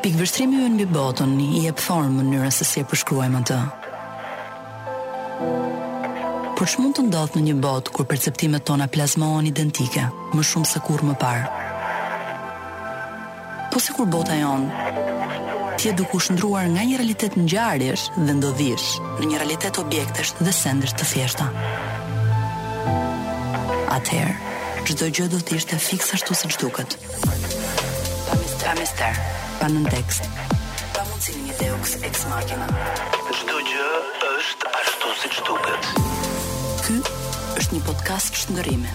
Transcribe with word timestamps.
Pikë 0.00 0.16
vështrimi 0.16 0.62
ju 0.62 0.68
në 0.72 0.76
bi 0.80 0.84
botën 0.96 1.32
i 1.44 1.64
e 1.68 1.72
pëthorën 1.76 2.12
më 2.16 2.22
njëra 2.24 2.50
se 2.56 2.64
si 2.64 2.80
e 2.80 2.86
përshkruajmë 2.88 3.40
të. 3.50 3.56
Por 6.56 6.68
që 6.72 6.80
mund 6.80 6.94
të 6.96 7.02
ndodhë 7.10 7.36
në 7.36 7.42
një 7.48 7.56
botë 7.64 7.92
kur 7.96 8.06
perceptimet 8.08 8.64
tona 8.70 8.86
plazmohen 8.94 9.48
identike, 9.50 10.06
më 10.32 10.44
shumë 10.50 10.68
se 10.70 10.80
kur 10.88 11.04
më 11.04 11.16
parë? 11.20 11.66
Po 13.74 13.82
se 13.84 13.92
kur 13.96 14.08
bota 14.14 14.38
jonë, 14.38 14.86
ti 15.76 15.92
e 15.92 15.92
duku 16.00 16.16
shëndruar 16.24 16.72
nga 16.72 16.86
një 16.88 17.02
realitet 17.02 17.36
në 17.36 17.44
gjarësh 17.52 18.06
dhe 18.30 18.38
ndodhish 18.40 18.88
në 19.18 19.28
një 19.34 19.42
realitet 19.42 19.82
objektesh 19.84 20.32
dhe 20.40 20.56
sendesh 20.62 20.96
të 20.96 21.10
thjeshta. 21.12 21.50
Atëherë, 23.98 24.80
çdo 24.88 25.12
gjë 25.12 25.28
do 25.36 25.44
të 25.44 25.60
ishte 25.60 25.76
fiksa 25.90 26.16
ashtu 26.16 26.40
siç 26.40 26.56
duket. 26.64 26.96
Pa 27.20 27.36
mister. 27.44 28.64
Pa 28.64 28.74
mister 28.80 29.24
pa 29.60 29.66
nën 29.68 29.84
tekst. 29.92 30.24
Pa 30.96 31.02
mundësinë 31.08 31.42
një 31.46 31.54
deux 31.60 31.90
ex 32.08 32.20
machina. 32.32 32.64
Çdo 33.36 33.56
gjë 33.68 33.88
është 34.40 34.70
ashtu 34.80 35.10
siç 35.20 35.36
duket. 35.48 35.90
Ky 36.86 36.96
është 37.60 37.76
një 37.76 37.80
podcast 37.90 38.38
shndërrimi. 38.40 38.94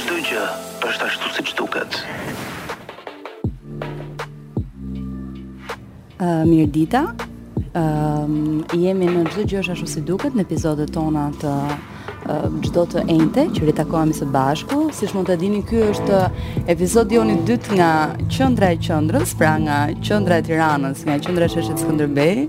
Çdo 0.00 0.16
gjë 0.30 0.46
është 0.88 1.04
ashtu 1.10 1.34
siç 1.36 1.52
duket. 1.60 2.00
Uh, 6.22 6.40
mirë 6.48 6.70
dita, 6.80 7.04
jemi 8.80 9.12
në 9.12 9.26
gjithë 9.28 9.46
gjësh 9.52 9.74
ashtu 9.76 9.92
si 9.98 10.06
duket 10.08 10.32
në 10.38 10.48
epizodet 10.48 10.94
tona 10.96 11.26
të 11.44 11.52
Ehm, 12.22 12.60
çdo 12.62 12.84
të 12.86 13.00
enjte 13.10 13.48
që 13.56 13.64
ritakohemi 13.66 14.14
së 14.14 14.28
bashku, 14.30 14.76
siç 14.94 15.10
mund 15.16 15.26
të 15.26 15.36
dini 15.40 15.58
kjo 15.66 15.88
është 15.90 16.20
epizodi 16.74 17.18
i 17.18 17.36
dytë 17.48 17.74
nga 17.78 17.88
Qendra 18.30 18.68
e 18.74 18.78
Qendrës, 18.78 19.32
pra 19.38 19.56
nga 19.58 19.78
Qendra 20.06 20.38
e 20.38 20.44
Tiranës, 20.46 21.02
nga 21.06 21.18
Qendra 21.24 21.48
Sheshi 21.50 21.74
Skënderbej. 21.80 22.44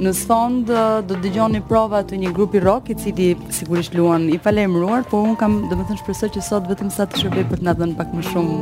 Në 0.00 0.14
fond 0.24 0.64
do 0.64 1.12
të 1.12 1.20
dëgjoni 1.26 1.60
prova 1.68 2.00
të 2.08 2.16
një 2.22 2.32
grupi 2.36 2.62
rock 2.64 2.88
i 2.88 2.96
cili 2.96 3.28
sigurisht 3.52 3.92
luan 3.98 4.28
i 4.32 4.38
famëruar, 4.40 5.04
por 5.10 5.28
un 5.28 5.36
kam, 5.36 5.60
do 5.68 5.76
më 5.76 5.90
thënë 5.90 6.02
shpresoj 6.04 6.30
që 6.38 6.46
sot 6.48 6.70
vetëm 6.72 6.88
sa 6.94 7.04
të 7.06 7.24
shërbej 7.24 7.48
për 7.50 7.60
të 7.62 7.68
na 7.68 7.76
dhënë 7.78 7.98
pak 8.00 8.14
më 8.16 8.24
shumë 8.30 8.58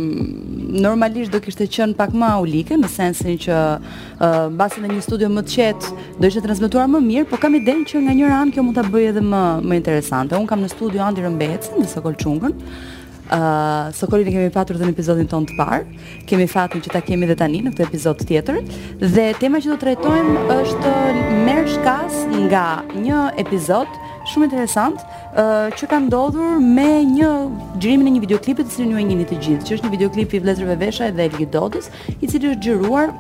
normalisht 0.85 1.33
do 1.35 1.41
kishte 1.45 1.69
qenë 1.75 1.97
pak 1.99 2.15
më 2.17 2.31
aulike 2.39 2.79
në 2.81 2.89
sensin 2.95 3.37
që 3.45 3.59
uh, 3.77 4.47
basi 4.59 4.81
në 4.83 4.95
një 4.95 5.05
studio 5.05 5.29
më 5.37 5.45
të 5.45 5.55
qetë 5.55 6.19
do 6.19 6.29
ishte 6.31 6.43
transmetuar 6.47 6.89
më 6.95 7.03
mirë, 7.09 7.29
por 7.31 7.43
kam 7.45 7.55
idenë 7.61 7.87
që 7.91 8.03
nga 8.07 8.17
njëra 8.17 8.41
anë 8.41 8.55
kjo 8.57 8.65
mund 8.65 8.79
ta 8.81 8.85
bëjë 8.89 9.13
edhe 9.13 9.25
më 9.29 9.45
më 9.69 9.79
interesante. 9.83 10.39
Un 10.41 10.49
kam 10.49 10.65
në 10.65 10.73
studio 10.73 11.05
Andi 11.05 11.23
Rëmbecën 11.25 11.79
në 11.83 11.91
Sokolçungun. 11.93 12.55
uh, 12.57 12.93
Uh, 13.25 13.89
Sokolin 13.93 14.25
e 14.27 14.31
kemi 14.31 14.49
patur 14.53 14.77
dhe 14.77 14.85
në 14.85 14.93
epizodin 14.93 15.25
ton 15.25 15.47
të 15.49 15.55
parë 15.57 15.79
Kemi 16.29 16.45
fatin 16.45 16.77
që 16.85 16.91
ta 16.93 16.99
kemi 17.01 17.25
dhe 17.25 17.33
tani 17.39 17.57
në 17.65 17.71
këtë 17.73 17.85
epizod 17.87 18.19
tjetër 18.21 18.59
Dhe 19.01 19.23
tema 19.41 19.57
që 19.63 19.71
do 19.71 19.77
të 19.81 19.87
rejtojmë 19.87 20.43
është 20.59 20.91
Merë 21.47 21.63
shkas 21.73 22.19
nga 22.43 22.65
një 22.99 23.23
epizod 23.41 23.89
shumë 24.29 24.45
interesant 24.51 25.01
uh, 25.01 25.73
që 25.73 25.89
ka 25.89 25.99
ndodhur 26.05 26.59
me 26.61 26.85
një 27.15 27.31
xhirimin 27.81 28.11
e 28.11 28.13
një 28.13 28.21
videoklipi 28.27 28.61
të 28.67 28.75
cilin 28.75 28.93
ju 28.93 29.01
e 29.01 29.07
njihni 29.09 29.25
të 29.33 29.39
gjithë, 29.47 29.65
që 29.71 29.75
është 29.79 29.87
një 29.89 29.95
videoklip 29.97 30.35
i 30.39 30.43
vlezërve 30.45 30.77
Vesha 30.85 31.09
dhe 31.17 31.25
Elgi 31.25 31.49
Dodës, 31.55 31.89
i 32.21 32.29
cili 32.29 32.53
është 32.53 32.61
xhiruar 32.67 33.13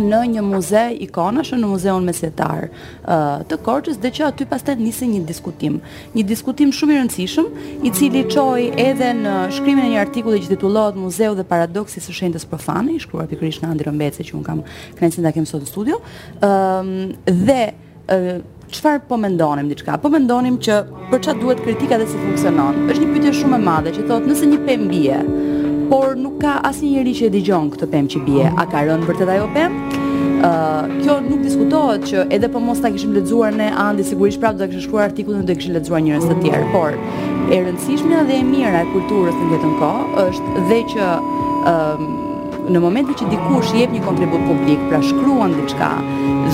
në 0.00 0.20
një 0.34 0.42
muze 0.44 0.82
ikonash 1.06 1.54
në 1.58 1.68
muzeun 1.68 2.04
mesjetar 2.06 2.66
uh, 2.66 3.42
të 3.48 3.58
Korçës 3.64 3.98
dhe 4.02 4.10
që 4.14 4.26
aty 4.30 4.46
pastaj 4.50 4.74
nisi 4.80 5.06
një 5.10 5.22
diskutim, 5.28 5.80
një 6.14 6.24
diskutim 6.26 6.72
shumë 6.74 6.96
i 6.96 6.98
rëndësishëm, 7.02 7.48
i 7.86 7.92
cili 7.94 8.24
çoi 8.30 8.70
edhe 8.86 9.12
në 9.20 9.34
shkrimin 9.56 9.86
e 9.86 9.92
një 9.94 10.02
artikulli 10.04 10.42
që 10.44 10.54
titullohet 10.56 10.98
Muzeu 10.98 11.34
dhe 11.38 11.44
paradoksi 11.46 12.00
së 12.02 12.14
shenjtës 12.18 12.46
profane, 12.50 12.94
i 12.96 13.00
shkruar 13.02 13.28
pikërisht 13.30 13.62
nga 13.64 13.70
Andri 13.74 13.88
Rombece 13.88 14.26
që 14.26 14.36
un 14.38 14.44
kam 14.46 14.64
kënaqësinë 14.98 15.26
ta 15.28 15.34
kem 15.36 15.46
sot 15.48 15.64
në 15.66 15.70
studio. 15.70 16.00
Ëm 16.44 16.90
dhe 17.46 18.42
çfarë 18.74 19.04
po 19.08 19.18
mendonim 19.20 19.68
diçka? 19.70 19.98
Po 20.00 20.10
mendonim 20.12 20.58
që 20.64 20.80
për 21.12 21.24
çfarë 21.26 21.42
duhet 21.42 21.64
kritika 21.64 21.98
dhe 22.00 22.08
si 22.10 22.18
funksionon. 22.20 22.86
Është 22.90 23.04
një 23.06 23.12
pyetje 23.16 23.34
shumë 23.42 23.60
e 23.60 23.66
madhe 23.70 23.94
që 23.98 24.06
thotë 24.08 24.32
nëse 24.32 24.50
një 24.50 24.78
bie, 24.88 25.18
por 25.88 26.14
nuk 26.16 26.38
ka 26.44 26.58
asë 26.68 26.88
njëri 26.88 27.12
që 27.18 27.28
e 27.28 27.32
digjon 27.34 27.68
këtë 27.72 27.88
pëmë 27.92 28.10
që 28.14 28.22
bje, 28.26 28.48
a 28.58 28.64
ka 28.70 28.82
rënë 28.88 29.06
vërtet 29.08 29.32
ajo 29.34 29.46
pëmë? 29.54 30.00
Uh, 30.44 30.90
kjo 31.00 31.14
nuk 31.24 31.40
diskutohet 31.44 32.02
që 32.10 32.24
edhe 32.36 32.50
po 32.52 32.60
mos 32.60 32.80
ta 32.84 32.90
kishim 32.92 33.14
lexuar 33.16 33.54
ne 33.56 33.70
andi 33.84 34.04
sigurisht 34.04 34.42
prapë 34.42 34.60
do 34.60 34.66
kishim 34.68 34.84
shkruar 34.86 35.06
artikullin 35.10 35.44
do 35.44 35.48
të 35.54 35.60
kishim 35.60 35.76
lexuar 35.78 36.02
njerëz 36.04 36.26
të 36.30 36.36
tjerë, 36.42 36.66
por 36.74 36.98
e 37.54 37.62
rëndësishmja 37.64 38.24
dhe 38.28 38.40
e 38.42 38.44
mira 38.48 38.82
e 38.84 38.90
kulturës 38.92 39.38
në 39.40 39.48
vetën 39.54 39.72
ko 39.80 39.92
është 40.26 40.66
dhe 40.68 40.82
që 40.92 41.08
um, 41.72 42.04
në 42.74 42.80
momentin 42.80 43.16
që 43.20 43.30
dikush 43.32 43.72
jep 43.76 43.90
një 43.92 44.04
kontribut 44.04 44.44
publik, 44.48 44.84
pra 44.88 45.00
shkruan 45.04 45.52
diçka 45.56 45.88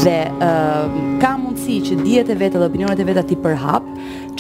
dhe 0.05 0.17
uh, 0.31 1.03
ka 1.23 1.35
mundësi 1.39 1.77
që 1.91 1.99
djetë 2.05 2.35
e 2.35 2.41
vetë 2.45 2.63
dhe 2.63 2.71
opinionet 2.71 3.03
e 3.03 3.07
vetë 3.11 3.23
ati 3.27 3.39
përhap, 3.43 3.87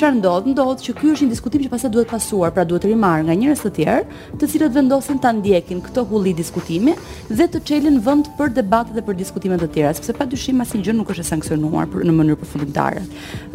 çfarë 0.00 0.18
ndodh? 0.20 0.46
Ndodh 0.54 0.82
që 0.84 0.92
ky 0.96 1.10
është 1.12 1.26
një 1.26 1.30
diskutim 1.34 1.62
që 1.64 1.70
pastaj 1.74 1.90
duhet 1.92 2.08
pasuar, 2.10 2.52
pra 2.56 2.64
duhet 2.64 2.86
rimarr 2.88 3.24
nga 3.26 3.34
njerëz 3.36 3.62
të 3.66 3.70
tjerë, 3.78 4.20
të 4.40 4.48
cilët 4.52 4.76
vendosin 4.76 5.18
ta 5.20 5.30
ndjekin 5.36 5.82
këtë 5.84 6.04
hulli 6.08 6.32
diskutimi 6.38 6.94
dhe 7.28 7.46
të 7.52 7.60
çelin 7.68 7.98
vend 8.06 8.30
për 8.38 8.54
debatet 8.56 8.96
dhe 8.96 9.04
për 9.08 9.18
diskutime 9.20 9.58
të 9.60 9.68
tjera, 9.74 9.92
sepse 9.98 10.14
padyshim 10.16 10.62
asnjë 10.64 10.86
gjë 10.88 10.96
nuk 11.00 11.12
është 11.12 11.24
e 11.26 11.30
sankcionuar 11.32 11.90
për, 11.92 12.06
në 12.08 12.16
mënyrë 12.20 12.40
përfundimtare. 12.42 13.04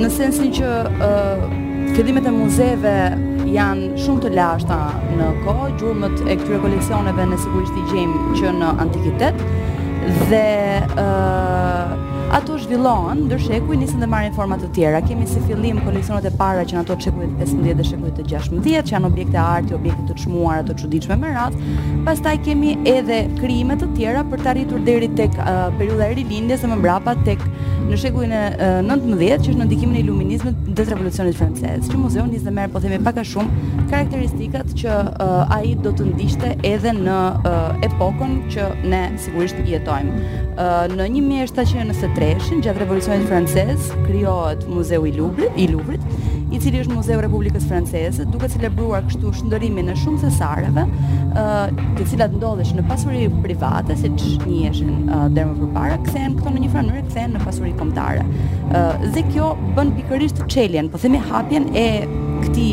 në 0.00 0.12
sensin 0.16 0.48
që 0.56 0.72
ë 0.88 1.10
uh, 1.10 1.92
fillimet 1.98 2.28
e 2.30 2.32
muzeve 2.32 2.94
janë 3.54 3.96
shumë 4.04 4.22
të 4.24 4.30
lashta 4.38 4.76
në 5.18 5.30
kohë, 5.46 5.66
gjurmët 5.80 6.22
e 6.26 6.36
këtyre 6.40 6.60
koleksioneve 6.64 7.26
në 7.32 7.40
sigurisht 7.44 7.78
i 7.82 7.86
gjejmë 7.90 8.38
që 8.40 8.54
në 8.60 8.70
antikitet 8.86 9.42
dhe 10.30 10.44
ë 11.00 11.08
ato 12.30 12.54
zhvillohen, 12.62 13.24
ndër 13.26 13.42
shekuj 13.42 13.76
nisën 13.80 14.02
të 14.02 14.06
marrin 14.10 14.34
forma 14.36 14.54
të 14.60 14.68
tjera. 14.76 15.00
Kemi 15.04 15.26
si 15.26 15.40
fillim 15.48 15.80
koleksionet 15.82 16.28
e 16.28 16.32
para 16.38 16.62
që 16.68 16.76
në 16.76 16.82
ato 16.84 16.94
shekujt 17.04 17.32
15 17.40 17.74
dhe 17.80 17.86
shekujt 17.90 18.20
të 18.20 18.26
16, 18.34 18.68
që 18.86 18.94
janë 18.94 19.08
objekte 19.10 19.40
arti, 19.42 19.74
objekte 19.76 20.06
të 20.12 20.16
çmuara, 20.22 20.62
të 20.68 20.76
çuditshme 20.82 21.16
me 21.24 21.32
radhë. 21.34 21.74
Pastaj 22.06 22.36
kemi 22.46 22.76
edhe 22.88 23.22
krijime 23.40 23.76
të 23.80 23.88
tjera 23.96 24.22
për 24.30 24.44
të 24.44 24.50
arritur 24.54 24.84
deri 24.86 25.10
tek 25.18 25.34
uh, 25.42 25.66
periudha 25.80 26.06
e 26.12 26.18
rilindjes 26.20 26.64
e 26.64 26.70
më 26.70 26.78
mbrapa 26.80 27.16
tek 27.26 27.42
në 27.90 27.98
shekujin 27.98 28.32
e 28.38 28.44
19, 28.86 29.42
që 29.42 29.50
është 29.50 29.58
në 29.58 29.66
ndikimin 29.66 29.96
e 29.98 30.02
iluminizmit 30.04 30.58
dhe 30.70 30.84
të 30.86 30.92
revolucionit 30.94 31.34
francez, 31.40 31.88
që 31.90 31.98
muzeu 31.98 32.22
nisë 32.30 32.46
dhe 32.46 32.52
merë, 32.60 32.70
po 32.76 32.82
themi 32.84 33.00
pak 33.02 33.16
a 33.18 33.24
shumë, 33.26 33.70
karakteristikat 33.90 34.70
që 34.78 34.94
uh, 35.18 35.56
do 35.82 35.90
të 35.98 36.06
ndiqte 36.12 36.52
edhe 36.70 36.92
në 36.94 37.18
uh, 37.50 38.08
që 38.50 38.66
ne 38.90 39.00
sigurisht 39.22 39.58
jetojmë. 39.66 40.38
Uh, 40.54 40.94
në 40.94 42.19
1903 42.20 42.60
gjatë 42.60 42.82
revolucionit 42.82 43.28
francez, 43.28 43.86
krijohet 44.04 44.66
Muzeu 44.68 45.06
i 45.08 45.12
louvre 45.16 45.48
i 45.56 45.68
i 46.50 46.58
cili 46.58 46.80
është 46.82 46.90
Muzeu 46.96 47.20
Republikës 47.22 47.62
Franceze, 47.68 48.24
duke 48.26 48.48
celebruar 48.50 49.04
kështu 49.06 49.30
shndërimin 49.38 49.86
në 49.86 49.94
shumë 50.00 50.18
thesareve, 50.24 50.82
uh, 51.30 51.70
të 51.94 52.08
cilat 52.10 52.32
ndodheshin 52.34 52.80
në 52.82 52.86
pasuri 52.88 53.20
private, 53.44 53.94
siç 53.94 54.26
që 54.42 54.66
uh, 54.66 55.24
dërmë 55.30 55.54
për 55.60 55.70
para, 55.76 56.00
këthen 56.08 56.34
këto 56.40 56.50
në 56.56 56.64
një 56.64 56.72
franërë, 56.74 57.04
këthen 57.06 57.32
në 57.38 57.42
pasuri 57.46 57.70
komtare. 57.78 58.26
Uh, 58.66 59.10
dhe 59.14 59.22
kjo 59.30 59.52
bën 59.78 59.94
pikërisht 60.00 60.42
të 60.42 60.48
qeljen, 60.56 60.90
po 60.90 60.98
themi 60.98 61.22
hapjen 61.30 61.70
e 61.70 61.86
këti 62.48 62.72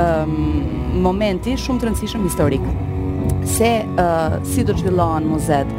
um, 0.00 0.38
momenti 1.04 1.58
shumë 1.60 1.82
të 1.84 1.90
rëndësishëm 1.90 2.24
historikë 2.24 2.78
se 3.46 3.84
uh, 3.98 4.38
si 4.44 4.64
do 4.64 4.74
të 4.74 4.84
zhvillohen 4.84 5.26
muzet 5.30 5.70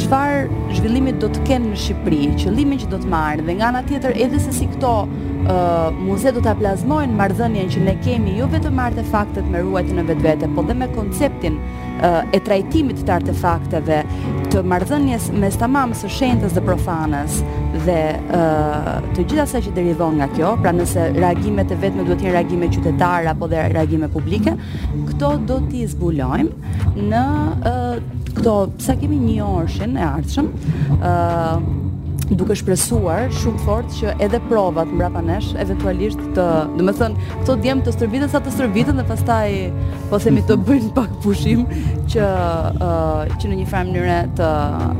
qëfar 0.00 0.46
zhvillimit 0.76 1.18
do 1.22 1.28
të 1.32 1.44
kenë 1.48 1.72
në 1.74 1.80
Shqipëri, 1.84 2.20
qëllimin 2.40 2.80
që 2.84 2.90
do 2.92 3.00
të 3.02 3.10
marrë 3.10 3.46
dhe 3.48 3.58
nga 3.58 3.72
nga 3.74 3.82
tjetër 3.88 4.16
edhe 4.26 4.40
se 4.46 4.54
si 4.56 4.68
këto 4.72 4.94
muze 6.06 6.30
do 6.34 6.42
të 6.44 6.50
aplazmojnë 6.54 7.16
mardhënjen 7.16 7.70
që 7.72 7.82
ne 7.84 7.94
kemi 8.04 8.36
ju 8.38 8.46
vetëm 8.52 8.78
artefaktet 8.84 9.46
me 9.50 9.62
ruajtën 9.64 10.00
në 10.00 10.04
vetë 10.10 10.22
vete, 10.24 10.48
po 10.54 10.62
dhe 10.66 10.74
me 10.76 10.88
konceptin 10.94 11.58
e 12.34 12.40
trajtimit 12.44 13.02
të 13.04 13.12
artefakteve 13.18 14.02
të 14.52 14.62
mardhënjes 14.66 15.30
me 15.36 15.50
stamam 15.52 15.92
së 15.96 16.08
shendës 16.16 16.54
dhe 16.56 16.62
profanës 16.64 17.40
dhe 17.86 17.98
të 19.14 19.24
gjitha 19.24 19.46
se 19.48 19.60
që 19.66 19.74
derivon 19.76 20.18
nga 20.20 20.30
kjo, 20.36 20.54
pra 20.62 20.72
nëse 20.76 21.10
reagimet 21.18 21.72
e 21.72 21.76
vetme 21.82 22.02
me 22.02 22.08
duhet 22.08 22.24
një 22.26 22.32
reagime 22.36 22.70
qytetarë 22.74 23.32
apo 23.34 23.48
dhe 23.52 23.66
reagime 23.74 24.08
publike, 24.12 24.56
këto 25.10 25.34
do 25.50 25.60
t'i 25.70 25.86
zbulojmë 25.90 26.96
në 27.10 27.24
këto, 28.34 28.56
sa 28.80 28.96
kemi 29.00 29.20
një 29.28 29.40
orëshin 29.46 29.96
e 29.98 30.04
artëshëm, 30.08 30.50
duke 32.36 32.54
shpresuar 32.54 33.26
shumë 33.40 33.60
fort 33.64 33.88
që 33.96 34.12
edhe 34.22 34.38
provat 34.50 34.90
mbrapa 34.90 35.22
nesh 35.24 35.50
eventualisht 35.58 36.20
të, 36.36 36.46
do 36.78 36.84
të 36.86 36.94
thënë, 37.00 37.24
këto 37.42 37.56
djem 37.64 37.82
të 37.86 37.94
stërviten 37.96 38.30
sa 38.32 38.42
të 38.44 38.52
stërviten 38.54 39.00
dhe 39.00 39.06
pastaj 39.08 39.50
po 40.12 40.20
themi 40.22 40.44
të 40.46 40.58
bëjnë 40.68 40.92
pak 40.96 41.16
pushim 41.24 41.66
që 42.14 42.28
uh, 42.70 43.34
që 43.40 43.50
në 43.50 43.60
një 43.62 43.66
farë 43.72 43.90
mënyrë 43.90 44.20
të 44.40 44.52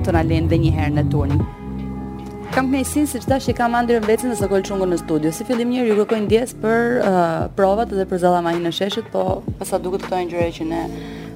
të 0.07 0.17
na 0.17 0.25
lënë 0.33 0.49
edhe 0.51 0.61
një 0.67 0.75
herë 0.81 0.97
në 1.01 1.07
turn. 1.15 1.41
Kam 2.51 2.67
me 2.67 2.81
sin 2.83 3.07
se 3.07 3.21
çfarë 3.23 3.45
që 3.47 3.55
kam 3.61 3.77
ndër 3.79 4.03
vlecën 4.09 4.33
në 4.33 4.41
zakol 4.43 4.65
çungun 4.67 4.91
në 4.91 4.97
studio. 5.05 5.31
Si 5.31 5.47
fillim 5.47 5.71
njërë, 5.71 5.93
ju 5.93 5.99
kokën 6.01 6.25
dies 6.35 6.57
për 6.65 6.97
uh, 7.07 7.47
provat 7.55 7.93
dhe 7.95 8.09
për 8.11 8.25
zallamahin 8.25 8.67
në 8.67 8.73
sheshet, 8.75 9.07
po 9.15 9.43
pastaj 9.61 9.79
po 9.79 9.85
duke 9.87 10.01
duket 10.03 10.09
këto 10.11 10.19
janë 10.23 10.35
gjëra 10.35 10.53
që 10.59 10.67
ne 10.75 10.83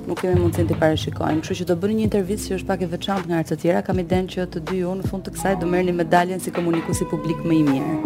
nuk 0.08 0.20
kemi 0.20 0.40
mundësi 0.40 0.64
të 0.68 0.76
parashikojmë. 0.80 1.42
Kështu 1.44 1.60
që 1.62 1.66
do 1.70 1.76
bëni 1.80 1.96
një 2.00 2.04
intervistë 2.08 2.50
që 2.50 2.58
është 2.58 2.68
pak 2.70 2.84
e 2.84 2.88
veçantë 2.92 3.30
nga 3.30 3.40
e 3.44 3.58
tjera, 3.62 3.82
kam 3.86 4.00
idenë 4.02 4.32
që 4.34 4.46
të 4.54 4.62
dy 4.70 4.80
ju 4.82 4.92
në 4.98 5.08
fund 5.10 5.24
të 5.26 5.34
kësaj 5.36 5.54
do 5.62 5.68
merrni 5.72 5.94
medaljen 5.98 6.42
si 6.44 6.52
komunikuesi 6.56 7.08
publik 7.10 7.40
më 7.48 7.56
i 7.56 7.64
mirë. 7.70 7.96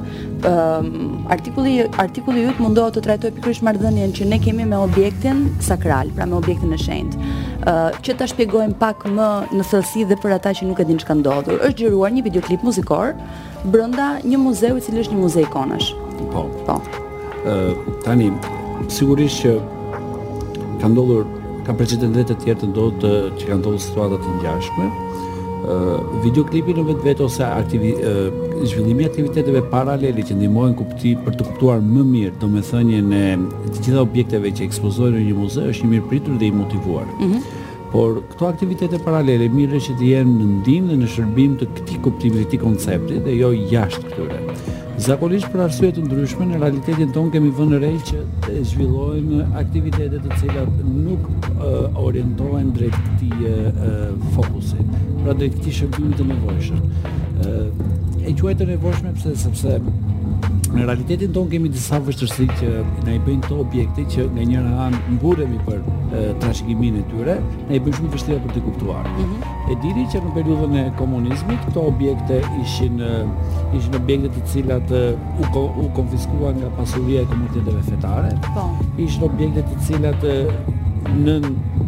uh, 0.50 0.90
artikulli 1.36 1.76
artikulli 2.06 2.48
yt 2.52 2.62
mundohet 2.64 2.98
të 2.98 3.06
trajtojë 3.08 3.38
pikërisht 3.40 3.66
marrëdhënien 3.70 4.16
që 4.20 4.30
ne 4.34 4.40
kemi 4.44 4.66
me 4.74 4.80
objektin 4.84 5.46
sakral, 5.66 6.12
pra 6.18 6.30
me 6.30 6.38
objektin 6.40 6.74
e 6.74 6.82
shenjtë. 6.82 7.30
Uh, 7.70 7.82
që 8.06 8.16
ta 8.22 8.30
shpjegojmë 8.32 8.78
pak 8.82 9.04
më 9.14 9.28
në 9.54 9.66
thellësi 9.72 10.06
dhe 10.10 10.18
për 10.24 10.38
ata 10.38 10.54
që 10.58 10.70
nuk 10.70 10.80
e 10.80 10.86
dinë 10.90 11.04
çka 11.04 11.18
ndodhur. 11.20 11.60
Është 11.68 11.84
xhiruar 11.90 12.14
një 12.16 12.24
videoklip 12.30 12.64
muzikor 12.66 13.16
brenda 13.74 14.14
një 14.24 14.40
muzeu 14.42 14.78
i 14.80 14.86
cili 14.86 15.04
është 15.04 15.16
një 15.16 15.20
muze 15.26 15.44
ikonash. 15.44 15.92
Po. 16.34 16.48
Po. 16.70 16.80
Ë 17.50 17.54
uh, 17.60 17.92
tani 18.06 18.32
sigurisht 18.88 19.42
që 19.44 19.54
ka 20.82 20.88
ndodhur 20.92 21.26
ka 21.68 21.76
precedente 21.78 22.24
të 22.30 22.36
tjera 22.44 22.62
të 22.62 22.70
ndodhë 22.72 23.14
që 23.40 23.50
kanë 23.50 23.60
ndodhur 23.62 23.84
situata 23.84 24.20
të 24.24 24.36
ngjashme. 24.38 24.88
Uh, 25.60 25.90
videoklipi 26.24 26.72
në 26.74 26.86
vetë 26.88 27.06
vetë 27.10 27.26
ose 27.26 27.44
aktivi, 27.44 27.92
uh, 28.00 28.30
zhvillimi 28.66 29.06
aktiviteteve 29.10 29.66
paraleli 29.72 30.24
që 30.26 30.38
ndihmojnë 30.40 30.78
kupti 30.80 31.12
për 31.26 31.36
të 31.40 31.48
kuptuar 31.50 31.84
më 31.84 32.06
mirë 32.14 32.36
domethënien 32.42 33.10
me 33.12 33.24
në 33.44 33.74
të 33.76 33.84
gjitha 33.86 34.04
objekteve 34.06 34.54
që 34.56 34.66
ekspozojnë 34.70 35.18
në 35.20 35.26
një 35.28 35.38
muze 35.42 35.66
është 35.72 35.86
një 35.86 35.94
mirë 35.98 36.10
pritur 36.14 36.40
dhe 36.40 36.48
i 36.48 36.56
motivuar. 36.62 37.12
Mm 37.20 37.59
por 37.92 38.22
këto 38.34 38.48
aktivitete 38.50 39.00
paralele 39.04 39.48
mirë 39.52 39.80
që 39.86 39.96
të 39.98 40.10
jenë 40.12 40.34
në 40.38 40.48
ndim 40.60 40.90
dhe 40.92 40.98
në 41.02 41.08
shërbim 41.14 41.56
të 41.60 41.68
këti 41.78 41.98
kuptimi 42.06 42.42
të 42.42 42.46
këti 42.48 42.60
koncepti 42.64 43.20
dhe 43.26 43.34
jo 43.38 43.50
jashtë 43.72 44.04
këtyre. 44.12 44.76
Zakonisht 45.00 45.48
për 45.54 45.62
arsye 45.64 45.90
të 45.96 46.04
ndryshme 46.04 46.46
në 46.50 46.60
realitetin 46.62 47.14
ton 47.16 47.30
kemi 47.32 47.50
vënë 47.56 47.80
re 47.84 47.92
që 48.10 48.22
të 48.46 48.58
zhvillojmë 48.74 49.40
aktivitete 49.62 50.20
të 50.26 50.38
cilat 50.42 50.82
nuk 50.92 51.30
uh, 51.30 51.88
orientohen 52.04 52.74
drejt 52.76 52.98
këtij 53.06 53.48
uh, 53.48 53.70
eh, 53.70 54.04
fokusit, 54.36 54.98
pra 55.24 55.38
drejt 55.40 55.56
këtij 55.58 55.78
shërbimi 55.80 56.14
të 56.20 56.28
nevojshëm. 56.34 56.84
Uh, 57.46 58.28
e 58.28 58.36
quaj 58.38 58.58
të 58.62 58.70
nevojshme 58.74 59.16
pse 59.18 59.36
sepse 59.48 59.80
Në 60.70 60.84
realitetin 60.86 61.32
ton 61.34 61.48
kemi 61.50 61.72
disa 61.74 61.98
vështërsi 62.06 62.46
që 62.60 62.70
na 63.08 63.16
i 63.18 63.22
bëjnë 63.26 63.48
to 63.48 63.58
objekte 63.64 64.04
që 64.14 64.28
nga 64.36 64.46
njëra 64.52 64.76
anë 64.86 65.00
mburemi 65.18 65.58
për 65.66 65.82
trashëgiminë 66.42 67.04
e 67.04 67.06
tyre, 67.12 67.36
ne 67.70 67.76
i 67.78 67.82
bëjmë 67.82 67.98
shumë 68.00 68.12
vështirë 68.16 68.40
për 68.46 68.54
të 68.56 68.64
kuptuar. 68.66 69.08
Mm 69.12 69.30
-hmm. 69.30 69.72
E 69.72 69.78
dini 69.84 70.06
që 70.14 70.22
në 70.26 70.32
periudhën 70.38 70.74
e 70.82 70.84
komunizmit 70.98 71.62
këto 71.70 71.84
objekte 71.92 72.40
ishin 72.64 72.98
ishin 73.78 73.96
objekte 74.00 74.28
të 74.36 74.42
cilat 74.52 74.92
u 74.92 75.44
u 75.84 75.90
konfiskuan 75.98 76.56
nga 76.62 76.70
pasuria 76.78 77.22
e 77.22 77.26
komuniteteve 77.32 77.82
fetare. 77.90 78.32
Po. 78.56 78.66
Ishin 78.98 79.24
objekte 79.30 79.62
të 79.62 79.82
cilat 79.86 80.24
në 81.26 81.34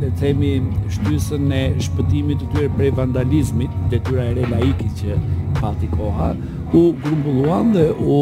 le 0.02 0.10
të 0.10 0.18
themi 0.20 0.54
shtysën 0.96 1.52
e 1.58 1.64
shpëtimit 1.86 2.38
të 2.42 2.46
tyre 2.54 2.70
prej 2.78 2.92
vandalizmit, 2.98 3.72
detyra 3.92 4.24
e 4.24 4.34
re 4.38 4.46
laikit 4.52 4.92
që 5.02 5.18
pati 5.62 5.88
koha, 5.98 6.32
u 6.74 6.94
grumbulluan 7.04 7.74
dhe 7.76 7.90
u 8.00 8.18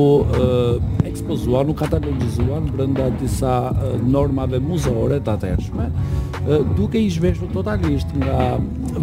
ekspozuar, 1.19 1.65
nuk 1.67 1.77
katalogizuar 1.81 2.61
brenda 2.73 3.09
disa 3.21 3.53
normave 4.07 4.59
muzore 4.63 5.19
të 5.23 5.33
atërshme, 5.35 5.85
duke 6.77 7.01
i 7.01 7.09
zhveshu 7.11 7.49
totalisht 7.53 8.11
nga 8.21 8.55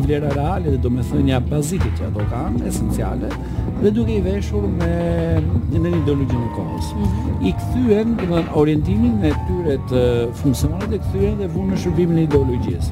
vlera 0.05 0.31
reale 0.35 0.73
dhe 0.75 0.81
do 0.87 0.91
me 0.93 1.03
thënja 1.11 1.41
bazike 1.51 1.91
që 1.99 2.09
ato 2.11 2.25
kanë, 2.31 2.63
esenciale, 2.71 3.29
dhe 3.83 3.93
duke 3.99 4.17
i 4.17 4.23
veshur 4.25 4.65
me 4.79 4.93
në 5.77 5.83
një 5.85 5.93
ideologjin 6.01 6.45
e 6.49 6.55
kohës. 6.57 6.89
Mm 6.95 7.03
-hmm. 7.03 7.49
I 7.49 7.53
këthyen, 7.61 8.17
dhe 8.25 8.43
orientimin 8.63 9.25
e 9.29 9.33
tyre 9.49 9.77
të 9.91 10.01
funksionalit, 10.43 10.93
e 10.93 10.99
këthyen 11.05 11.37
dhe 11.43 11.53
vunë 11.55 11.75
në 11.75 11.83
shërbimin 11.83 12.19
e 12.19 12.25
ideologjisë. 12.31 12.91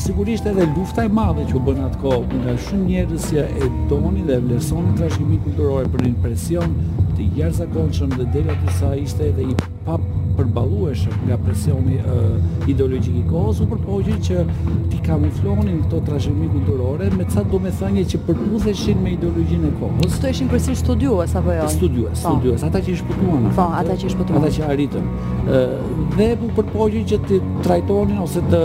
Sigurisht 0.00 0.46
edhe 0.46 0.66
lufta 0.76 1.04
e 1.04 1.08
madhe 1.08 1.42
që 1.50 1.56
bën 1.66 1.78
atë 1.86 1.98
kohë 2.02 2.38
nga 2.42 2.52
shumë 2.66 2.86
njerëz 2.90 3.24
që 3.32 3.42
e 3.64 3.70
donin 3.88 4.26
dhe 4.26 4.36
vlerësonin 4.44 4.94
trashëgiminë 4.98 5.44
kulturore 5.46 5.84
për 5.92 6.00
një 6.06 6.14
presion 6.22 6.70
të 7.16 7.26
jersa 7.36 7.64
dhe 7.68 8.26
dela 8.32 8.52
të 8.60 8.70
sa 8.78 8.94
ishte 8.96 9.24
edhe 9.30 9.42
i 9.48 9.54
pap 9.86 10.00
përbalueshë 10.36 11.08
nga 11.24 11.36
presioni 11.40 11.96
ideologjik 12.68 13.14
i 13.22 13.22
kohës, 13.30 13.60
u 13.64 13.68
përpojgjë 13.70 14.16
që 14.26 14.42
ti 14.90 14.98
kamuflonin 15.06 15.78
këto 15.86 16.00
trajshërmi 16.08 16.48
kulturore, 16.52 17.08
me 17.16 17.24
ca 17.32 17.40
do 17.52 17.58
me 17.64 17.70
thange 17.78 18.02
që 18.12 18.20
përpudheshin 18.26 19.00
me 19.04 19.14
ideologjin 19.16 19.64
e 19.70 19.72
kohës. 19.80 20.18
Këto 20.18 20.28
eshin 20.32 20.50
kërësi 20.52 20.74
studiues, 20.82 21.32
apo 21.40 21.56
jo? 21.56 21.68
Studiues, 21.78 22.18
po. 22.20 22.34
studiues, 22.36 22.66
ata 22.68 22.82
që 22.84 22.92
i 22.92 22.98
shpëtuan. 23.00 23.48
Po, 23.56 23.68
ata 23.80 23.96
që 24.02 24.10
i 24.10 24.14
shpëtuan. 24.14 24.40
Ata 24.42 24.52
që 24.58 24.66
arritën. 24.74 25.08
arritëm. 25.16 26.16
Dhe 26.20 26.28
u 26.44 26.52
përpojgjë 26.60 27.04
që 27.14 27.22
ti 27.30 27.40
trajtonin 27.64 28.20
ose 28.26 28.44
të 28.52 28.62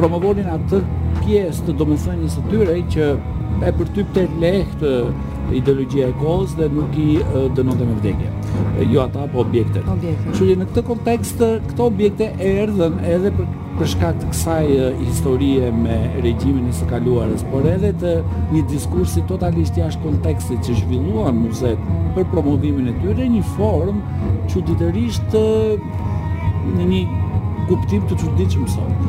promovonin 0.00 0.50
atë 0.58 0.82
pjesë 1.22 1.68
të 1.68 1.78
domethënies 1.80 2.24
me 2.26 2.34
së 2.34 2.48
tyre, 2.50 2.80
që 2.96 3.10
e 3.70 3.76
përtypte 3.78 4.26
lehtë 4.42 4.94
ideologjia 5.56 6.08
e 6.10 6.16
kohës 6.20 6.52
dhe 6.58 6.68
nuk 6.74 6.96
i 7.00 7.20
të 7.56 7.64
me 7.66 7.94
vdekje. 8.00 8.30
Jo 8.92 9.02
ata, 9.06 9.26
po 9.32 9.40
objektet. 9.46 9.84
që 10.36 10.54
në 10.60 10.66
këtë 10.70 10.82
kontekst 10.90 11.40
këto 11.70 11.86
objekte 11.90 12.28
erdhën 12.36 13.00
edhe 13.14 13.30
për 13.78 13.86
shkak 13.94 14.18
të 14.20 14.30
kësaj 14.30 14.66
historie 15.00 15.70
me 15.72 15.96
regjimin 16.24 16.68
e 16.68 16.74
së 16.76 16.88
kaluarës, 16.90 17.44
por 17.52 17.66
edhe 17.68 17.92
të 18.02 18.14
një 18.52 18.62
diskursi 18.70 19.22
totalisht 19.30 19.78
jashtë 19.78 20.02
kontekstit 20.04 20.60
që 20.66 20.76
zhvilluan 20.82 21.40
muzet 21.44 21.80
për 22.16 22.28
promovimin 22.34 22.88
e 22.92 22.98
tyre, 23.02 23.28
një 23.36 23.42
form 23.56 24.00
çuditërisht 24.52 25.36
në 26.76 26.90
një 26.92 27.02
kuptim 27.70 28.02
të 28.10 28.18
çuditshëm 28.20 28.66
sot 28.68 29.02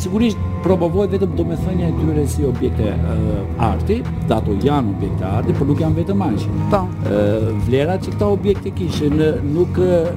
sigurisht 0.00 0.38
provoj 0.64 1.08
vetëm 1.12 1.34
domethënia 1.36 1.90
e 1.90 1.94
tyre 2.00 2.22
si 2.28 2.44
objekte 2.48 2.90
uh, 2.94 3.38
arti, 3.68 4.00
ta 4.28 4.38
ato 4.40 4.56
janë 4.64 4.94
objekte 4.94 5.24
arti, 5.28 5.54
por 5.58 5.68
nuk 5.70 5.80
janë 5.82 6.00
vetëm 6.02 6.24
ash. 6.28 6.46
Po. 6.72 6.84
Uh, 6.84 7.12
eh, 7.12 7.48
vlerat 7.66 8.04
që 8.06 8.14
këta 8.16 8.28
objekte 8.34 8.72
kishin 8.76 9.16
eh, 9.20 9.40
nuk 9.44 9.80
uh, 9.82 10.12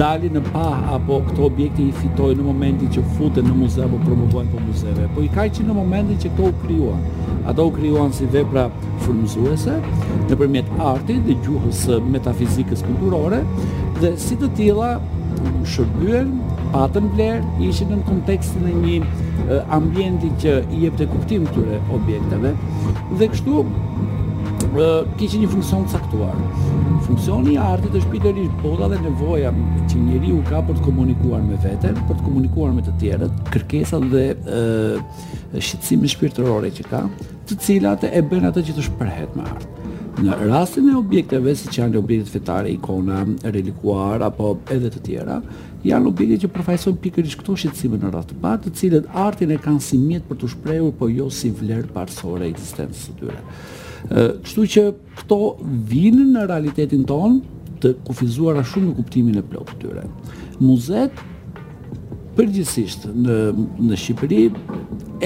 dali 0.00 0.30
në 0.32 0.40
pa 0.52 0.66
apo 0.96 1.20
këto 1.26 1.42
objekte 1.50 1.82
i 1.84 1.90
fitojnë 2.00 2.38
në 2.40 2.46
momentin 2.46 2.92
që 2.94 3.02
futen 3.16 3.46
në 3.50 3.56
muze 3.60 3.82
apo 3.84 3.98
promovohen 4.06 4.48
po 4.54 4.62
muzeve, 4.64 5.06
po 5.14 5.24
i 5.26 5.30
kanë 5.34 5.58
që 5.58 5.66
në 5.68 5.76
momentin 5.76 6.22
që 6.22 6.32
këto 6.34 6.48
u 6.48 6.54
krijuan. 6.64 7.04
Ato 7.50 7.66
u 7.66 7.72
krijuan 7.74 8.12
si 8.14 8.26
vepra 8.30 8.68
frymëzuese 9.04 9.74
nëpërmjet 10.30 10.70
artit 10.92 11.22
dhe 11.26 11.36
gjuhës 11.44 11.86
metafizikës 12.12 12.82
kulturore 12.86 13.42
dhe 14.00 14.14
si 14.20 14.36
të 14.40 14.50
tilla 14.58 14.94
shërbyen 15.74 16.30
patën 16.74 17.06
vlerë, 17.14 17.40
ishin 17.68 17.90
në 17.94 18.00
kontekstin 18.08 18.68
e 18.70 18.74
një 18.76 19.58
ambienti 19.74 20.30
që 20.42 20.56
i 20.74 20.84
jep 20.86 20.98
të 21.00 21.08
kuptim 21.12 21.46
këtyre 21.50 21.80
objekteve 21.96 22.52
dhe 23.20 23.28
kështu 23.32 23.62
kishin 25.18 25.42
një 25.44 25.50
funksion 25.54 25.82
të 25.88 25.96
saktuar. 25.96 26.36
Funksioni 27.06 27.56
i 27.56 27.60
artit 27.62 27.96
është 27.98 28.12
pikërisht 28.12 28.60
bota 28.62 28.86
dhe 28.92 29.00
nevoja 29.02 29.50
që 29.90 30.02
njeriu 30.04 30.42
ka 30.50 30.60
për 30.68 30.78
të 30.78 30.84
komunikuar 30.86 31.42
me 31.46 31.58
veten, 31.64 31.98
për 32.06 32.20
të 32.20 32.26
komunikuar 32.28 32.72
me 32.76 32.84
të 32.86 32.94
tjerët, 33.02 33.40
kërkesat 33.56 34.06
dhe 34.12 34.24
shqetësimet 35.58 36.14
shpirtërore 36.14 36.70
që 36.78 36.86
ka, 36.92 37.02
të 37.50 37.60
cilat 37.66 38.06
e 38.10 38.22
bën 38.30 38.50
atë 38.52 38.66
që 38.68 38.78
të 38.78 38.88
shprehet 38.90 39.34
me 39.38 39.48
art. 39.56 39.66
Në 40.20 40.34
rastin 40.50 40.88
e 40.90 40.96
objekteve, 40.98 41.52
si 41.56 41.70
që 41.72 41.78
janë 41.80 41.98
objektet 42.02 42.34
fetare, 42.34 42.68
ikona, 42.74 43.22
relikuar, 43.46 44.20
apo 44.26 44.50
edhe 44.74 44.90
të 44.92 45.00
tjera, 45.06 45.38
janë 45.88 46.10
objekte 46.10 46.36
që 46.42 46.50
përfajson 46.56 46.98
pikërish 47.00 47.38
këto 47.40 47.54
shqetsime 47.62 47.96
në 48.02 48.10
të 48.28 48.36
batë, 48.42 48.66
të 48.68 48.72
cilët 48.82 49.08
artin 49.24 49.54
e 49.54 49.58
kanë 49.64 49.80
si 49.80 50.00
për 50.28 50.40
të 50.42 50.50
shprejur, 50.54 50.92
po 50.98 51.08
jo 51.08 51.30
si 51.32 51.50
vlerë 51.56 51.92
parsore 51.96 52.46
e 52.46 52.52
existensës 52.52 53.08
të 53.08 53.16
tyre. 53.22 53.40
Kështu 54.44 54.66
që 54.74 54.84
këto 55.22 55.40
vinë 55.88 56.28
në 56.34 56.44
realitetin 56.52 57.06
tonë 57.08 57.78
të 57.80 57.94
kufizuara 58.10 58.64
shumë 58.68 58.90
në 58.90 58.96
kuptimin 59.00 59.40
e 59.40 59.42
plotë 59.48 59.72
të 59.72 59.84
tyre. 59.86 60.04
Muzet 60.60 61.24
përgjithsisht 62.40 63.06
në 63.10 63.34
në 63.88 63.96
Shqipëri 64.00 64.38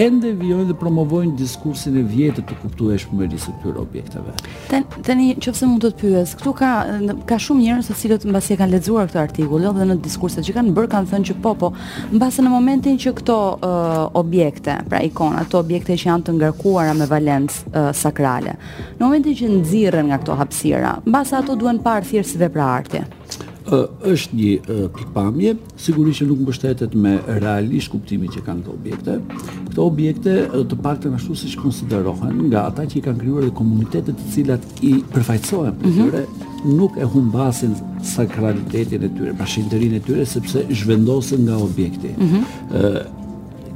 ende 0.05 0.33
vijnë 0.41 0.65
dhe 0.67 0.75
promovojnë 0.79 1.37
diskursin 1.39 1.95
e 2.01 2.03
vjetë 2.11 2.43
të 2.49 2.57
kuptuesh 2.63 3.05
për 3.11 3.29
të 3.31 3.39
sektor 3.45 3.77
objekteve. 3.79 4.33
Tan 4.73 4.87
tani 5.07 5.29
nëse 5.39 5.69
mund 5.71 5.85
të 5.85 5.91
të 5.93 6.01
pyes, 6.01 6.33
këtu 6.41 6.55
ka 6.59 6.71
ka 7.31 7.39
shumë 7.45 7.63
njerëz 7.69 7.91
secilat 7.93 8.27
mbasi 8.29 8.55
e 8.55 8.59
kanë 8.61 8.75
lexuar 8.77 9.07
këtë 9.11 9.21
artikull 9.23 9.67
jo, 9.69 9.73
dhe 9.79 9.87
në 9.93 9.99
diskurset 10.05 10.47
që 10.49 10.57
kanë 10.59 10.75
bërë 10.79 10.93
kanë 10.97 11.11
thënë 11.13 11.29
që 11.31 11.39
po 11.45 11.53
po, 11.63 11.71
mbasi 12.19 12.43
në 12.45 12.55
momentin 12.57 12.99
që 13.05 13.15
këto 13.21 13.39
uh, 13.55 13.99
objekte, 14.23 14.79
pra 14.91 15.03
ikona, 15.07 15.45
ato 15.45 15.61
objekte 15.63 15.95
që 15.99 16.11
janë 16.11 16.27
të 16.29 16.37
ngarkuara 16.41 16.95
me 16.99 17.11
valencë 17.11 17.71
uh, 17.71 17.91
sakrale. 17.95 18.57
Në 18.99 19.03
momentin 19.05 19.39
që 19.41 19.53
nxirren 19.61 20.11
nga 20.11 20.21
këto 20.25 20.33
në 20.75 20.91
mbasi 21.05 21.35
ato 21.37 21.55
duhen 21.59 21.79
parë 21.85 22.09
thjesht 22.11 22.35
si 22.35 23.24
është 23.71 24.37
një 24.37 24.81
pikpamje, 24.97 25.53
sigurisht 25.81 26.21
që 26.23 26.27
nuk 26.29 26.41
më 26.43 26.49
bështetet 26.51 26.95
me 27.01 27.15
realisht 27.41 27.91
kuptimi 27.95 28.29
që 28.29 28.43
kanë 28.45 28.65
të 28.67 28.73
objekte. 28.75 29.15
Këto 29.71 29.87
objekte 29.89 30.35
të 30.53 30.79
pak 30.85 31.07
ashtu 31.15 31.35
si 31.35 31.51
që 31.55 31.63
konsiderohen 31.63 32.43
nga 32.51 32.67
ata 32.71 32.85
që 32.87 32.99
i 33.01 33.05
kanë 33.09 33.21
krijuar 33.23 33.47
dhe 33.49 33.55
komunitetet 33.63 34.21
të 34.21 34.33
cilat 34.35 34.67
i 34.85 34.95
përfajtsohen 35.15 35.75
për 35.83 35.97
tyre, 35.97 36.23
mm 36.23 36.45
-hmm. 36.45 36.77
nuk 36.81 36.97
e 37.01 37.05
humbasin 37.15 37.75
sakralitetin 38.15 39.03
e 39.03 39.09
tyre, 39.17 39.33
pashinterin 39.39 39.95
e 39.95 40.01
tyre, 40.01 40.25
sepse 40.25 40.65
zhvendosen 40.81 41.41
nga 41.49 41.57
objekti. 41.69 42.09
Mm 42.19 42.31
-hmm 42.31 43.05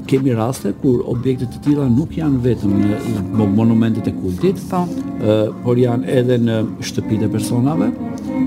kemi 0.09 0.35
raste 0.35 0.73
kur 0.83 1.03
objekte 1.13 1.47
të 1.53 1.61
tilla 1.67 1.87
nuk 1.93 2.15
janë 2.17 2.41
vetëm 2.45 2.77
në 3.39 3.47
monumentet 3.57 4.09
e 4.11 4.15
kultit, 4.23 4.61
po, 4.71 4.85
por 5.65 5.81
janë 5.81 6.11
edhe 6.23 6.39
në 6.47 6.57
shtëpitë 6.89 7.29
e 7.29 7.33
personave, 7.35 7.89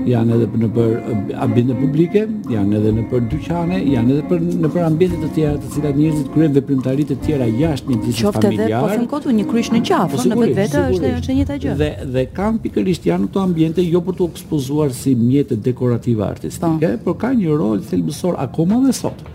janë 0.08 0.36
edhe 0.38 0.62
në 0.62 0.70
për 0.76 1.36
ambiente 1.46 1.76
publike, 1.78 2.24
janë 2.50 2.80
edhe 2.80 2.92
në 2.98 3.04
për 3.12 3.24
dyqane, 3.34 3.78
janë 3.92 4.16
edhe 4.16 4.24
për 4.32 4.44
në 4.64 4.72
për 4.76 4.86
ambiente 4.88 5.20
të 5.22 5.30
tjera 5.36 5.52
të 5.62 5.72
cilat 5.76 6.00
njerëzit 6.00 6.32
kryejnë 6.36 6.56
veprimtari 6.58 7.06
të 7.12 7.18
tjera 7.26 7.48
jashtë 7.60 7.92
një 7.92 8.00
ditë 8.06 8.34
familjare. 8.38 8.70
Qoftë 8.72 8.94
edhe 8.94 9.04
po 9.04 9.10
kotu 9.14 9.36
një 9.38 9.46
krysh 9.52 9.72
në 9.76 9.82
qafë, 9.90 10.16
po, 10.16 10.22
po, 10.22 10.30
në 10.32 10.48
vetë 10.56 10.84
vetë 10.88 11.12
është 11.20 11.32
një 11.32 11.38
njëta 11.42 11.60
gjë. 11.64 11.76
Dhe 11.82 11.90
dhe 12.16 12.26
kanë 12.40 12.62
pikërisht 12.66 13.06
janë 13.12 13.30
këto 13.30 13.46
ambiente 13.50 13.86
jo 13.86 14.02
për 14.08 14.18
të 14.18 14.28
ekspozuar 14.34 14.96
si 14.98 15.14
mjete 15.18 15.60
dekorative 15.68 16.26
artistike, 16.32 16.96
po. 16.98 17.12
por 17.12 17.20
kanë 17.22 17.44
një 17.44 17.60
rol 17.62 17.84
thelbësor 17.92 18.40
akoma 18.48 18.82
dhe 18.88 18.96
sot 19.04 19.26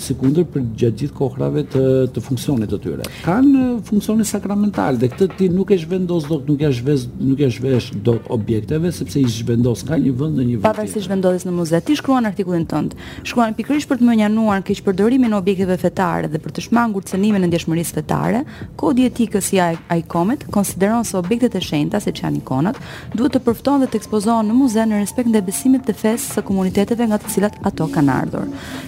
së 0.00 0.14
kundër 0.20 0.44
për 0.52 0.64
gjatë 0.80 0.98
gjithë 1.02 1.16
kohrave 1.16 1.62
të, 1.72 1.82
të 2.14 2.22
funksionit 2.24 2.70
të 2.72 2.78
tyre. 2.84 3.06
Kanë 3.24 3.64
funksionit 3.86 4.28
sakramental 4.28 4.98
dhe 5.00 5.08
këtë 5.12 5.28
ti 5.38 5.48
nuk 5.52 5.72
e 5.74 5.78
shvendos 5.82 6.26
do 6.28 6.40
nuk 6.48 6.62
e 6.64 6.70
shves, 6.74 7.06
nuk 7.20 7.40
e 7.40 7.48
shvesh 7.52 7.90
do 8.06 8.16
objekteve 8.34 8.92
sepse 8.94 9.20
i 9.20 9.26
shvendos 9.32 9.84
ka 9.88 9.98
një 10.00 10.12
vend 10.18 10.40
në 10.40 10.46
një 10.50 10.56
vend. 10.56 10.66
Pavarësisht 10.66 11.08
shvendosjes 11.08 11.46
në 11.48 11.54
muze, 11.56 11.80
ti 11.86 11.96
shkruan 11.98 12.28
artikullin 12.30 12.66
tënd. 12.70 12.96
Shkruan 13.26 13.56
pikërisht 13.58 13.88
për 13.90 14.00
të 14.02 14.08
mënjanuar 14.10 14.64
keq 14.66 14.82
përdorimin 14.86 15.32
e 15.34 15.38
objekteve 15.40 15.76
fetare 15.80 16.30
dhe 16.32 16.40
për 16.44 16.56
të 16.58 16.66
shmangur 16.68 17.06
cenimin 17.08 17.46
e 17.46 17.50
ndjeshmërisë 17.50 17.98
fetare. 18.00 18.44
Kodi 18.76 19.06
etikës 19.08 19.50
si 19.52 19.60
ICOMET 19.60 20.46
konsideron 20.52 21.04
se 21.06 21.16
objektet 21.18 21.56
e 21.58 21.62
shenjta, 21.62 22.00
siç 22.02 22.22
janë 22.24 22.42
ikonat, 22.42 22.78
duhet 23.14 23.36
të 23.36 23.42
përftohen 23.46 23.82
dhe 23.84 23.90
të 23.94 24.00
ekspozohen 24.00 24.48
në 24.50 24.56
muze 24.58 24.82
në 24.86 25.00
respekt 25.02 25.30
ndaj 25.30 25.42
besimit 25.46 25.86
të 25.86 25.94
fesë 25.96 26.36
së 26.36 26.44
komuniteteve 26.48 27.06
nga 27.08 27.18
të 27.22 27.30
cilat 27.36 27.56
ato 27.68 27.86
kanë 27.94 28.12
ardhur. 28.14 28.46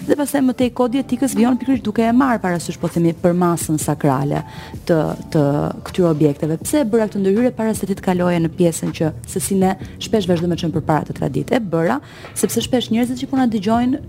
Dhe 0.08 0.16
pastaj 0.18 0.42
më 0.46 0.54
tej 0.58 0.70
kodi 0.78 0.97
dietikës 0.98 1.34
vjen 1.38 1.58
pikërisht 1.60 1.84
duke 1.86 2.02
e 2.04 2.12
marr 2.14 2.40
parasysh 2.42 2.78
po 2.80 2.88
themi 2.90 3.12
për 3.22 3.34
masën 3.38 3.78
sakrale 3.80 4.42
të 4.88 4.96
të 5.32 5.42
këtyre 5.88 6.10
objekteve. 6.10 6.56
Pse 6.62 6.82
e 6.82 6.86
bëra 6.88 7.06
këtë 7.08 7.22
ndërhyrje 7.22 7.52
para 7.56 7.74
se 7.78 7.86
ti 7.88 7.96
të 7.98 8.04
kaloje 8.08 8.40
në 8.42 8.50
pjesën 8.58 8.92
që 8.98 9.10
se 9.32 9.42
si 9.44 9.58
ne 9.60 9.74
shpesh 10.02 10.28
vazhdojmë 10.30 10.56
të 10.58 10.62
çëm 10.64 10.74
përpara 10.78 11.08
të 11.08 11.16
traditë. 11.18 11.58
E 11.58 11.60
bëra 11.72 12.00
sepse 12.38 12.64
shpesh 12.66 12.90
njerëzit 12.94 13.22
që 13.22 13.30
puna 13.30 13.46
dëgjojnë 13.50 14.02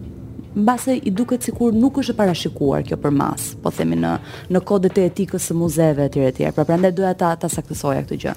mbase 0.60 0.96
i 0.98 1.14
duket 1.14 1.46
sikur 1.46 1.76
nuk 1.78 2.00
është 2.02 2.16
e 2.16 2.20
parashikuar 2.20 2.82
kjo 2.88 2.98
për 3.00 3.14
mas, 3.14 3.52
po 3.62 3.70
themi 3.72 4.00
në 4.02 4.16
në 4.50 4.64
kodet 4.68 4.98
e 4.98 5.06
etikës 5.12 5.52
së 5.52 5.58
muzeve 5.60 6.08
etj 6.10 6.26
etj. 6.32 6.48
Pra 6.58 6.66
prandaj 6.66 6.96
doja 6.98 7.14
ta 7.14 7.36
ta 7.40 7.48
saktësoja 7.50 8.02
këtë 8.06 8.18
gjë. 8.24 8.34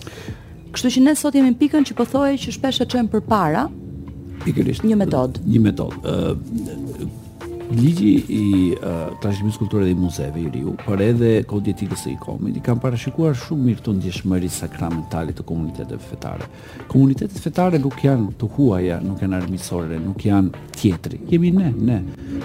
Kështu 0.74 0.92
që 0.96 1.02
ne 1.06 1.14
sot 1.16 1.34
jemi 1.36 1.52
në 1.54 1.58
pikën 1.60 1.88
që 1.88 1.96
po 1.98 2.04
thojë 2.08 2.36
që 2.46 2.54
shpesh 2.58 2.84
e 2.84 2.88
çojmë 2.92 3.12
përpara. 3.16 3.64
Pikërisht. 4.42 4.84
Një 4.88 4.96
metod. 5.00 5.36
Një 5.46 5.60
metod. 5.64 5.96
Ëh, 6.02 6.91
Ligji 7.72 8.22
i 8.28 8.72
uh, 8.74 9.14
trashtimis 9.22 9.56
kulturë 9.56 9.86
dhe 9.86 9.92
i 9.94 9.96
muzeve 9.96 10.40
i 10.42 10.48
riu, 10.52 10.74
për 10.84 11.00
edhe 11.00 11.28
kodjetikës 11.48 12.02
e 12.10 12.12
i 12.16 12.18
komit, 12.20 12.56
i 12.58 12.64
kam 12.64 12.80
parashikuar 12.82 13.36
shumë 13.38 13.64
mirë 13.68 13.84
të 13.86 13.94
ndjeshmëri 13.96 14.50
sakramentali 14.52 15.32
të 15.32 15.46
komunitetet 15.48 16.02
fetare. 16.04 16.48
Komunitetet 16.92 17.40
fetare 17.40 17.80
nuk 17.80 17.96
janë 18.04 18.34
të 18.40 18.50
huaja, 18.56 18.98
nuk 19.06 19.22
janë 19.24 19.38
armisore, 19.38 20.00
nuk 20.04 20.24
janë 20.26 20.62
tjetri. 20.76 21.20
Jemi 21.32 21.52
ne, 21.56 21.70
ne. 21.88 21.98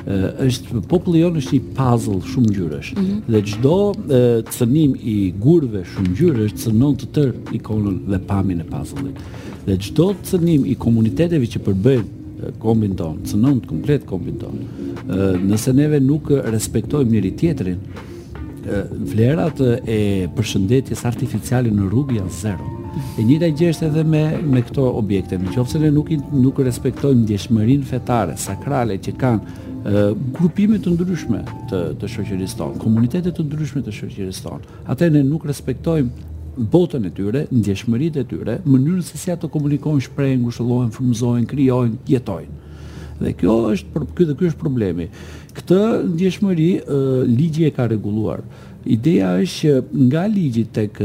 Uh, 0.06 0.48
është, 0.48 0.84
populli 0.88 1.26
jo 1.26 1.34
nështë 1.36 1.60
një 1.60 1.76
puzzle 1.78 2.22
shumë 2.32 2.54
gjyresh. 2.60 2.94
Mm 2.96 3.06
-hmm. 3.06 3.22
Dhe 3.36 3.44
gjdo 3.52 3.76
uh, 3.90 4.46
të 4.48 4.72
i 5.16 5.34
gurve 5.44 5.84
shumë 5.92 6.16
gjyresh, 6.22 6.54
të 6.56 6.68
sënon 6.70 6.96
të 7.02 7.08
tërë 7.16 7.58
ikonën 7.60 8.00
dhe 8.14 8.20
pamin 8.32 8.62
e 8.64 8.70
puzzle-it. 8.72 9.20
Dhe 9.68 9.76
gjdo 9.78 10.14
të 10.24 10.68
i 10.72 10.76
komuniteteve 10.76 11.46
që 11.48 11.60
përbëjnë 11.68 12.17
kombin 12.62 12.96
tonë, 12.98 13.26
të 13.28 13.40
nëndë 13.42 13.70
komplet 13.70 14.06
kombin 14.10 14.38
tonë. 14.42 15.46
Nëse 15.48 15.74
neve 15.76 16.00
nuk 16.04 16.32
respektojmë 16.52 17.12
njëri 17.14 17.32
tjetërin, 17.40 17.82
vlerat 19.12 19.62
e 19.88 20.00
përshëndetjes 20.36 21.06
artificiale 21.08 21.72
në 21.72 21.88
rrugë 21.88 22.18
janë 22.20 22.36
zero. 22.42 22.74
E 23.18 23.22
një 23.24 23.38
taj 23.44 23.52
gjeshtë 23.60 23.88
edhe 23.92 24.04
me, 24.10 24.24
me 24.44 24.64
këto 24.66 24.84
objekte, 25.00 25.38
në 25.40 25.52
që 25.54 25.66
se 25.72 25.82
ne 25.84 25.92
nuk, 25.94 26.10
nuk 26.34 26.60
respektojmë 26.66 27.28
djeshmërin 27.30 27.84
fetare, 27.88 28.36
sakrale 28.42 28.98
që 29.06 29.14
kanë 29.22 29.40
e, 29.44 30.02
grupimet 30.36 30.82
të 30.86 30.96
ndryshme 30.96 31.44
të, 31.72 31.82
të 32.02 32.10
shëqëris 32.16 32.58
tonë, 32.58 32.82
komunitetet 32.82 33.38
të 33.38 33.46
ndryshme 33.52 33.84
të 33.86 33.94
shëqëris 34.00 34.42
tonë, 34.48 34.74
atë 34.96 35.12
ne 35.14 35.22
nuk 35.30 35.46
respektojmë 35.46 36.26
botën 36.58 37.06
e 37.06 37.12
tyre, 37.14 37.44
ndjeshmëritë 37.54 38.22
e 38.24 38.28
tyre, 38.30 38.56
mënyrën 38.66 39.04
se 39.06 39.20
si 39.22 39.32
ato 39.32 39.50
komunikojnë, 39.54 40.06
shprehen, 40.08 40.42
ngushëllohen, 40.46 40.92
frymëzohen, 40.96 41.46
krijojnë, 41.50 42.00
jetojnë. 42.10 42.56
Dhe 43.20 43.32
kjo 43.40 43.58
është 43.74 43.92
për 43.94 44.06
ky, 44.16 44.28
ky 44.38 44.48
është 44.52 44.62
problemi. 44.62 45.08
Këtë 45.58 45.78
ndjeshmëri 46.16 46.70
ligji 47.38 47.68
e 47.70 47.74
ka 47.74 47.88
rregulluar. 47.90 48.44
Ideja 48.88 49.34
është 49.42 49.54
që 49.58 50.04
nga 50.08 50.26
ligjit 50.32 50.70
tek 50.78 51.00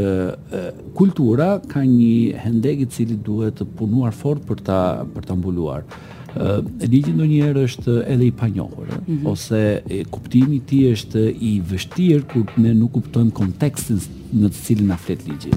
kultura 0.98 1.54
ka 1.72 1.82
një 1.84 2.40
hendek 2.44 2.84
i 2.84 2.90
cili 2.92 3.16
duhet 3.16 3.58
të 3.58 3.68
punuar 3.80 4.12
fort 4.14 4.44
për 4.46 4.60
ta 4.68 4.80
për 5.14 5.26
ta 5.30 5.36
mbuluar. 5.38 5.88
Uh, 6.32 6.62
ligji 6.88 7.12
ndonjëherë 7.12 7.60
është 7.68 7.94
edhe 8.08 8.24
i 8.30 8.30
panjohur, 8.32 8.86
mm 8.88 9.02
-hmm. 9.18 9.28
ose 9.28 9.58
e, 9.92 9.98
kuptimi 10.08 10.56
i 10.56 10.60
ti 10.60 10.78
tij 10.80 10.92
është 10.94 11.20
i 11.48 11.62
vështirë 11.70 12.22
kur 12.32 12.44
ne 12.56 12.72
nuk 12.74 12.92
kuptojmë 12.94 13.30
kontekstin 13.36 13.98
në 14.40 14.48
të 14.48 14.62
cilin 14.64 14.86
na 14.88 14.96
flet 14.96 15.20
ligji. 15.28 15.50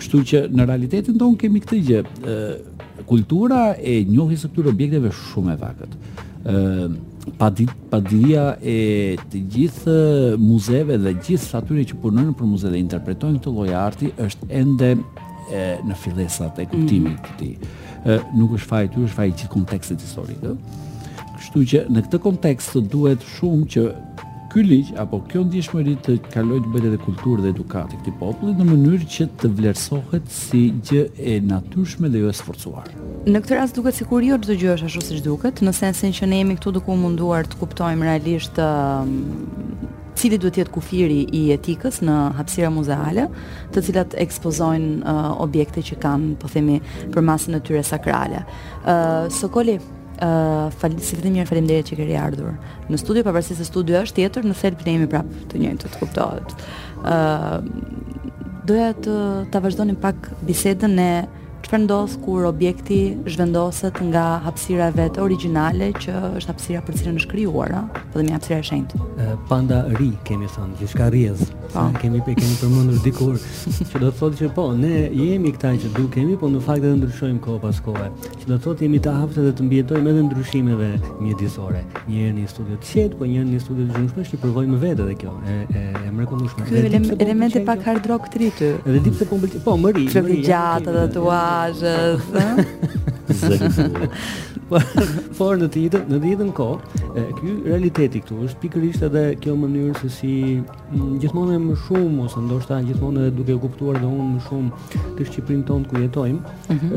Kështu 0.00 0.20
që 0.30 0.38
në 0.48 0.66
realitetin 0.68 1.18
ton 1.20 1.36
kemi 1.36 1.60
këtë 1.60 1.80
gjë, 1.88 2.00
uh, 2.24 3.04
kultura 3.06 3.74
e 3.76 4.00
njohjes 4.08 4.44
së 4.44 4.48
këtyre 4.48 4.68
objekteve 4.72 5.10
shumë 5.12 5.52
e 5.52 5.56
vakët. 5.60 5.92
ë 6.44 6.84
uh, 6.84 6.92
pa 7.38 7.52
padia 7.90 8.56
e 8.62 9.16
të 9.30 9.38
gjithë 9.52 9.98
muzeve 10.38 10.96
dhe 10.96 11.12
gjithë 11.26 11.56
atyre 11.58 11.84
që 11.84 12.00
punojnë 12.00 12.34
për 12.38 12.46
muze 12.46 12.68
dhe 12.70 12.78
interpretojnë 12.78 13.38
këtë 13.40 13.52
lloj 13.54 13.74
arti 13.74 14.06
është 14.18 14.46
ende 14.50 14.90
e, 14.92 15.76
në 15.88 15.94
fillesat 15.96 16.58
e 16.58 16.64
kuptimit 16.64 17.20
mm. 17.20 17.36
të 17.38 17.44
mm 17.44 17.52
-hmm. 17.52 17.58
tij 17.58 17.87
nuk 18.36 18.52
është 18.58 18.68
faji 18.72 18.90
ty, 18.94 19.02
është 19.08 19.16
faji 19.16 19.34
gjithë 19.42 19.52
kontekstit 19.52 20.00
historik, 20.02 20.38
ëh. 20.42 20.56
Kështu 21.38 21.64
që 21.72 21.84
në 21.94 22.02
këtë 22.06 22.20
kontekst 22.24 22.76
duhet 22.92 23.24
shumë 23.36 23.66
që 23.74 23.84
ky 24.48 24.62
ligj 24.64 24.94
apo 24.98 25.18
kjo 25.28 25.42
ndjeshmëri 25.44 25.92
të 26.06 26.14
kalojë 26.32 26.62
të 26.64 26.70
bëhet 26.72 26.86
edhe 26.88 27.00
kulturë 27.02 27.42
dhe 27.44 27.50
edukatë 27.52 27.98
këtij 28.00 28.14
populli 28.20 28.54
në 28.56 28.64
mënyrë 28.70 29.08
që 29.14 29.26
të 29.42 29.50
vlerësohet 29.58 30.30
si 30.32 30.62
gjë 30.88 31.02
e 31.20 31.36
natyrshme 31.44 32.08
dhe 32.10 32.22
jo 32.22 32.30
e 32.32 32.38
sforcuar. 32.38 32.88
Në 33.28 33.42
këtë 33.44 33.58
rast 33.58 33.76
duket 33.76 33.98
sikur 34.00 34.24
jo 34.24 34.38
çdo 34.40 34.56
gjë 34.56 34.72
është 34.78 34.88
ashtu 34.88 35.04
siç 35.04 35.20
duket, 35.26 35.60
në 35.68 35.74
sensin 35.76 36.16
që 36.16 36.30
ne 36.32 36.40
jemi 36.42 36.56
këtu 36.58 36.72
duke 36.78 36.90
u 36.94 36.96
munduar 36.96 37.44
të 37.46 37.60
kuptojmë 37.60 38.08
realisht 38.08 38.58
cili 40.18 40.38
duhet 40.40 40.56
të 40.56 40.62
jetë 40.64 40.74
kufiri 40.74 41.18
i 41.38 41.42
etikës 41.54 42.00
në 42.04 42.14
hapësira 42.38 42.70
muzeale, 42.74 43.28
të 43.74 43.84
cilat 43.88 44.16
ekspozojnë 44.24 45.02
uh, 45.02 45.30
objekte 45.44 45.84
që 45.86 45.98
kanë, 46.02 46.32
po 46.42 46.50
themi, 46.52 46.80
për 47.14 47.24
masën 47.28 47.56
e 47.58 47.62
tyre 47.66 47.84
sakrale. 47.86 48.42
Ë, 48.82 48.94
uh, 48.94 49.24
Sokoli, 49.32 49.76
ë, 49.78 50.28
uh, 50.28 50.74
fal, 50.80 50.96
si 51.06 51.18
vetëm 51.20 51.38
faleminderit 51.48 51.90
që 51.92 52.00
keni 52.00 52.18
ardhur. 52.18 52.54
Në 52.90 53.00
studio 53.00 53.24
pavarësisht 53.28 53.62
se 53.62 53.68
studio 53.70 54.02
është 54.02 54.20
tjetër, 54.22 54.46
në 54.50 54.58
thelb 54.60 54.84
ne 54.88 54.96
jemi 54.98 55.08
prapë 55.14 55.44
të 55.52 55.62
njëjtë, 55.62 55.82
të 55.94 56.02
kuptohet. 56.02 56.66
Ë, 57.02 57.18
uh, 57.18 58.62
doja 58.68 58.90
të 59.04 59.18
ta 59.54 59.62
vazhdonim 59.64 59.96
pak 60.02 60.32
bisedën 60.46 60.98
e 61.04 61.12
çfarë 61.68 62.20
kur 62.24 62.44
objekti 62.48 62.98
zhvendoset 63.28 63.96
nga 64.08 64.26
hapësira 64.44 64.86
e 64.88 64.94
vet 64.96 65.18
origjinale 65.20 65.90
që 65.92 66.14
është 66.38 66.50
hapësira 66.52 66.80
për 66.86 66.96
cilën 67.00 67.18
është 67.20 67.28
krijuar, 67.32 67.72
ëh, 67.76 68.04
po 68.12 68.18
dhe 68.18 68.24
një 68.24 68.34
hapësirë 68.36 68.58
e 68.62 68.66
shenjtë. 68.70 69.00
Panda 69.50 69.80
ri 69.98 70.06
kemi 70.24 70.48
thënë, 70.54 70.78
diçka 70.80 71.10
rrjedh. 71.12 71.44
Po. 71.68 71.82
kemi 72.00 72.22
pe 72.24 72.32
kemi 72.32 72.54
përmendur 72.62 73.02
dikur 73.04 73.34
që 73.90 73.98
do 74.00 74.08
të 74.08 74.14
thotë 74.16 74.38
që 74.38 74.46
po, 74.56 74.62
ne 74.80 74.92
jemi 75.12 75.50
këta 75.52 75.74
që 75.82 75.90
dukemi, 75.98 76.38
po 76.40 76.48
në 76.48 76.62
fakt 76.64 76.80
edhe 76.88 76.96
ndryshojmë 77.02 77.42
kohë 77.44 77.60
pas 77.60 77.82
kohë. 77.84 78.06
Që 78.40 78.46
do 78.48 78.54
të 78.54 78.62
thotë 78.64 78.86
jemi 78.86 79.00
të 79.04 79.12
aftë 79.12 79.44
dhe 79.44 79.52
të 79.58 79.66
mbijetojmë 79.66 80.08
edhe 80.14 80.22
ndryshimeve 80.30 80.88
mjedisore. 81.26 81.82
Një 82.08 82.22
herë 82.22 82.36
në 82.38 82.46
studio 82.54 82.78
të 82.78 82.88
qetë, 82.94 83.20
po 83.20 83.28
një 83.28 83.38
herë 83.42 83.52
në 83.52 83.60
studio 83.66 83.88
të 83.90 83.98
gjumshme, 83.98 84.24
që 84.30 84.40
provojmë 84.46 84.80
vetë 84.84 85.04
edhe 85.04 85.18
kjo. 85.20 85.34
E 85.36 85.58
e, 85.58 85.82
e 86.08 86.14
mrekullueshme. 86.22 86.64
Ky 86.70 86.78
element, 86.80 87.10
po 87.12 87.20
elementi 87.28 87.62
pak 87.68 87.84
hard 87.90 88.08
rock 88.14 88.32
tri 88.32 88.48
ty. 88.58 88.72
Edhe 88.88 89.04
dipse 89.04 89.28
po, 89.66 89.76
më 89.84 89.92
ri. 89.98 90.06
Kështu 90.16 90.40
gjatë 90.48 90.92
edhe 90.94 91.04
tua 91.18 91.42
mesazhet. 91.58 92.68
Por 95.38 95.56
në 95.56 95.64
të 95.72 95.80
njëjtën, 95.80 96.02
në 96.04 96.12
të 96.12 96.20
njëjtën 96.28 96.50
kohë, 96.58 97.06
ky 97.38 97.46
realiteti 97.70 98.20
këtu 98.20 98.34
është 98.44 98.60
pikërisht 98.60 99.06
edhe 99.08 99.22
kjo 99.40 99.54
mënyrë 99.56 99.94
se 100.02 100.08
si 100.12 100.32
mm, 100.58 101.14
gjithmonë 101.22 101.54
më 101.64 101.76
shumë 101.86 102.18
ose 102.26 102.42
ndoshta 102.44 102.76
gjithmonë 102.84 103.24
edhe 103.30 103.38
duke 103.38 103.54
u 103.56 103.62
kuptuar 103.64 103.96
dhe 104.02 104.10
unë 104.12 104.26
më 104.34 104.40
shumë 104.44 104.68
të 105.16 105.24
Shqipërinë 105.30 105.66
tonë 105.70 105.88
ku 105.90 105.94
jetojmë, 106.02 106.40
mhm. 106.68 106.88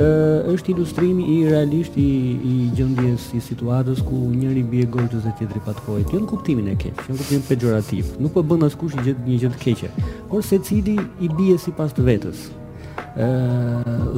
është 0.55 0.71
ilustrimi 0.75 1.23
i 1.31 1.35
realisht 1.47 1.93
i, 1.97 2.07
i 2.51 2.53
gjendjes 2.75 3.23
i 3.39 3.41
situatës 3.47 3.99
ku 4.09 4.15
njëri 4.35 4.63
bie 4.73 4.85
gojtës 4.93 5.21
dhe 5.29 5.33
tjetri 5.39 5.59
patkohet. 5.69 6.11
Jo 6.13 6.17
në 6.25 6.29
kuptimin 6.33 6.67
e 6.75 6.77
keq, 6.83 6.95
jo 7.07 7.11
në 7.15 7.19
kuptimin 7.23 7.47
pejorativ. 7.47 8.03
Nuk 8.19 8.35
po 8.35 8.43
bën 8.51 8.67
askush 8.67 8.99
një 9.13 9.37
gjë 9.45 9.49
të 9.55 9.59
keqe, 9.67 9.89
por 10.27 10.39
secili 10.43 10.97
i 11.23 11.25
bie 11.37 11.55
sipas 11.57 11.95
të 11.95 12.01
vetës 12.11 12.39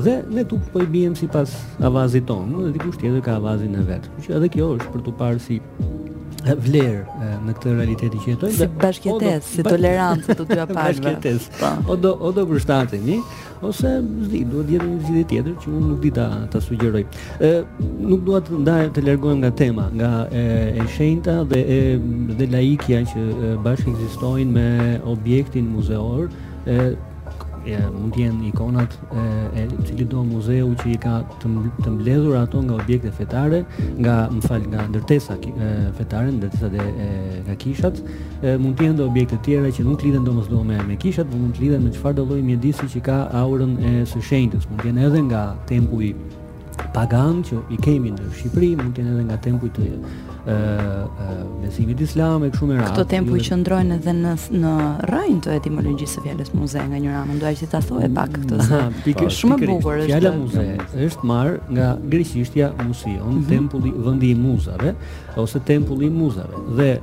dhe 0.04 0.22
ne 0.30 0.44
tu 0.44 0.60
po 0.74 0.80
i 0.80 0.86
bijem 0.86 1.16
si 1.18 1.28
pas 1.32 1.52
avazit 1.90 2.28
tonë, 2.30 2.66
dhe 2.68 2.72
dikush 2.78 3.00
tjetër 3.02 3.24
ka 3.26 3.38
avazin 3.42 3.76
e 3.80 3.84
vetë. 3.90 4.10
Që 4.26 4.30
edhe 4.40 4.50
kjo 4.56 4.72
është 4.80 4.92
për 4.96 5.06
të 5.08 5.14
parë 5.22 5.42
si 5.48 5.60
vler 6.66 6.98
në 7.46 7.54
këtë 7.56 7.74
realitet 7.78 8.16
që 8.20 8.34
jetojmë. 8.34 8.58
Si 8.60 8.68
bashkëtesë, 8.82 9.54
si 9.54 9.64
tolerancë 9.68 10.36
të 10.36 10.46
dy 10.50 10.58
apartave. 10.60 10.82
Bashkëtesë. 10.88 11.58
O 11.64 11.88
po. 11.94 11.98
do 12.04 12.12
o 12.28 12.32
do 12.36 12.44
përshtatemi 12.50 13.18
ose 13.64 13.90
zdi, 14.26 14.42
duhet 14.52 14.74
jetë 14.82 14.90
një 14.90 14.98
zgjidhje 15.06 15.24
tjetër 15.32 15.54
që 15.64 15.70
unë 15.72 15.86
nuk 15.92 16.02
di 16.04 16.12
ta 16.18 16.26
ta 16.52 16.60
sugjeroj. 16.66 17.06
Ë 17.40 17.52
nuk 18.10 18.26
dua 18.28 18.42
të 18.44 18.60
ndaj 18.66 18.84
të 18.98 19.06
largohem 19.08 19.40
nga 19.44 19.54
tema, 19.64 19.86
nga 19.96 20.12
e, 20.28 20.44
e 20.84 20.88
shenjta 20.98 21.38
dhe 21.54 21.64
e 21.78 21.80
dhe 22.36 22.50
laikja 22.52 23.04
që 23.14 23.24
bashkë 23.64 23.96
ekzistojnë 23.96 24.58
me 24.60 24.68
objektin 25.16 25.72
muzeor, 25.78 26.28
e, 27.68 27.78
mund 27.98 28.16
jenë 28.20 28.48
ikonat 28.50 28.96
e, 29.12 29.26
e 29.64 29.66
cili 29.88 30.06
do 30.10 30.24
muzeu 30.28 30.74
që 30.82 30.90
i 30.94 30.98
ka 31.04 31.14
të, 31.42 31.52
të 31.84 31.94
mbledhur 31.96 32.36
ato 32.42 32.62
nga 32.66 32.78
objekte 32.80 33.12
fetare, 33.18 33.64
nga 34.02 34.16
më 34.34 34.42
fal 34.48 34.64
nga 34.72 34.82
ndërtesa 34.92 35.38
e, 35.40 35.70
fetare, 36.00 36.34
ndërtesa 36.38 36.72
dhe 36.74 36.88
e, 36.92 37.08
nga 37.48 37.56
kishat, 37.64 38.04
e, 38.44 38.56
mund 38.64 38.84
jenë 38.84 38.98
do 39.00 39.08
objekte 39.10 39.40
tjera 39.46 39.72
që 39.74 39.88
nuk 39.88 40.04
lidhen 40.06 40.26
domosdo 40.28 40.64
me 40.68 40.78
me 40.90 40.98
kishat, 41.04 41.28
por 41.32 41.40
mund 41.40 41.58
lidhen 41.64 41.84
me 41.86 41.92
çfarë 41.96 42.18
do 42.20 42.26
lloj 42.30 42.42
mjedisi 42.50 42.86
që 42.94 43.00
ka 43.10 43.18
aurën 43.44 43.72
e 43.90 43.94
së 44.12 44.22
shenjtës, 44.30 44.70
mund 44.70 44.84
jenë 44.90 45.08
edhe 45.10 45.22
nga 45.30 45.44
tempuj 45.70 46.14
pagan 46.94 47.44
që 47.46 47.56
i 47.74 47.78
kemi 47.86 48.12
në 48.14 48.32
Shqipëri, 48.40 48.74
mund 48.80 48.96
të 48.96 49.02
jenë 49.04 49.14
edhe 49.16 49.26
nga 49.30 49.38
tempujt 49.46 49.76
të 49.78 49.92
ë 50.44 51.08
besimit 51.64 52.02
islam 52.04 52.44
e 52.44 52.50
kështu 52.52 52.68
me 52.68 52.76
radhë. 52.76 52.92
Këto 52.92 53.04
tempuj 53.10 53.38
që 53.40 53.52
qëndrojnë 53.54 53.96
edhe 53.96 54.14
në 54.18 54.34
në 54.60 54.72
rrain 55.08 55.38
të 55.44 55.54
etimologjisë 55.60 56.18
së 56.18 56.24
fjalës 56.26 56.52
muze 56.54 56.84
nga 56.92 57.00
një 57.00 57.14
ramë, 57.16 57.36
ndaj 57.40 57.54
që 57.62 57.68
ta 57.72 57.80
thuaj 57.88 58.10
pak 58.18 58.36
mm, 58.36 58.44
këtë 58.44 58.68
se 59.22 59.30
shumë 59.40 59.58
e 59.64 59.70
bukur 59.72 60.02
është. 60.02 60.10
Fjala 60.10 60.34
muze 60.36 60.66
është 61.08 61.28
marr 61.30 61.58
nga 61.78 61.88
greqishtja 62.12 62.72
muzeon, 62.84 63.40
mhm. 63.40 63.48
tempulli 63.52 63.94
vendi 64.06 64.34
i 64.34 64.36
muzave 64.44 64.94
ose 65.44 65.58
tempulli 65.66 66.12
i 66.12 66.14
muzave. 66.14 66.60
Dhe 66.78 67.00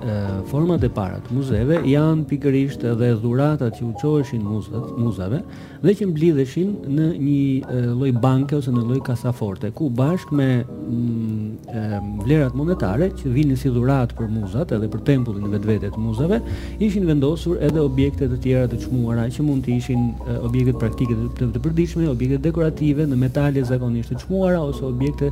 format 0.50 0.84
e 0.86 0.90
para 0.94 1.18
të 1.24 1.34
muzeve 1.34 1.80
janë 1.90 2.28
pikërisht 2.30 2.84
edhe 2.92 3.14
dhuratat 3.24 3.74
që 3.80 3.86
u 3.88 3.90
çoheshin 4.00 4.44
muzat, 4.46 4.92
muzave 5.02 5.40
dhe 5.80 5.94
që 5.98 6.10
mblidheshin 6.12 6.76
në 6.94 7.08
një 7.18 7.88
lloj 7.96 8.12
banke 8.22 8.60
ose 8.60 8.70
në 8.70 8.84
lloj 8.86 9.00
kasaforte 9.08 9.72
ku 9.74 9.88
bashkë 9.90 10.38
me 10.38 10.50
mm, 10.60 12.22
vlerat 12.26 12.54
monetare 12.54 13.10
që 13.18 13.29
vinin 13.34 13.58
si 13.60 13.70
dhuratë 13.72 14.16
për 14.18 14.28
muzat, 14.32 14.72
edhe 14.74 14.88
për 14.92 15.02
tempullin 15.06 15.46
e 15.48 15.54
vetvete 15.54 15.90
të 15.94 16.02
muzave, 16.02 16.38
ishin 16.82 17.06
vendosur 17.08 17.60
edhe 17.64 17.82
objekte 17.82 18.28
të 18.32 18.38
tjera 18.44 18.70
të 18.72 18.80
çmuara 18.84 19.26
që 19.32 19.46
mund 19.46 19.66
të 19.66 19.74
ishin 19.80 20.08
objekte 20.40 20.76
praktike 20.80 21.16
të 21.38 21.50
të 21.56 21.62
përditshme, 21.66 22.08
objekte 22.12 22.40
dekorative 22.48 23.06
në 23.10 23.18
metale 23.22 23.64
zakonisht 23.68 24.14
të 24.14 24.20
çmuara 24.24 24.60
ose 24.66 24.84
objekte 24.90 25.30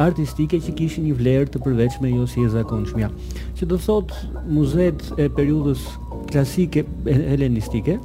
artistike 0.00 0.58
që 0.64 0.74
kishin 0.78 1.04
një 1.10 1.16
vlerë 1.18 1.50
të 1.54 1.60
përveçme, 1.64 2.08
jo 2.14 2.24
si 2.30 2.40
e 2.40 2.48
zakonshme. 2.54 3.10
Që 3.58 3.66
do 3.72 3.76
thot 3.84 4.14
muzet 4.48 5.02
e 5.20 5.28
periudhës 5.28 5.82
klasike 6.32 6.86
helenistike 7.04 7.98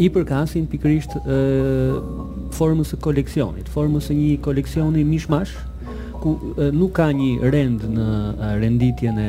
i 0.00 0.08
përkasin 0.10 0.64
pikërisht 0.72 1.18
formës 2.54 2.94
së 2.94 3.00
koleksionit, 3.04 3.68
formës 3.70 4.08
së 4.10 4.16
një 4.16 4.40
koleksioni 4.46 5.04
mishmash, 5.04 5.52
ku 6.24 6.32
nuk 6.80 6.96
ka 6.98 7.10
një 7.18 7.30
rend 7.54 7.84
në 7.96 8.08
renditjen 8.62 9.20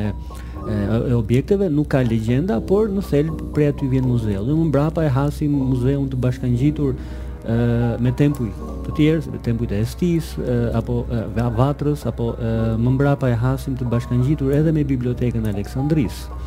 e 0.74 1.14
objekteve 1.14 1.68
nuk 1.70 1.92
ka 1.94 2.00
legjenda, 2.02 2.56
por 2.70 2.88
në 2.90 3.02
thelb 3.10 3.42
prej 3.54 3.68
aty 3.72 3.86
vjen 3.92 4.08
muzeu. 4.08 4.40
Dhe 4.48 4.56
më 4.56 4.64
mbrapa 4.72 5.04
e 5.06 5.12
hasim 5.18 5.52
muzeun 5.72 6.08
të 6.10 6.18
bashkangjitur 6.24 6.96
ë 6.96 7.90
me 8.02 8.10
tempuj 8.22 8.48
të 8.88 8.96
tjerë, 8.98 9.30
me 9.36 9.38
tempuj 9.46 9.68
të 9.72 9.76
estis, 9.84 10.32
e, 10.42 10.56
apo 10.80 10.96
e, 11.06 11.20
vatrës, 11.60 12.02
apo 12.10 12.32
e, 12.34 12.50
më 12.82 12.96
mbrapa 12.96 13.30
e 13.30 13.36
hasim 13.44 13.76
të 13.78 13.86
bashkangjitur 13.94 14.50
edhe 14.58 14.74
me 14.74 14.82
bibliotekën 14.90 15.46
e 15.46 15.54
Aleksandrisë. 15.54 16.42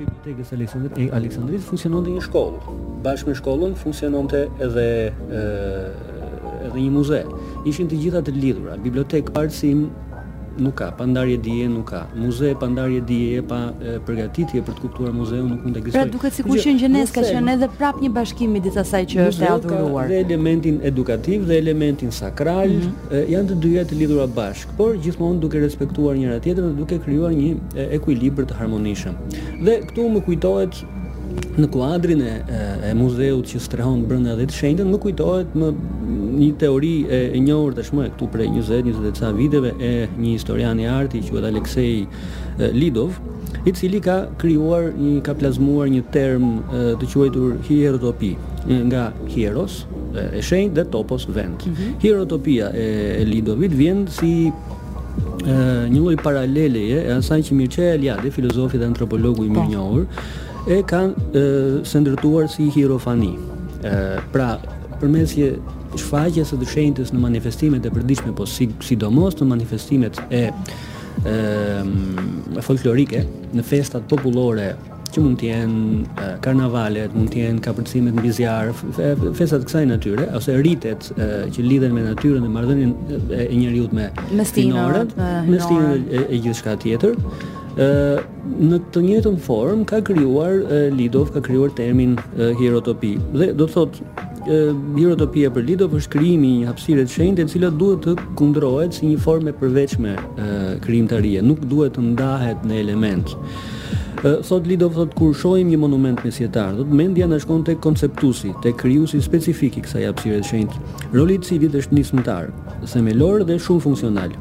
Biblioteka 0.00 0.48
e 0.98 1.06
Aleksandrisë 1.20 1.68
funksiononte 1.70 2.16
një 2.18 2.26
shkollë. 2.26 2.76
Bashkë 3.06 3.30
me 3.30 3.38
shkollën 3.44 3.78
funksiononte 3.84 4.46
edhe 4.66 4.88
edhe 6.70 6.86
një 6.86 6.92
muze. 6.94 7.20
Ishin 7.66 7.88
të 7.90 7.98
gjitha 8.04 8.22
të 8.24 8.34
lidhura, 8.36 8.76
bibliotekë 8.82 9.34
parësim, 9.36 9.88
nuk 10.60 10.74
ka 10.80 10.88
pandarje 10.98 11.36
dije, 11.40 11.68
nuk 11.70 11.86
ka 11.92 12.00
muze 12.18 12.50
pandarje 12.60 13.00
dije 13.06 13.42
pa 13.48 13.58
përgatitje 14.06 14.60
për 14.66 14.74
të 14.76 14.82
kuptuar 14.82 15.12
muzeu 15.14 15.44
nuk 15.46 15.62
mund 15.64 15.76
të 15.76 15.80
ekzistojë. 15.82 16.02
Pra 16.02 16.14
duket 16.16 16.34
sikur 16.36 16.58
që 16.60 16.74
Gjenes 16.82 17.12
ka 17.14 17.22
qenë 17.24 17.54
edhe 17.54 17.68
prap 17.78 18.00
një 18.02 18.10
bashkim 18.18 18.52
midis 18.56 18.76
asaj 18.82 19.04
që 19.12 19.26
është 19.28 19.48
adhuruar. 19.54 20.08
Dhe 20.10 20.18
elementin 20.26 20.80
edukativ 20.90 21.46
dhe 21.48 21.60
elementin 21.62 22.12
sakral 22.12 22.68
mm 22.68 22.82
-hmm. 22.82 23.22
e, 23.22 23.24
janë 23.36 23.48
të 23.52 23.56
dyja 23.64 23.84
të 23.88 23.94
lidhura 24.02 24.26
bashkë, 24.36 24.76
por 24.76 24.98
gjithmonë 25.06 25.38
duke 25.46 25.58
respektuar 25.64 26.16
njëra 26.18 26.40
tjetrën 26.44 26.66
dhe 26.70 26.76
duke 26.82 26.98
krijuar 27.06 27.32
një 27.32 27.50
ekuilibër 27.98 28.44
të 28.50 28.54
harmonishëm. 28.60 29.14
Dhe 29.64 29.72
këtu 29.90 30.02
më 30.16 30.20
kujtohet 30.28 30.72
në 31.60 31.68
kuadrin 31.74 32.22
e, 32.24 32.34
e 32.90 32.92
muzeut 32.98 33.46
që 33.50 33.60
strehon 33.62 34.02
brenda 34.08 34.36
dhe 34.38 34.46
të 34.48 34.56
shenjtën 34.56 34.90
më 34.94 35.00
kujtohet 35.02 35.54
më 35.58 35.68
një 36.40 36.50
teori 36.62 36.92
e 37.06 37.20
e 37.36 37.40
njohur 37.44 37.74
tashmë 37.76 38.08
këtu 38.14 38.28
prej 38.32 38.48
20-20 38.56 39.10
ca 39.20 39.32
viteve 39.36 39.72
e 39.76 39.92
një 40.16 40.32
historian 40.34 40.80
i 40.80 40.88
arti 40.90 41.20
i 41.20 41.24
quajtur 41.28 41.48
Aleksej 41.50 42.08
Lidov 42.74 43.18
i 43.66 43.72
cili 43.76 44.00
ka 44.00 44.18
krijuar 44.40 44.90
një 44.96 45.20
ka 45.26 45.34
një 45.34 46.02
term 46.12 46.48
e, 46.48 46.82
të 47.00 47.10
quajtur 47.14 47.56
hierotopi 47.68 48.32
nga 48.90 49.10
hieros 49.28 49.84
e, 50.14 50.26
e 50.38 50.42
shenjtë 50.42 50.74
dhe 50.76 50.84
topos 50.90 51.28
vend. 51.28 51.62
Mm 51.66 51.72
-hmm. 51.74 51.94
Hierotopia 52.02 52.70
e, 52.74 52.86
e 53.20 53.24
Lidovit 53.24 53.72
vjen 53.72 54.06
si 54.08 54.46
e, 54.48 54.52
një 55.90 55.98
lloj 56.00 56.16
paraleleje 56.22 57.04
e 57.08 57.12
asaj 57.12 57.42
që 57.42 57.52
Mircea 57.52 57.94
Eliade, 57.94 58.30
filozofi 58.30 58.76
dhe 58.78 58.84
antropologu 58.86 59.44
i 59.44 59.48
mirënjohur, 59.48 60.04
po. 60.04 60.10
oh 60.22 60.49
e 60.68 60.80
kanë 60.84 61.42
së 61.88 62.00
ndërtuar 62.04 62.48
si 62.52 62.68
hierofani. 62.74 63.34
ë 63.80 63.92
pra 64.32 64.50
përmes 65.00 65.32
një 65.38 65.46
shfaqje 65.96 66.42
së 66.44 66.58
dyshëntes 66.60 67.12
në 67.14 67.20
manifestimet 67.20 67.86
e 67.86 67.90
përditshme, 67.90 68.34
po 68.36 68.44
si 68.46 68.68
sidomos 68.84 69.36
në 69.40 69.46
manifestimet 69.48 70.20
e 70.30 70.42
mm, 70.52 72.60
folklorike, 72.62 73.22
në 73.56 73.64
festat 73.64 74.04
popullore 74.12 74.74
që 75.10 75.22
mund 75.24 75.40
të 75.40 75.46
jenë 75.48 76.28
karnavalet, 76.44 77.14
mund 77.16 77.32
të 77.32 77.40
jenë 77.40 77.64
kapërcimet 77.64 78.14
mbi 78.20 78.30
festat 79.34 79.64
kësaj 79.66 79.82
natyre 79.90 80.28
ose 80.38 80.54
ritet 80.62 81.08
e, 81.16 81.30
që 81.50 81.64
lidhen 81.66 81.96
me 81.96 82.04
natyrën 82.04 82.44
dhe 82.46 82.52
marrëdhënien 82.52 83.32
e 83.34 83.48
njëriut 83.58 83.96
me 83.96 84.06
me 84.38 84.46
stinorët, 84.46 85.16
me 85.48 85.58
stinorët 85.58 86.14
e, 86.30 86.38
e 86.50 86.54
shka 86.54 86.76
tjetër 86.84 87.16
në 87.80 88.78
të 88.92 89.00
njëjtën 89.06 89.36
formë 89.40 89.84
ka 89.88 90.00
krijuar 90.04 90.58
Lidov 90.92 91.30
ka 91.34 91.40
krijuar 91.40 91.70
termin 91.76 92.18
hierotopi. 92.58 93.14
Dhe 93.32 93.52
do 93.56 93.66
të 93.66 93.72
thotë 93.72 94.58
hierotopia 94.98 95.48
për 95.54 95.64
Lidov 95.64 95.94
është 95.96 96.12
krijimi 96.16 96.48
i 96.48 96.58
një 96.62 96.68
hapësire 96.68 97.06
të 97.08 97.12
shenjtë 97.14 97.42
e 97.46 97.50
cila 97.54 97.70
duhet 97.70 98.04
të 98.04 98.16
kundrohet 98.38 98.96
si 98.98 99.06
një 99.08 99.20
formë 99.24 99.52
e 99.54 99.58
përveçme 99.62 100.14
krijimtarie, 100.84 101.40
nuk 101.42 101.64
duhet 101.72 101.96
të 101.96 102.04
ndahet 102.10 102.66
në 102.68 102.80
element. 102.84 103.32
Thot 104.20 104.66
Lidov 104.68 104.98
thot 104.98 105.14
kur 105.16 105.32
shohim 105.32 105.70
një 105.72 105.78
monument 105.80 106.18
mesjetar, 106.26 106.74
do 106.76 106.84
të 106.84 106.98
mendja 107.00 107.28
na 107.32 107.38
shkon 107.40 107.64
tek 107.64 107.80
konceptusi, 107.80 108.52
tek 108.64 108.76
krijuesi 108.82 109.22
specifik 109.24 109.80
i 109.80 109.86
kësaj 109.86 110.10
hapësire 110.10 110.42
të 110.44 110.50
shenjtë. 110.52 110.84
Roli 111.16 111.40
i 111.40 111.44
civit 111.48 111.80
është 111.80 111.96
nismëtar, 112.02 112.52
themelor 112.92 113.46
dhe 113.48 113.56
shumë 113.56 113.80
funksional. 113.88 114.36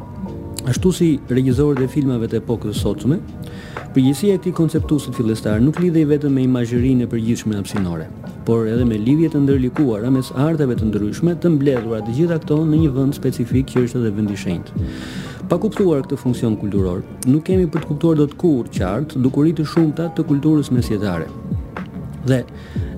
Ashtu 0.67 0.91
si 0.93 1.19
regjizor 1.29 1.77
dhe 1.79 1.85
filmave 1.87 2.27
të 2.27 2.39
epokës 2.43 2.79
sotëme, 2.83 3.15
përgjësia 3.95 4.35
e 4.35 4.41
ti 4.43 4.51
konceptusit 4.57 5.15
filestar 5.15 5.61
nuk 5.63 5.77
lidhe 5.79 6.01
i 6.03 6.07
vetëm 6.09 6.33
me 6.35 6.43
imajërinë 6.45 7.05
e 7.07 7.11
përgjithshme 7.13 7.55
apsinore, 7.61 8.07
por 8.49 8.67
edhe 8.67 8.85
me 8.89 8.97
livjet 8.99 9.35
të 9.37 9.39
ndërlikuara 9.45 10.09
mes 10.11 10.33
arteve 10.47 10.75
të 10.81 10.89
ndryshme 10.89 11.35
të 11.39 11.53
mbledhura 11.55 12.01
të 12.05 12.17
gjitha 12.19 12.37
këto 12.43 12.59
në 12.71 12.81
një 12.83 12.91
vënd 12.97 13.17
specifik 13.19 13.71
që 13.71 13.85
është 13.87 13.99
edhe 14.03 14.13
vendishenjt. 14.19 14.73
Pa 15.49 15.57
kuptuar 15.63 16.03
këtë 16.05 16.19
funksion 16.25 16.59
kulturor, 16.65 17.05
nuk 17.25 17.47
kemi 17.49 17.69
për 17.73 17.85
të 17.87 17.91
kuptuar 17.93 18.19
do 18.21 18.27
të 18.29 18.39
kur 18.43 18.67
qartë 18.79 19.23
dukurit 19.27 19.57
të 19.61 19.69
shumëta 19.75 20.11
të 20.19 20.27
kulturës 20.33 20.69
mesjetare, 20.75 21.31
dhe 22.25 22.43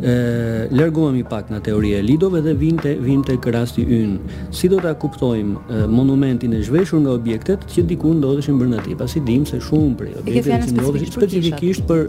e, 0.02 0.68
lërgohemi 0.74 1.24
pak 1.28 1.50
nga 1.50 1.60
teoria 1.62 1.98
e 1.98 2.02
lidove 2.02 2.42
dhe 2.42 2.54
vinte 2.58 2.90
vinte 3.02 3.36
kë 3.38 3.54
rasti 3.56 3.84
ynë. 3.86 4.18
Si 4.56 4.70
do 4.72 4.80
ta 4.82 4.94
kuptojmë 4.98 5.86
monumentin 5.92 6.54
e 6.58 6.62
zhveshur 6.66 7.02
nga 7.06 7.14
objektet 7.16 7.66
që 7.76 7.86
dikur 7.92 8.16
ndodheshin 8.18 8.58
brenda 8.60 8.82
tij, 8.82 8.96
pasi 9.00 9.22
dim 9.26 9.46
se 9.50 9.60
shumë 9.62 9.94
prej 10.02 10.16
objekteve 10.24 10.60
që 10.66 10.74
ndodheshin 10.78 11.12
specifikisht 11.16 11.86
për 11.92 12.04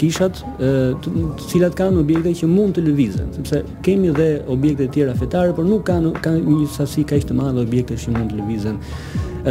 kishat, 0.00 0.42
të 0.58 1.14
cilat 1.48 1.78
kanë 1.78 2.02
objekte 2.02 2.34
që 2.42 2.50
mund 2.50 2.76
të 2.78 2.86
lëvizen, 2.90 3.30
sepse 3.38 3.62
kemi 3.86 4.10
dhe 4.18 4.28
objekte 4.50 4.88
tjera 4.98 5.14
fetare, 5.18 5.54
por 5.54 5.64
nuk 5.68 5.86
kanë 5.88 6.16
kanë 6.24 6.44
një 6.58 6.70
sasi 6.78 7.06
kaq 7.06 7.26
të 7.28 7.38
madhe 7.38 7.62
objekte 7.62 7.96
që 7.96 8.14
mund 8.16 8.34
të 8.34 8.42
lëvizen 8.42 8.82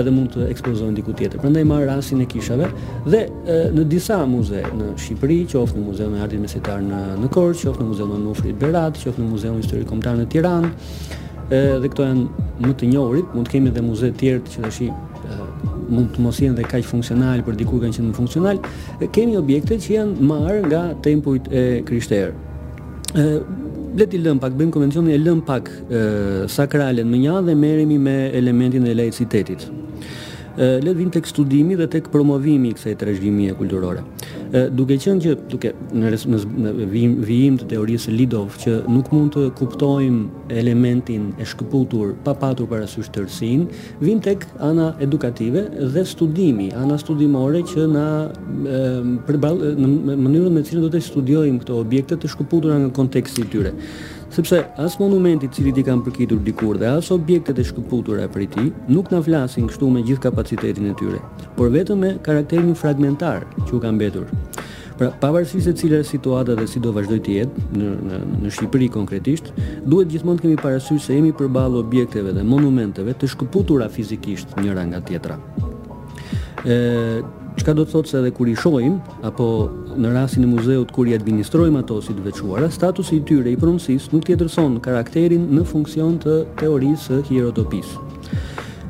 edhe 0.01 0.11
mund 0.13 0.31
të 0.33 0.47
ekspozojnë 0.51 0.97
diku 0.99 1.13
tjetër. 1.17 1.41
Prandaj 1.41 1.63
marr 1.67 1.87
rastin 1.89 2.21
e 2.23 2.27
kishave 2.29 2.69
dhe 3.09 3.21
e, 3.25 3.57
në 3.75 3.85
disa 3.91 4.19
muze 4.29 4.63
në 4.75 4.91
Shqipëri, 5.01 5.39
qoftë 5.53 5.79
në 5.79 5.85
Muzeun 5.87 6.17
e 6.19 6.23
Artit 6.25 6.41
Mesitar 6.43 6.81
në 6.85 7.01
në 7.23 7.31
Korçë, 7.33 7.67
qoftë 7.71 7.83
në 7.85 7.91
Muzeun 7.91 8.15
e 8.15 8.19
Nufrit 8.27 8.59
Berat, 8.61 8.99
qoftë 9.01 9.23
në 9.23 9.29
Muzeun 9.31 9.59
Historik 9.61 9.89
Kombëtar 9.91 10.17
në 10.21 10.27
Tiranë, 10.33 10.71
ë 11.47 11.61
dhe 11.83 11.89
këto 11.93 12.07
janë 12.09 12.47
më 12.67 12.73
të 12.81 12.91
njohurit, 12.93 13.31
mund 13.37 13.47
të 13.49 13.55
kemi 13.55 13.71
edhe 13.73 13.85
muze 13.85 14.11
të 14.13 14.19
tjerë 14.21 14.43
që 14.55 14.65
tash 14.67 14.81
mund 15.87 16.09
të 16.11 16.19
mos 16.19 16.35
jenë 16.43 16.57
dhe 16.57 16.63
kaq 16.67 16.83
funksional, 16.83 17.39
por 17.47 17.55
diku 17.55 17.77
kanë 17.79 17.95
qenë 17.95 18.09
funksional. 18.17 18.57
Kemi 19.15 19.37
objekte 19.39 19.77
që 19.79 19.93
janë 20.01 20.25
marrë 20.27 20.57
nga 20.67 20.81
tempujt 21.05 21.47
e 21.47 21.61
krishterë 21.87 22.33
le 23.97 24.05
ti 24.05 24.17
lëm 24.21 24.37
pak 24.39 24.53
bëjmë 24.53 24.71
konvencionin 24.77 25.15
e 25.15 25.17
lëm 25.17 25.39
pak 25.47 25.69
sakralen 26.53 27.09
më 27.11 27.17
njëa 27.23 27.39
dhe 27.47 27.55
merremi 27.63 27.97
me 28.07 28.17
elementin 28.39 28.85
e 28.85 28.93
laicitetit. 28.99 29.63
Le 30.57 30.85
të 30.91 30.97
vim 31.01 31.09
tek 31.15 31.25
studimi 31.29 31.75
dhe 31.79 31.87
tek 31.95 32.11
promovimi 32.13 32.73
i 32.73 32.77
kësaj 32.77 32.93
trashëgimie 33.01 33.55
kulturore 33.61 34.05
duke 34.51 34.95
qenë 35.01 35.21
që 35.23 35.33
duke 35.51 35.71
në 35.91 36.11
rres, 36.11 36.23
në 36.27 36.71
vijim 37.27 37.57
të 37.59 37.67
teorisë 37.73 38.05
së 38.07 38.13
Lidov 38.17 38.55
që 38.63 38.73
nuk 38.91 39.09
mund 39.11 39.33
të 39.35 39.45
kuptojmë 39.59 40.51
elementin 40.61 41.31
e 41.41 41.45
shkëputur 41.47 42.13
pa 42.23 42.35
patur 42.39 42.67
parasysh 42.71 43.09
tërësinë, 43.15 43.67
vim 44.03 44.21
tek 44.23 44.45
ana 44.63 44.91
edukative 45.03 45.65
dhe 45.93 46.05
studimi, 46.07 46.69
ana 46.79 46.97
studimore 47.01 47.63
që 47.73 47.87
na 47.95 48.07
përballë 49.27 49.73
në 49.77 50.15
mënyrën 50.27 50.53
me 50.57 50.63
cilën 50.65 50.85
do 50.87 50.91
të 50.95 51.03
studiojmë 51.11 51.61
këto 51.65 51.81
objekte 51.83 52.19
të 52.21 52.33
shkëputura 52.35 52.79
në 52.85 52.93
kontekstin 52.97 53.49
tyre 53.51 53.73
sepse 54.29 54.63
as 54.77 54.97
monumenti 54.99 55.45
i 55.45 55.49
cili 55.51 55.71
ti 55.73 55.83
kanë 55.87 56.03
përkitur 56.07 56.39
dikur 56.43 56.77
dhe 56.81 56.89
as 56.99 57.11
objektet 57.15 57.59
e 57.61 57.65
shkëputura 57.67 58.27
për 58.31 58.45
ti 58.55 58.65
nuk 58.91 59.11
na 59.13 59.21
flasin 59.23 59.69
kështu 59.69 59.89
me 59.93 60.03
gjithë 60.03 60.25
kapacitetin 60.27 60.89
e 60.91 60.95
tyre, 60.99 61.21
por 61.55 61.71
vetëm 61.73 62.01
me 62.03 62.11
karakterin 62.25 62.75
fragmentar 62.75 63.45
që 63.67 63.77
u 63.77 63.81
ka 63.83 63.91
mbetur. 63.95 64.27
Pra, 64.97 65.11
pavarësisht 65.21 65.67
se 65.69 65.73
cila 65.77 65.99
është 66.01 66.09
situata 66.15 66.55
dhe 66.57 66.65
si 66.67 66.79
do 66.81 66.89
vazhdoj 66.95 67.19
të 67.27 67.33
jetë 67.39 67.65
në 67.77 67.89
në 68.09 68.19
në 68.43 68.51
Shqipëri 68.57 68.87
konkretisht, 68.97 69.51
duhet 69.85 70.09
gjithmonë 70.11 70.41
të 70.41 70.47
kemi 70.47 70.57
parasysh 70.61 71.03
se 71.05 71.17
jemi 71.19 71.33
përballë 71.37 71.83
objekteve 71.83 72.33
dhe 72.35 72.43
monumenteve 72.43 73.13
të 73.13 73.29
shkëputura 73.35 73.91
fizikisht 73.93 74.57
njëra 74.57 74.87
nga 74.89 75.03
tjetra. 75.07 75.37
Ëh, 76.65 77.21
Çka 77.57 77.73
do 77.77 77.83
të 77.87 77.89
thotë 77.93 78.11
se 78.11 78.17
edhe 78.19 78.29
kur 78.37 78.49
i 78.49 78.53
shohim 78.61 78.97
apo 79.25 79.45
në 80.03 80.11
rastin 80.13 80.43
e 80.45 80.49
muzeut 80.51 80.91
kur 80.93 81.09
i 81.09 81.15
administrojmë 81.17 81.81
ato 81.81 81.97
si 82.05 82.13
të 82.13 82.25
veçuara, 82.27 82.69
statusi 82.75 83.17
i 83.17 83.23
tyre 83.25 83.49
i 83.49 83.57
pronësisë 83.63 84.13
nuk 84.13 84.27
tjetërson 84.29 84.77
karakterin 84.85 85.49
në 85.57 85.63
funksion 85.73 86.19
të 86.21 86.37
teorisë 86.61 87.01
së 87.09 87.21
hierotopisë. 87.31 88.05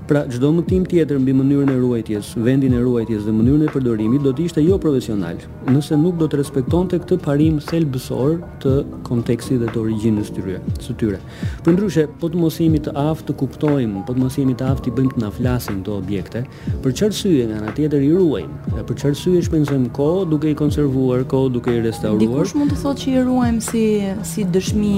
Pra, 0.08 0.24
çdo 0.32 0.52
tim 0.64 0.86
tjetër 0.88 1.20
mbi 1.20 1.34
mënyrën 1.36 1.68
e 1.74 1.78
ruajtjes, 1.84 2.28
vendin 2.40 2.72
e 2.72 2.80
ruajtjes 2.80 3.26
dhe 3.28 3.32
mënyrën 3.36 3.66
e 3.68 3.70
përdorimit 3.74 4.24
do 4.24 4.32
të 4.38 4.46
ishte 4.48 4.62
jo 4.64 4.78
profesional, 4.80 5.36
nëse 5.68 5.98
nuk 6.00 6.16
do 6.22 6.30
të 6.32 6.38
respektonte 6.40 6.96
këtë 7.04 7.18
parim 7.26 7.58
thelbësor 7.60 8.38
të 8.64 8.72
kontekstit 9.04 9.60
dhe 9.60 9.68
të 9.74 9.82
origjinës 9.82 10.32
tyre, 10.32 10.62
së 10.86 10.96
tyre. 11.02 11.20
Për 11.66 11.76
ndryshe, 11.76 12.06
po 12.22 12.30
të 12.32 12.40
mos 12.40 12.56
jemi 12.64 12.80
të 12.88 12.94
aftë 13.02 13.28
të 13.28 13.36
kuptojmë, 13.42 14.06
po 14.08 14.16
të 14.16 14.24
mos 14.24 14.40
jemi 14.40 14.56
të 14.62 14.70
aftë 14.70 14.86
të 14.88 14.96
bëjmë 14.96 15.12
të 15.18 15.26
na 15.26 15.32
flasin 15.42 15.82
këto 15.84 15.98
objekte, 16.00 16.46
për 16.88 16.96
çfarë 17.02 17.20
syje 17.20 17.50
nga 17.52 17.60
ana 17.60 17.76
tjetër 17.78 18.08
i 18.08 18.14
ruajmë? 18.14 18.62
Dhe 18.78 18.86
për 18.88 19.00
çfarë 19.04 19.20
syje 19.26 19.44
shpenzojmë 19.50 19.92
kohë 20.00 20.24
duke 20.32 20.54
i 20.54 20.56
konservuar, 20.64 21.28
kohë 21.36 21.52
duke 21.58 21.76
i 21.76 21.84
restauruar? 21.84 22.24
Dikush 22.24 22.56
mund 22.56 22.72
të 22.72 22.80
thotë 22.86 23.04
që 23.04 23.12
i 23.20 23.26
ruajmë 23.28 23.68
si 23.68 23.84
si 24.32 24.48
dëshmi 24.56 24.96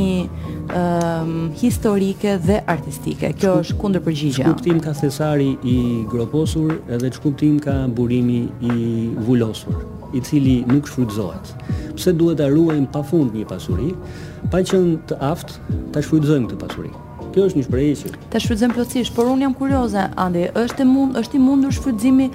um, 0.70 1.36
historike 1.62 2.38
dhe 2.46 2.62
artistike. 2.76 3.32
Kjo 3.40 3.58
është 3.66 3.80
kundërpërgjigje. 3.82 4.46
Kuptim 4.46 4.80
ka 4.86 4.94
thesari 5.00 5.48
i 5.64 5.76
groposur 6.12 6.74
edhe 6.96 7.10
që 7.16 7.24
kuptim 7.24 7.60
ka 7.64 7.76
burimi 7.96 8.40
i 8.72 8.76
vullosur, 9.28 9.78
i 10.18 10.22
cili 10.30 10.58
nuk 10.72 10.90
shfrytëzohet. 10.92 11.54
Pse 11.96 12.14
duhet 12.20 12.44
arruajnë 12.50 12.90
pa 12.96 13.04
fund 13.12 13.36
një 13.40 13.48
pasuri, 13.54 13.94
pa 14.54 14.62
qënë 14.72 14.98
të 15.12 15.22
aftë 15.34 15.78
të 15.96 16.06
shfrytëzojmë 16.08 16.52
të 16.54 16.60
pasuri. 16.66 16.94
Kjo 17.30 17.44
është 17.50 17.60
një 17.60 17.64
shprehje 17.66 17.96
që 18.00 18.10
ta 18.34 18.40
shfrytëzojmë 18.42 18.76
plotësisht, 18.76 19.14
por 19.18 19.28
un 19.30 19.42
jam 19.44 19.54
kurioze, 19.58 20.06
Andi, 20.22 20.48
është 20.58 20.82
e 20.82 20.88
mund, 20.90 21.18
është 21.20 21.38
i 21.38 21.42
mundur 21.44 21.74
shfrytëzimi 21.76 22.28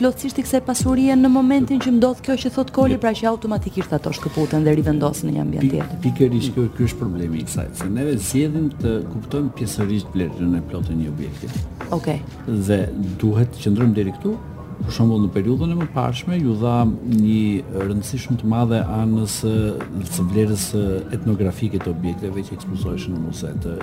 plotësisht 0.00 0.40
i 0.40 0.44
kësaj 0.46 0.60
pasurie 0.68 1.16
në 1.18 1.30
momentin 1.34 1.80
që 1.84 1.92
ndodh 1.98 2.22
kjo 2.24 2.36
që 2.44 2.52
thot 2.56 2.72
Koli, 2.76 2.96
pra 3.02 3.12
që 3.16 3.28
automatikisht 3.30 3.92
ato 3.96 4.12
shkëputen 4.16 4.64
dhe 4.64 4.76
rivendosen 4.78 5.28
në 5.30 5.34
një 5.36 5.44
ambient 5.44 5.74
tjetër. 5.74 5.98
Pikërisht 6.06 6.54
kjo 6.56 6.66
ky 6.78 6.88
është 6.88 7.00
problemi 7.02 7.40
i 7.42 7.46
kësaj, 7.50 7.66
se 7.82 7.90
ne 7.92 8.06
vëzhgjedhim 8.08 8.68
të 8.80 8.94
kuptojmë 9.14 9.52
pjesërisht 9.60 10.14
vlerën 10.16 10.56
e 10.56 10.62
plotë 10.70 10.98
një 11.02 11.10
objekti. 11.14 11.50
Okej. 11.90 12.20
Okay. 12.20 12.60
Dhe 12.70 12.80
duhet 13.20 13.52
të 13.58 13.64
qëndrojmë 13.66 13.98
deri 14.00 14.16
këtu. 14.16 14.36
Për 14.80 14.94
shembull 14.96 15.20
në 15.26 15.28
periudhën 15.34 15.74
e 15.74 15.74
mëparshme 15.76 16.38
ju 16.40 16.54
dha 16.62 16.76
një 16.86 17.82
rëndësi 17.84 18.20
shumë 18.22 18.40
të 18.40 18.46
madhe 18.48 18.78
anës 18.96 19.34
së 19.44 20.24
vlerës 20.32 20.70
etnografike 21.18 21.76
të 21.84 21.92
objekteve 21.92 22.40
që 22.48 22.56
ekspozohen 22.56 23.12
në 23.18 23.26
muze 23.26 23.50
të 23.60 23.74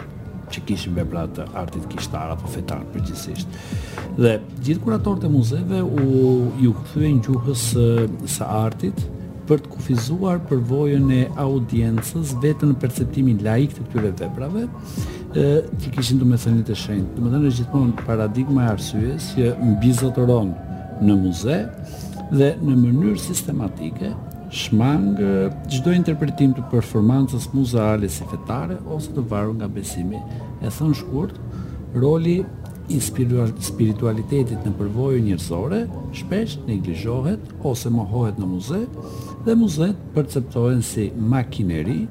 që 0.51 0.77
me 0.95 1.01
vepra 1.03 1.25
të 1.27 1.45
artit 1.59 1.83
kishtar 1.91 2.31
apo 2.31 2.47
fetar 2.51 2.83
përgjithsisht. 2.93 3.47
Dhe 4.17 4.37
gjithë 4.63 4.81
kuratorët 4.83 5.25
e 5.27 5.31
muzeve 5.31 5.81
u 5.83 6.51
ju 6.61 6.73
kthyen 6.83 7.19
gjuhës 7.25 7.65
së 8.35 8.47
artit 8.47 8.97
për 9.47 9.61
të 9.63 9.71
kufizuar 9.71 10.39
përvojën 10.49 11.05
e 11.17 11.25
audiencës 11.39 12.33
vetëm 12.43 12.73
në 12.73 12.79
perceptimin 12.81 13.37
laik 13.45 13.75
të 13.77 13.85
këtyre 13.87 14.11
veprave, 14.23 14.65
ë 14.67 15.49
që 15.83 15.93
kishin 15.95 16.19
domethënë 16.23 16.65
të 16.67 16.75
shenjtë. 16.83 17.15
Domethënë 17.19 17.51
është 17.51 17.61
gjithmonë 17.65 18.07
paradigma 18.07 18.65
e 18.67 18.71
arsyes 18.75 19.29
që 19.37 19.53
mbizotëron 19.71 20.51
në 21.07 21.17
muze 21.23 21.61
dhe 22.35 22.53
në 22.59 22.77
mënyrë 22.83 23.19
sistematike 23.27 24.11
shmang 24.53 25.03
çdo 25.71 25.91
interpretim 25.95 26.53
të 26.55 26.63
performancës 26.71 27.49
muzeale 27.55 28.07
si 28.09 28.23
fetare 28.31 28.77
ose 28.93 29.11
të 29.13 29.23
varur 29.29 29.55
nga 29.59 29.67
besimi. 29.67 30.19
E 30.63 30.71
thënë 30.71 30.95
shkurt, 31.01 31.35
roli 31.99 32.37
i 32.87 32.99
spiritualitetit 33.03 34.63
në 34.63 34.71
përvojë 34.79 35.19
njërzore, 35.27 35.81
shpesh 36.21 36.57
neglizhohet 36.67 37.51
ose 37.67 37.91
mohohet 37.91 38.39
në 38.39 38.47
muze, 38.53 38.85
dhe 39.45 39.57
muzet 39.59 39.99
perceptohen 40.15 40.79
si 40.83 41.09
makineri 41.11 42.05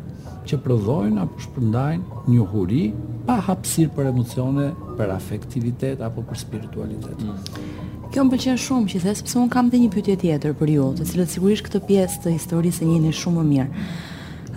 që 0.46 0.60
prodhojnë 0.62 1.22
apo 1.24 1.40
shpërndajnë 1.46 2.20
njohuri 2.36 2.84
pa 3.26 3.40
hapësirë 3.48 3.94
për 3.96 4.12
emocione, 4.12 4.68
për 4.98 5.16
afektivitet 5.16 6.04
apo 6.08 6.22
për 6.28 6.44
spiritualitet. 6.44 7.24
Mm. 7.24 7.85
Kjo 8.16 8.22
më 8.24 8.32
pëlqen 8.32 8.56
shumë 8.64 8.86
që 8.88 8.98
thes, 9.02 9.18
sepse 9.20 9.36
un 9.36 9.48
kam 9.52 9.66
edhe 9.68 9.76
një 9.82 9.88
pyetje 9.92 10.14
tjetër 10.22 10.52
për 10.56 10.70
ju, 10.72 10.84
të 10.96 11.04
cilët 11.10 11.32
sigurisht 11.34 11.66
këtë 11.66 11.80
pjesë 11.84 12.20
të 12.24 12.30
historisë 12.32 12.86
e 12.86 12.86
njihni 12.88 13.10
shumë 13.12 13.36
më 13.36 13.44
mirë. 13.50 13.82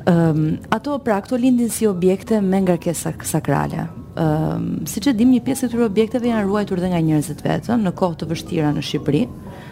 Ëm, 0.05 0.19
um, 0.23 0.39
ato 0.77 0.93
pra 1.03 1.17
ato 1.19 1.35
lindin 1.35 1.67
si 1.67 1.83
objekte 1.89 2.39
me 2.39 2.61
ngarkesa 2.63 3.11
sakrale. 3.27 3.83
Ëm, 4.15 4.31
um, 4.53 4.87
siç 4.87 5.09
e 5.11 5.11
dim, 5.19 5.33
një 5.35 5.43
pjesë 5.49 5.65
e 5.67 5.71
këtyre 5.73 5.85
objekteve 5.89 6.31
janë 6.31 6.47
ruajtur 6.47 6.79
edhe 6.79 6.93
nga 6.93 7.01
njerëzit 7.09 7.43
vetë, 7.43 7.75
në 7.83 7.93
kohë 7.99 8.19
të 8.21 8.29
vështira 8.31 8.71
në 8.77 8.85
Shqipëri. 8.91 9.25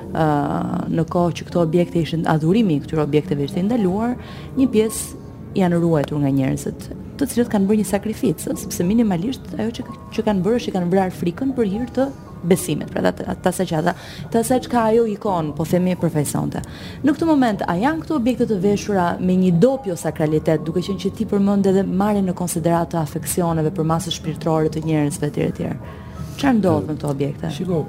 Uh, 0.09 0.75
në 0.97 1.07
kohë 1.15 1.37
që 1.39 1.47
këto 1.47 1.63
objekte 1.63 2.03
ishin 2.03 2.27
adhurimi 2.35 2.81
i 2.81 2.83
këtyre 2.83 3.07
objekteve 3.07 3.47
ishte 3.47 3.63
ndaluar, 3.69 4.17
një 4.59 4.67
pjesë 4.75 5.25
janë 5.63 5.79
ruajtur 5.85 6.19
nga 6.25 6.35
njerëzit, 6.41 6.89
të 7.21 7.31
cilët 7.31 7.55
kanë 7.55 7.71
bërë 7.71 7.81
një 7.85 7.89
sakrificë, 7.95 8.51
sepse 8.65 8.83
minimalisht 8.85 9.47
ajo 9.55 9.71
që 9.79 9.87
që 10.17 10.23
kanë 10.27 10.43
bërë 10.43 10.59
është 10.59 10.69
i 10.69 10.73
kanë 10.75 10.91
vrarë 10.91 11.15
frikën 11.21 11.53
për 11.57 11.69
hir 11.75 11.87
të 11.95 12.11
besimet, 12.47 12.89
pra 12.91 13.03
ata 13.11 13.51
sa 13.51 13.65
gjata, 13.67 13.93
të 14.31 14.41
asaj 14.41 14.59
çka 14.65 14.83
ajo 14.91 15.05
ikon, 15.15 15.51
po 15.57 15.65
themi 15.67 15.93
profesionte. 15.99 16.61
Në 17.03 17.13
këtë 17.15 17.29
moment 17.29 17.63
a 17.67 17.75
janë 17.81 18.03
këto 18.05 18.17
objekte 18.17 18.47
të 18.49 18.59
veshura 18.63 19.07
me 19.21 19.35
një 19.41 19.51
dopjo 19.61 19.95
sakralitet, 19.99 20.63
duke 20.65 20.81
qenë 20.87 21.01
që 21.03 21.11
ti 21.17 21.27
përmend 21.29 21.69
edhe 21.71 21.83
marrin 21.83 22.27
në 22.31 22.35
konsiderat 22.39 22.93
të 22.95 23.01
afeksioneve 23.03 23.73
për 23.77 23.89
masë 23.93 24.15
shpirtërore 24.19 24.71
të 24.73 24.85
njerëzve 24.87 25.31
të 25.35 25.49
tjerë. 25.59 25.93
Çfarë 26.37 26.57
ndodh 26.59 26.85
me 26.87 26.95
këto 26.97 27.11
objekte? 27.13 27.49
Shiko, 27.53 27.81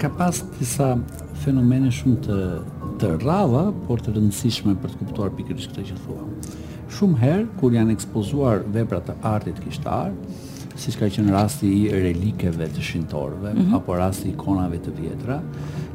ka 0.00 0.08
pas 0.18 0.40
disa 0.58 0.92
fenomene 1.44 1.90
shumë 1.94 2.20
të 2.26 2.38
të 2.94 3.40
por 3.86 4.00
të 4.04 4.12
rëndësishme 4.14 4.72
për 4.82 4.90
të 4.94 4.98
kuptuar 5.00 5.30
pikërisht 5.36 5.70
këtë 5.72 5.82
që 5.88 5.96
thua. 6.04 6.26
Shumë 6.94 7.18
herë 7.22 7.46
kur 7.58 7.72
janë 7.74 7.94
ekspozuar 7.96 8.62
vepra 8.74 9.00
të 9.02 9.16
artit 9.26 9.58
kishtarë, 9.64 10.12
si 10.74 10.90
që 10.90 11.08
ka 11.14 11.22
rasti 11.32 11.68
i 11.70 11.88
relikeve 11.90 12.66
të 12.66 12.82
shintorve, 12.82 13.52
mm 13.54 13.58
-hmm. 13.58 13.76
apo 13.76 13.96
rasti 13.96 14.28
i 14.28 14.36
konave 14.36 14.78
të 14.78 14.90
vjetra, 15.00 15.40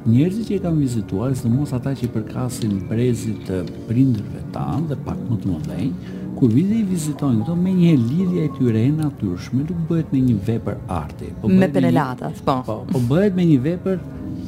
njerëzit 0.08 0.48
që 0.48 0.56
i 0.56 0.60
kam 0.60 0.78
vizituar, 0.78 1.32
së 1.32 1.50
mos 1.50 1.74
ata 1.74 1.90
që 1.92 2.06
i 2.06 2.08
përkasin 2.08 2.80
brezit 2.90 3.50
të 3.50 3.64
prindrëve 3.90 4.42
tanë 4.54 4.88
dhe 4.88 4.96
pak 5.06 5.18
më 5.30 5.38
të 5.38 5.48
më 5.50 5.60
dhejnë, 5.68 6.16
ku 6.40 6.46
i 6.46 6.84
vizitojnë 6.90 7.44
këto 7.44 7.56
me 7.56 7.70
një 7.72 7.94
lidhja 8.10 8.44
e 8.46 8.50
tyre 8.60 8.84
e 8.88 8.92
natyrshme, 8.92 9.64
nuk 9.70 9.80
bëhet 9.90 10.14
me 10.14 10.20
një 10.20 10.36
vepër 10.48 10.78
arti. 10.88 11.34
Po 11.42 11.48
me 11.48 11.68
penelatat, 11.72 12.42
po. 12.46 12.62
Po, 12.66 12.86
po 12.92 13.00
bëhet 13.10 13.36
me 13.36 13.44
një 13.46 13.60
vepër 13.60 14.00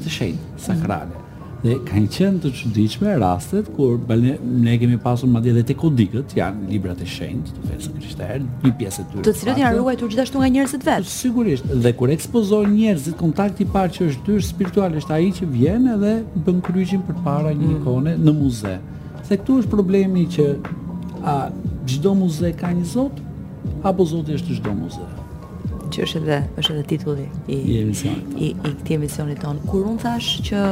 të 0.03 0.09
shenjë, 0.17 0.47
sakrale 0.57 1.20
dhe 1.61 1.75
kanë 1.85 2.09
qenë 2.15 2.39
të 2.41 2.49
çuditshme 2.57 3.11
rastet 3.21 3.67
kur 3.75 3.99
ne 4.11 4.77
kemi 4.81 4.97
pasur 5.03 5.29
madje 5.29 5.51
edhe 5.53 5.61
te 5.71 5.75
kodikët, 5.77 6.33
janë 6.37 6.65
librat 6.71 7.03
e 7.03 7.07
shenjtë 7.09 7.53
të 7.53 7.69
fesë 7.69 7.91
krishterë, 7.97 8.41
një 8.65 8.71
pjesë 8.79 9.01
e 9.03 9.05
tyre. 9.11 9.25
Të 9.27 9.33
cilët 9.37 9.61
janë 9.61 9.77
ruajtur 9.77 10.09
gjithashtu 10.11 10.41
nga 10.41 10.49
njerëzit 10.55 10.87
vetë? 10.87 11.09
Sigurisht, 11.13 11.69
dhe 11.85 11.93
kur 11.99 12.13
ekspozojnë 12.15 12.73
njerëzit 12.79 13.17
kontakt 13.21 13.61
i 13.61 13.67
parë 13.77 13.93
që 13.97 14.09
është 14.09 14.27
dyr 14.31 14.45
spiritual 14.47 14.97
është 15.03 15.17
ai 15.19 15.29
që 15.37 15.51
vjen 15.53 15.85
edhe 15.97 16.15
bën 16.47 16.63
kryqin 16.65 17.05
përpara 17.11 17.53
një 17.53 17.67
mm. 17.67 17.79
ikone 17.79 18.17
në 18.25 18.35
muze. 18.41 18.75
Se 19.29 19.37
këtu 19.37 19.61
është 19.61 19.75
problemi 19.77 20.25
që 20.33 20.49
a 21.21 21.37
çdo 21.87 22.17
muze 22.23 22.55
ka 22.57 22.73
një 22.73 22.89
zot 22.95 23.21
apo 23.85 24.09
zoti 24.15 24.39
është 24.41 24.57
çdo 24.63 24.73
muze? 24.81 25.09
që 25.95 26.05
është 26.05 26.19
edhe 26.21 26.37
është 26.61 26.73
edhe 26.75 26.83
titulli 26.93 27.25
i 27.55 27.59
i 27.73 27.77
emisionit. 27.81 28.33
I, 28.37 28.49
i 28.49 28.71
këtij 28.81 28.97
emisioni 28.97 29.35
ton. 29.39 29.59
Kur 29.71 29.85
un 29.91 29.97
thash 30.01 30.29
që 30.47 30.63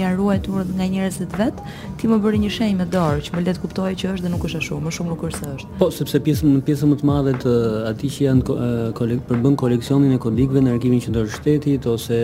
janë 0.00 0.12
ruajtur 0.18 0.62
nga 0.76 0.86
njerëzit 0.94 1.32
vet, 1.40 1.58
ti 2.00 2.10
më 2.10 2.18
bëri 2.24 2.40
një 2.44 2.52
shenjë 2.58 2.78
me 2.82 2.86
dorë 2.94 3.24
që 3.26 3.34
më 3.36 3.44
le 3.46 3.56
të 3.56 3.64
kuptoj 3.64 3.92
që 4.02 4.10
është 4.14 4.26
dhe 4.26 4.32
nuk 4.34 4.46
është 4.48 4.60
ashtu, 4.62 4.78
më 4.86 4.92
shumë 4.96 5.12
nuk 5.14 5.24
është 5.30 5.52
është. 5.54 5.74
Po, 5.82 5.90
sepse 5.96 6.20
pjesën 6.26 6.54
më 6.58 6.62
pjesë 6.68 6.90
më 6.92 6.98
të 7.00 7.08
madhe 7.10 7.34
të 7.44 7.54
atij 7.90 8.12
që 8.16 8.26
janë 8.26 8.58
kolekt, 9.00 9.24
përbën 9.30 9.58
koleksionin 9.64 10.14
e 10.16 10.20
kodikëve 10.24 10.62
në 10.66 10.74
arkivin 10.76 11.02
qendror 11.06 11.30
shtetit 11.36 11.88
ose 11.94 12.20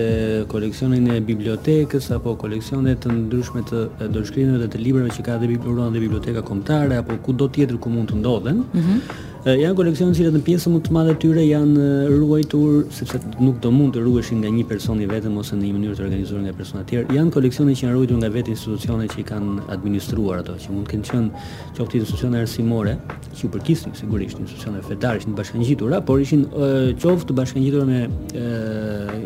koleksionin 0.52 1.10
e 1.16 1.20
bibliotekës 1.30 2.10
apo 2.16 2.36
koleksione 2.44 2.96
të 3.02 3.14
ndryshme 3.22 3.64
të 3.70 3.84
dorëshkrimeve 4.12 4.64
dhe 4.64 4.70
të 4.74 4.82
librave 4.86 5.14
që 5.16 5.26
ka 5.30 5.38
dhe 5.40 5.48
biblioteka 6.02 6.42
kombëtare 6.44 6.98
apo 7.00 7.16
kudo 7.26 7.48
tjetër 7.54 7.78
ku 7.80 7.88
mund 7.90 8.12
të 8.12 8.20
ndodhen. 8.20 8.62
Mhm 8.74 8.96
janë 9.46 9.76
koleksionet 9.78 10.16
që 10.18 10.30
në 10.34 10.40
pjesën 10.42 10.72
më 10.74 10.78
të 10.88 10.94
madhe 10.96 11.12
të 11.14 11.18
tyre 11.22 11.42
janë 11.46 11.84
ruajtur 12.16 12.80
sepse 12.90 13.20
nuk 13.38 13.60
do 13.62 13.70
mund 13.70 13.92
të 13.94 14.00
ruheshin 14.02 14.40
nga 14.42 14.48
një 14.50 14.64
person 14.66 14.98
i 14.98 15.04
vetëm 15.06 15.36
ose 15.38 15.54
në 15.54 15.68
një 15.68 15.76
mënyrë 15.76 15.94
të 15.94 16.02
organizuar 16.02 16.40
nga 16.42 16.54
persona 16.58 16.82
të 16.82 16.90
tjerë. 16.90 17.14
Janë 17.14 17.32
koleksione 17.36 17.76
që 17.78 17.84
janë 17.84 17.94
ruajtur 17.94 18.18
nga 18.24 18.30
vetë 18.34 18.50
institucionet 18.56 19.14
që 19.14 19.20
i 19.22 19.24
kanë 19.28 19.66
administruar 19.76 20.42
ato, 20.42 20.56
që 20.58 20.74
mund 20.74 20.88
të 20.88 20.90
kenë 20.90 21.06
qenë 21.12 21.44
qoftë 21.76 21.98
institucione 22.00 22.42
arsimore, 22.42 22.96
që 23.36 23.46
u 23.46 23.52
përkisin 23.54 23.94
sigurisht 23.94 24.40
institucione 24.42 24.82
fetare 24.88 25.22
të 25.22 25.36
bashkangjitura, 25.38 26.02
por 26.02 26.24
ishin 26.24 26.42
qoftë 27.06 27.38
bashkangjitura 27.38 27.86
me 27.86 28.00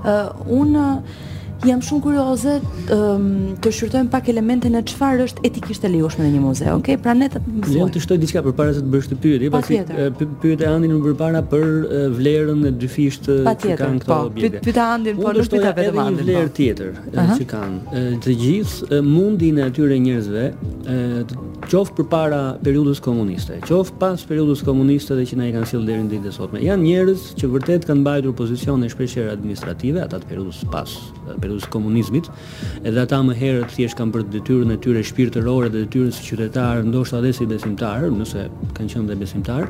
Uh, 0.00 0.32
unë 0.58 0.80
uh 0.84 1.36
jam 1.68 1.80
shumë 1.84 2.02
kurioze 2.04 2.54
um, 2.94 3.24
të 3.60 3.72
shqyrtojmë 3.76 4.10
pak 4.12 4.28
elemente 4.32 4.70
në 4.72 4.80
çfarë 4.88 5.26
është 5.28 5.42
etikisht 5.48 5.84
e 5.84 5.90
lejushme 5.92 6.24
në 6.24 6.32
një 6.36 6.40
muze. 6.44 6.64
Okej, 6.72 6.78
okay? 6.96 7.00
pra 7.02 7.12
ne 7.16 7.28
të 7.32 7.42
po, 7.44 7.52
mësojmë. 7.58 7.88
Le 7.88 7.94
të 7.96 8.02
shtoj 8.06 8.18
diçka 8.22 8.42
përpara 8.46 8.74
se 8.76 8.84
të 8.84 8.92
bësh 8.94 9.08
të 9.10 9.18
pyetje, 9.24 9.50
pa 9.52 9.60
po 9.60 9.68
pasi 9.68 10.28
pyetë 10.44 10.70
Andin 10.70 10.94
më 10.96 11.00
përpara 11.10 11.42
për 11.50 11.66
vlerën 12.16 12.64
e 12.68 12.72
dyfisht 12.80 13.28
po. 13.44 13.54
që 13.64 13.76
kanë 13.80 14.02
këto 14.04 14.18
objekte. 14.30 14.62
Po, 14.62 14.66
pyetë 14.68 14.86
Andin, 14.86 15.20
po 15.20 15.34
nuk 15.36 15.50
pyeta 15.52 15.74
vetëm 15.78 16.00
Andin. 16.06 16.22
Një 16.22 16.28
vlerë 16.28 16.54
tjetër 16.56 16.98
që 17.40 17.48
kanë. 17.52 18.00
Të 18.24 18.38
gjithë 18.44 19.02
mundin 19.06 19.60
e 19.60 19.66
atyre 19.68 20.00
njerëzve, 20.06 20.46
qoftë 21.70 21.98
përpara 22.00 22.40
periudhës 22.64 23.02
komuniste, 23.04 23.60
qoftë 23.68 23.98
pas 24.00 24.24
periudhës 24.32 24.64
komuniste 24.66 25.12
dhe 25.18 25.26
që 25.28 25.38
na 25.42 25.50
i 25.50 25.52
kanë 25.54 25.68
sjellë 25.70 25.88
deri 25.90 26.04
në 26.06 26.10
ditën 26.14 26.30
e 26.30 26.32
sotme, 26.34 26.60
janë 26.64 26.86
njerëz 26.86 27.26
që 27.38 27.50
vërtet 27.54 27.84
kanë 27.88 28.00
mbajtur 28.00 28.34
pozicione 28.38 28.88
shpeshherë 28.90 29.28
administrative, 29.36 30.00
ata 30.08 30.22
të 30.22 30.30
periudhës 30.32 30.62
pas 30.72 30.94
vetës 31.50 31.68
komunizmit, 31.72 32.28
edhe 32.86 33.02
ata 33.02 33.18
më 33.24 33.34
herët 33.38 33.74
thjesht 33.74 33.98
kanë 33.98 34.14
për 34.14 34.24
detyrën 34.36 34.72
e 34.74 34.78
tyre 34.82 35.02
shpirtërore 35.04 35.70
dhe 35.72 35.82
detyrën 35.86 36.12
si 36.14 36.24
qytetar, 36.28 36.82
ndoshta 36.86 37.20
edhe 37.20 37.32
si 37.36 37.46
besimtar, 37.50 38.06
nëse 38.14 38.46
kanë 38.76 38.92
qenë 38.92 39.10
dhe 39.10 39.18
besimtar, 39.20 39.68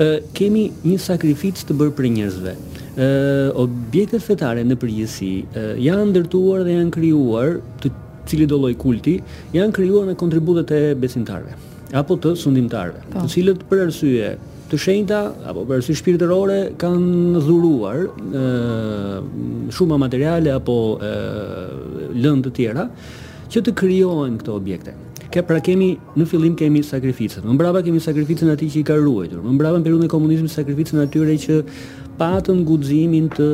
ë 0.00 0.12
kemi 0.36 0.66
një 0.84 0.96
sakrificë 1.04 1.68
të 1.70 1.76
bërë 1.80 1.96
për 2.00 2.10
njerëzve. 2.18 2.54
ë 2.94 3.50
objektet 3.58 4.22
fetare 4.22 4.62
në 4.62 4.76
përgjithësi 4.78 5.32
janë 5.82 6.04
ndërtuar 6.12 6.60
dhe 6.62 6.76
janë 6.78 6.92
krijuar 6.94 7.56
të 7.82 7.90
cili 8.30 8.46
do 8.48 8.56
lloj 8.60 8.76
kulti 8.78 9.16
janë 9.56 9.72
krijuar 9.74 10.06
me 10.06 10.14
kontributet 10.14 10.70
e 10.76 10.94
besimtarëve 10.94 11.56
apo 11.98 12.14
të 12.16 12.36
sundimtarëve, 12.38 13.00
po. 13.10 13.18
të 13.18 13.26
cilët 13.34 13.66
për 13.70 13.82
arsye 13.88 14.30
të 14.70 14.78
shenjta 14.80 15.16
apo 15.50 15.64
për 15.68 15.82
sy 15.84 15.96
shpirtërore 16.00 16.56
kanë 16.80 17.42
dhuruar 17.44 17.98
ë 18.08 18.52
shumë 19.76 19.98
materiale 20.00 20.54
apo 20.56 20.76
lëndë 21.00 22.44
të 22.48 22.54
tjera 22.60 22.86
që 23.52 23.64
të 23.66 23.74
krijohen 23.78 24.38
këto 24.40 24.54
objekte. 24.58 24.94
Kë 25.34 25.42
pra 25.48 25.58
kemi 25.66 25.88
në 26.14 26.24
fillim 26.30 26.54
kemi 26.58 26.80
sakrificat. 26.86 27.42
Më 27.44 27.56
brapa 27.58 27.80
kemi 27.82 27.98
sakrificën 28.00 28.52
atij 28.54 28.68
që 28.70 28.80
i 28.80 28.86
ka 28.86 28.96
ruajtur. 29.02 29.40
Më 29.42 29.56
brapa 29.58 29.80
në 29.80 29.86
periudhën 29.88 30.06
e 30.08 30.12
komunizmit 30.12 30.52
sakrificën 30.54 31.00
atyre 31.02 31.34
që 31.42 31.56
patën 32.18 32.62
guximin 32.66 33.26
të 33.32 33.46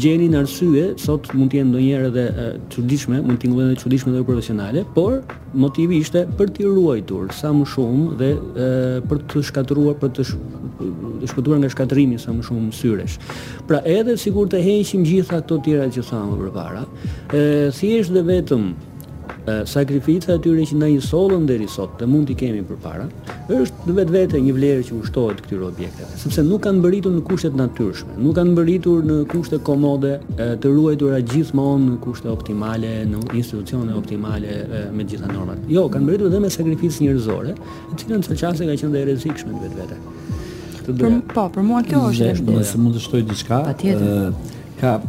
gjenin 0.00 0.36
arsye, 0.40 0.90
sot 1.00 1.30
mund 1.36 1.52
të 1.52 1.60
jenë 1.60 1.70
ndonjëherë 1.72 2.08
edhe 2.10 2.24
çuditshme, 2.72 3.20
mund 3.24 3.40
të 3.42 3.50
ngjendë 3.52 3.78
çuditshme 3.80 4.12
edhe 4.14 4.24
profesionale, 4.28 4.84
por 4.96 5.20
motivi 5.56 6.00
ishte 6.02 6.26
për 6.38 6.52
të 6.56 6.68
ruajtur 6.68 7.32
sa 7.36 7.52
më 7.56 7.66
shumë 7.72 8.18
dhe 8.20 8.28
e, 8.66 8.68
për 9.08 9.22
të 9.32 9.42
shkatëruar, 9.48 9.96
për 10.02 10.12
të, 10.18 10.26
sh, 10.28 11.34
nga 11.62 11.70
shkatërimi 11.72 12.18
sa 12.20 12.32
më 12.36 12.42
shumë 12.48 12.70
syresh. 12.76 13.18
Pra 13.68 13.82
edhe 13.88 14.16
sikur 14.20 14.48
të 14.50 14.60
heqim 14.66 15.04
gjitha 15.08 15.40
ato 15.42 15.60
tjera 15.64 15.88
që 15.94 16.06
thamë 16.10 16.40
përpara, 16.42 16.84
ë 17.32 17.44
thjesht 17.80 18.16
dhe 18.16 18.24
vetëm 18.32 18.72
sakrifica 19.66 20.32
atyre 20.38 20.62
që 20.66 20.76
na 20.78 20.86
solën 21.02 21.02
sollën 21.02 21.46
deri 21.48 21.66
sot 21.68 21.96
të 21.98 22.06
mund 22.06 22.26
t'i 22.28 22.34
kemi 22.38 22.60
përpara, 22.66 23.08
është 23.50 23.74
në 23.88 23.92
vetvete 23.96 24.38
një 24.42 24.52
vlerë 24.54 24.82
që 24.88 24.94
ushtohet 25.02 25.40
këtyre 25.44 25.66
objekteve, 25.66 26.08
sepse 26.20 26.42
nuk 26.46 26.62
kanë 26.64 26.78
mbërritur 26.82 27.10
në 27.16 27.22
kushte 27.26 27.50
natyrshme, 27.58 28.14
nuk 28.22 28.36
kanë 28.38 28.52
mbërritur 28.54 29.02
në 29.08 29.16
kushte 29.32 29.58
komode, 29.66 30.16
të 30.38 30.72
ruajtura 30.72 31.18
gjithmonë 31.32 31.90
në 31.90 31.98
kushte 32.04 32.30
optimale, 32.30 32.94
në 33.06 33.22
institucione 33.40 33.94
optimale 33.94 34.90
me 34.94 35.04
gjitha 35.08 35.30
normat. 35.32 35.58
Jo, 35.68 35.88
kanë 35.90 36.06
mbërritur 36.06 36.30
edhe 36.30 36.42
me 36.46 36.50
sakrificë 36.54 37.02
njerëzore, 37.08 37.56
e 37.56 37.98
cila 37.98 38.20
në 38.20 38.28
çështje 38.38 38.68
ka 38.70 38.76
qenë 38.84 39.00
e 39.02 39.08
rrezikshme 39.08 39.64
vetvete. 39.64 40.00
po, 41.34 41.50
për 41.54 41.62
mua 41.62 41.82
kjo 41.82 41.98
është. 42.12 42.46
Nëse 42.46 42.78
mund 42.78 42.94
të 42.96 43.02
shtoj 43.08 43.22
diçka, 43.26 43.64
ka 44.80 45.00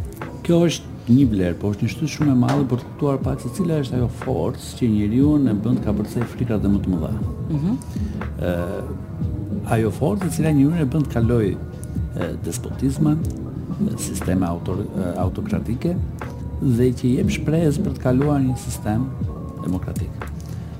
kjo 0.44 0.60
është 0.68 0.92
një 1.08 1.24
blerë, 1.28 1.56
por 1.60 1.70
është 1.74 1.82
një 1.84 1.88
shtytje 1.92 2.14
shumë 2.14 2.32
e 2.32 2.34
madhe 2.40 2.64
për 2.68 2.78
të 2.80 2.84
kuptuar 2.88 3.16
pak 3.26 3.38
se 3.44 3.48
cila 3.58 3.74
është 3.82 3.94
ajo 3.98 4.08
forcë 4.22 4.64
që 4.78 4.84
njeriu 4.92 5.28
e 5.36 5.38
bën 5.64 5.74
të 5.78 5.80
kapërcej 5.84 6.24
frikat 6.32 6.60
dhe 6.64 6.70
më 6.72 6.78
të 6.80 6.86
mëdha. 6.94 7.10
Ëh. 7.12 7.18
Mm 7.50 7.58
-hmm. 7.60 7.74
ajo 9.76 9.88
forcë 9.98 10.22
e 10.26 10.28
cila 10.38 10.50
njeriu 10.56 10.78
e 10.82 10.84
bën 10.94 11.02
të 11.04 11.10
kalojë 11.14 11.54
despotizmin, 12.44 13.18
sisteme 14.00 14.44
autokratike 15.24 15.92
dhe 16.76 16.86
që 16.98 17.06
jep 17.18 17.28
shpresë 17.36 17.78
për 17.84 17.92
të 17.92 18.00
kaluar 18.06 18.40
një 18.40 18.56
sistem 18.64 19.00
demokratik. 19.66 20.12
Mm 20.24 20.32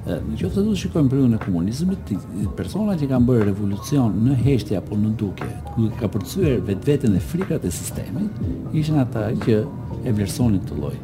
Në 0.05 0.37
qoftë 0.37 0.51
se 0.53 0.63
do 0.69 0.73
të 0.75 0.79
shikojmë 0.83 1.11
periudhën 1.15 1.35
e 1.35 1.39
komunizmit, 1.41 2.11
persona 2.59 2.93
që 3.01 3.07
kanë 3.09 3.29
bërë 3.31 3.45
revolucion 3.49 4.19
në 4.27 4.35
heshtje 4.43 4.77
apo 4.77 4.99
në 5.01 5.15
dukje, 5.21 5.47
ku 5.73 5.87
ka 5.97 6.11
përcyer 6.13 6.59
vetveten 6.67 7.17
e 7.17 7.23
frikat 7.25 7.65
e 7.65 7.71
sistemit, 7.73 8.43
ishin 8.77 8.99
ata 9.01 9.31
që 9.47 9.57
e 10.05 10.13
vlerësonin 10.13 10.61
këtë 10.67 10.81
lloj 10.83 10.95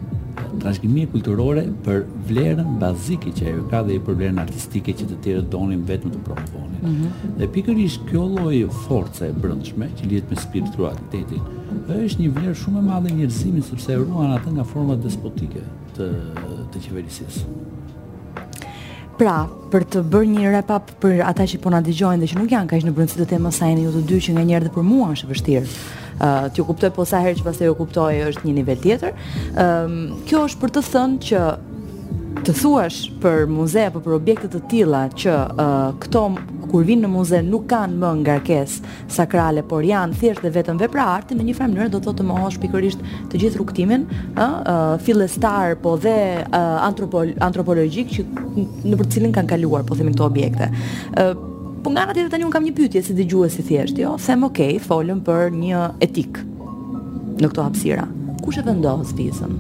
transgjimie 0.61 1.05
kulturore 1.13 1.63
për 1.85 2.01
vlerën 2.27 2.73
bazike 2.81 3.31
që 3.37 3.45
ajo 3.49 3.63
ka 3.71 3.81
dhe 3.87 3.97
për 4.05 4.17
vlerën 4.19 4.41
artistike 4.43 4.93
që 4.99 5.07
të 5.13 5.19
tjerët 5.25 5.49
donin 5.53 5.85
vetëm 5.87 6.11
të 6.15 6.23
promovonin. 6.27 6.83
Mm 6.83 6.91
-hmm. 6.91 7.33
Dhe 7.39 7.49
pikërisht 7.55 8.03
kjo 8.11 8.25
lloj 8.33 8.59
force 8.85 9.29
e 9.29 9.33
brendshme 9.33 9.89
që 10.01 10.11
lidhet 10.11 10.31
me 10.31 10.37
spiritualitetin 10.37 11.47
është 11.97 12.21
një 12.21 12.31
vlerë 12.37 12.59
shumë 12.65 12.79
e 12.79 12.83
madhe 12.83 13.15
njerëzimit 13.15 13.65
sepse 13.65 13.97
ruan 13.97 14.37
atë 14.37 14.53
nga 14.55 14.65
format 14.65 15.03
despotike 15.03 15.63
të 15.97 16.09
të 16.73 16.79
qeverisë. 16.85 17.47
Pra, 19.21 19.43
për 19.69 19.83
të 19.93 20.01
bërë 20.09 20.29
një 20.33 20.43
wrap 20.49 20.71
up 20.73 20.93
për 21.03 21.19
ata 21.29 21.45
që 21.51 21.59
po 21.61 21.69
na 21.75 21.83
dëgjojnë 21.85 22.23
dhe 22.23 22.29
që 22.31 22.39
nuk 22.39 22.53
janë 22.55 22.71
kaq 22.71 22.87
në 22.89 22.93
brendësi 22.97 23.19
të 23.21 23.27
temës 23.35 23.59
sa 23.61 23.69
jeni 23.69 23.83
ju 23.85 23.91
të 23.99 24.05
dy 24.09 24.21
që 24.27 24.37
nganjëherë 24.39 24.69
dhe 24.69 24.73
për 24.79 24.87
mua 24.89 25.11
është 25.13 25.27
e 25.27 25.31
vështirë. 25.35 25.73
Ëh, 26.21 26.23
uh, 26.29 26.49
t'ju 26.57 26.65
kuptoj 26.71 26.91
po 26.97 27.05
sa 27.11 27.21
herë 27.27 27.37
që 27.37 27.45
pastaj 27.45 27.69
e 27.69 27.75
kuptoj 27.83 28.13
është 28.31 28.47
një 28.49 28.55
nivel 28.63 28.81
tjetër. 28.81 29.13
Ëm, 29.13 29.53
um, 29.61 30.15
kjo 30.29 30.41
është 30.49 30.63
për 30.65 30.73
të 30.79 30.85
thënë 30.89 31.21
që 31.29 31.43
të 32.45 32.53
thuash 32.57 32.99
për 33.21 33.43
muze 33.51 33.83
apo 33.91 34.01
për 34.01 34.15
objekte 34.17 34.49
të 34.53 34.61
tilla 34.71 35.01
që 35.13 35.33
uh, 35.51 35.79
këto 36.01 36.21
kur 36.71 36.85
vinë 36.87 37.03
në 37.03 37.11
muze 37.11 37.41
nuk 37.43 37.65
kanë 37.71 37.97
më 38.01 38.11
ngarkes 38.23 38.77
sakrale, 39.11 39.65
por 39.67 39.83
janë 39.85 40.15
thjesht 40.21 40.45
dhe 40.47 40.53
vetëm 40.55 40.79
vepra 40.81 41.05
arti, 41.17 41.35
në 41.35 41.49
një 41.49 41.55
farë 41.59 41.71
mënyrë 41.75 41.91
do 41.91 41.99
të 41.99 42.07
thotë 42.07 42.27
mohosh 42.29 42.59
pikërisht 42.63 43.03
të 43.33 43.41
gjithë 43.43 43.59
rrugtimin, 43.59 44.05
ë, 44.39 44.47
uh, 44.47 44.93
fillestar 45.05 45.75
po 45.83 45.97
dhe 46.01 46.15
uh, 46.45 46.77
antropologjik 47.43 48.15
që 48.15 48.25
në 48.85 49.01
për 49.03 49.11
cilin 49.17 49.35
kanë 49.37 49.53
kaluar, 49.57 49.83
po 49.91 49.99
themi 49.99 50.15
këto 50.17 50.27
objekte. 50.33 50.71
ë 51.17 51.31
uh, 51.31 51.47
Po 51.81 51.89
nga 51.89 52.03
nga 52.05 52.13
tjetë 52.13 52.29
tani 52.29 52.45
unë 52.45 52.53
kam 52.53 52.65
një 52.67 52.73
pytje 52.77 53.01
si 53.07 53.15
dëgjuhës 53.17 53.55
si 53.57 53.63
thjesht, 53.65 53.97
jo? 54.03 54.11
Them 54.21 54.43
ok, 54.51 54.59
folëm 54.85 55.23
për 55.25 55.47
një 55.63 55.87
etik 56.05 56.43
në 57.41 57.49
këto 57.55 57.65
hapsira. 57.65 58.05
Kushe 58.45 58.61
vendohës 58.67 59.15
vizën? 59.17 59.55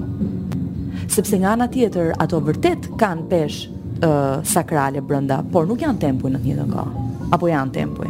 sepse 1.10 1.34
nga 1.42 1.54
ana 1.58 1.66
tjetër 1.66 2.14
ato 2.22 2.38
vërtet 2.44 2.88
kanë 3.00 3.26
peshë 3.30 3.78
sakrale 4.48 5.02
brenda, 5.04 5.42
por 5.52 5.66
nuk 5.68 5.82
janë 5.84 6.00
tempuj 6.06 6.30
në 6.32 6.38
të 6.40 6.46
njëjtën 6.46 6.70
kohë, 6.72 6.92
apo 7.36 7.48
janë 7.50 7.74
tempuj. 7.74 8.08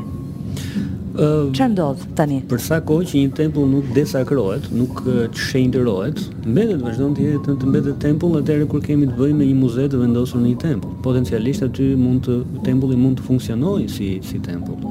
Ë 1.20 1.26
çfarë 1.56 1.70
ndodh 1.72 2.04
tani? 2.16 2.36
Për 2.50 2.62
sa 2.62 2.76
kohë 2.86 3.08
që 3.10 3.16
një 3.24 3.30
tempull 3.40 3.66
nuk 3.72 3.88
desakrohet, 3.96 4.68
nuk 4.78 5.00
çshëndrohet, 5.34 6.20
mbetet, 6.46 6.84
vazhdon 6.84 7.16
të 7.16 7.26
jetë 7.32 7.56
të 7.62 7.70
mbetet 7.72 7.98
tempull 8.04 8.38
atëherë 8.38 8.68
kur 8.70 8.84
kemi 8.86 9.08
të 9.10 9.16
bëjmë 9.18 9.38
me 9.40 9.48
një 9.50 9.56
muze 9.64 9.88
të 9.90 10.04
vendosur 10.04 10.44
në 10.44 10.52
një 10.52 10.60
tempull. 10.68 10.94
Potencialisht 11.06 11.66
aty 11.66 11.90
mund 11.98 12.22
të 12.28 12.38
tempulli 12.68 13.00
mund 13.02 13.18
të 13.20 13.26
funksionoj 13.32 13.80
si 13.96 14.12
si 14.30 14.38
tempull. 14.44 14.86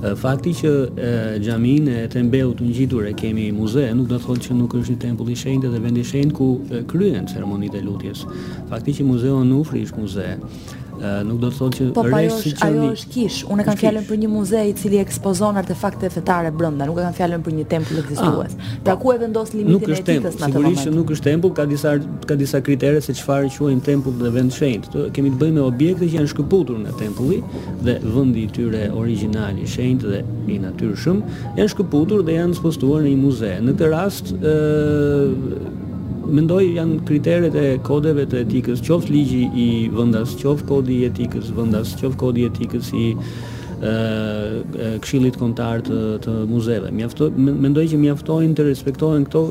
Fakti 0.00 0.54
që 0.56 0.70
gjamin 1.44 1.86
e 1.92 2.06
Tembeut 2.08 2.62
në 2.62 2.68
ngjitur 2.70 3.04
e 3.04 3.10
kemi 3.12 3.50
muze, 3.52 3.84
nuk 3.94 4.08
do 4.08 4.16
të 4.16 4.24
thotë 4.24 4.44
që 4.46 4.56
nuk 4.56 4.76
është 4.80 4.94
një 4.94 5.00
tempull 5.02 5.28
i 5.28 5.36
shenjtë 5.36 5.72
dhe 5.74 5.80
vend 5.84 6.00
i 6.00 6.04
shenjtë 6.08 6.36
ku 6.38 6.46
kryhen 6.88 7.28
ceremonitë 7.28 7.82
e 7.82 7.84
lutjes. 7.84 8.24
Fakti 8.72 8.96
që 8.96 9.08
muzeu 9.10 9.36
ufri 9.58 9.84
është 9.84 10.00
muze, 10.00 10.28
nuk 11.24 11.40
do 11.40 11.48
të 11.50 11.56
thotë 11.58 11.78
që 11.78 11.86
po, 11.94 12.02
po 12.04 12.04
rresh 12.08 12.44
si 12.44 12.50
Ajo 12.64 12.88
është 12.94 13.10
kish. 13.14 13.38
Unë 13.54 13.64
kam 13.66 13.78
fjallën 13.80 14.04
për 14.08 14.18
një 14.24 14.30
muze 14.32 14.60
i 14.70 14.72
cili 14.78 14.98
ekspozon 15.02 15.56
artefakte 15.60 16.10
fetare 16.12 16.50
brenda, 16.54 16.86
nuk 16.88 17.00
e 17.00 17.06
kam 17.06 17.16
fjalën 17.16 17.44
për 17.46 17.56
një 17.60 17.66
tempull 17.70 18.02
ekzistues. 18.02 18.56
Ah, 18.56 18.68
pra 18.86 18.94
po, 18.94 19.06
ku 19.06 19.14
e 19.14 19.18
vendos 19.22 19.52
limitin 19.56 19.94
e 19.94 19.98
etikës 20.02 20.36
në 20.36 20.36
të 20.36 20.38
moment? 20.40 20.56
Sigurisht 20.56 20.84
që 20.90 20.94
nuk 20.98 21.12
është 21.16 21.28
tempull, 21.30 21.54
ka 21.56 21.66
disa 21.70 21.94
ka 22.30 22.36
disa 22.40 22.60
kritere 22.66 23.00
se 23.04 23.16
çfarë 23.18 23.50
quajmë 23.56 23.84
tempull 23.88 24.16
dhe 24.24 24.32
vend 24.36 24.54
shenjtë. 24.56 25.08
kemi 25.14 25.30
të 25.34 25.38
bëjmë 25.42 25.54
me 25.54 25.62
objekte 25.70 26.06
që 26.10 26.14
janë 26.20 26.30
shkëputur 26.32 26.76
nga 26.84 26.92
tempulli 26.98 27.42
dhe 27.84 27.96
vendi 28.16 28.44
i 28.46 28.50
tyre 28.54 28.88
origjinal 29.02 29.58
i 29.58 29.66
shenjtë 29.68 30.06
dhe 30.14 30.20
i 30.54 30.58
natyrshëm 30.62 31.18
janë 31.58 31.68
shkëputur 31.74 32.22
dhe 32.26 32.36
janë 32.38 32.52
ekspozuar 32.56 33.02
në 33.04 33.12
një 33.14 33.20
muze. 33.24 33.52
Në 33.64 33.72
këtë 33.76 33.90
rast 33.92 34.32
mendoj 36.34 36.64
janë 36.76 36.98
kriteret 37.08 37.56
e 37.58 37.66
kodeve 37.86 38.24
të 38.30 38.40
etikës, 38.44 38.82
qoftë 38.86 39.12
ligji 39.14 39.42
i 39.64 39.68
vendas, 39.94 40.34
qoftë 40.40 40.68
kodi 40.68 40.98
i 41.02 41.06
etikës 41.08 41.50
vendas, 41.56 41.94
qoftë 42.00 42.20
kodi 42.20 42.44
i 42.44 42.48
etikës 42.50 42.90
i 43.00 43.06
ë 43.80 44.98
këshillit 45.00 45.38
kontar 45.40 45.80
të, 45.86 45.98
të 46.26 46.32
muzeve. 46.50 46.90
Mjafto 46.92 47.30
mendoj 47.40 47.86
që 47.92 48.00
mjaftojnë 48.02 48.58
të 48.58 48.66
respektohen 48.68 49.24
këto 49.28 49.44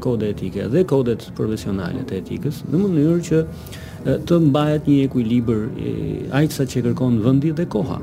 kode 0.00 0.30
etike 0.34 0.66
dhe 0.72 0.84
kodet 0.88 1.26
profesionale 1.36 2.06
të 2.08 2.18
etikës 2.22 2.62
në 2.70 2.80
mënyrë 2.80 3.18
që 3.28 3.42
të 4.28 4.38
mbahet 4.46 4.88
një 4.88 5.02
ekuilibër 5.10 6.30
aq 6.40 6.56
sa 6.56 6.64
që 6.72 6.86
kërkon 6.88 7.20
vendi 7.24 7.52
dhe 7.60 7.68
koha. 7.76 8.00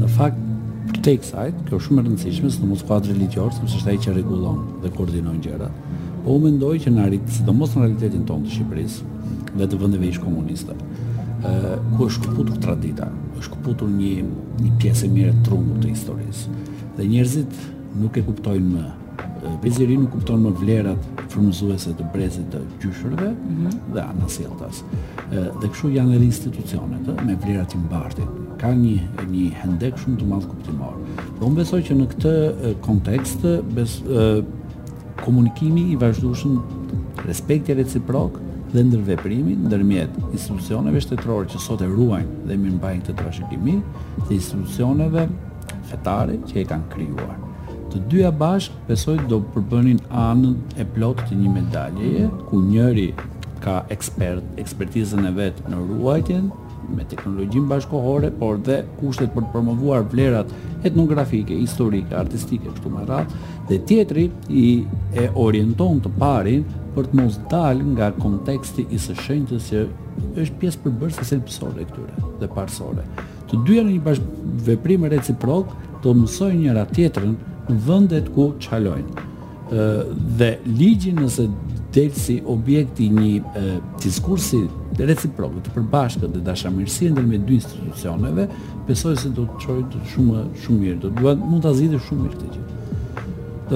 në 0.00 0.08
fakt 0.16 0.36
tek 1.04 1.24
sajt, 1.24 1.54
kjo 1.68 1.78
është 1.78 1.86
shumë 1.86 2.00
e 2.00 2.04
rëndësishme 2.06 2.48
në 2.52 2.66
mos 2.68 2.82
kuadrin 2.84 3.16
ligjor, 3.22 3.48
sepse 3.56 3.78
është 3.80 3.88
ai 3.94 3.98
që 4.04 4.12
rregullon 4.16 4.58
dhe 4.82 4.90
koordinon 4.96 5.38
gjërat 5.40 5.72
po 6.24 6.32
u 6.36 6.40
mendoj 6.42 6.80
që 6.84 6.92
në 6.94 7.06
rritë, 7.10 7.34
së 7.38 7.46
të 7.46 7.54
mos 7.56 7.74
në 7.74 7.82
realitetin 7.84 8.24
tonë 8.28 8.46
të 8.48 8.54
Shqipërisë 8.56 9.58
dhe 9.58 9.66
të 9.70 9.80
vëndeve 9.80 10.10
ishë 10.12 10.22
komuniste, 10.24 10.76
ku 11.96 12.06
është 12.08 12.24
këputur 12.28 12.56
këtë 12.56 12.68
radita, 12.70 13.08
është 13.40 13.54
këputur 13.56 13.90
një, 13.96 14.12
një 14.60 14.72
pjesë 14.82 15.06
e 15.08 15.12
mire 15.14 15.34
trungur 15.46 15.80
të 15.82 15.94
historisë, 15.94 16.56
dhe 16.98 17.08
njerëzit 17.10 17.60
nuk 18.04 18.16
e 18.22 18.26
kuptojnë 18.30 18.70
më 18.74 18.88
Beziri 19.60 19.94
nuk 19.96 20.10
kupton 20.12 20.42
më 20.44 20.50
vlerat 20.60 21.20
frumëzuese 21.32 21.94
të 21.96 22.04
brezit 22.12 22.50
të 22.52 22.58
gjyshërve 22.82 23.28
mm 23.30 23.62
-hmm. 23.62 23.94
dhe 23.94 24.00
anasjeltas. 24.04 24.82
Dhe 25.30 25.66
këshu 25.72 25.88
janë 25.94 26.14
edhe 26.16 26.24
institucionet 26.24 27.06
me 27.26 27.36
vlerat 27.44 27.74
i 27.74 27.78
mbartit. 27.78 28.28
Ka 28.60 28.68
një, 28.74 29.00
një 29.30 29.46
hendek 29.62 29.96
shumë 29.98 30.18
të 30.20 30.28
madhë 30.28 30.48
kuptimor. 30.50 30.92
Dhe 31.18 31.38
po 31.40 31.46
unë 31.46 31.56
besoj 31.56 31.80
që 31.82 31.96
në 31.96 32.06
këtë 32.12 32.32
kontekst, 32.84 33.40
komunikimi 35.24 35.82
i 35.92 35.96
vazhdueshëm, 36.00 36.56
respekti 37.28 37.74
reciprok 37.76 38.38
dhe 38.70 38.84
ndërveprimi 38.86 39.56
ndërmjet 39.66 40.14
institucioneve 40.30 41.00
shtetërore 41.02 41.48
që 41.52 41.60
sot 41.64 41.80
e 41.84 41.88
ruajnë 41.90 42.44
dhe 42.46 42.56
mirëmbajnë 42.60 43.04
këtë 43.08 43.16
trashëgimi 43.18 43.76
dhe 44.28 44.36
institucioneve 44.36 45.24
fetare 45.90 46.36
që 46.50 46.60
e 46.62 46.66
kanë 46.70 46.92
krijuar. 46.92 47.38
Të 47.90 48.04
dyja 48.12 48.30
bashkë 48.40 48.84
besoj 48.86 49.16
do 49.30 49.40
përbënin 49.54 49.98
anën 50.14 50.54
e 50.78 50.86
plotë 50.94 51.26
të 51.32 51.38
një 51.40 51.54
medaljeje 51.56 52.28
ku 52.46 52.62
njëri 52.68 53.08
ka 53.64 53.80
ekspert 53.92 54.60
ekspertizën 54.62 55.26
e 55.28 55.34
vet 55.36 55.58
në 55.68 55.82
ruajtjen 55.90 56.50
me 56.90 57.04
teknologjinë 57.06 57.68
bashkohore, 57.70 58.32
por 58.40 58.56
dhe 58.66 58.80
kushtet 58.98 59.30
për 59.34 59.44
të 59.44 59.50
promovuar 59.52 60.06
vlerat 60.10 60.50
etnografike, 60.88 61.54
historike, 61.54 62.10
artistike 62.18 62.66
këtu 62.72 62.90
më 62.90 63.04
radh, 63.06 63.34
dhe 63.70 63.78
tjetri 63.86 64.26
i 64.50 64.82
e 65.14 65.26
orienton 65.38 66.00
të 66.02 66.10
parin 66.18 66.64
për 66.94 67.06
të 67.10 67.18
mos 67.20 67.36
dalë 67.50 67.84
nga 67.94 68.08
konteksti 68.18 68.82
i 68.90 68.98
së 68.98 69.14
shenjtës 69.22 69.68
që 69.70 69.84
është 70.42 70.58
pjesë 70.62 70.82
përbërëse 70.84 71.26
se 71.28 71.38
pësore 71.46 71.84
këtyre 71.86 72.32
dhe 72.40 72.48
parsore. 72.50 73.04
Të 73.50 73.60
dyja 73.66 73.84
në 73.86 73.94
një 73.94 74.02
bashkë 74.08 74.54
veprime 74.66 75.10
reciprok 75.12 75.70
të 76.02 76.14
mësoj 76.18 76.50
njëra 76.64 76.82
tjetërën 76.90 77.36
në 77.70 77.78
vëndet 77.86 78.32
ku 78.34 78.48
qalojnë. 78.64 79.26
Dhe 80.40 80.50
ligjin 80.66 81.22
nëse 81.22 81.46
delë 81.94 82.18
si 82.24 82.40
objekti 82.50 83.06
një 83.14 83.78
diskursi 84.02 84.64
reciprok 84.98 85.60
të 85.68 85.76
përbashkët 85.76 86.34
dhe 86.34 86.42
dashamirësien 86.50 87.14
dhe 87.16 87.22
me 87.26 87.38
dy 87.46 87.60
institucioneve, 87.60 88.48
besoj 88.90 89.14
se 89.22 89.30
do 89.38 89.46
të 89.52 89.64
qojtë 89.68 90.02
shumë, 90.16 90.44
shumë 90.66 90.82
mirë, 90.82 91.00
do 91.06 91.14
të 91.14 91.38
mund 91.46 91.62
të 91.64 91.70
azidhe 91.76 92.02
shumë 92.08 92.26
mirë 92.26 92.42
të 92.42 92.52
gjithë 92.56 92.79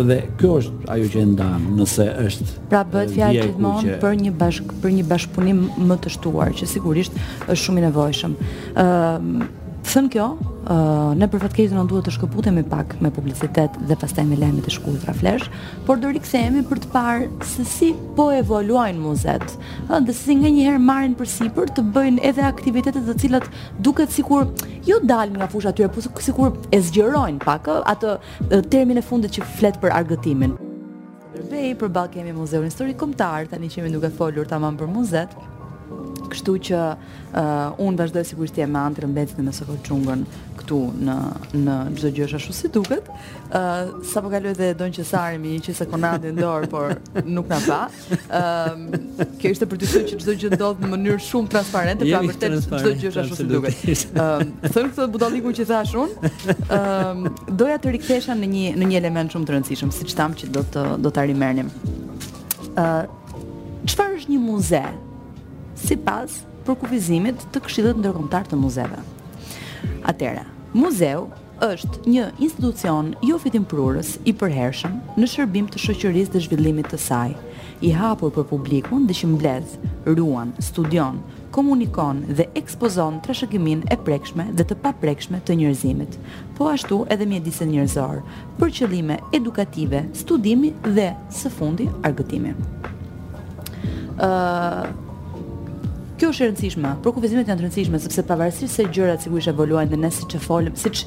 dhe 0.02 0.20
kjo 0.38 0.56
është 0.60 0.88
ajo 0.90 1.04
që 1.12 1.24
ndan 1.32 1.66
nëse 1.78 2.06
është 2.26 2.46
pra 2.72 2.80
bëhet 2.90 3.12
fjalë 3.14 3.42
gjithmonë 3.44 3.98
për 4.02 4.16
një 4.22 4.32
bashk 4.40 4.72
për 4.82 4.94
një 4.98 5.04
bashkëpunim 5.12 5.60
më 5.90 5.98
të 6.06 6.12
shtuar 6.16 6.52
që 6.58 6.68
sigurisht 6.72 7.20
është 7.44 7.58
shumë 7.64 7.82
i 7.82 7.86
nevojshëm. 7.88 8.34
ë 8.74 9.62
Thënë 9.84 10.08
kjo, 10.14 10.24
ne 11.20 11.26
për 11.28 11.40
fatkejtë 11.42 11.76
në 11.76 11.82
duhet 11.90 12.06
të 12.08 12.12
shkëpute 12.14 12.50
me 12.56 12.62
pak 12.72 12.94
me 13.04 13.10
publicitet 13.12 13.74
dhe 13.90 13.96
pastaj 14.00 14.24
me 14.30 14.38
lejme 14.40 14.62
të 14.64 14.72
shkullë 14.78 15.02
të 15.02 15.08
raflesh, 15.10 15.44
por 15.86 16.00
do 16.00 16.08
rikëse 16.14 16.40
për 16.70 16.80
të 16.86 16.90
parë 16.94 17.26
se 17.50 17.66
si 17.68 17.90
po 18.16 18.30
evoluajnë 18.32 19.02
muzet, 19.04 19.44
dhe 19.92 20.16
si 20.16 20.38
nga 20.40 20.50
njëherë 20.56 20.82
marin 20.88 21.14
për 21.18 21.28
si 21.34 21.50
për 21.58 21.68
të 21.76 21.84
bëjnë 21.98 22.24
edhe 22.30 22.46
aktivitetet 22.48 23.04
dhe 23.10 23.16
cilat 23.20 23.48
duket 23.84 24.12
sikur 24.16 24.48
jo 24.88 25.00
dalë 25.04 25.36
nga 25.42 25.50
fusha 25.52 25.72
atyre, 25.74 25.92
po 25.92 26.00
sikur 26.24 26.56
e 26.72 26.80
zgjerojnë 26.88 27.44
pak 27.44 27.68
atë 27.84 28.18
termin 28.72 28.98
e 28.98 29.04
fundit 29.04 29.36
që 29.36 29.48
fletë 29.58 29.82
për 29.84 29.98
argëtimin. 30.00 30.56
Vej, 31.50 31.74
për 31.82 31.90
balë 31.92 32.16
kemi 32.16 32.32
muzeun 32.40 32.64
në 32.64 32.72
histori 32.72 32.96
komtar, 32.96 33.50
tani 33.52 33.68
qemi 33.74 33.92
nuk 33.92 34.06
e 34.08 34.14
folur 34.16 34.48
të 34.48 34.56
aman 34.58 34.80
për 34.80 34.88
muzet, 34.94 35.34
Kështu 36.30 36.54
që 36.68 36.78
uh, 36.94 37.78
unë 37.84 38.00
vazhdoj 38.00 38.22
sigurisht 38.28 38.58
jam 38.60 38.72
me 38.74 38.80
Antrën 38.82 39.12
Bencin 39.16 39.44
në 39.48 39.52
Sokol 39.56 39.78
Çungën 39.86 40.24
këtu 40.60 40.78
në 41.04 41.16
në 41.64 41.74
çdo 41.98 42.10
gjë 42.16 42.26
është 42.28 42.38
ashtu 42.38 42.54
si 42.60 42.70
duket. 42.72 43.08
Ë 43.52 43.60
uh, 43.60 43.90
sapo 44.10 44.30
kaloj 44.32 44.54
dhe 44.58 44.68
don 44.78 44.92
që 44.94 45.04
sari 45.08 45.40
mi 45.42 45.56
që 45.62 45.74
se 45.80 45.86
konadi 45.90 46.30
në 46.34 46.40
dorë 46.44 46.70
por 46.72 46.94
nuk 47.28 47.50
na 47.50 47.58
pa. 47.66 47.80
Ë 47.84 48.42
um, 48.70 48.86
uh, 48.86 49.24
kjo 49.42 49.52
ishte 49.56 49.68
për 49.70 49.82
të 49.82 49.90
thënë 49.92 50.10
që 50.12 50.20
çdo 50.24 50.36
gjë 50.44 50.52
ndodh 50.54 50.84
në 50.86 50.92
mënyrë 50.94 51.24
shumë 51.28 51.52
transparente, 51.56 52.08
pra 52.08 52.22
vërtet 52.30 52.58
çdo 52.70 52.94
gjë 52.94 53.10
është 53.12 53.24
ashtu 53.24 53.40
si 53.40 53.48
duket. 53.50 53.84
Ë 53.84 53.88
uh, 53.90 54.34
um, 54.40 54.54
thënë 54.68 54.94
këtë 54.94 55.08
budalliku 55.18 55.54
që 55.60 55.68
thash 55.72 55.96
unë, 56.04 56.32
ë 56.48 56.80
um, 56.80 57.24
uh, 57.30 57.42
doja 57.64 57.80
të 57.84 57.94
rikthesha 57.98 58.38
në 58.40 58.52
një 58.54 58.66
në 58.80 58.92
një 58.92 59.00
element 59.02 59.34
shumë 59.34 59.50
të 59.50 59.56
rëndësishëm 59.58 59.92
siç 60.00 60.14
tham 60.20 60.38
që 60.40 60.52
do 60.54 60.62
të 60.72 60.86
do 61.04 61.12
ta 61.12 61.26
rimernim. 61.28 61.72
Ë 62.78 62.86
uh, 62.86 63.12
Çfarë 63.90 64.14
është 64.16 64.32
një 64.32 64.38
muze 64.40 64.80
si 65.84 65.96
pas 66.00 66.40
për 66.64 66.76
kufizimit 66.80 67.40
të 67.52 67.60
këshillet 67.66 67.98
ndërkomtar 68.00 68.46
të 68.48 68.56
muzeve. 68.56 68.96
Atere, 70.08 70.44
muzeu 70.72 71.26
është 71.66 72.06
një 72.08 72.28
institucion 72.46 73.10
jo 73.28 73.36
fitim 73.42 73.66
prurës 73.68 74.14
i 74.24 74.32
përhershëm 74.40 74.94
në 75.20 75.28
shërbim 75.34 75.68
të 75.70 75.82
shoqërisë 75.84 76.32
dhe 76.34 76.42
zhvillimit 76.46 76.88
të 76.92 76.98
saj, 77.08 77.34
i 77.84 77.92
hapur 77.98 78.32
për 78.32 78.46
publikun 78.54 79.04
dhe 79.08 79.14
që 79.18 79.28
mbledh, 79.34 79.76
ruan, 80.16 80.54
studion, 80.62 81.20
komunikon 81.52 82.22
dhe 82.38 82.46
ekspozon 82.56 83.20
trashëgimin 83.26 83.84
e 83.92 83.98
prekshme 84.06 84.48
dhe 84.56 84.64
të 84.66 84.78
paprekshme 84.86 85.42
të 85.46 85.58
njerëzimit, 85.60 86.16
po 86.56 86.70
ashtu 86.72 87.02
edhe 87.12 87.28
mjedisin 87.28 87.70
njerëzor, 87.74 88.22
për 88.58 88.72
qëllime 88.78 89.20
edukative, 89.36 90.06
studimi 90.16 90.72
dhe 90.96 91.10
së 91.42 91.52
fundi 91.58 91.90
argëtimi. 92.08 92.56
Uh, 94.14 94.88
Kjo 96.14 96.28
është 96.30 96.44
e 96.44 96.48
rëndësishme, 96.48 96.90
por 97.02 97.10
kufizimet 97.16 97.48
janë 97.50 97.58
të 97.58 97.64
rëndësishme 97.64 97.98
sepse 97.98 98.22
pavarësisht 98.28 98.70
se 98.76 98.84
gjërat 98.94 99.24
si 99.24 99.30
kush 99.32 99.48
evoluojnë 99.50 99.90
dhe 99.90 99.96
ne 99.98 100.10
siç 100.14 100.36
e 100.38 100.40
folëm, 100.44 100.76
siç 100.78 101.00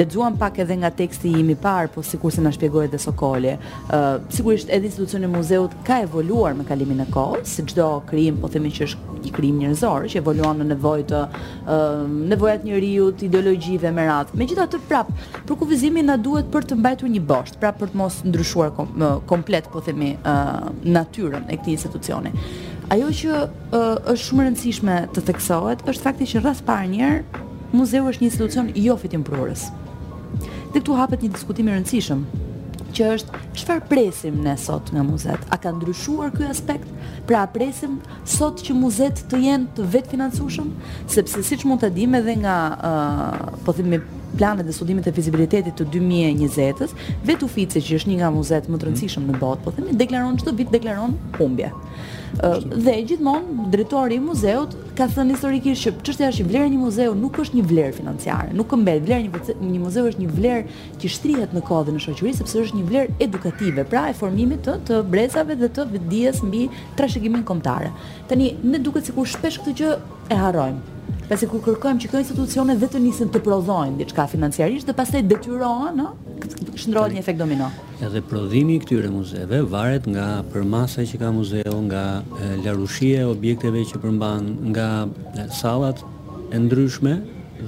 lexuam 0.00 0.38
pak 0.40 0.56
edhe 0.64 0.78
nga 0.80 0.88
teksti 1.00 1.34
im 1.40 1.50
i 1.52 1.56
parë, 1.66 1.90
po 1.92 2.00
sikurse 2.00 2.40
na 2.40 2.48
shpjegoi 2.54 2.86
edhe 2.88 2.96
Sokoli, 3.02 3.52
ë 3.52 3.60
uh, 3.60 4.24
sigurisht 4.32 4.72
edhe 4.72 4.88
institucioni 4.88 5.28
i 5.28 5.32
muzeut 5.34 5.76
ka 5.84 5.98
evoluar 6.06 6.56
me 6.56 6.64
kalimin 6.64 7.04
e 7.04 7.08
kohës, 7.12 7.52
si 7.58 7.66
çdo 7.74 7.90
krim, 8.08 8.40
po 8.40 8.48
themi 8.54 8.72
që 8.72 8.88
është 8.88 9.20
një 9.26 9.34
krim 9.36 9.60
njerëzor 9.60 10.08
që 10.14 10.22
evoluon 10.24 10.62
në 10.64 10.68
nevojë 10.72 11.06
të 11.12 11.20
uh, 11.60 12.02
nevojat 12.32 12.64
njeriu, 12.68 13.12
ideologjive 13.28 13.92
me 13.96 14.08
radhë. 14.08 14.40
Megjithatë 14.40 14.80
prap, 14.88 15.12
për 15.48 15.60
kufizimi 15.60 16.06
na 16.08 16.16
duhet 16.16 16.48
për 16.52 16.70
të 16.72 16.80
mbajtur 16.80 17.12
një 17.12 17.22
bosht, 17.28 17.60
prap 17.60 17.82
për 17.84 17.92
të 17.92 18.00
mos 18.00 18.22
ndryshuar 18.28 18.72
kom, 18.78 18.94
uh, 18.96 19.18
komplet, 19.28 19.68
po 19.76 19.84
themi, 19.84 20.14
uh, 20.24 20.70
natyrën 20.88 21.50
e 21.52 21.58
këtij 21.60 21.76
institucioni. 21.80 22.32
Ajo 22.92 23.08
që 23.16 23.36
është 23.72 24.14
shumë 24.26 24.44
rëndësishme 24.44 24.96
të 25.16 25.22
theksohet 25.30 25.84
është 25.88 26.04
fakti 26.04 26.26
që 26.34 26.40
rreth 26.44 26.60
parë 26.66 26.90
një 26.92 27.06
muzeu 27.78 28.04
është 28.10 28.22
një 28.22 28.28
institucion 28.28 28.68
jo 28.76 28.96
fitimprurës. 29.00 29.68
Dhe 30.74 30.82
këtu 30.82 30.98
hapet 30.98 31.24
një 31.24 31.30
diskutim 31.32 31.70
i 31.70 31.72
rëndësishëm, 31.72 32.20
që 32.94 33.06
është 33.14 33.40
çfarë 33.56 33.88
presim 33.88 34.36
ne 34.44 34.52
sot 34.60 34.92
nga 34.94 35.02
muzet? 35.06 35.48
A 35.50 35.56
ka 35.58 35.72
ndryshuar 35.72 36.34
ky 36.36 36.44
aspekt? 36.50 36.90
Pra 37.26 37.46
presim 37.50 37.96
sot 38.28 38.60
që 38.66 38.76
muzet 38.76 39.24
të 39.32 39.40
jenë 39.46 39.72
të 39.78 39.88
vetfinancueshëm, 39.96 40.68
sepse 41.16 41.40
siç 41.48 41.64
mund 41.66 41.80
ta 41.82 41.88
dimë 41.94 42.20
edhe 42.20 42.36
nga 42.44 42.58
po 43.64 43.72
themi 43.80 44.02
planet 44.36 44.66
dhe 44.66 44.72
studimit 44.72 45.06
e 45.06 45.12
fizibilitetit 45.14 45.78
të 45.78 45.86
2020-s, 45.88 46.94
vet 47.28 47.42
Ufici 47.46 47.80
që 47.84 47.98
është 48.00 48.12
një 48.12 48.18
nga 48.22 48.30
muzet 48.34 48.66
më 48.66 48.72
të 48.72 48.74
mhm. 48.74 48.90
rëndësishëm 48.90 49.28
në 49.30 49.40
botë, 49.40 49.64
po 49.66 49.72
themi, 49.76 49.96
deklaron 50.02 50.38
çdo 50.40 50.54
vit 50.58 50.70
deklaron 50.74 51.16
humbje. 51.38 51.70
Dhe 52.34 52.96
gjithmonë 53.06 53.68
drejtori 53.70 54.16
i 54.18 54.22
muzeut 54.24 54.72
ka 54.98 55.06
thënë 55.06 55.36
historikisht 55.36 55.84
që 55.86 55.92
çështja 56.08 56.30
është 56.32 56.46
vlera 56.48 56.66
një 56.72 56.80
muzeu 56.80 57.12
nuk 57.14 57.36
është 57.38 57.60
një 57.60 57.62
vlerë 57.70 57.92
financiare, 58.00 58.48
nuk 58.58 58.72
mbet 58.80 59.04
vlerë 59.06 59.28
një, 59.28 59.54
një 59.60 59.78
muzeu 59.84 60.02
është 60.10 60.24
një 60.24 60.32
vlerë 60.32 60.80
që 60.98 61.10
shtrihet 61.14 61.54
në 61.54 61.62
kohë 61.68 61.84
dhe 61.86 61.94
në 61.94 62.02
shoqëri 62.08 62.32
sepse 62.34 62.64
është 62.64 62.80
një 62.80 62.88
vlerë 62.90 63.14
edukative, 63.28 63.84
pra 63.92 64.08
e 64.10 64.16
formimit 64.18 64.64
të 64.66 64.74
të 64.90 64.98
brezave 65.14 65.54
dhe 65.62 65.68
të 65.78 65.84
dijes 66.10 66.42
mbi 66.42 66.64
trashëgiminë 66.98 67.46
kombëtare. 67.52 67.92
Tani 68.26 68.50
ne 68.66 68.82
duket 68.82 69.06
sikur 69.12 69.30
shpesh 69.30 69.60
këtë 69.62 69.76
gjë 69.82 69.94
e 70.34 70.40
harrojmë. 70.42 70.93
Pasi 71.24 71.46
kur 71.48 71.60
kërkojmë 71.64 72.02
që 72.02 72.08
këto 72.10 72.20
institucione 72.20 72.74
vetë 72.76 73.00
nisin 73.00 73.30
të 73.32 73.40
prodhojnë 73.46 73.96
diçka 73.96 74.26
financiarisht 74.28 74.90
dhe 74.90 74.92
pastaj 74.98 75.22
detyrohen, 75.24 76.02
ë, 76.02 76.74
shndrohet 76.76 77.14
një 77.16 77.22
efekt 77.22 77.38
domino. 77.40 77.70
Edhe 78.04 78.20
prodhimi 78.28 78.76
i 78.76 78.82
këtyre 78.82 79.08
muzeve 79.08 79.62
varet 79.72 80.04
nga 80.12 80.26
përmasa 80.52 81.04
që 81.08 81.20
ka 81.22 81.30
muzeu, 81.32 81.76
nga 81.88 82.02
larushia 82.66 83.22
e 83.24 83.30
objekteve 83.30 83.86
që 83.88 84.02
përmban, 84.04 84.50
nga 84.74 84.90
sallat 85.62 86.04
e 86.52 86.60
ndryshme 86.60 87.14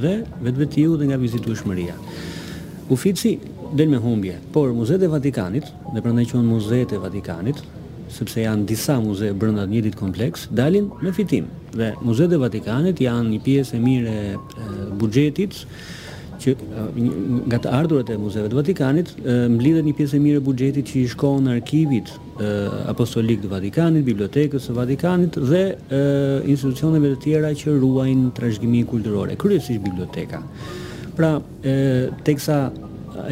dhe 0.04 0.14
vetvetiu 0.44 0.98
dhe 1.00 1.08
nga 1.08 1.20
vizitueshmëria. 1.24 1.96
Ufici 2.92 3.38
del 3.72 3.88
me 3.88 3.96
humbje, 3.98 4.36
por 4.52 4.68
Muzeu 4.76 5.00
i 5.02 5.08
Vatikanit, 5.16 5.64
dhe 5.94 6.04
prandaj 6.04 6.28
quhen 6.30 6.44
Muzeu 6.46 6.84
i 6.92 7.00
Vatikanit, 7.08 7.64
sepse 8.12 8.42
janë 8.44 8.66
disa 8.68 8.98
muze 9.02 9.32
brenda 9.38 9.64
të 9.66 9.72
njëjtit 9.74 9.96
kompleks, 9.98 10.46
dalin 10.54 10.88
në 11.02 11.12
fitim. 11.16 11.48
Dhe 11.76 11.92
Muzeu 12.04 12.30
e 12.32 12.40
Vatikanit 12.40 13.00
janë 13.02 13.30
një 13.34 13.42
pjesë 13.44 13.76
e 13.78 13.82
mirë 13.84 14.14
e 14.16 14.88
buxhetit 15.00 15.62
që 16.36 16.52
nga 17.48 17.56
të 17.64 17.70
ardhurat 17.72 18.10
e 18.12 18.18
muzeve 18.20 18.50
të 18.52 18.58
Vatikanit 18.58 19.12
mblidhet 19.54 19.86
një 19.88 19.94
pjesë 19.96 20.18
e 20.18 20.22
mirë 20.26 20.40
e 20.40 20.44
buxhetit 20.46 20.90
që 20.90 20.96
i 21.02 21.04
shkon 21.14 21.46
në 21.46 21.54
arkivit 21.58 22.12
apostolik 22.92 23.42
të 23.42 23.50
Vatikanit, 23.54 24.04
bibliotekës 24.06 24.68
së 24.68 24.76
Vatikanit 24.76 25.38
dhe 25.50 25.62
institucioneve 26.52 27.14
të 27.16 27.22
tjera 27.26 27.52
që 27.62 27.78
ruajnë 27.80 28.34
trashëgiminë 28.36 28.90
kulturore, 28.92 29.38
kryesisht 29.40 29.82
biblioteka. 29.84 30.42
Pra, 31.16 31.38
teksa 32.28 32.58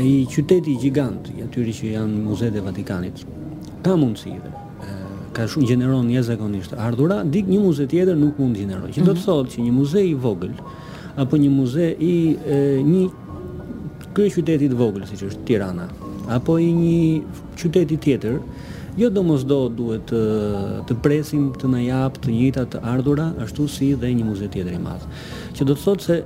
i 0.00 0.24
qyteti 0.30 0.76
gjigant, 0.80 1.28
atyri 1.44 1.72
që 1.74 1.92
janë 1.94 2.20
muzet 2.24 2.56
e 2.56 2.62
Vatikanit, 2.64 3.24
ka 3.84 3.96
mundësi 3.98 4.32
dhe 4.40 4.52
ka 5.34 5.48
shumë 5.50 5.66
gjeneron 5.66 6.06
një 6.06 6.20
zakonisht 6.22 6.76
ardhura, 6.78 7.22
dik 7.26 7.48
një 7.50 7.56
muze 7.58 7.88
tjetër 7.90 8.14
nuk 8.16 8.36
mund 8.38 8.54
gjeneroj. 8.56 8.92
Që 8.94 9.02
do 9.02 9.14
të 9.16 9.18
mhm. 9.18 9.24
thotë 9.26 9.50
që 9.54 9.64
një 9.64 9.72
muze 9.74 10.02
i 10.06 10.12
vogël, 10.22 10.52
apo 11.18 11.40
një 11.42 11.48
muze 11.50 11.88
i 11.98 12.10
e, 12.38 12.58
një 12.86 13.08
kërë 14.14 14.30
qytetit 14.36 14.76
vogël, 14.78 15.02
si 15.10 15.18
që 15.18 15.32
është 15.32 15.42
Tirana, 15.48 15.88
apo 16.30 16.54
i 16.62 16.68
një 16.70 17.56
qytetit 17.58 18.04
tjetër, 18.06 18.38
jo 18.94 19.10
do 19.10 19.24
mos 19.26 19.42
do 19.42 19.58
duhet 19.74 20.06
të, 20.06 20.22
të 20.86 21.00
presim 21.02 21.48
të 21.58 21.72
në 21.72 21.82
japë 21.88 22.22
të 22.22 22.36
njëta 22.38 22.66
të 22.76 22.84
ardhura, 22.92 23.26
ashtu 23.42 23.66
si 23.66 23.90
dhe 23.98 24.12
një 24.14 24.28
muze 24.30 24.46
tjetër 24.54 24.76
i 24.76 24.80
madhë. 24.86 25.10
Që 25.58 25.66
do 25.66 25.74
të 25.74 25.86
thotë 25.88 26.06
se 26.12 26.20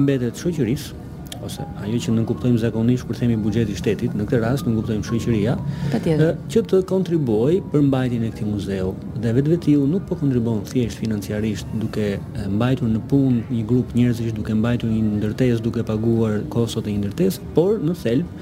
imbetet 0.00 0.40
shoqërisë, 0.40 0.96
ose 1.44 1.60
ajo 1.82 1.98
që 2.04 2.14
ne 2.16 2.24
kuptojmë 2.28 2.60
zakonisht 2.62 3.06
kur 3.08 3.16
themi 3.18 3.36
buxhet 3.40 3.70
i 3.72 3.76
shtetit, 3.78 4.14
në 4.18 4.24
këtë 4.28 4.40
rast 4.44 4.66
ne 4.68 4.74
kuptojmë 4.76 5.06
shoqëria, 5.06 5.54
patjetër, 5.92 6.32
që 6.52 6.62
të 6.72 6.80
kontribuojë 6.90 7.60
për 7.72 7.84
mbajtjen 7.88 8.26
e 8.28 8.32
këtij 8.34 8.48
muzeu. 8.48 8.92
Dhe 9.22 9.32
vetvetiu 9.36 9.84
nuk 9.90 10.06
po 10.08 10.18
kontribuon 10.20 10.62
thjesht 10.70 11.00
financiarisht 11.02 11.66
duke 11.82 12.12
mbajtur 12.54 12.90
në 12.94 13.02
punë 13.10 13.44
një 13.54 13.62
grup 13.70 13.94
njerëzish, 13.96 14.32
duke 14.36 14.54
mbajtur 14.56 14.92
një 14.92 15.20
ndërtesë, 15.20 15.60
duke 15.64 15.84
paguar 15.88 16.40
kostot 16.52 16.88
e 16.88 16.94
një 16.96 17.04
ndërtesë, 17.04 17.52
por 17.56 17.80
në 17.84 17.96
thelb 18.02 18.40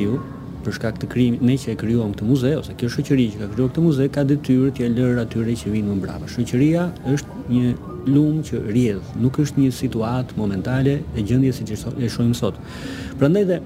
për 0.66 0.74
shkak 0.80 0.96
të 1.02 1.08
krijimit 1.12 1.42
ne 1.46 1.54
që 1.62 1.74
e 1.74 1.76
krijuam 1.78 2.12
këtë 2.14 2.26
muze 2.26 2.50
ose 2.58 2.74
kjo 2.78 2.90
shoqëri 2.94 3.26
që 3.32 3.42
ka 3.42 3.48
krijuar 3.54 3.70
këtë 3.70 3.84
muze 3.86 4.06
ka 4.14 4.24
detyrë 4.30 4.72
t'i 4.74 4.88
lërë 4.94 5.22
atyre 5.22 5.54
që 5.60 5.72
vinë 5.74 5.92
më 5.92 6.02
brapa. 6.02 6.30
Shoqëria 6.32 6.86
është 7.12 7.42
një 7.54 7.74
lum 8.12 8.40
që 8.46 8.60
rrjedh, 8.64 9.12
nuk 9.22 9.38
është 9.42 9.62
një 9.62 9.72
situatë 9.80 10.38
momentale 10.38 10.96
e 11.18 11.26
gjendjes 11.26 11.60
si 11.62 11.68
që 11.70 11.78
e 12.06 12.10
shohim 12.12 12.34
sot. 12.38 12.58
Prandaj 13.20 13.44
dhe 13.52 13.60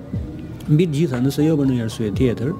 mbi 0.70 0.86
të 0.86 0.94
gjitha, 1.00 1.22
nëse 1.24 1.46
jo 1.48 1.56
për 1.58 1.68
ndonjë 1.70 1.86
arsye 1.88 2.12
tjetër, 2.18 2.52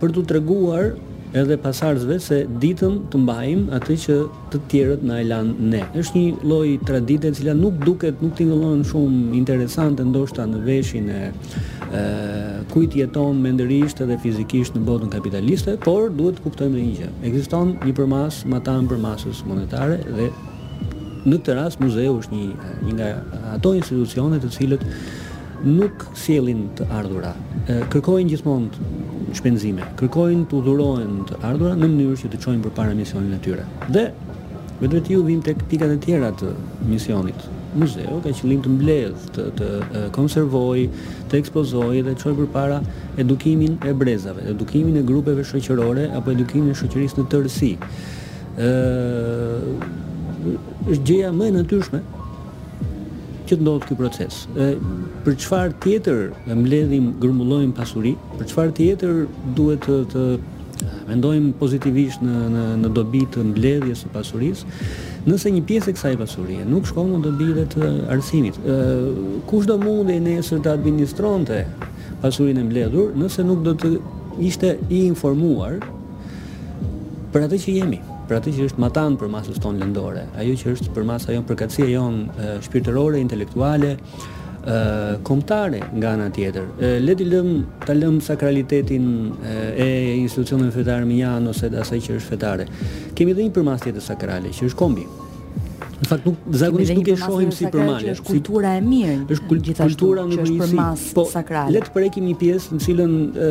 për 0.00 0.14
t'u 0.16 0.24
treguar 0.32 0.92
Edhe 1.36 1.58
pasardhësve 1.60 2.14
se 2.24 2.36
ditën 2.62 2.94
të 3.12 3.18
mbajim 3.20 3.66
atë 3.76 3.94
që 4.04 4.14
të 4.52 4.60
tjerët 4.72 5.02
na 5.04 5.18
e 5.20 5.26
lanë 5.28 5.66
ne. 5.74 5.82
Është 6.00 6.16
një 6.16 6.38
lloj 6.40 6.68
tradite 6.88 7.28
e 7.28 7.34
cila 7.36 7.52
nuk 7.58 7.74
duket, 7.84 8.22
nuk 8.24 8.32
tingëllon 8.38 8.80
shumë 8.88 9.34
interesante 9.36 10.06
ndoshta 10.08 10.46
në 10.48 10.62
veshin 10.64 11.10
e 11.12 11.20
ë 11.98 12.06
kujt 12.72 12.96
jeton 12.96 13.42
mendërisht 13.44 14.00
edhe 14.06 14.16
fizikisht 14.24 14.76
në 14.78 14.86
botën 14.88 15.12
kapitaliste, 15.12 15.76
por 15.84 16.08
duhet 16.16 16.40
të 16.40 16.46
kuptojmë 16.46 16.80
një 16.86 16.96
gjë. 17.02 17.10
Ekziston 17.30 17.74
një 17.84 17.96
përmas, 18.00 18.42
matan 18.48 18.88
përmasës 18.88 19.44
monetare 19.50 20.00
dhe 20.08 20.30
në 21.28 21.36
këtë 21.42 21.58
rast 21.60 21.80
muzeu 21.84 22.16
është 22.22 22.36
një 22.36 22.74
një 22.88 22.96
nga 22.96 23.12
ato 23.58 23.76
institucione 23.76 24.40
të 24.40 24.54
cilët 24.56 24.84
nuk 25.66 26.06
sjellin 26.16 26.68
të 26.78 26.86
ardhurat. 26.94 27.66
Kërkojnë 27.92 28.30
gjithmonë 28.32 28.88
shpenzime, 29.36 29.86
kërkojnë 29.98 30.46
të 30.50 30.58
udhurohen 30.60 31.20
të 31.28 31.40
ardhurat 31.44 31.80
në 31.82 31.88
mënyrë 31.90 32.18
që 32.22 32.30
të 32.32 32.40
çojnë 32.44 32.64
përpara 32.68 32.94
misionin 32.96 33.34
e 33.36 33.40
tyre. 33.44 33.64
Dhe 33.90 34.06
vetëm 34.82 35.02
ti 35.06 35.16
u 35.18 35.22
vim 35.26 35.42
tek 35.44 35.62
pikat 35.70 35.96
e 35.96 36.00
tjera 36.04 36.30
të 36.40 36.52
misionit. 36.88 37.46
Muzeu 37.78 38.18
ka 38.24 38.30
qëllim 38.32 38.62
të 38.64 38.70
mbledh, 38.78 39.24
të, 39.34 39.44
të 39.58 40.02
konservoj, 40.16 40.86
të 41.28 41.36
ekspozoj 41.42 41.96
dhe 42.06 42.14
të 42.14 42.20
çojë 42.22 42.38
përpara 42.42 42.78
edukimin 43.20 43.74
e 43.86 43.92
brezave, 43.94 44.46
edukimin 44.54 44.96
e 45.02 45.04
grupeve 45.10 45.44
shoqërore 45.44 46.08
apo 46.16 46.32
edukimin 46.34 46.72
e 46.72 46.78
shoqërisë 46.80 47.20
në 47.20 47.26
tërësi. 47.34 47.72
Ëh, 48.58 49.90
është 50.88 51.02
gjëja 51.06 51.34
më 51.36 51.50
e 51.50 51.54
natyrshme 51.58 52.00
që 53.48 53.56
të 53.56 53.62
ndodhë 53.64 53.86
ky 53.88 53.96
proces. 53.96 54.42
Ë 54.60 54.68
për 55.24 55.36
çfarë 55.40 55.76
tjetër 55.84 56.22
mbledhim 56.52 57.10
grumbullojm 57.22 57.70
pasuri? 57.76 58.14
Për 58.38 58.48
çfarë 58.50 58.74
tjetër 58.76 59.20
duhet 59.56 59.86
të, 59.86 60.00
të 60.12 60.88
mendojmë 61.08 61.54
pozitivisht 61.60 62.20
në 62.24 62.48
në 62.54 62.64
në 62.84 62.90
dobi 62.96 63.22
të 63.32 63.46
mbledhjes 63.50 64.04
së 64.04 64.12
pasurisë? 64.16 64.74
Nëse 65.28 65.52
një 65.54 65.62
pjesë 65.68 65.92
e 65.92 65.96
kësaj 65.96 66.14
pasurie 66.20 66.66
nuk 66.68 66.86
shkon 66.88 67.14
në 67.14 67.20
dobi 67.24 67.64
të 67.76 67.88
arsimit. 68.14 68.60
Ë 68.60 69.46
kush 69.50 69.66
do 69.68 69.78
mundi 69.82 70.18
nesër 70.28 70.60
të 70.64 70.74
administronte 70.76 71.62
pasurinë 72.22 72.64
e 72.64 72.68
mbledhur 72.68 73.16
nëse 73.20 73.46
nuk 73.48 73.64
do 73.66 73.76
të 73.80 73.94
ishte 74.48 74.76
i 74.92 75.06
informuar 75.08 75.80
për 77.32 77.48
atë 77.48 77.62
që 77.64 77.80
jemi 77.80 78.02
për 78.28 78.38
atë 78.38 78.52
që 78.58 78.66
është 78.68 78.82
matan 78.84 79.14
për 79.18 79.30
masës 79.32 79.58
tonë 79.64 79.80
lëndore, 79.82 80.24
ajo 80.40 80.54
që 80.60 80.72
është 80.74 80.92
për 80.96 81.06
masa 81.08 81.32
jonë 81.34 81.48
përkatësia 81.50 81.86
jonë 81.94 82.48
shpirtërore, 82.66 83.20
intelektuale, 83.24 83.94
ë 84.68 84.80
komptare 85.24 85.80
nga 85.96 86.12
nga 86.20 86.26
tjetër. 86.36 86.66
Leti 87.06 87.26
lëm, 87.32 87.50
ta 87.86 87.96
lëm 87.96 88.18
sakralitetin 88.28 89.06
e, 89.40 89.54
e 89.84 89.86
institucionën 90.20 90.72
fetare 90.74 91.08
më 91.08 91.22
janë 91.22 91.54
ose 91.54 91.70
dhe 91.72 91.80
asaj 91.84 92.02
që 92.06 92.18
është 92.20 92.34
fetare. 92.34 92.68
Kemi 93.16 93.34
dhe 93.38 93.48
një 93.48 93.56
përmasë 93.58 93.88
tjetër 93.88 94.06
sakrale, 94.10 94.52
që 94.52 94.68
është 94.68 94.80
Kombi 94.82 95.06
Në 95.98 96.06
fakt 96.06 96.26
nuk 96.28 96.36
zakonisht 96.54 96.92
nuk 96.94 97.08
e 97.10 97.14
shohim 97.18 97.48
si 97.54 97.66
përmalje, 97.72 98.12
është 98.14 98.26
kultura 98.28 98.74
e 98.78 98.82
mirë. 98.84 99.16
Është 99.34 99.48
kultura 99.80 100.24
në 100.28 100.36
që 100.36 100.44
është 100.44 100.58
përmas 100.60 101.04
po, 101.16 101.24
sakrale. 101.26 101.72
Le 101.74 101.82
të 101.82 101.92
prekim 101.96 102.28
një 102.28 102.34
pjesë 102.38 102.76
në 102.76 102.80
cilën 102.84 103.14
ë 103.34 103.48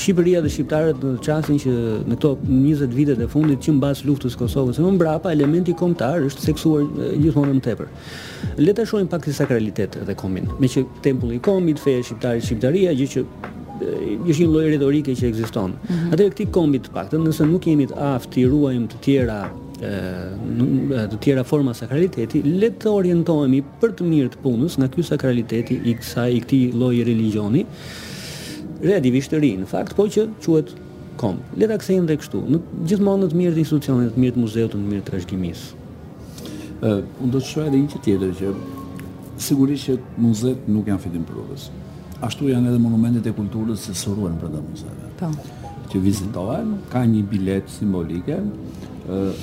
Shqipëria 0.00 0.40
dhe 0.40 0.52
shqiptarët 0.54 1.04
në 1.04 1.12
çastin 1.26 1.60
që 1.60 1.74
në 2.08 2.16
këto 2.16 2.30
20 2.48 2.96
vite 2.96 3.18
të 3.20 3.28
fundit 3.34 3.60
që 3.66 3.74
mbas 3.76 4.00
luftës 4.08 4.38
Kosovës, 4.40 4.80
më 4.80 4.94
mbrapa 4.96 5.34
elementi 5.36 5.74
kombëtar 5.76 6.24
është 6.30 6.46
seksuar 6.48 6.88
gjithmonë 7.20 7.58
më 7.58 7.64
tepër. 7.68 7.92
Le 8.64 8.74
ta 8.80 8.86
shohim 8.88 9.10
pak 9.12 9.28
si 9.28 9.36
sakralitet 9.36 10.00
edhe 10.00 10.16
kombin. 10.16 10.48
Me 10.62 10.70
që 10.72 10.86
tempulli 11.04 11.36
i 11.36 11.44
kombit, 11.44 11.82
feja 11.84 12.06
shqiptare, 12.08 12.40
shqiptaria, 12.46 12.96
gjë 12.96 13.10
që 13.16 13.28
është 13.80 14.42
një 14.46 14.48
lloj 14.48 14.66
retorike 14.78 15.12
që 15.16 15.28
ekziston. 15.34 15.74
Mm 15.74 15.92
-hmm. 15.92 16.12
Atëherë 16.16 16.48
kombi 16.56 16.80
të 16.86 16.90
paktën, 16.96 17.20
nëse 17.28 17.44
nuk 17.52 17.66
jemi 17.68 17.86
të 17.92 17.96
aftë 18.14 18.40
i 18.40 18.44
ruajmë 18.52 18.88
të 18.92 18.98
tjera 19.04 19.40
e, 19.80 21.08
të 21.10 21.18
tjera 21.24 21.44
forma 21.46 21.74
sakraliteti, 21.76 22.42
le 22.46 22.68
të 22.80 22.90
orientohemi 22.92 23.62
për 23.80 23.94
të 23.98 24.06
mirë 24.06 24.32
të 24.34 24.42
punës 24.44 24.76
nga 24.80 24.90
ky 24.92 25.04
sakraliteti 25.08 25.78
i 25.88 25.94
kësaj 25.98 26.30
i 26.36 26.42
këtij 26.44 26.66
lloji 26.80 27.02
religjioni. 27.08 27.62
Redivisht 28.84 29.34
ri, 29.40 29.54
në 29.62 29.68
fakt, 29.68 29.94
po 29.96 30.04
që 30.08 30.26
quhet 30.44 30.74
kom. 31.20 31.40
Le 31.56 31.68
ta 31.68 31.78
kthejmë 31.80 32.06
edhe 32.08 32.18
kështu, 32.22 32.42
në 32.48 32.60
gjithmonë 32.90 33.26
në 33.26 33.30
të 33.32 33.38
mirë 33.40 33.54
të 33.56 33.62
institucionit, 33.64 34.08
në 34.08 34.14
të 34.18 34.24
mirë 34.24 34.36
të 34.36 34.42
muzeut, 34.46 34.74
në 34.76 34.86
të 34.86 34.90
mirë 34.92 35.04
të 35.04 35.10
trashëgimisë. 35.10 35.86
Ë, 36.80 36.90
uh, 36.90 37.00
unë 37.24 37.34
do 37.34 37.40
të 37.40 37.44
shoh 37.50 37.66
edhe 37.68 37.76
një 37.80 37.90
që 37.94 38.00
tjetër 38.06 38.36
që 38.40 38.52
sigurisht 39.46 39.88
që 39.88 39.96
muzeet 40.24 40.68
nuk 40.68 40.88
janë 40.88 41.02
fitim 41.06 41.24
prurës. 41.28 41.68
Ashtu 42.24 42.48
janë 42.52 42.70
edhe 42.72 42.80
monumentet 42.84 43.28
e 43.28 43.32
kulturës 43.36 43.84
që 43.88 43.96
sorruan 43.96 44.36
për 44.42 44.52
ta 44.54 44.60
muzeve. 44.64 45.10
Po. 45.20 45.30
Që 45.92 46.00
vizitohen, 46.04 46.72
ka 46.92 47.00
një 47.08 47.22
bilet 47.32 47.68
simbolike, 47.76 48.36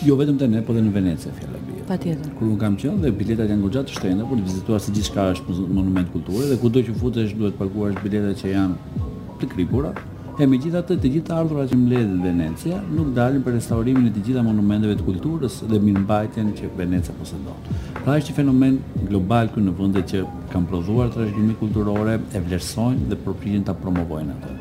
jo 0.05 0.15
vetëm 0.17 0.37
te 0.39 0.47
ne, 0.47 0.61
po 0.63 0.73
dhe 0.75 0.81
në 0.85 0.91
Venecia 0.93 1.33
fjala 1.37 1.59
bie. 1.67 1.81
Patjetër. 1.87 2.33
Kur 2.39 2.51
un 2.51 2.59
kam 2.61 2.75
qenë 2.79 3.01
dhe 3.03 3.11
biletat 3.15 3.49
janë 3.51 3.63
goxha 3.65 3.83
të 3.87 3.95
shtrenjta 3.95 4.23
për 4.27 4.29
po 4.29 4.37
të 4.39 4.45
vizituar 4.51 4.81
se 4.83 4.93
gjithçka 4.95 5.25
është 5.35 5.55
monument 5.63 6.13
kulturë, 6.13 6.49
dhe 6.53 6.59
kudo 6.61 6.83
që 6.87 6.95
futesh 7.01 7.33
duhet 7.39 7.57
të 7.57 7.61
paguash 7.63 7.97
biletat 8.03 8.41
që 8.43 8.53
janë 8.53 9.07
të 9.41 9.49
kripura. 9.55 9.93
E 10.37 10.45
me 10.45 10.59
gjitha 10.61 10.83
të 10.85 10.99
të 11.01 11.09
gjitha 11.15 11.35
ardhura 11.41 11.63
që 11.71 11.77
mledhe 11.81 12.17
Venecia 12.21 12.77
nuk 12.93 13.07
dalin 13.17 13.41
për 13.43 13.55
restaurimin 13.57 14.11
e 14.11 14.11
të 14.13 14.21
gjitha 14.27 14.43
monumenteve 14.45 14.93
të 14.99 15.05
kulturës 15.07 15.55
dhe 15.71 15.79
mirëmbajtjen 15.81 16.51
që 16.59 16.69
Venecia 16.77 17.15
posëndon. 17.17 17.71
Pra 18.03 18.19
është 18.19 18.31
një 18.31 18.37
fenomen 18.37 18.77
global 19.09 19.49
kërë 19.55 19.65
në 19.67 19.73
vëndet 19.81 20.11
që 20.13 20.21
kam 20.51 20.69
prodhuar 20.69 21.09
të 21.15 21.25
kulturore, 21.63 22.19
e 22.37 22.43
vlerësojnë 22.45 23.09
dhe 23.09 23.17
përpijin 23.25 23.65
të 23.67 23.75
promovojnë 23.81 24.37
atë. 24.37 24.55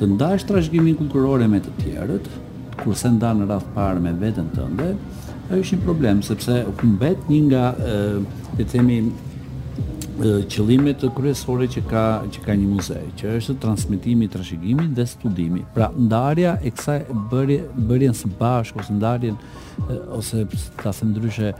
Të 0.00 0.08
ndash 0.16 0.48
të 0.48 0.56
rëshgjimi 0.56 0.96
kulturore 0.96 1.50
me 1.52 1.60
të 1.60 1.76
tjerët, 1.82 2.30
se 2.94 3.10
nda 3.14 3.32
në 3.36 3.46
rrath 3.48 3.68
parë 3.74 4.02
me 4.04 4.12
vetën 4.20 4.48
tënde, 4.54 4.92
ajo 5.50 5.64
është 5.64 5.76
një 5.78 5.84
problem, 5.88 6.20
sepse 6.24 6.60
ku 6.78 6.88
mbet 6.94 7.28
një 7.30 7.40
nga, 7.48 7.64
të 8.58 8.66
themi, 8.72 9.00
qëllimet 10.20 11.00
kryesore 11.16 11.64
që 11.72 11.80
ka 11.88 12.02
që 12.28 12.42
ka 12.44 12.52
një 12.52 12.66
muzej, 12.68 13.06
që 13.16 13.30
është 13.38 13.54
transmetimi 13.62 14.26
i 14.28 14.32
trashëgimit 14.34 14.90
dhe 14.98 15.06
studimi. 15.08 15.62
Pra 15.74 15.88
ndarja 15.96 16.58
e 16.60 16.72
kësaj 16.76 16.98
bërje 17.30 17.60
bërjen 17.88 18.16
së 18.18 18.30
bashku 18.36 18.82
ose 18.84 18.96
ndarjen 18.98 19.38
ose 20.12 20.44
ta 20.82 20.92
them 20.98 21.14
ndryshe 21.14 21.54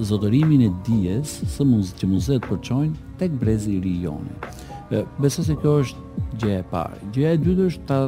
zotërimin 0.00 0.64
e 0.64 0.72
dijes 0.86 1.34
së 1.54 1.68
muz 1.68 1.92
që 2.00 2.08
të 2.14 2.40
përqojnë, 2.48 2.96
tek 3.20 3.36
brezi 3.42 3.76
i 3.76 3.82
rionë. 3.84 5.02
Besoj 5.20 5.44
se 5.50 5.56
kjo 5.60 5.78
është 5.82 6.24
gjë 6.40 6.58
e 6.62 6.64
parë. 6.70 7.04
Gjëja 7.14 7.36
e 7.36 7.44
dytë 7.44 7.68
është 7.68 7.86
ta 7.90 8.00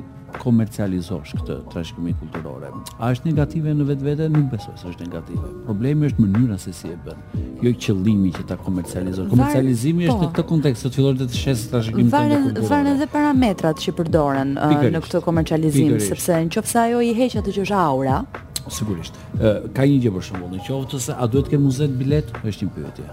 komercializosh 0.43 1.33
këtë 1.39 1.57
trashëgimi 1.73 2.13
kulturore. 2.21 2.69
A 2.99 3.11
është 3.15 3.31
negative 3.31 3.75
në 3.79 3.87
vetvete? 3.91 4.27
Nuk 4.33 4.49
besoj 4.53 4.75
se 4.81 4.89
është 4.91 5.07
negative. 5.07 5.51
Problemi 5.67 6.09
është 6.11 6.25
mënyra 6.25 6.59
se 6.61 6.73
si 6.77 6.91
e 6.93 6.97
bën. 7.05 7.21
Jo 7.65 7.73
qëllimi 7.85 8.33
që 8.37 8.47
ta 8.51 8.59
komercializosh. 8.61 9.29
Komercializimi 9.31 10.07
Var... 10.07 10.11
është 10.11 10.21
po. 10.25 10.29
në 10.29 10.33
këtë 10.37 10.47
kontekst 10.51 10.87
të 10.89 10.93
fillon 10.97 11.21
të 11.23 11.29
shes 11.33 11.65
trashëgimin 11.73 12.13
tënd 12.15 12.37
kulturor. 12.47 12.71
Varen 12.73 12.93
edhe 12.95 13.09
parametrat 13.13 13.83
që 13.87 13.97
përdoren 14.01 14.57
uh, 14.59 14.77
në 14.97 15.03
këtë 15.07 15.23
komercializim, 15.29 15.93
Pikerisht. 15.95 16.15
sepse 16.15 16.43
nëse 16.49 16.79
ajo 16.85 17.03
i 17.07 17.13
heq 17.19 17.39
atë 17.43 17.57
që 17.61 17.67
është 17.69 17.81
aura, 17.83 18.19
sigurisht. 18.67 19.15
Uh, 19.39 19.69
ka 19.77 19.85
një 19.87 20.01
gjë 20.07 20.15
për 20.17 20.25
shembull, 20.27 20.57
nëse 20.57 21.15
a 21.17 21.27
duhet 21.31 21.47
të 21.51 21.55
ke 21.57 21.61
muzet 21.63 21.93
bilet, 22.01 22.33
është 22.43 22.67
një 22.67 22.79
pyetje. 22.79 23.11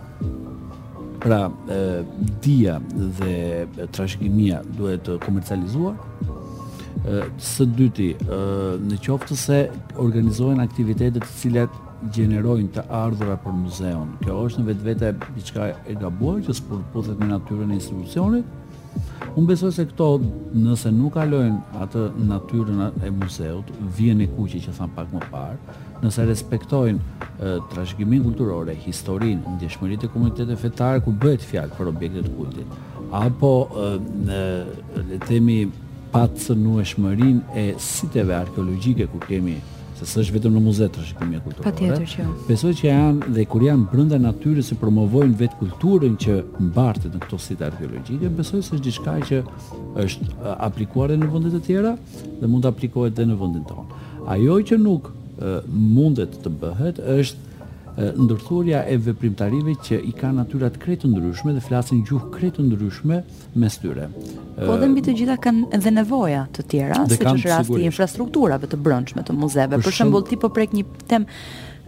Pra, 1.24 1.44
uh, 1.54 1.84
dia 2.44 2.78
dhe 3.20 3.86
trashëgimia 3.96 4.64
duhet 4.80 5.06
të 5.06 5.22
komercializuar? 5.28 5.96
Së 7.42 7.66
dyti, 7.76 8.14
në 8.88 8.98
qoftë 9.04 9.36
se 9.38 9.58
organizojnë 10.00 10.64
aktivitetet 10.64 11.26
të 11.26 11.40
cilat 11.40 11.80
gjenerojnë 12.16 12.70
të 12.78 12.84
ardhura 13.00 13.36
për 13.44 13.58
muzeon. 13.62 14.14
Kjo 14.24 14.38
është 14.48 14.62
në 14.62 14.68
vetë 14.70 14.86
vete 14.88 15.10
i 15.40 15.92
e 15.92 15.96
gabuar 16.02 16.40
që 16.46 16.56
së 16.58 16.68
përpudhet 16.70 17.20
me 17.24 17.30
natyren 17.32 17.72
e 17.72 17.78
institucionit. 17.80 18.46
Unë 19.34 19.48
besoj 19.50 19.72
se 19.74 19.86
këto 19.90 20.08
nëse 20.54 20.92
nuk 20.94 21.16
alojnë 21.18 21.82
atë 21.84 22.04
natyren 22.30 22.84
e 23.04 23.10
muzeut, 23.12 23.72
vjen 23.98 24.22
e 24.22 24.28
kuqi 24.36 24.62
që 24.64 24.76
thamë 24.78 24.94
pak 24.96 25.14
më 25.16 25.24
parë, 25.32 25.78
nëse 26.06 26.28
respektojnë 26.30 27.52
trashgimin 27.74 28.24
kulturore, 28.30 28.76
historin, 28.86 29.42
ndjeshmërit 29.58 30.06
e 30.06 30.12
komunitetet 30.14 30.62
fetare 30.62 31.02
ku 31.04 31.12
bëhet 31.12 31.44
fjalë 31.50 31.80
për 31.80 31.92
objektet 31.96 32.30
kultit, 32.38 32.78
apo 33.14 33.56
në 34.30 34.44
le 35.08 35.20
themi 35.26 35.62
pat 36.14 36.36
së 36.38 36.54
në 36.56 37.32
e 37.58 37.64
siteve 37.82 38.36
arkeologike 38.38 39.08
ku 39.10 39.18
kemi 39.24 39.56
se 39.98 40.06
së 40.10 40.22
është 40.24 40.36
vetëm 40.36 40.56
në 40.58 40.62
muzet 40.62 40.94
të 40.94 41.06
kulturore. 41.20 41.64
Pa 41.64 41.72
tjetër 41.78 42.06
që. 42.12 42.20
Jo. 42.26 42.36
Besoj 42.48 42.72
që 42.80 42.86
janë 42.90 43.32
dhe 43.36 43.46
kur 43.50 43.66
janë 43.66 43.88
brënda 43.92 44.18
natyre 44.22 44.64
se 44.66 44.76
promovojnë 44.82 45.36
vetë 45.38 45.60
kulturën 45.62 46.16
që 46.24 46.38
mbartët 46.70 47.14
në 47.18 47.22
këto 47.26 47.40
site 47.40 47.66
arkeologike, 47.70 48.30
besoj 48.38 48.62
se 48.66 48.76
është 48.78 48.86
gjithka 48.90 49.16
që 49.30 49.42
është 50.04 50.56
aplikuar 50.68 51.14
dhe 51.14 51.20
në 51.24 51.32
vëndet 51.34 51.58
e 51.60 51.64
tjera 51.68 51.96
dhe 52.42 52.48
mund 52.50 52.66
të 52.66 52.74
aplikohet 52.74 53.18
dhe 53.22 53.28
në 53.32 53.40
vëndin 53.42 53.66
tonë. 53.70 54.02
Ajo 54.38 54.60
që 54.70 54.80
nuk 54.82 55.10
mundet 55.74 56.38
të 56.44 56.54
bëhet 56.62 57.02
është 57.18 57.53
ndërthurja 57.98 58.84
e 58.90 58.96
veprimtarive 58.98 59.76
që 59.86 60.00
i 60.10 60.14
ka 60.18 60.32
natyrat 60.34 60.80
kretë 60.82 61.10
ndryshme 61.12 61.54
dhe 61.54 61.62
flasin 61.62 62.02
gjuhë 62.08 62.32
kretë 62.34 62.66
ndryshme 62.66 63.20
mes 63.62 63.76
tyre. 63.82 64.08
Po 64.58 64.78
dhe 64.82 64.90
mbi 64.90 65.04
të 65.06 65.14
gjitha 65.20 65.36
kanë 65.44 65.68
edhe 65.78 65.94
nevoja 65.94 66.46
të 66.56 66.66
tjera, 66.72 67.04
si 67.06 67.20
që 67.22 67.30
është 67.38 67.52
rasti 67.54 67.84
infrastrukturave 67.92 68.70
të 68.72 68.80
brendshme 68.88 69.24
të 69.28 69.36
muzeve. 69.38 69.80
Për, 69.84 69.94
shembull, 70.00 70.26
ti 70.30 70.40
po 70.42 70.50
prek 70.54 70.74
një 70.74 70.86
temë 71.12 71.40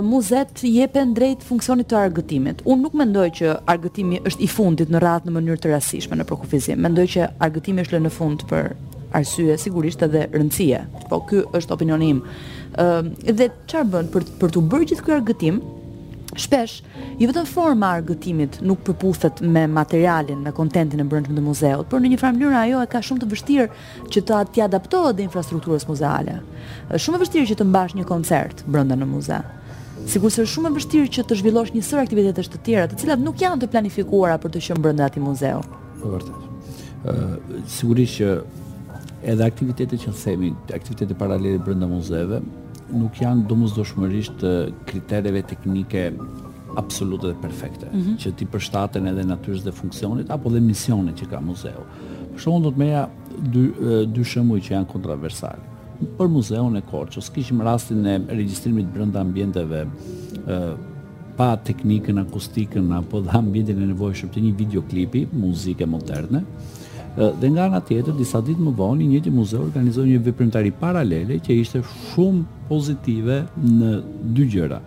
muzet 0.02 0.52
jepen 0.64 1.14
drejt 1.16 1.42
funksionit 1.44 1.88
të 1.88 1.96
argëtimit. 1.96 2.62
Unë 2.68 2.82
nuk 2.84 2.96
mendoj 3.00 3.28
që 3.38 3.52
argëtimi 3.70 4.18
është 4.28 4.44
i 4.44 4.48
fundit 4.52 4.90
në 4.92 5.00
radhë 5.00 5.28
në 5.30 5.34
mënyrë 5.38 5.62
të 5.64 5.70
rastishme 5.72 6.18
në 6.20 6.26
profuzim. 6.28 6.82
Mendoj 6.84 7.06
që 7.14 7.28
argëtimi 7.46 7.80
është 7.84 7.96
lënë 7.96 8.06
në 8.06 8.12
fund 8.12 8.44
për 8.50 8.74
arsye 9.16 9.56
sigurisht 9.62 10.02
edhe 10.04 10.26
rëndësie. 10.34 10.82
Po 11.08 11.22
ky 11.28 11.44
është 11.58 11.76
opinioni 11.78 12.10
im. 12.14 12.20
dhe 13.38 13.46
çfarë 13.70 13.90
bën 13.94 14.06
për 14.14 14.24
për 14.42 14.50
të 14.52 14.62
bërë 14.72 14.86
gjithë 14.90 15.04
këtë 15.06 15.16
argëtim? 15.20 15.60
Shpesh, 16.34 16.82
jo 17.20 17.28
vetëm 17.30 17.44
forma 17.46 17.92
e 17.94 18.00
argëtimit 18.00 18.56
nuk 18.66 18.80
përputhet 18.86 19.38
me 19.54 19.68
materialin, 19.70 20.40
me 20.42 20.50
kontentin 20.56 20.98
e 21.04 21.04
brendshëm 21.06 21.36
të 21.38 21.44
muzeut, 21.46 21.86
por 21.90 22.00
në 22.02 22.10
një 22.10 22.18
farë 22.18 22.34
mënyrë 22.40 22.56
ajo 22.60 22.80
e 22.82 22.88
ka 22.90 23.02
shumë 23.06 23.22
të 23.22 23.28
vështirë 23.30 23.66
që 24.10 24.22
ta 24.30 24.40
ti 24.48 24.62
adaptohet 24.64 25.14
dhe 25.14 25.22
infrastrukturës 25.28 25.86
muzeale. 25.86 26.34
Është 26.88 27.02
shumë 27.04 27.18
e 27.18 27.22
vështirë 27.22 27.50
që 27.52 27.58
të 27.60 27.66
mbash 27.68 27.94
një 28.00 28.06
koncert 28.08 28.64
brenda 28.66 28.96
në 28.98 29.08
muze. 29.12 29.38
Sigurisht 30.10 30.42
është 30.42 30.52
shumë 30.56 30.72
e 30.72 30.76
vështirë 30.80 31.12
që 31.18 31.24
të 31.30 31.38
zhvillosh 31.38 31.70
një 31.78 31.84
sër 31.90 32.02
aktivitete 32.02 32.46
të 32.56 32.62
tjera, 32.66 32.88
të 32.90 33.00
cilat 33.04 33.22
nuk 33.22 33.38
janë 33.46 33.62
të 33.62 33.70
planifikuara 33.76 34.40
për 34.42 34.56
të 34.56 34.64
qenë 34.66 34.84
brenda 34.88 35.06
atij 35.06 35.22
muzeu. 35.28 35.62
Po 36.02 36.16
vërtet. 36.16 36.50
Ëh, 37.04 37.22
sigurisht 37.78 38.18
që 38.18 38.34
edhe 39.34 39.46
aktivitetet 39.46 40.02
që 40.02 40.18
themi, 40.24 40.50
aktivitetet 40.74 41.18
paralele 41.20 41.62
brenda 41.64 41.86
muzeve, 41.88 42.42
nuk 42.92 43.16
janë 43.20 43.46
domosdoshmërisht 43.48 44.42
kritereve 44.88 45.42
teknike 45.48 46.10
absolute 46.78 47.30
dhe 47.30 47.36
perfekte 47.40 47.86
mm 47.92 48.00
-hmm. 48.00 48.16
që 48.20 48.34
ti 48.36 48.44
përshtaten 48.46 49.06
edhe 49.08 49.24
natyrës 49.24 49.64
dhe 49.64 49.72
funksionit 49.72 50.30
apo 50.30 50.50
dhe 50.50 50.60
misionit 50.60 51.16
që 51.20 51.30
ka 51.30 51.40
muzeu. 51.40 51.82
Për 52.34 52.40
shkakun 52.40 52.62
do 52.62 52.70
të 52.70 52.76
meja 52.78 53.08
dy 53.38 53.70
dy 54.12 54.24
shëmuj 54.24 54.60
që 54.60 54.72
janë 54.72 54.86
kontroversal. 54.92 55.58
Për 56.18 56.28
muzeun 56.28 56.76
e 56.76 56.82
Korçës 56.90 57.32
kishim 57.34 57.60
rastin 57.60 58.06
e 58.06 58.18
regjistrimit 58.28 58.86
brenda 58.94 59.20
ambienteve 59.20 59.86
ë 60.46 60.74
pa 61.36 61.56
teknikën 61.56 62.18
akustikën 62.20 62.92
apo 62.98 63.20
dha 63.20 63.32
ambientin 63.38 63.82
e 63.82 63.86
nevojshëm 63.86 64.28
të 64.30 64.40
një 64.40 64.52
videoklipi 64.56 65.26
muzike 65.32 65.86
moderne. 65.86 66.42
Dhe 67.14 67.48
nga 67.54 67.68
nga 67.70 67.78
tjetër, 67.80 68.14
disa 68.18 68.40
ditë 68.42 68.62
më 68.66 68.72
vonë, 68.74 68.98
një 69.00 69.06
njëti 69.14 69.30
muze 69.32 69.54
organizohi 69.58 70.16
një 70.16 70.24
veprimtari 70.26 70.72
paralele 70.80 71.36
që 71.38 71.58
ishte 71.62 71.82
shumë 72.10 72.42
pozitive 72.70 73.36
në 73.62 73.92
dy 74.34 74.48
gjëra. 74.50 74.80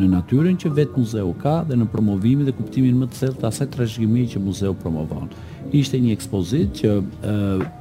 Në 0.00 0.06
natyren 0.12 0.58
që 0.60 0.70
vetë 0.76 0.98
muzeu 1.00 1.30
ka 1.40 1.62
dhe 1.68 1.76
në 1.80 1.86
promovimi 1.90 2.44
dhe 2.46 2.52
kuptimin 2.54 3.00
më 3.00 3.08
të 3.10 3.18
thellë 3.22 3.40
të 3.40 3.48
aset 3.48 3.78
rëshgjimi 3.80 4.26
që 4.32 4.42
muzeu 4.44 4.74
promovon. 4.78 5.32
Ishte 5.76 5.98
një 6.02 6.12
ekspozit 6.16 6.78
që 6.78 6.92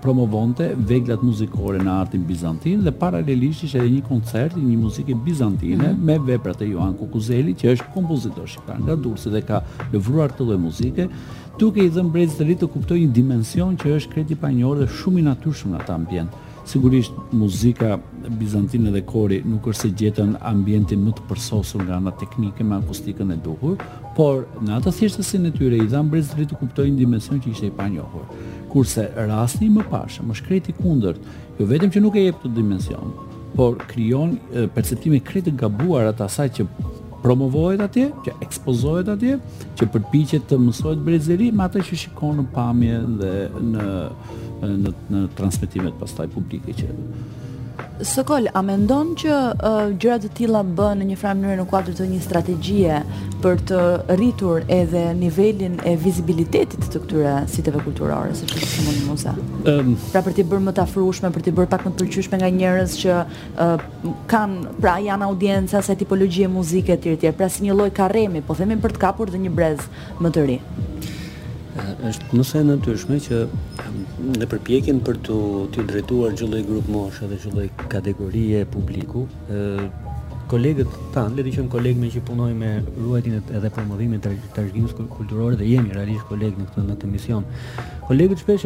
promovonte 0.03 0.69
veglat 0.89 1.21
muzikore 1.25 1.81
në 1.83 1.93
artin 2.05 2.23
bizantin 2.27 2.83
dhe 2.85 2.95
paralelisht 3.03 3.67
ishte 3.67 3.81
edhe 3.83 3.91
një 3.97 4.07
koncert 4.07 4.55
i 4.57 4.63
një 4.63 4.77
muzike 4.81 5.17
bizantine 5.27 5.83
mm 5.91 5.99
-hmm. 5.99 6.07
me 6.09 6.19
veprat 6.31 6.61
e 6.61 6.71
Johan 6.71 6.93
Kukuzeli 6.93 7.53
që 7.53 7.73
është 7.75 7.91
kompozitor 7.93 8.47
shikar 8.47 8.79
nga 8.81 8.95
Durrës 8.95 9.27
dhe 9.31 9.41
ka 9.41 9.61
lëvruar 9.93 10.29
të 10.37 10.43
dhe 10.49 10.57
muzike 10.57 11.03
duke 11.59 11.83
i 11.83 11.89
dhënë 11.91 12.13
brezit 12.13 12.37
të 12.39 12.45
rritë 12.45 12.61
të 12.61 12.67
kuptoj 12.71 12.97
një 13.01 13.07
dimension 13.17 13.73
që 13.75 13.89
është 13.97 14.13
kreti 14.13 14.35
pa 14.39 14.47
njërë 14.53 14.85
dhe 14.85 14.93
shumë 14.95 15.19
i 15.19 15.23
natyrshëm 15.25 15.73
në 15.73 15.79
ta 15.87 15.95
ambjent. 15.99 16.35
Sigurisht, 16.69 17.15
muzika 17.35 17.97
bizantinë 18.39 18.93
dhe 18.93 19.01
kori 19.09 19.41
nuk 19.43 19.67
është 19.67 19.81
se 19.81 19.91
gjetën 19.99 20.31
ambientin 20.47 21.01
më 21.03 21.11
të 21.17 21.25
përsosur 21.27 21.83
nga 21.83 21.97
ana 21.99 22.13
teknike 22.21 22.63
me 22.63 22.77
akustikën 22.77 23.33
e 23.35 23.39
duhur, 23.43 23.75
por 24.15 24.45
në 24.63 24.77
atë 24.77 24.93
thjeshtësin 25.01 25.49
e 25.49 25.51
tyre 25.57 25.81
i 25.83 25.89
dhanë 25.91 26.13
brezit 26.13 26.31
të 26.31 26.39
rritë 26.39 26.53
të 26.53 26.59
kuptoj 26.61 26.85
një 26.93 27.01
dimension 27.01 27.41
që 27.43 27.51
ishte 27.51 27.67
i 27.67 27.75
pa 27.79 27.89
njohur. 27.91 28.23
Kurse 28.71 29.09
rasti 29.27 29.67
më 29.73 29.83
pashë, 29.91 30.23
është 30.31 30.47
kreti 30.47 30.77
kundërt, 30.79 31.19
jo 31.59 31.67
vetëm 31.73 31.91
që 31.91 32.03
nuk 32.05 32.15
e 32.21 32.27
jep 32.29 32.39
të 32.45 32.53
dimension, 32.55 33.11
por 33.57 33.75
krijon 33.89 34.37
perceptime 34.77 35.19
kritike 35.19 35.59
gabuar 35.65 36.13
atë 36.13 36.29
asaj 36.29 36.49
që 36.59 36.69
promovohet 37.23 37.81
atje, 37.83 38.09
që 38.25 38.35
ekspozohet 38.45 39.09
atje, 39.15 39.37
që 39.79 39.87
përpiqet 39.95 40.45
të 40.49 40.59
mësohet 40.63 41.01
brezeri 41.05 41.51
me 41.55 41.65
atë 41.67 41.83
që 41.89 41.99
shikon 42.05 42.41
në 42.43 42.47
pamje 42.53 42.99
dhe 43.23 43.33
në 43.73 43.87
në, 44.69 44.91
në 45.13 45.23
transmetimet 45.39 45.95
pastaj 45.99 46.25
publike 46.33 46.73
që 46.81 46.87
Sokol, 48.03 48.47
a 48.55 48.61
mendon 48.63 49.11
që 49.19 49.33
uh, 49.33 49.77
gjërat 49.99 50.23
të 50.25 50.29
tilla 50.37 50.61
bën 50.65 51.01
në 51.01 51.05
një 51.11 51.17
farë 51.19 51.37
mënyrë 51.41 51.59
në 51.59 51.65
kuadër 51.71 51.95
të 51.97 52.07
një 52.13 52.19
strategjie 52.23 52.97
për 53.43 53.59
të 53.69 53.81
rritur 54.19 54.63
edhe 54.77 55.01
nivelin 55.19 55.75
e 55.87 55.93
vizibilitetit 56.01 56.87
të 56.93 57.01
këtyre 57.03 57.35
siteve 57.51 57.81
kulturore, 57.85 58.31
siç 58.39 58.55
është 58.55 58.71
shumë 58.75 58.95
në 58.97 59.17
Um, 59.69 59.93
pra 60.13 60.21
për 60.25 60.33
të 60.37 60.43
bërë 60.47 60.63
më 60.67 60.71
të 60.75 60.81
afrushme, 60.85 61.29
për 61.35 61.43
të 61.45 61.51
bërë 61.57 61.69
pak 61.71 61.83
më 61.87 61.91
pëlqyeshme 61.99 62.37
nga 62.39 62.47
njerëz 62.55 62.93
që 63.01 63.17
uh, 63.19 63.85
kanë 64.31 64.75
pra 64.79 64.95
janë 65.03 65.27
audienca 65.27 65.81
se 65.83 65.95
tipologjie 65.99 66.47
muzike 66.51 66.95
etj 66.95 67.31
pra 67.37 67.49
si 67.51 67.67
një 67.67 67.75
lloj 67.77 67.89
karremi, 67.97 68.41
po 68.43 68.55
themin 68.59 68.81
për 68.83 68.95
të 68.95 69.03
kapur 69.05 69.31
dhe 69.33 69.41
një 69.43 69.53
brez 69.57 69.85
më 70.23 70.31
të 70.35 70.47
ri 70.49 70.57
është 71.77 72.37
mëse 72.37 72.57
së 72.57 72.61
natyrshme 72.67 73.15
që 73.27 73.39
në 74.41 74.47
përpjekjen 74.51 74.99
për 75.05 75.17
të 75.27 75.35
të 75.75 75.83
drejtuar 75.91 76.33
çdo 76.35 76.47
lloj 76.51 76.61
grup 76.67 76.87
moshë 76.91 77.29
dhe 77.31 77.37
çdo 77.43 77.51
lloj 77.55 77.67
kategorie 77.93 78.63
publiku, 78.73 79.25
ë 79.53 79.85
kolegët 80.49 80.89
tanë, 81.13 81.35
le 81.37 81.43
të 81.45 81.53
them 81.59 81.67
kolegë 81.69 81.99
me 82.01 82.09
që 82.09 82.23
punoj 82.25 82.49
me 82.57 82.71
ruajtjen 82.97 83.43
edhe 83.57 83.69
promovimin 83.75 84.17
e 84.17 84.31
trashëgimisë 84.57 85.05
kulturore 85.13 85.59
dhe 85.59 85.67
jemi 85.69 85.93
realisht 85.93 86.25
kolegë 86.31 86.57
në 86.63 86.65
këtë 86.71 86.87
në 86.87 86.95
të 87.03 87.11
mision. 87.11 87.45
Kolegët 88.07 88.41
shpesh 88.41 88.65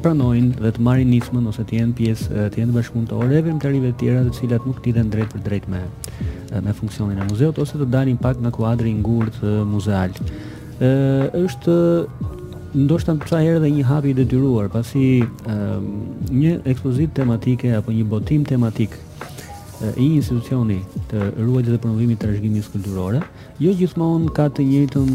pranojnë 0.02 0.56
dhe 0.64 0.70
të 0.74 0.82
marrin 0.82 1.12
nismën 1.12 1.44
ose 1.46 1.62
të 1.68 1.76
jenë 1.82 1.98
pjesë 2.00 2.46
të 2.56 2.62
jenë 2.64 2.74
bashkëpunëtorë 2.78 3.42
me 3.50 3.58
tarive 3.60 3.92
të 3.92 4.00
tjera 4.00 4.22
të 4.30 4.38
cilat 4.40 4.64
nuk 4.66 4.80
lidhen 4.88 5.12
drejt 5.12 5.36
për 5.36 5.44
drejt 5.46 5.68
me 5.70 5.82
me 6.60 6.72
funksionin 6.74 7.16
e 7.18 7.24
muzeut 7.30 7.58
ose 7.62 7.78
të 7.78 7.86
dalin 7.92 8.18
pak 8.20 8.40
nga 8.44 8.50
kuadri 8.52 8.90
i 8.92 8.98
ngurtë 8.98 9.52
muzeal. 9.72 10.12
Ëh 10.82 11.32
është 11.40 11.74
ndoshta 12.84 13.14
për 13.20 13.28
sa 13.30 13.40
edhe 13.42 13.70
një 13.70 13.84
hap 13.88 14.04
i 14.08 14.14
detyruar, 14.16 14.68
pasi 14.72 15.20
e, 15.20 15.56
një 16.32 16.58
ekspozitë 16.72 17.16
tematike 17.20 17.74
apo 17.76 17.92
një 17.92 18.04
botim 18.08 18.44
tematik 18.48 18.96
i 19.96 20.06
një 20.06 20.14
institucioni 20.16 20.76
të 21.10 21.18
ruajtje 21.42 21.72
dhe 21.74 21.78
promovimit 21.82 22.20
të 22.20 22.28
trashëgimisë 22.30 22.70
kulturore, 22.72 23.20
jo 23.60 23.72
gjithmonë 23.76 24.30
ka 24.36 24.44
të 24.56 24.62
njëjtën 24.70 25.12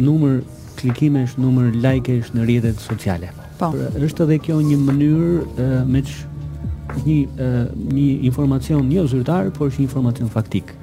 numër 0.00 0.36
klikimesh, 0.80 1.34
numër 1.36 1.74
like 1.82 2.20
në 2.36 2.46
rrjetet 2.46 2.78
sociale. 2.86 3.28
Po. 3.58 3.72
Pra, 3.74 3.90
është 4.06 4.24
edhe 4.28 4.38
kjo 4.46 4.60
një 4.64 4.78
mënyrë 4.86 5.82
me 5.90 6.04
që 6.08 6.29
një 6.98 7.20
e, 7.38 7.64
një 7.96 8.08
informacion 8.28 8.90
jo 8.92 9.06
zyrtar, 9.08 9.50
por 9.54 9.70
është 9.70 9.82
një 9.82 9.86
informacion 9.88 10.30
faktik. 10.32 10.74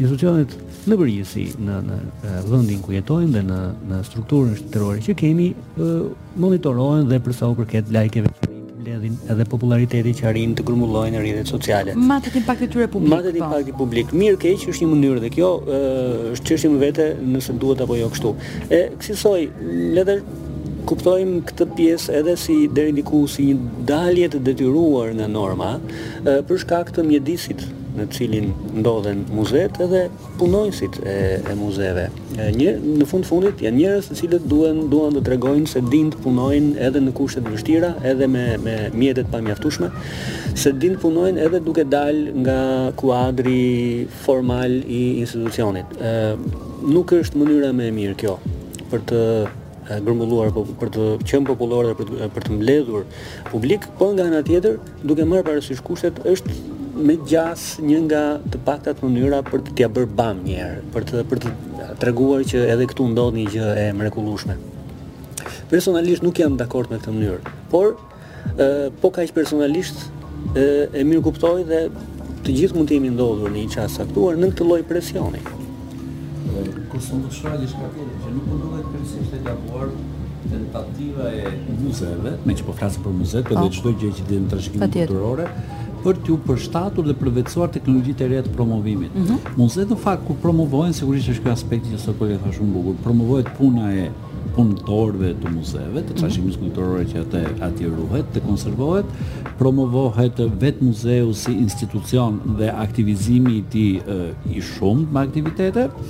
Institucionet 0.00 0.50
zotëronit 0.50 0.86
në 0.90 0.96
përgjithësi 0.98 1.44
në 1.62 1.76
në 1.88 2.38
vendin 2.50 2.80
ku 2.82 2.94
jetojmë 2.96 3.32
dhe 3.36 3.42
në 3.48 3.58
në 3.92 3.98
strukturën 4.08 4.56
shtetërore 4.58 5.02
që 5.04 5.14
kemi 5.20 5.50
monitorohen 6.42 7.04
dhe 7.10 7.20
përsa 7.22 7.52
u 7.52 7.54
përket 7.60 7.92
lajkeve 7.94 8.32
që 8.40 8.48
mbledhin 8.82 9.14
edhe 9.30 9.44
popullariteti 9.52 10.10
që 10.18 10.26
arrin 10.32 10.56
të 10.58 10.64
grumbullojnë 10.66 11.20
rrjetet 11.22 11.52
sociale. 11.52 11.94
Matë 11.94 12.32
të 12.34 12.40
impaktit 12.40 12.72
të 12.74 12.80
republikës. 12.82 13.12
Matë 13.14 13.34
po. 13.38 13.50
të 13.70 13.74
publik. 13.78 14.10
Mirë 14.18 14.40
keq 14.42 14.66
është 14.72 14.82
një 14.86 14.90
mënyrë 14.96 15.22
dhe 15.26 15.30
kjo 15.36 15.52
është 16.32 16.48
çështje 16.50 16.72
më 16.74 16.82
vete 16.82 17.06
nëse 17.36 17.58
duhet 17.62 17.84
apo 17.86 17.98
jo 18.00 18.10
kështu. 18.16 18.34
E 18.74 18.82
kësaj 18.98 19.42
le 19.94 20.06
të 20.10 20.18
kuptojmë 20.88 21.42
këtë 21.48 21.66
pjesë 21.76 22.14
edhe 22.20 22.34
si 22.38 22.56
deri 22.74 22.94
diku 22.96 23.24
si 23.30 23.50
një 23.52 23.84
dalje 23.88 24.30
të 24.34 24.40
detyruar 24.48 25.12
nga 25.18 25.28
norma 25.30 25.74
për 26.26 26.60
shkak 26.64 26.90
të 26.96 27.04
mjedisit 27.06 27.62
në 27.92 28.06
cilin 28.14 28.46
ndodhen 28.80 29.18
muzet 29.36 29.76
edhe 29.84 30.06
punojnësit 30.40 30.94
e, 31.04 31.16
e 31.44 31.56
muzeve. 31.60 32.06
E, 32.40 32.46
një, 32.56 32.70
në 33.02 33.08
fund 33.10 33.26
fundit 33.28 33.60
janë 33.60 33.76
njerëz 33.82 34.08
të 34.08 34.16
cilët 34.22 34.46
duan 34.48 34.80
duan 34.88 35.12
të 35.18 35.22
tregojnë 35.26 35.68
se 35.68 35.82
dinë 35.92 36.14
të 36.14 36.22
punojnë 36.24 36.72
edhe 36.88 37.02
në 37.04 37.12
kushte 37.18 37.42
të 37.44 37.52
vështira, 37.52 37.90
edhe 38.14 38.30
me 38.32 38.46
me 38.64 38.78
mjetet 38.96 39.28
pamjaftueshme, 39.34 39.90
se 40.56 40.72
dinë 40.72 40.96
të 40.96 41.04
punojnë 41.04 41.44
edhe 41.44 41.60
duke 41.68 41.84
dalë 41.92 42.32
nga 42.46 42.58
kuadri 42.96 44.08
formal 44.24 44.78
i 44.88 45.02
institucionit. 45.26 45.92
Ë 46.00 46.32
nuk 46.96 47.12
është 47.20 47.42
mënyra 47.44 47.74
më 47.76 47.90
e 47.92 47.98
mirë 48.00 48.18
kjo 48.24 48.38
për 48.92 49.04
të 49.10 49.20
gërmulluar 49.88 50.52
po 50.54 50.62
për 50.78 50.90
të 50.94 51.06
qenë 51.26 51.48
popullore 51.48 51.90
dhe 51.92 51.96
për 51.98 52.08
të, 52.08 52.28
për 52.36 52.44
të 52.46 52.56
mbledhur 52.58 53.06
publik, 53.50 53.88
po 53.98 54.10
nga 54.14 54.26
ana 54.30 54.42
tjetër, 54.46 54.76
duke 55.02 55.26
marrë 55.28 55.46
parasysh 55.48 55.82
kushtet, 55.84 56.20
është 56.28 56.56
me 57.02 57.16
gjas 57.28 57.76
një 57.82 58.02
nga 58.06 58.22
të 58.52 58.60
paktat 58.66 59.02
mënyra 59.02 59.40
për 59.48 59.64
të 59.66 59.74
t'ia 59.80 59.88
bërë 59.92 60.10
bam 60.18 60.42
një 60.46 60.58
herë, 60.62 60.82
për 60.94 61.06
të 61.08 61.24
për 61.32 61.42
të 61.46 61.54
treguar 62.02 62.44
që 62.52 62.64
edhe 62.74 62.86
këtu 62.92 63.08
ndodh 63.14 63.38
një 63.40 63.46
gjë 63.56 63.72
e 63.82 63.88
mrekullueshme. 63.98 64.58
Personalisht 65.72 66.22
nuk 66.22 66.38
jam 66.38 66.56
dakord 66.60 66.92
me 66.92 67.00
këtë 67.02 67.14
mënyrë, 67.16 67.54
por 67.72 67.96
ë 68.54 68.92
po 69.02 69.10
kaq 69.16 69.32
personalisht 69.34 70.06
ë 70.54 70.68
e 71.02 71.06
mirë 71.08 71.24
kuptoj 71.26 71.64
dhe 71.68 71.82
të 72.44 72.54
gjithë 72.60 72.78
mund 72.78 72.90
të 72.90 72.98
jemi 73.00 73.10
ndodhur 73.16 73.50
në 73.50 73.64
një 73.66 73.74
çast 73.78 74.02
aktuar 74.04 74.38
në 74.38 74.52
këtë 74.52 74.68
lloj 74.70 74.82
presioni 74.90 75.42
kur 76.90 77.00
së 77.00 77.16
ndërshra 77.20 77.54
e 77.56 77.60
lishka 77.64 77.86
tjetër, 77.94 78.16
që 78.24 78.32
nuk 78.34 78.48
përdo 78.48 78.64
po 78.64 78.72
dhe 78.72 78.80
të 78.80 78.94
kërësisht 78.94 79.36
e 79.38 79.44
gabuar 79.46 79.92
tentativa 80.52 81.28
e 81.36 81.52
muzeve, 81.84 82.34
me 82.48 82.56
që 82.58 82.66
po 82.66 82.74
flasë 82.80 83.04
për 83.04 83.14
muze, 83.20 83.44
për 83.48 83.62
çdo 83.62 83.70
qdo 83.78 83.92
gjë 84.02 84.12
që 84.18 84.26
dhe 84.30 84.40
në 84.46 84.58
kulturore, 84.74 85.46
për 86.02 86.18
t'ju 86.26 86.36
përshtatur 86.48 87.06
dhe 87.06 87.14
përvecuar 87.20 87.70
teknologjit 87.76 88.24
e 88.26 88.30
rejtë 88.32 88.56
promovimit. 88.56 89.14
Mhm. 89.14 89.54
Muzeve 89.60 89.86
në 89.94 89.98
fakt, 90.02 90.24
kur 90.26 90.40
promovojnë, 90.42 90.96
sigurisht 90.98 91.30
është 91.30 91.44
kjo 91.46 91.54
aspekti 91.54 91.92
që 91.94 92.00
sot 92.02 92.16
kërë 92.18 92.18
po 92.18 92.26
e 92.36 92.40
thashun 92.42 92.72
bukur, 92.74 92.96
promovojnë 93.04 93.54
puna 93.60 93.92
e 94.02 94.08
punëtorve 94.56 95.30
të 95.44 95.52
muzeve, 95.54 96.02
të 96.02 96.10
mhm. 96.16 96.16
trashimis 96.18 96.58
kulturore 96.58 97.06
që 97.12 97.22
atë 97.22 97.44
atjeruhet, 97.68 98.32
të 98.34 98.42
konservohet, 98.48 99.14
promovohet 99.62 100.42
vetë 100.64 100.82
muzeu 100.88 101.30
si 101.38 101.54
institucion 101.62 102.42
dhe 102.58 102.72
aktivizimi 102.82 103.60
ti 103.70 103.86
i 104.56 104.66
shumë 104.72 105.06
më 105.14 105.22
aktivitetet, 105.28 106.02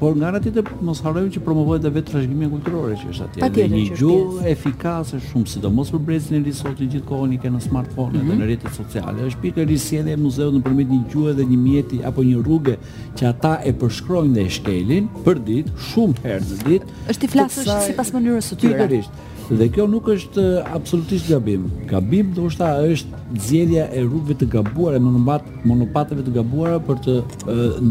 por 0.00 0.14
nga 0.18 0.30
anëti 0.34 0.50
të 0.56 0.62
mos 0.84 1.00
harrojmë 1.04 1.30
që 1.36 1.42
dhe 1.82 1.90
vetë 1.96 2.10
trashëgimia 2.12 2.48
kulturore 2.50 2.96
që 2.98 3.10
është 3.12 3.24
atje. 3.24 3.42
Është 3.46 3.66
një 3.72 3.96
gjuhë 4.00 4.46
efikase 4.52 5.20
shumë 5.30 5.46
sidomos 5.52 5.92
për 5.94 6.02
brezin 6.08 6.40
e 6.40 6.42
ri 6.44 6.52
sot 6.52 6.74
që 6.80 6.88
gjithkohon 6.94 7.32
i 7.32 7.38
kanë 7.38 7.56
në 7.56 7.62
smartphone 7.68 8.16
dhe 8.16 8.24
mhm. 8.24 8.40
në 8.40 8.48
rrjetet 8.48 8.76
sociale. 8.76 9.26
Është 9.30 9.42
pikë 9.44 9.66
risjeve 9.70 10.12
e 10.12 10.18
muzeut 10.24 10.54
në 10.56 10.62
përmjet 10.66 10.92
një 10.92 11.00
gjuhe 11.12 11.34
dhe 11.38 11.46
një 11.52 11.58
mjeti 11.62 12.02
apo 12.10 12.26
një 12.26 12.42
rrugë 12.42 12.76
që 13.18 13.28
ata 13.30 13.54
e 13.70 13.74
përshkruajnë 13.82 14.34
dhe 14.36 14.46
e 14.48 14.52
shkelin 14.58 15.10
për 15.26 15.44
ditë 15.50 15.76
shumë 15.92 16.24
herë 16.26 16.52
në 16.56 16.62
ditë. 16.64 17.02
Është 17.14 17.32
i 17.36 17.36
si 17.60 17.68
sipas 17.92 18.10
mënyrës 18.18 18.52
së 18.52 18.58
tyre. 18.60 18.78
Pikërisht. 18.82 19.22
Dhe 19.52 19.66
kjo 19.68 19.84
nuk 19.90 20.06
është 20.08 20.42
absolutisht 20.72 21.28
gabim. 21.28 21.66
Gabim 21.90 22.30
do 22.34 22.46
shta 22.52 22.70
është 22.88 23.18
zgjedhja 23.44 23.82
e 23.92 24.00
rrugëve 24.06 24.36
të 24.40 24.46
gabuara, 24.54 25.00
monopat, 25.04 25.48
monopatëve 25.68 26.24
të 26.28 26.34
gabuara 26.38 26.78
për 26.86 27.00
të 27.06 27.16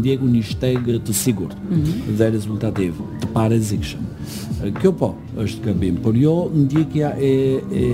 ndjekur 0.00 0.32
një 0.32 0.40
shteg 0.50 0.88
të 1.06 1.14
sigurt 1.14 1.54
mm 1.58 1.82
-hmm. 1.82 2.16
dhe 2.18 2.30
rezultativ, 2.36 2.98
të 3.22 3.30
pa 3.34 3.46
Kjo 4.80 4.90
po 4.92 5.08
është 5.42 5.64
gabim, 5.64 5.96
por 6.04 6.14
jo 6.16 6.34
ndjekja 6.54 7.08
e, 7.30 7.58
e 7.82 7.86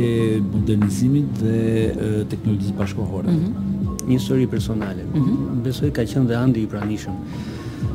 modernizimit 0.53 1.27
dhe 1.41 1.59
teknologjisë 2.31 2.77
bashkohore. 2.79 3.33
Mm 3.33 3.39
-hmm. 3.39 4.09
Një 4.09 4.17
histori 4.19 4.47
personale. 4.47 5.05
Mm 5.15 5.21
-hmm. 5.21 5.63
Besoj 5.65 5.91
ka 5.97 6.03
qenë 6.05 6.27
dhe 6.29 6.37
andi 6.37 6.61
i 6.61 6.67
pranishëm 6.67 7.17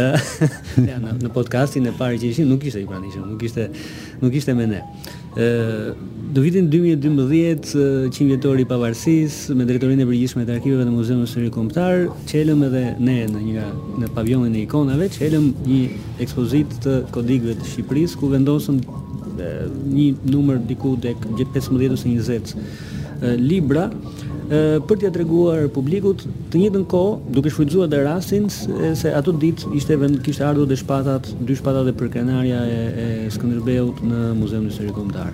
Ëh, 0.00 0.26
ja, 0.90 1.00
në, 1.00 1.16
në 1.24 1.32
podcastin 1.34 1.88
e 1.90 1.94
parë 1.98 2.20
që 2.22 2.28
ishin, 2.34 2.48
nuk 2.52 2.64
ishte 2.68 2.82
i 2.82 2.86
pranishëm, 2.88 3.24
nuk 3.32 3.42
ishte 3.48 3.70
nuk 4.20 4.36
ishte 4.40 4.54
me 4.58 4.68
ne. 4.74 4.82
Ë 5.40 5.96
do 6.30 6.44
vitin 6.44 6.68
2012, 6.70 8.12
qindjetori 8.14 8.62
i 8.66 8.68
pavarësisë 8.70 9.56
me 9.58 9.64
drejtorinë 9.66 10.04
e 10.04 10.06
përgjithshme 10.12 10.44
të 10.46 10.58
arkivave 10.60 10.84
të 10.86 10.92
Muzeut 10.94 11.24
Historik 11.24 11.56
Kombëtar, 11.56 12.04
çelëm 12.30 12.62
edhe 12.68 12.84
ne 13.02 13.16
në 13.32 13.40
një 13.48 13.68
në 14.04 14.12
pavionin 14.14 14.54
e 14.54 14.62
ikonave, 14.62 15.10
çelëm 15.16 15.50
një 15.66 15.82
ekspozitë 16.22 16.80
të 16.84 16.96
kodigëve 17.16 17.58
të 17.58 17.70
Shqipërisë 17.72 18.20
ku 18.22 18.30
vendosëm 18.30 18.78
një 19.68 20.06
numër 20.30 20.60
diku 20.68 20.96
tek 21.02 21.20
15 21.28 21.70
ose 21.92 22.14
20 22.20 22.66
libra 23.40 23.88
për 24.50 24.98
t'ia 24.98 25.12
treguar 25.14 25.68
publikut 25.70 26.24
të 26.50 26.58
njëjtën 26.62 26.86
kohë 26.90 27.34
duke 27.36 27.52
shfrytzuar 27.52 27.86
edhe 27.86 28.00
rastin 28.06 28.48
se 28.50 29.12
ato 29.14 29.30
ditë 29.44 29.70
ishte 29.78 29.94
vend 30.00 30.18
kishte 30.26 30.42
ardhur 30.48 30.66
dhe 30.72 30.78
shpatat, 30.80 31.28
dy 31.46 31.54
shpatat 31.60 31.92
e 31.92 31.96
përkenaria 32.00 32.64
e, 32.66 32.80
e 33.04 33.06
Skënderbeut 33.36 34.02
në 34.10 34.22
Muzeun 34.40 34.66
Historik 34.66 34.96
Kombëtar. 34.98 35.30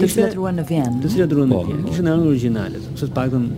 Të 0.00 0.08
cilat 0.08 0.38
ruan 0.40 0.56
në 0.62 0.68
Vjen. 0.72 0.96
Të 1.04 1.12
cilat 1.18 1.36
ruan 1.36 1.52
në 1.52 1.58
po, 1.58 1.66
Vjen. 1.68 1.82
Po. 1.84 1.90
Kishte 1.90 2.06
ndarur 2.06 2.30
origjinalet, 2.32 2.88
sepse 2.94 3.12
paktën 3.18 3.50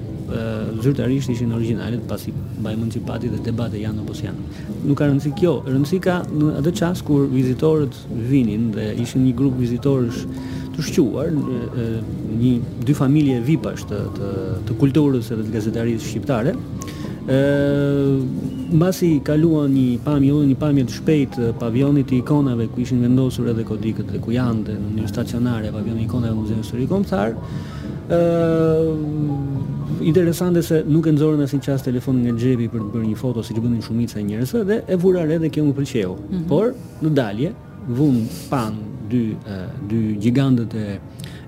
zyrtarisht 0.83 1.31
ishin 1.31 1.53
origjinalet 1.53 2.07
pasi 2.09 2.33
mbaj 2.61 2.75
municipati 2.83 3.29
dhe 3.33 3.39
debate 3.45 3.81
janë 3.81 4.03
apo 4.05 4.17
janë. 4.25 4.65
Nuk 4.85 4.99
ka 5.01 5.09
rëndësi 5.09 5.33
kjo, 5.39 5.53
rëndësi 5.67 6.01
ka 6.05 6.19
në 6.29 6.53
atë 6.61 6.73
çast 6.81 7.05
kur 7.09 7.25
vizitorët 7.33 7.97
vinin 8.31 8.71
dhe 8.75 8.91
ishin 9.05 9.25
një 9.25 9.35
grup 9.39 9.57
vizitorësh 9.61 10.21
të 10.77 10.85
shquar, 10.91 11.33
një 12.39 12.53
dy 12.87 12.95
familje 13.01 13.41
vip 13.49 13.65
të, 13.69 14.03
të, 14.21 14.31
të 14.69 14.79
kulturës 14.85 15.33
edhe 15.35 15.49
të 15.49 15.57
gazetarisë 15.57 16.13
shqiptare. 16.13 16.55
ë 17.29 18.57
mbasi 18.71 19.21
kaluan 19.25 19.73
një 19.73 19.99
pamje, 20.05 20.35
një 20.53 20.57
pamje 20.61 20.85
të 20.89 20.95
shpejtë 20.99 21.47
pavionit 21.61 22.11
i 22.13 22.19
ikonave 22.21 22.67
ku 22.73 22.83
ishin 22.85 23.01
vendosur 23.01 23.49
edhe 23.53 23.65
kodikët 23.65 24.11
dhe 24.13 24.21
ku 24.21 24.33
janë 24.35 24.65
dhe 24.67 24.75
në 24.81 24.91
një 24.99 25.07
stacionare 25.09 25.71
pavionit 25.73 26.05
i 26.05 26.05
ikonave 26.09 26.35
në 26.35 26.41
Muzeu 26.43 26.65
së 26.67 26.85
Kombëtar. 26.91 27.33
Ëh, 28.09 28.89
uh, 28.89 30.05
interesante 30.05 30.63
se 30.65 30.83
nuk 30.87 31.09
e 31.09 31.15
nxorën 31.17 31.43
asnjë 31.47 31.65
qas 31.65 31.85
telefonin 31.87 32.29
nga 32.29 32.37
xhepi 32.41 32.69
për 32.73 32.85
të 32.85 32.93
bërë 32.95 33.09
një 33.09 33.19
foto 33.21 33.45
siç 33.45 33.57
bënin 33.61 33.81
shumica 33.85 34.21
e 34.21 34.27
njerëzve 34.29 34.63
dhe 34.69 34.79
e 34.85 34.97
vura 35.01 35.25
re 35.29 35.41
dhe 35.43 35.51
kjo 35.53 35.65
më 35.71 35.75
pëlqeu. 35.79 36.15
Mm 36.17 36.37
-hmm. 36.37 36.49
Por 36.49 36.75
në 37.03 37.11
dalje 37.17 37.53
vum 37.89 38.29
pan 38.51 38.77
dy 39.09 39.33
uh, 39.33 39.65
dy 39.89 40.17
gigantët 40.21 40.75
e 40.75 40.99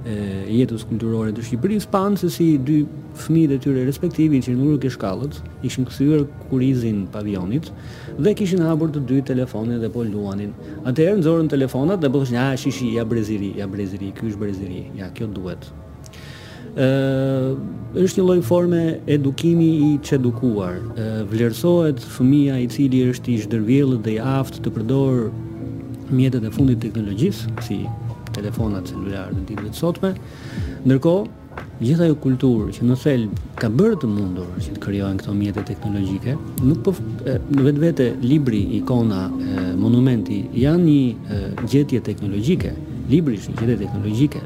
e, 0.05 0.17
jetës 0.57 0.85
kulturore 0.89 1.33
të 1.37 1.43
Shqipërisë, 1.47 1.89
pa 1.93 2.01
se 2.19 2.31
si 2.33 2.49
dy 2.65 2.79
fëmijët 3.21 3.57
e 3.57 3.59
tyre 3.65 3.83
respektivi 3.89 4.41
që 4.43 4.55
nuk 4.57 4.79
të 4.81 4.93
shkallët, 4.97 5.41
ishin 5.67 5.85
kthyer 5.89 6.23
kurizin 6.51 7.03
pavionit 7.13 7.69
dhe 8.19 8.33
kishin 8.39 8.63
hapur 8.65 8.93
të 8.95 9.03
dy 9.09 9.19
telefonin 9.29 9.81
dhe 9.83 9.91
po 9.93 10.05
luanin. 10.05 10.55
Atëherë 10.89 11.21
nxorën 11.21 11.53
telefonat 11.53 12.01
dhe 12.01 12.11
po 12.15 12.23
thoshin, 12.23 12.41
shishi, 12.57 12.95
ja 12.97 13.05
breziri, 13.05 13.53
ja 13.59 13.69
breziri, 13.69 14.13
ky 14.17 14.31
është 14.31 14.41
breziri, 14.47 14.87
ja 15.01 15.13
kjo 15.15 15.27
duhet." 15.37 15.73
ë 16.71 17.99
është 17.99 18.21
një 18.21 18.25
lloj 18.29 18.43
forme 18.47 18.83
edukimi 19.11 19.69
i 19.89 19.89
çedukuar. 20.07 20.77
ë 20.95 21.07
vlerësohet 21.27 21.99
fëmia 21.99 22.61
i 22.63 22.69
cili 22.71 23.01
është 23.11 23.33
i 23.35 23.39
zhdërvjellët 23.43 24.05
dhe 24.07 24.13
i 24.15 24.21
aftë 24.23 24.63
të 24.63 24.71
përdor 24.77 25.33
mjetet 26.15 26.47
e 26.47 26.53
fundit 26.55 26.79
teknologjisë, 26.87 27.51
si 27.67 27.81
telefonat 28.41 28.89
celular 28.91 29.29
të 29.35 29.45
ditëve 29.49 29.73
të 29.73 29.81
sotme. 29.81 30.11
Ndërkohë, 30.85 31.37
gjitha 31.85 32.07
jo 32.09 32.17
kulturë 32.23 32.71
që 32.77 32.87
në 32.89 32.97
thel 33.03 33.25
ka 33.61 33.69
bërë 33.75 33.99
të 34.03 34.11
mundur 34.11 34.51
që 34.63 34.77
të 34.77 34.83
kryojnë 34.85 35.21
këto 35.23 35.35
mjetet 35.37 35.67
teknologjike, 35.73 36.35
nuk 36.69 36.83
po 36.87 36.95
në 36.95 37.65
vetë 37.67 37.81
vete 37.87 38.07
libri, 38.25 38.61
ikona, 38.79 39.25
e, 39.29 39.65
monumenti 39.83 40.43
janë 40.63 40.87
një 40.87 41.01
e, 41.09 41.41
gjetje 41.65 42.03
teknologjike, 42.11 42.73
libri 43.11 43.41
është 43.41 43.55
një 43.55 43.61
gjetje 43.61 43.79
teknologjike, 43.85 44.43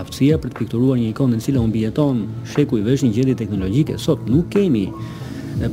aftësia 0.00 0.38
për 0.40 0.54
të 0.54 0.62
pikturuar 0.62 1.00
një 1.02 1.10
ikonë 1.12 1.36
në 1.36 1.44
cilë 1.46 1.64
unë 1.66 1.74
bjeton 1.76 2.24
sheku 2.54 2.80
i 2.80 2.86
vesh 2.86 3.04
një 3.04 3.12
gjetje 3.18 3.36
teknologjike, 3.42 3.98
sot 4.00 4.24
nuk 4.32 4.48
kemi 4.54 4.86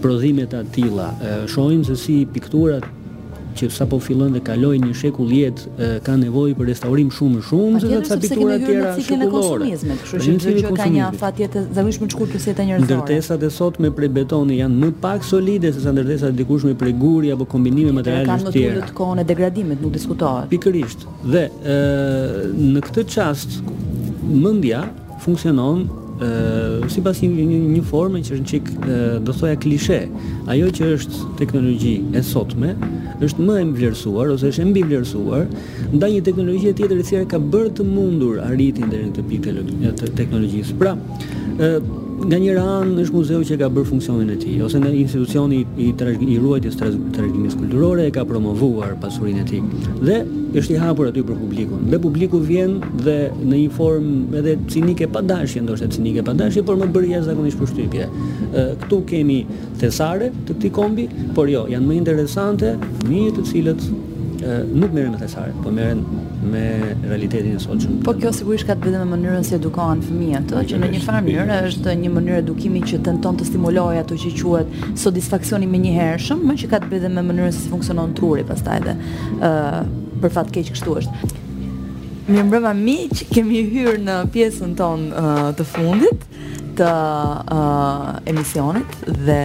prodhime 0.03 0.43
të 0.51 0.65
tilla. 0.75 1.11
Shohim 1.49 1.85
se 1.87 1.95
si 2.01 2.19
pikturat 2.33 2.83
që 3.57 3.67
sa 3.71 3.85
po 3.89 3.97
fillon 4.03 4.33
dhe 4.35 4.41
kaloj 4.45 4.75
një 4.83 4.91
shekull 4.99 5.31
jetë 5.33 5.89
ka 6.05 6.15
nevoj 6.19 6.51
për 6.57 6.69
restaurim 6.71 7.09
shumë 7.17 7.43
shumë 7.49 7.81
dhe 7.85 7.99
ca 8.09 8.17
pikturat 8.23 8.65
tjera 8.67 8.91
shkullore. 9.05 9.69
Kështu 10.11 10.35
që 10.45 10.53
gjë 10.57 10.73
ka 10.79 10.87
një 10.95 11.03
afat 11.07 11.41
jetë 11.45 11.63
zavish 11.79 12.01
më 12.03 12.09
shkurë 12.13 12.33
kësjeta 12.35 12.67
njërëzore. 12.67 12.87
Ndërtesat 12.91 13.47
e 13.47 13.51
sot 13.57 13.79
me 13.85 13.91
prej 13.97 14.11
betoni 14.19 14.59
janë 14.59 14.79
më 14.83 14.91
pak 15.03 15.25
solide 15.27 15.71
se 15.77 15.83
sa 15.85 15.95
ndërtesat 15.95 16.35
e 16.35 16.39
dikush 16.43 16.67
me 16.69 16.75
prej 16.81 16.95
guri 17.01 17.31
apo 17.35 17.47
kombinime 17.55 17.95
materiale 17.95 18.39
të 18.43 18.55
tjera. 18.55 18.77
Kanë 18.79 18.85
më 18.85 18.89
të 18.91 18.97
kone 18.99 19.27
degradimet, 19.31 19.83
nuk 19.85 19.95
diskutohet. 19.95 20.51
Pikërisht. 20.53 21.07
Dhe 21.33 21.45
në 22.59 22.87
këtë 22.89 23.07
qast, 23.15 23.61
mëndja 24.25 24.83
funksionon 25.23 25.87
si 26.87 27.01
pas 27.03 27.17
një, 27.19 27.29
një, 27.35 27.57
një 27.73 27.81
që 27.83 28.07
është 28.21 28.43
në 28.43 28.49
qikë, 28.49 28.97
do 29.27 29.33
thoja 29.35 29.55
klishe, 29.61 29.97
ajo 30.47 30.69
që 30.71 30.89
është 30.95 31.27
teknologji 31.39 31.95
e 32.15 32.21
sotme, 32.23 32.73
është 33.25 33.43
më 33.45 33.57
e 33.61 33.65
mblerësuar, 33.71 34.31
ose 34.35 34.49
është 34.53 34.61
e 34.63 34.69
mbi 34.71 34.83
mblerësuar, 34.87 35.45
nda 35.93 36.07
një 36.11 36.23
teknologji 36.27 36.71
e 36.71 36.77
tjetër 36.79 36.99
e 36.99 37.05
cire 37.09 37.25
ka 37.27 37.39
bërë 37.39 37.75
të 37.77 37.87
mundur 37.89 38.39
arritin 38.45 38.89
dhe 38.91 39.03
në 39.09 39.13
të 39.17 39.27
pikë 39.29 39.55
teknologjisë. 40.15 40.79
Pra, 40.79 40.95
ë 41.59 41.77
nga 42.23 42.37
njëra 42.39 42.63
anë 42.81 43.01
është 43.03 43.15
muzeu 43.15 43.41
që 43.45 43.57
ka 43.59 43.67
bërë 43.75 43.87
funksionin 43.89 44.29
e 44.31 44.35
tij 44.39 44.61
ose 44.63 44.79
në 44.79 44.91
institucioni 45.01 45.57
i 45.83 45.89
trashgjim, 45.99 46.29
i 46.31 46.37
ruajtjes 46.39 46.77
trashëgimisë 46.79 47.59
kulturore 47.59 48.05
e 48.07 48.13
ka 48.15 48.23
promovuar 48.29 48.93
pasurinë 49.03 49.43
e 49.43 49.47
tij 49.49 49.89
dhe 50.07 50.19
është 50.55 50.75
i 50.77 50.79
hapur 50.79 51.09
aty 51.11 51.25
për 51.27 51.35
publikun. 51.41 51.83
Dhe 51.91 51.99
publiku 52.05 52.39
vjen 52.39 52.77
dhe 53.03 53.17
në 53.41 53.57
një 53.57 53.75
formë 53.75 54.15
edhe 54.39 54.55
cinike 54.71 55.09
pa 55.11 55.19
dashje, 55.27 55.65
ndoshta 55.65 55.89
cinike 55.91 56.23
pa 56.25 56.33
dashje, 56.39 56.63
por 56.65 56.79
më 56.79 56.87
bëri 56.95 57.11
jashtëzakonisht 57.17 57.59
përshtypje. 57.59 58.07
Këtu 58.85 59.01
kemi 59.11 59.41
thesare 59.83 60.31
të 60.47 60.53
këtij 60.55 60.75
kombi, 60.77 61.09
por 61.35 61.51
jo, 61.51 61.67
janë 61.71 61.89
më 61.91 61.99
interesante 61.99 62.77
fëmijët 63.03 63.41
të 63.41 63.49
cilët 63.51 63.87
nuk 64.73 64.93
merren 64.93 65.11
me 65.11 65.17
thesare, 65.17 65.51
por 65.63 65.71
merren 65.71 66.03
me 66.51 66.95
realitetin 67.07 67.55
e 67.55 67.59
sotshëm. 67.61 68.01
Po 68.05 68.13
kjo 68.19 68.31
sigurisht 68.35 68.67
ka 68.67 68.75
të 68.75 68.83
bëjë 68.87 68.99
me 69.03 69.13
mënyrën 69.15 69.45
si 69.47 69.55
edukohen 69.57 70.01
fëmijët, 70.05 70.51
ëh, 70.55 70.65
që 70.71 70.79
në 70.81 70.89
një 70.95 71.01
farë 71.05 71.23
mënyrë 71.27 71.59
është 71.69 71.95
një 72.03 72.11
mënyrë 72.15 72.39
edukimi 72.43 72.83
që 72.85 72.99
tenton 73.07 73.39
të 73.39 73.47
stimulojë 73.51 74.03
ato 74.03 74.17
që 74.19 74.33
quhet 74.41 74.75
sodistaksioni 75.03 75.69
më 75.71 75.81
njëherëshëm, 75.85 76.43
më 76.49 76.57
që 76.63 76.71
ka 76.73 76.81
të 76.83 76.91
bëjë 76.93 77.13
me 77.17 77.23
mënyrën 77.29 77.55
si 77.57 77.71
funksionon 77.71 78.13
truri 78.17 78.45
pastaj 78.49 78.81
edhe 78.81 78.97
ëh 79.39 79.49
uh, 79.49 79.81
për 80.23 80.35
fat 80.37 80.53
keq 80.55 80.69
kështu 80.75 80.97
është. 81.03 81.31
Një 82.33 82.43
mbrëma 82.47 82.71
miq, 82.75 83.25
kemi 83.31 83.63
hyrë 83.71 83.99
në 84.01 84.19
pjesën 84.33 84.71
ton 84.79 85.09
uh, 85.13 85.51
të 85.55 85.67
fundit 85.69 86.29
të 86.75 86.87
uh, 86.91 88.17
emisionit 88.27 88.95
dhe 89.27 89.41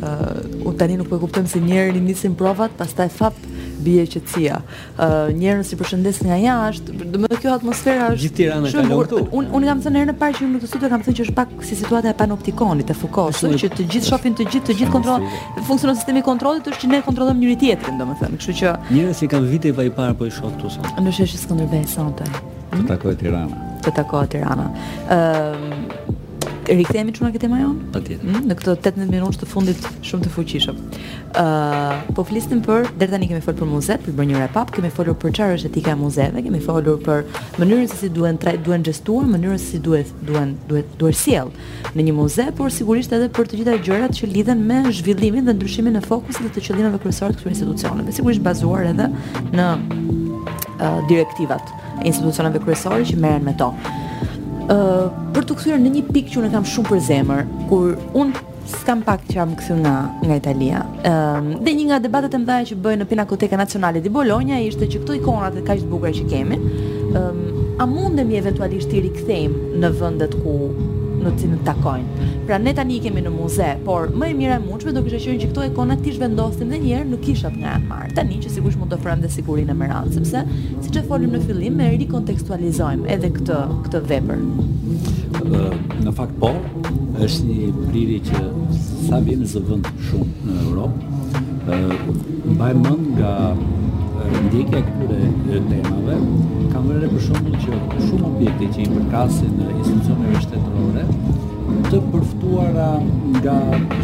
uh, 0.00 0.38
u 0.64 0.70
tani 0.78 0.94
nuk 1.00 1.10
po 1.10 1.18
e 1.18 1.20
kuptojmë 1.24 1.50
se 1.52 1.60
njëri 1.64 2.00
nisin 2.00 2.36
provat, 2.38 2.72
pastaj 2.78 3.10
fap 3.12 3.40
bie 3.82 4.04
qetësia. 4.06 4.60
Ë 4.60 5.08
uh, 5.08 5.30
njerëz 5.36 5.70
si 5.72 5.78
përshëndes 5.80 6.20
nga 6.26 6.38
jashtë, 6.40 6.96
do 7.00 7.10
të 7.14 7.22
thotë 7.26 7.40
kjo 7.42 7.54
atmosfera 7.56 8.08
është 8.12 8.22
gjithë 8.24 8.38
Tirana 8.38 8.70
ka 8.72 8.82
lëngu. 8.82 9.00
këtu. 9.02 9.20
Unë 9.38 9.52
unë 9.58 9.70
kam 9.70 9.82
thënë 9.86 10.00
herën 10.02 10.12
e 10.12 10.16
parë 10.22 10.36
që 10.38 10.48
më 10.52 10.62
të 10.62 10.70
sytë 10.74 10.90
kam 10.92 11.04
thënë 11.06 11.18
që 11.20 11.26
është 11.26 11.36
pak 11.40 11.54
si 11.68 11.78
situata 11.82 12.12
e 12.12 12.16
panoptikonit 12.22 12.92
e 12.94 12.98
Foucault, 12.98 13.40
që, 13.40 13.52
që 13.64 13.70
të 13.76 13.88
gjithë 13.96 14.10
shohin 14.10 14.38
të 14.38 14.48
gjithë, 14.50 14.66
të 14.70 14.78
gjithë 14.80 14.96
kontrollojnë 14.96 15.42
funksionon 15.70 15.98
sistemi 15.98 16.22
i 16.22 16.26
kontrollit 16.28 16.70
është 16.70 16.84
që 16.84 16.92
ne 16.92 17.02
kontrollojmë 17.08 17.42
njëri 17.42 17.58
tjetrin, 17.64 18.00
domethënë. 18.02 18.40
Kështu 18.40 18.56
që 18.62 18.74
njerëz 18.92 19.22
që 19.22 19.30
kanë 19.34 19.52
vite 19.52 19.74
vaj 19.78 19.92
parë 19.98 20.18
po 20.22 20.28
i 20.30 20.34
shoh 20.34 20.50
këtu 20.56 20.74
sonte. 20.78 20.94
Ndoshta 21.02 21.28
është 21.28 21.44
Skënderbej 21.46 21.84
sonte. 21.90 22.32
Të 22.72 22.84
takoj 22.92 23.18
Tirana. 23.20 23.62
Të 23.84 23.96
takoj 24.00 24.28
Tirana. 24.32 24.68
ë 25.12 25.71
rikthehemi 26.78 27.12
çuna 27.14 27.30
këtë 27.34 27.48
majon? 27.50 27.76
Po, 27.92 28.00
mm, 28.00 28.40
në 28.48 28.54
këto 28.58 28.74
18 28.76 29.08
minutë 29.10 29.40
të 29.42 29.48
fundit 29.50 29.86
shumë 30.06 30.24
të 30.26 30.32
fuqishëm. 30.36 30.76
Ë, 30.78 31.42
uh, 31.42 32.12
po 32.16 32.24
flisnim 32.28 32.62
për 32.64 32.88
deri 33.00 33.10
tani 33.12 33.28
kemi 33.30 33.40
folur 33.44 33.58
për 33.62 33.68
muze, 33.72 33.96
për 34.04 34.12
bërë 34.18 34.30
një 34.30 34.40
rap, 34.42 34.72
kemi 34.74 34.90
folur 34.94 35.14
për 35.22 35.32
çfarë 35.38 35.56
është 35.58 35.68
etika 35.72 35.90
e 35.94 35.98
muzeve, 36.00 36.42
kemi 36.46 36.60
folur 36.64 36.96
për 37.06 37.24
mënyrën 37.60 37.88
se 37.90 37.96
si 38.02 38.10
duhen 38.14 38.38
trajt, 38.42 38.62
duhen 38.66 38.82
gjestuar, 38.88 39.24
mënyrën 39.34 39.58
se 39.60 39.66
si 39.74 39.78
duhet, 39.82 40.12
duhen, 40.28 40.54
duhet, 40.68 40.92
duhet 41.00 41.16
sjell 41.18 41.50
në 41.96 42.00
një 42.08 42.14
muze, 42.18 42.48
por 42.58 42.70
sigurisht 42.72 43.12
edhe 43.12 43.28
për 43.32 43.50
të 43.50 43.60
gjitha 43.62 43.78
gjërat 43.88 44.12
që 44.20 44.30
lidhen 44.32 44.60
me 44.68 44.82
zhvillimin 44.92 45.44
dhe 45.48 45.54
ndryshimin 45.56 45.96
e 45.96 46.00
fokusit 46.04 46.52
të 46.54 46.60
qëllimeve 46.68 46.98
kryesore 47.02 47.32
të 47.32 47.40
këtyre 47.42 47.54
institucioneve, 47.56 48.12
sigurisht 48.20 48.42
bazuar 48.44 48.84
edhe 48.92 49.08
në 49.52 49.68
uh, 50.76 51.02
direktivat 51.10 51.74
e 52.02 52.06
institucioneve 52.12 52.62
kryesore 52.64 53.04
që 53.10 53.16
merren 53.24 53.44
me 53.48 53.56
to 53.58 53.72
ë 54.70 54.86
për 55.34 55.46
të 55.48 55.54
kthyer 55.58 55.80
në 55.82 55.90
një 55.96 56.02
pikë 56.12 56.32
që 56.34 56.40
unë 56.42 56.50
kam 56.52 56.66
shumë 56.68 56.90
për 56.90 57.00
zemër, 57.08 57.40
kur 57.70 57.96
unë 58.16 58.42
s'kam 58.72 59.00
pak 59.06 59.24
që 59.28 59.36
jam 59.40 59.54
kthyer 59.58 59.78
nga 59.82 59.94
nga 60.22 60.36
Italia. 60.38 60.84
ë 61.02 61.62
dhe 61.66 61.74
një 61.80 61.86
nga 61.90 61.98
debatet 62.06 62.34
e 62.34 62.38
mëdha 62.42 62.60
që 62.70 62.78
bëjnë 62.84 63.02
në 63.02 63.08
Pinakoteka 63.10 63.56
Nacionale 63.58 64.00
di 64.04 64.12
Bologna 64.12 64.60
ishte 64.62 64.86
që 64.86 65.02
këto 65.02 65.18
ikonat 65.18 65.58
të 65.58 65.66
kaq 65.66 65.82
të 65.84 65.90
bukura 65.90 66.14
që 66.20 66.26
kemi, 66.30 66.58
ë 67.12 67.28
a 67.82 67.86
mundemi 67.90 68.38
eventualisht 68.38 68.90
të 68.92 69.02
rikthejmë 69.08 69.78
në 69.82 69.92
vendet 69.98 70.36
ku 70.44 70.58
në 71.22 71.32
cilën 71.38 71.60
takojnë. 71.66 72.26
Pra 72.48 72.58
ne 72.62 72.72
tani 72.76 72.96
i 72.98 73.02
kemi 73.04 73.22
në 73.24 73.32
muze, 73.34 73.68
por 73.86 74.10
më 74.18 74.28
e 74.32 74.36
mira 74.38 74.56
e 74.58 74.62
mundshme 74.62 74.92
do 74.96 75.02
kishte 75.04 75.22
qenë 75.28 75.42
që 75.44 75.50
këto 75.52 75.64
ikona 75.70 75.96
ti 76.02 76.14
zhvendosim 76.16 76.70
edhe 76.72 76.80
një 76.82 76.98
herë 76.98 77.10
në 77.14 77.20
kishat 77.26 77.56
nga 77.60 77.72
Amar. 77.78 78.08
Tani 78.16 78.40
që 78.42 78.52
sigurisht 78.56 78.80
mund 78.80 78.92
të 78.92 78.98
ofrojmë 78.98 79.24
dhe 79.24 79.30
sigurinë 79.36 79.72
e 79.74 79.78
Merand, 79.78 80.16
sepse 80.16 80.42
siç 80.86 80.98
e 80.98 81.04
folim 81.08 81.32
në 81.36 81.42
fillim, 81.46 81.78
me 81.80 81.88
rikontekstualizojmë 82.02 83.08
edhe 83.14 83.32
këtë 83.36 83.60
këtë 83.86 84.02
vepër. 84.10 84.42
Në, 85.52 85.62
në 86.06 86.16
fakt 86.18 86.36
po, 86.42 86.52
është 87.22 87.46
një 87.50 87.70
prirje 87.84 88.20
që 88.30 88.42
sa 89.08 89.22
zë 89.22 89.40
zëvend 89.54 89.88
shumë 90.08 90.48
në 90.48 90.60
Europë. 90.66 91.46
Ëh, 91.62 92.02
mbajmë 92.56 92.94
nga 93.16 93.32
ndjekja 94.46 94.78
e 94.78 94.82
këtyre 94.86 95.60
temave 95.70 96.16
kam 96.72 96.86
mërë 96.88 97.08
për 97.12 97.54
që 97.64 97.80
shumë 98.04 98.28
objekte 98.30 98.68
që 98.74 98.84
i 98.84 98.90
përkasi 98.94 99.48
në 99.56 99.66
institucioneve 99.78 100.40
shtetërore 100.44 101.04
të 101.88 102.00
përftuara 102.12 102.88
nga 103.36 103.56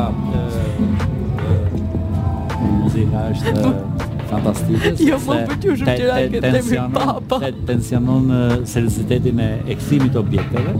Muzika 2.81 3.29
është... 3.33 3.75
fantastike. 4.27 4.93
Jo, 5.09 5.17
po 5.25 5.35
për 5.35 5.61
ty 5.61 5.71
është 5.73 5.95
gjëra 6.01 6.19
që 6.35 6.41
të 6.43 6.61
bëj 6.67 6.83
papa. 6.95 7.39
Tensionon 7.69 8.29
seriozitetin 8.67 9.41
e 9.43 9.51
eksimit 9.75 10.13
të 10.15 10.23
objekteve. 10.23 10.77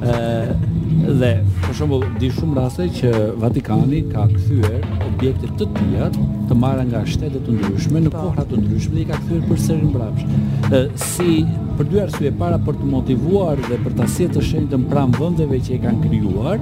ë 0.00 0.68
dhe 1.20 1.30
për 1.64 1.74
shembull 1.74 2.02
di 2.20 2.28
shumë 2.32 2.54
raste 2.58 2.84
që 2.96 3.10
Vatikani 3.40 4.00
ka 4.12 4.24
kthyer 4.32 4.84
objekte 5.06 5.48
të 5.58 5.66
tjera 5.76 6.08
të 6.48 6.56
marra 6.62 6.84
nga 6.88 7.00
shtete 7.06 7.38
të 7.44 7.54
ndryshme 7.56 8.02
në 8.04 8.10
po. 8.12 8.18
kohra 8.24 8.44
të 8.50 8.60
ndryshme 8.60 8.94
dhe 8.96 9.00
i 9.04 9.08
ka 9.10 9.18
kthyer 9.22 9.42
përsëri 9.48 9.88
mbrapsht. 9.90 10.28
ë 10.72 10.78
si 11.10 11.44
për 11.78 11.84
dy 11.90 12.00
arsye 12.04 12.32
para 12.42 12.58
për 12.66 12.74
të 12.80 12.84
motivuar 12.94 13.56
dhe 13.68 13.78
për 13.84 13.92
ta 13.98 14.06
sjellë 14.14 14.34
të 14.34 14.42
shëndetën 14.48 14.84
pranë 14.90 15.18
vendeve 15.20 15.56
që 15.66 15.70
i 15.76 15.80
kanë 15.86 16.04
krijuar 16.08 16.58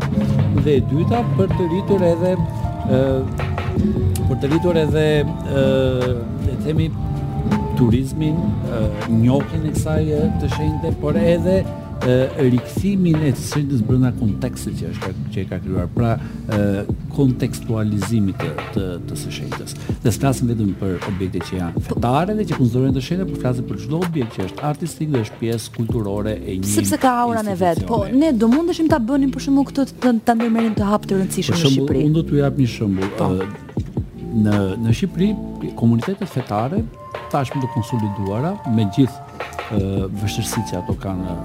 dhe 0.64 0.76
e 0.76 0.82
dyta 0.92 1.20
për 1.38 1.48
të 1.58 1.62
ritur 1.72 2.00
edhe 2.12 2.32
ë 2.36 4.07
të 4.42 4.46
rritur 4.52 4.76
edhe 4.78 5.04
e 5.18 6.56
themi 6.66 6.84
turizmin, 7.78 8.36
njohjen 9.22 9.64
e 9.66 9.72
kësaj 9.74 10.20
të 10.42 10.50
shenjtë, 10.54 10.92
por 11.02 11.18
edhe 11.18 11.56
rikthimin 12.46 13.18
e 13.26 13.32
sintes 13.36 13.80
brenda 13.82 14.12
kontekstit 14.14 14.76
që 14.78 14.90
është 14.92 15.10
që 15.34 15.40
e 15.42 15.46
ka 15.50 15.56
krijuar 15.64 15.88
pra 15.90 16.12
e, 16.54 16.58
kontekstualizimit 17.16 18.38
të 18.38 18.52
të, 18.76 18.84
të 19.08 19.18
së 19.18 19.32
shëndetës. 19.34 19.74
Ne 20.04 20.12
stasim 20.14 20.52
vetëm 20.52 20.70
për 20.78 20.94
objektet 21.10 21.48
që 21.50 21.58
janë 21.58 21.82
fetare 21.88 22.38
dhe 22.38 22.46
që 22.52 22.60
konsiderohen 22.60 22.94
të 22.94 23.02
shëndetë, 23.08 23.32
por 23.34 23.42
flasim 23.42 23.66
për 23.68 23.82
çdo 23.82 24.02
objekt 24.06 24.38
që 24.38 24.46
është 24.46 24.64
artistik 24.70 25.10
dhe 25.14 25.24
është 25.26 25.42
pjesë 25.42 25.74
kulturore 25.80 26.36
e 26.38 26.54
një 26.62 26.72
Sepse 26.78 27.02
ka 27.02 27.16
aurën 27.26 27.50
e 27.50 27.58
vet. 27.66 27.82
Po 27.90 28.04
ne 28.22 28.30
do 28.44 28.48
mundeshim 28.54 28.88
ta 28.90 29.02
bënim 29.10 29.34
për 29.34 29.48
shembull 29.48 29.68
këtë 29.72 29.88
ta 30.30 30.38
ndërmerrim 30.38 30.78
të 30.78 30.92
hapë 30.94 31.10
të 31.12 31.20
rëndësishëm 31.20 31.58
në 31.58 31.62
Shqipëri. 31.64 31.88
Për 31.90 32.02
shembull, 32.02 32.04
unë 32.12 32.22
do 32.22 32.28
t'ju 32.30 32.44
jap 32.44 32.62
një 32.62 32.72
shembull. 32.76 33.16
Po 33.18 33.97
në 34.42 34.58
në 34.84 34.92
Shqipëri 34.94 35.28
komunitetet 35.78 36.30
fetare 36.30 36.82
tashmë 37.32 37.62
të 37.64 37.70
konsoliduara 37.74 38.54
me 38.74 38.86
gjithë 38.96 40.06
vështirësitë 40.22 40.66
që 40.72 40.80
ato 40.82 40.94
kanë 41.02 41.36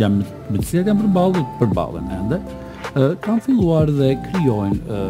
jam 0.00 0.20
me 0.20 0.58
të 0.60 0.66
cilat 0.70 0.90
jam 0.92 1.00
përballur 1.04 1.46
përballen 1.60 2.10
ende 2.18 2.40
kanë 3.26 3.44
filluar 3.44 3.90
dhe 4.00 4.12
krijojnë 4.28 5.00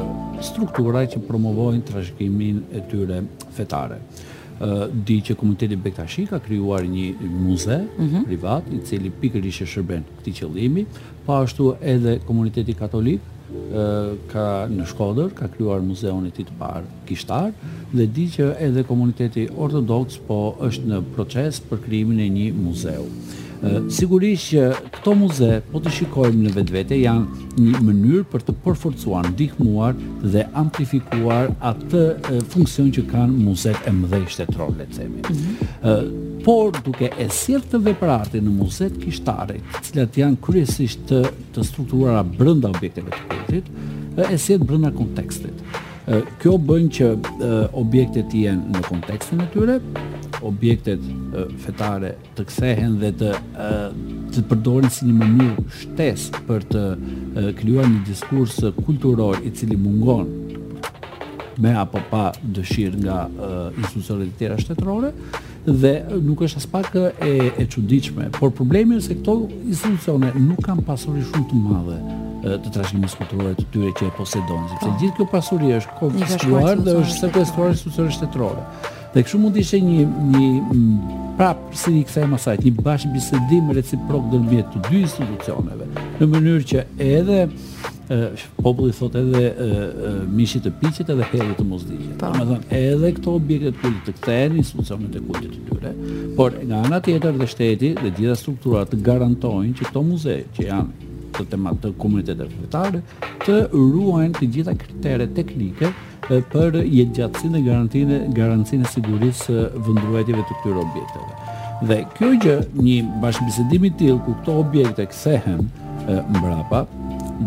struktura 0.44 1.04
që 1.12 1.22
promovojnë 1.28 1.84
trashëgimin 1.88 2.62
e 2.76 2.82
tyre 2.90 3.22
fetare. 3.56 4.00
Ë 4.60 4.88
di 5.08 5.16
që 5.24 5.36
komuniteti 5.40 5.76
Bektashi 5.80 6.26
ka 6.28 6.36
krijuar 6.44 6.84
një 6.84 7.14
muze 7.32 7.78
mhm. 7.96 8.26
privat 8.28 8.66
i 8.76 8.82
cili 8.88 9.08
pikërisht 9.22 9.64
e 9.64 9.68
shërben 9.72 10.02
këtij 10.18 10.34
qëllimi, 10.42 10.82
po 11.24 11.38
ashtu 11.40 11.70
edhe 11.80 12.18
komuniteti 12.28 12.74
katolik 12.76 13.24
ka 14.32 14.46
në 14.70 14.84
Shkodër, 14.90 15.32
ka 15.40 15.48
kryuar 15.54 15.82
muzeun 15.84 16.26
e 16.28 16.32
ti 16.36 16.44
të 16.46 16.54
parë 16.58 16.86
kishtarë, 17.08 17.70
dhe 17.96 18.06
di 18.18 18.26
që 18.36 18.50
edhe 18.66 18.84
komuniteti 18.88 19.48
ortodoks 19.66 20.20
po 20.28 20.40
është 20.68 20.92
në 20.92 21.00
proces 21.16 21.62
për 21.70 21.82
kryimin 21.86 22.22
e 22.26 22.28
një 22.36 22.48
muzeu. 22.62 23.06
Sigurisht 23.92 24.54
që 24.54 24.62
këto 24.94 25.12
muze, 25.20 25.48
po 25.68 25.80
të 25.84 25.90
shikojmë 25.98 26.46
në 26.46 26.52
vetë 26.56 26.72
vete, 26.72 26.96
janë 26.96 27.48
një 27.60 27.80
mënyrë 27.84 28.22
për 28.32 28.44
të 28.48 28.54
përforcuar, 28.64 29.28
ndihmuar 29.34 29.98
dhe 30.32 30.46
amplifikuar 30.56 31.50
atë 31.72 32.04
funksion 32.54 32.88
që 32.96 33.04
kanë 33.10 33.42
muzet 33.44 33.76
e 33.84 33.92
mëdhej 33.98 34.24
shtetror, 34.32 34.72
le 34.80 34.86
të 34.88 34.96
themi. 34.96 35.20
Mhm. 35.20 36.40
Por 36.46 36.72
duke 36.86 37.10
e 37.20 37.28
sjellë 37.36 37.68
të 37.74 37.82
veprarti 37.90 38.40
në 38.40 38.54
muzet 38.62 38.96
kishtare, 39.02 39.60
të 39.76 39.84
cilat 39.90 40.16
janë 40.22 40.40
kryesisht 40.46 41.04
të, 41.10 41.20
të 41.54 41.64
strukturuara 41.68 42.24
brenda 42.30 42.72
objekteve 42.72 43.12
të 43.16 43.28
kultit, 43.28 43.68
e 44.24 44.40
sjellë 44.40 44.64
brenda 44.70 44.92
kontekstit. 44.96 45.60
Kjo 46.40 46.56
bën 46.66 46.88
që 46.96 47.12
objektet 47.76 48.32
jenë 48.40 48.72
në 48.72 48.86
kontekstin 48.88 49.44
e 49.44 49.50
tyre, 49.52 49.78
objektet 50.42 51.00
fetare 51.64 52.14
të 52.36 52.44
kthehen 52.50 52.96
dhe 53.02 53.10
të 53.20 53.32
të 54.34 54.44
përdoren 54.50 54.92
si 54.92 55.06
një 55.08 55.16
mënyrë 55.20 55.64
shtesë 55.80 56.42
për 56.48 56.66
të 56.72 56.84
krijuar 57.58 57.88
një 57.90 58.02
diskurs 58.06 58.60
kulturor 58.86 59.40
i 59.42 59.50
cili 59.56 59.76
mungon 59.76 60.28
me 61.60 61.74
apo 61.76 62.00
pa 62.10 62.30
dëshirë 62.40 63.02
nga 63.04 63.16
institucionet 63.74 64.30
e 64.34 64.38
tjera 64.38 64.58
shtetërore 64.62 65.10
dhe 65.66 65.92
nuk 66.24 66.46
është 66.46 66.62
as 66.62 66.66
pak 66.70 66.94
e 66.96 67.50
e 67.60 67.66
çuditshme, 67.68 68.30
por 68.38 68.50
problemi 68.56 68.96
është 68.96 69.08
se 69.12 69.16
këto 69.18 69.34
institucione 69.68 70.30
nuk 70.40 70.62
kanë 70.64 70.86
pasuri 70.86 71.24
shumë 71.32 71.50
të 71.50 71.60
madhe 71.66 71.98
të 72.64 72.70
trashëgimisë 72.78 73.18
kulturore 73.20 73.52
të 73.58 73.66
tyre 73.74 73.90
që 73.98 74.06
e 74.08 74.14
posedojnë, 74.16 74.70
sepse 74.72 74.86
po. 74.88 74.94
gjithë 75.02 75.16
kjo 75.18 75.26
pasuri 75.34 75.74
është 75.76 75.98
konfiskuar 75.98 76.80
dhe 76.86 76.94
është 77.02 77.18
sekuestruar 77.26 77.68
nga 77.68 77.76
institucionet 77.76 78.16
shtetërore. 78.16 78.64
Dhe 79.10 79.24
kështu 79.26 79.38
mund 79.42 79.56
të 79.56 79.62
ishte 79.64 79.78
një 79.82 80.04
një 80.34 80.48
mm, 80.62 81.14
prap 81.38 81.62
si 81.74 81.90
i 81.98 82.02
kthejmë 82.06 82.36
asaj, 82.36 82.60
një 82.62 82.72
bashkëbisedim 82.86 83.72
reciprok 83.74 84.26
ndërmjet 84.30 84.68
të 84.76 84.82
dy 84.86 85.00
institucioneve, 85.02 85.88
në 86.20 86.28
mënyrë 86.34 86.68
që 86.72 86.86
edhe 87.10 87.42
Uh, 88.10 88.34
populli 88.58 88.90
thot 88.90 89.14
edhe 89.14 89.40
uh, 89.62 90.14
mishit 90.34 90.64
të 90.66 90.72
piqet 90.80 91.12
edhe 91.14 91.28
herë 91.30 91.52
të 91.60 91.66
mos 91.68 91.84
dihet. 91.86 92.16
Po. 92.18 92.32
Domethënë 92.34 92.80
edhe 92.90 93.10
këto 93.14 93.34
objektet 93.38 93.76
kur 93.84 93.92
të 94.08 94.14
kthehen 94.16 94.56
institucionet 94.58 95.14
e 95.14 95.22
kujtit 95.28 95.52
të 95.54 95.60
tyre, 95.78 95.92
por 96.34 96.56
nga 96.58 96.80
ana 96.88 96.98
tjetër 97.06 97.38
dhe 97.38 97.46
shteti 97.52 97.92
dhe 98.00 98.10
gjitha 98.16 98.34
strukturat 98.40 98.90
të 98.90 98.98
garantojnë 99.06 99.76
që 99.78 99.86
këto 99.92 100.02
muze 100.08 100.36
që 100.56 100.66
janë 100.66 101.08
të 101.38 101.48
temat 101.54 101.78
të 101.84 101.94
komunitetet 102.02 102.58
fetare 102.58 103.04
të 103.46 103.60
ruajnë 103.76 104.40
të 104.40 104.50
gjitha 104.56 104.74
kriteret 104.82 105.38
teknike 105.38 105.94
për 106.52 106.76
jetëgjatësinë 106.84 107.58
e 107.58 108.32
garantinë 108.36 108.84
e 108.86 108.90
sigurisë 108.92 109.56
vendruajtjeve 109.86 110.40
të 110.48 110.58
këtyre 110.60 110.82
objekteve. 110.84 111.28
Dhe 111.90 111.96
kjo 112.16 112.28
gjë, 112.44 112.54
një 112.84 112.96
bashkëbisedim 113.22 113.86
i 113.88 113.92
tillë 114.00 114.24
ku 114.26 114.34
këto 114.40 114.56
objekte 114.62 115.06
kthehen 115.12 115.64
mbrapa, 116.36 116.84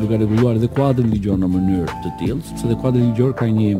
duke 0.01 0.17
rregulluar 0.17 0.57
dhe 0.63 0.69
një 0.69 1.11
ligjor 1.13 1.37
në 1.39 1.51
mënyrë 1.55 1.99
të 2.03 2.15
tillë, 2.23 2.41
sepse 2.49 2.69
dhe 2.71 2.79
kuadri 2.81 3.03
ligjor 3.07 3.33
ka 3.37 3.45
një 3.45 3.77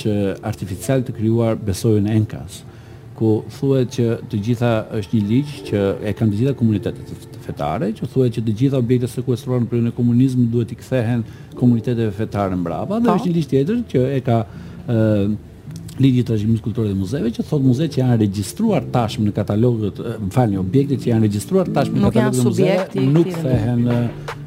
që 0.00 0.16
artificial 0.52 1.02
të 1.02 1.16
krijuar 1.18 1.58
besojën 1.68 2.06
ENKAS. 2.16 2.62
Ëh, 2.64 2.73
ku 3.18 3.30
thuhet 3.58 3.92
që 3.94 4.04
të 4.30 4.40
gjitha 4.48 4.70
është 4.98 5.16
një 5.16 5.24
ligj 5.30 5.54
që 5.70 5.80
e 6.08 6.12
kanë 6.18 6.32
të 6.34 6.38
gjitha 6.40 6.54
komunitetet 6.58 7.32
fetare, 7.44 7.90
që 7.96 8.08
thuhet 8.12 8.36
që 8.38 8.44
të 8.46 8.54
gjitha 8.60 8.78
objektet 8.80 9.12
sekuestruara 9.12 9.24
sekuestruar 9.24 9.64
në 9.64 9.68
periudhën 9.70 9.90
e 9.92 9.96
komunizmit 9.98 10.50
duhet 10.54 10.72
i 10.74 10.78
kthehen 10.80 11.24
komuniteteve 11.60 12.14
fetare 12.18 12.58
mbrapa, 12.58 13.00
dhe 13.04 13.10
po. 13.12 13.16
është 13.18 13.28
një 13.28 13.36
ligj 13.38 13.50
tjetër 13.52 13.82
që 13.92 14.04
e 14.14 14.20
ka 14.26 14.38
ë 14.94 15.34
ligji 15.94 16.24
i 16.24 16.24
trashëgimisë 16.26 16.64
kulturore 16.64 16.90
dhe 16.90 16.96
muzeve 16.98 17.28
që 17.36 17.44
thotë 17.46 17.64
muzeet 17.68 17.92
që 17.94 18.00
janë 18.00 18.16
regjistruar 18.24 18.88
tashmë 18.96 19.28
në 19.28 19.34
katalogët, 19.36 20.00
më 20.24 20.30
falni, 20.34 20.58
objektet 20.58 21.04
që 21.04 21.12
janë 21.12 21.28
regjistruar 21.28 21.70
tashmë 21.76 22.00
në 22.02 22.10
katalogët 22.16 22.34
e 22.34 22.48
muzeve 22.48 23.04
nuk 23.18 23.28
kthehen 23.36 23.84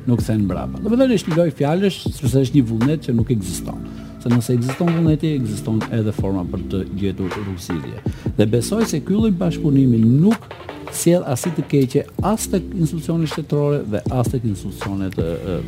nuk 0.07 0.22
kthehen 0.24 0.43
mbrapa. 0.43 0.82
Domethënë 0.84 1.15
është 1.22 1.32
një 1.32 1.39
lloj 1.39 1.47
fjalësh, 1.61 2.01
sepse 2.18 2.43
është 2.49 2.59
një 2.59 2.65
vullnet 2.74 3.07
që 3.07 3.15
nuk 3.15 3.32
ekziston 3.38 3.88
nëse 4.32 4.54
ekziston 4.58 4.94
vullneti, 4.94 5.32
ekziston 5.42 5.80
edhe 5.96 6.14
forma 6.16 6.44
për 6.52 6.64
të 6.72 6.84
gjetur 7.02 7.34
rrugësidhje. 7.36 8.04
Dhe 8.38 8.48
besoj 8.52 8.86
se 8.92 9.00
ky 9.06 9.16
lloj 9.18 9.34
bashkëpunimi 9.40 10.00
nuk 10.04 10.48
sjell 10.98 11.26
as 11.28 11.42
të 11.44 11.64
keqe 11.68 12.02
as 12.26 12.46
tek 12.50 12.64
institucionet 12.80 13.30
shtetërore 13.34 13.82
dhe 13.92 14.00
as 14.16 14.30
tek 14.32 14.46
institucionet 14.48 15.18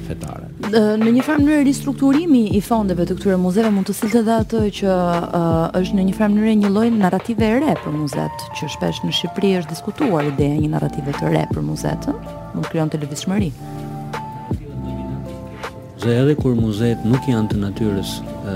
fetare. 0.08 0.48
Në 0.72 1.12
një 1.18 1.26
farë 1.28 1.44
mënyrë 1.44 1.66
ristrukturimi 1.68 2.46
i 2.56 2.62
fondeve 2.66 3.04
të 3.10 3.18
këtyre 3.20 3.36
muzeve 3.44 3.72
mund 3.76 3.90
të 3.90 3.98
sillte 4.00 4.22
dha 4.28 4.38
atë 4.46 4.62
që 4.80 4.88
uh, 4.88 5.66
është 5.82 6.00
në 6.00 6.08
një 6.10 6.16
farë 6.22 6.34
mënyrë 6.38 6.56
një 6.64 6.72
lloj 6.76 6.88
narrative 7.02 7.46
e 7.50 7.60
re 7.66 7.76
për 7.84 7.96
muzet, 8.00 8.48
që 8.60 8.72
shpesh 8.78 9.04
në 9.06 9.14
Shqipëri 9.20 9.52
është 9.60 9.76
diskutuar 9.76 10.32
ideja 10.32 10.56
një 10.64 10.72
narrative 10.78 11.18
të 11.20 11.36
re 11.36 11.46
për 11.52 11.68
muzetën, 11.68 12.18
mund 12.56 12.72
krijon 12.72 12.96
të 12.96 13.04
lëvizshmëri 13.04 13.52
dhe 16.04 16.16
edhe 16.16 16.36
kur 16.40 16.56
muzeet 16.56 17.02
nuk 17.12 17.26
janë 17.28 17.50
të 17.52 17.58
natyrës 17.60 18.12
e, 18.24 18.54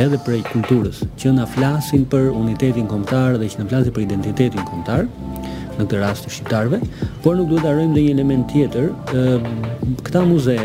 edhe 0.01 0.19
prej 0.25 0.39
kulturës 0.49 1.03
që 1.21 1.33
na 1.37 1.45
flasin 1.53 2.07
për 2.13 2.31
unitetin 2.33 2.89
kombëtar 2.91 3.37
dhe 3.43 3.51
që 3.53 3.61
na 3.61 3.67
flasin 3.69 3.93
për 3.97 4.07
identitetin 4.07 4.65
kombëtar 4.71 5.05
në 5.73 5.87
këtë 5.87 6.01
rast 6.03 6.27
të 6.27 6.31
shqiptarëve, 6.35 6.79
por 7.25 7.37
nuk 7.39 7.49
duhet 7.49 7.65
të 7.65 7.71
rrojmë 7.73 7.97
në 7.97 8.01
një 8.01 8.13
element 8.13 8.49
tjetër, 8.53 8.91
këta 10.05 10.23
muze 10.29 10.57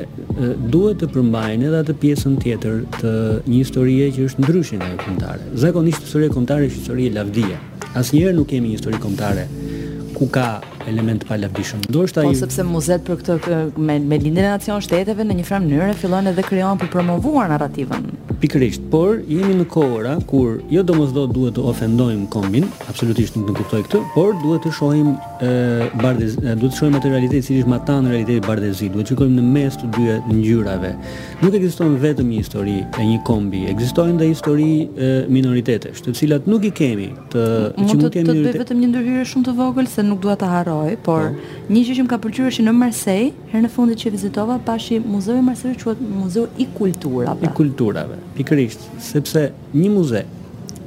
duhet 0.74 0.98
të 1.02 1.08
përmbajnë 1.16 1.70
edhe 1.70 1.84
atë 1.86 1.96
pjesën 2.02 2.36
tjetër 2.44 2.82
të 3.00 3.14
një 3.48 3.62
historie 3.62 4.10
që 4.18 4.28
është 4.30 4.44
ndryshe 4.46 4.80
nga 4.82 4.90
e 4.92 4.98
kombëtare. 5.06 5.48
Zakonisht 5.64 6.04
historia 6.08 6.34
kombëtare 6.36 6.68
është 6.68 6.78
historia 6.82 7.16
lavdia. 7.22 7.62
Asnjëherë 7.98 8.36
nuk 8.42 8.52
kemi 8.52 8.74
një 8.74 8.78
histori 8.80 9.00
kombëtare 9.06 9.48
ku 10.18 10.26
ka 10.26 10.60
element 10.90 11.22
pa 11.30 11.38
lavdishëm. 11.38 11.80
Ndoshta 11.94 12.26
ai 12.26 12.34
Po 12.34 12.40
sepse 12.42 12.66
muzet 12.76 13.06
për 13.08 13.20
këtë 13.22 13.36
me 13.88 14.00
me 14.10 14.18
lindjen 14.26 14.48
e 14.48 14.50
nacionit 14.58 14.88
shteteve 14.90 15.22
në 15.30 15.38
një 15.40 15.46
farë 15.52 15.66
mënyrë 15.70 16.00
fillon 16.02 16.32
edhe 16.34 16.48
krijon 16.50 16.82
për 16.84 16.90
promovuar 16.98 17.54
narrativën 17.54 18.10
pikërisht, 18.42 18.82
por 18.94 19.18
jemi 19.26 19.56
në 19.58 19.66
kohëra 19.74 20.16
kur 20.30 20.60
jo 20.72 20.84
domosdoshmë 20.86 21.34
duhet 21.34 21.56
të 21.58 21.64
ofendojmë 21.72 22.28
kombin, 22.34 22.68
absolutisht 22.92 23.38
nuk 23.40 23.50
e 23.50 23.56
kuptoj 23.58 23.80
këtë, 23.88 24.02
por 24.14 24.36
duhet 24.44 24.66
të 24.68 24.74
shohim 24.78 25.10
ë 25.42 25.90
duhet 25.98 26.68
të 26.68 26.74
shohim 26.78 26.98
atë 27.00 27.12
realitet 27.14 27.40
i 27.42 27.46
cili 27.48 27.64
është 27.64 27.72
më 27.74 27.80
tan 27.88 28.10
realiteti 28.12 28.44
bardhëzi, 28.46 28.92
duhet 28.94 29.10
të 29.10 29.16
shikojmë 29.16 29.38
në 29.40 29.46
mes 29.56 29.78
të 29.82 29.90
dyja 29.98 30.18
ngjyrave. 30.30 30.94
Nuk 31.42 31.58
ekziston 31.60 31.98
vetëm 32.04 32.30
një 32.34 32.44
histori 32.44 32.78
e 33.02 33.08
një 33.12 33.18
kombi, 33.28 33.64
ekzistojnë 33.74 34.20
dhe 34.22 34.30
histori 34.30 34.70
e 34.86 35.12
minoritetesh, 35.34 36.04
të 36.06 36.16
cilat 36.22 36.48
nuk 36.52 36.68
i 36.70 36.72
kemi 36.82 37.10
të 37.34 37.48
që 37.74 37.88
mund 37.88 38.06
të 38.06 38.14
kemi 38.18 38.30
të 38.30 38.38
bëj 38.44 38.62
vetëm 38.62 38.84
një 38.84 38.92
ndërhyrje 38.94 39.26
shumë 39.34 39.50
të 39.50 39.58
vogël 39.58 39.90
se 39.98 40.06
nuk 40.06 40.22
dua 40.28 40.38
ta 40.44 40.52
harroj, 40.58 40.94
por 41.08 41.32
po. 41.34 41.52
një 41.74 41.86
gjë 41.90 41.98
që 42.00 42.06
më 42.08 42.12
ka 42.14 42.22
pëlqyer 42.26 42.52
është 42.54 42.68
në 42.70 42.78
Marsej, 42.84 43.26
herë 43.54 43.66
në 43.66 43.74
fundit 43.74 44.02
që 44.06 44.14
vizitova, 44.18 44.60
pashi 44.70 44.98
muzeu 45.04 45.38
i 45.42 45.46
Marseut, 45.50 45.78
quhet 45.84 46.02
Muzeu 46.14 46.46
i 46.62 46.68
Kulturave. 46.78 47.46
I 47.48 47.54
Kulturave 47.58 48.18
pikërisht, 48.38 48.84
sepse 49.02 49.48
një 49.76 49.88
muze 49.94 50.22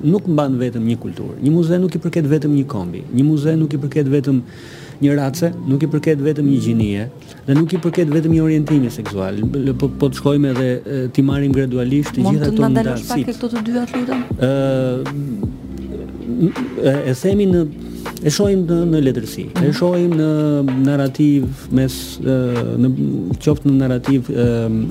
nuk 0.01 0.25
mban 0.33 0.55
vetëm 0.61 0.85
një 0.91 0.97
kulturë. 1.03 1.39
Një 1.45 1.51
muze 1.53 1.77
nuk 1.83 1.95
i 1.97 1.99
përket 2.01 2.27
vetëm 2.31 2.53
një 2.57 2.65
kombi. 2.73 3.03
Një 3.13 3.23
muze 3.29 3.53
nuk 3.61 3.73
i 3.77 3.79
përket 3.83 4.09
vetëm 4.09 4.39
një 5.01 5.11
race, 5.17 5.49
nuk 5.69 5.83
i 5.85 5.87
përket 5.93 6.21
vetëm 6.25 6.47
një 6.49 6.59
gjinie 6.65 7.05
dhe 7.47 7.55
nuk 7.57 7.71
i 7.73 7.79
përket 7.85 8.09
vetëm 8.13 8.33
një 8.39 8.43
orientimi 8.47 8.91
seksual. 8.93 9.35
Po 9.83 9.87
po 9.91 10.07
të 10.09 10.15
shkojmë 10.21 10.47
edhe 10.55 10.69
ti 11.17 11.21
marrim 11.25 11.53
gradualisht 11.57 12.13
të 12.17 12.21
gjitha 12.25 12.47
këto 12.49 12.61
ndarësi. 12.65 12.65
Mund 12.65 12.75
të 12.81 12.85
ndalosh 12.87 13.09
pak 13.11 13.19
këto 13.29 13.47
të 13.53 13.59
dyja 13.69 13.85
lutem? 13.93 14.21
Ëh 16.41 16.51
e 16.81 16.83
themi 17.21 17.47
në 17.51 17.61
e 18.23 18.31
shohim 18.33 18.65
në, 18.69 18.79
në 18.93 19.01
letërsi, 19.09 19.47
e 19.65 19.71
shohim 19.77 20.15
në 20.17 20.29
narrativ 20.87 21.47
mes 21.77 21.95
në 22.21 22.91
qoftë 23.43 23.71
në 23.71 23.77
narrativ 23.83 24.31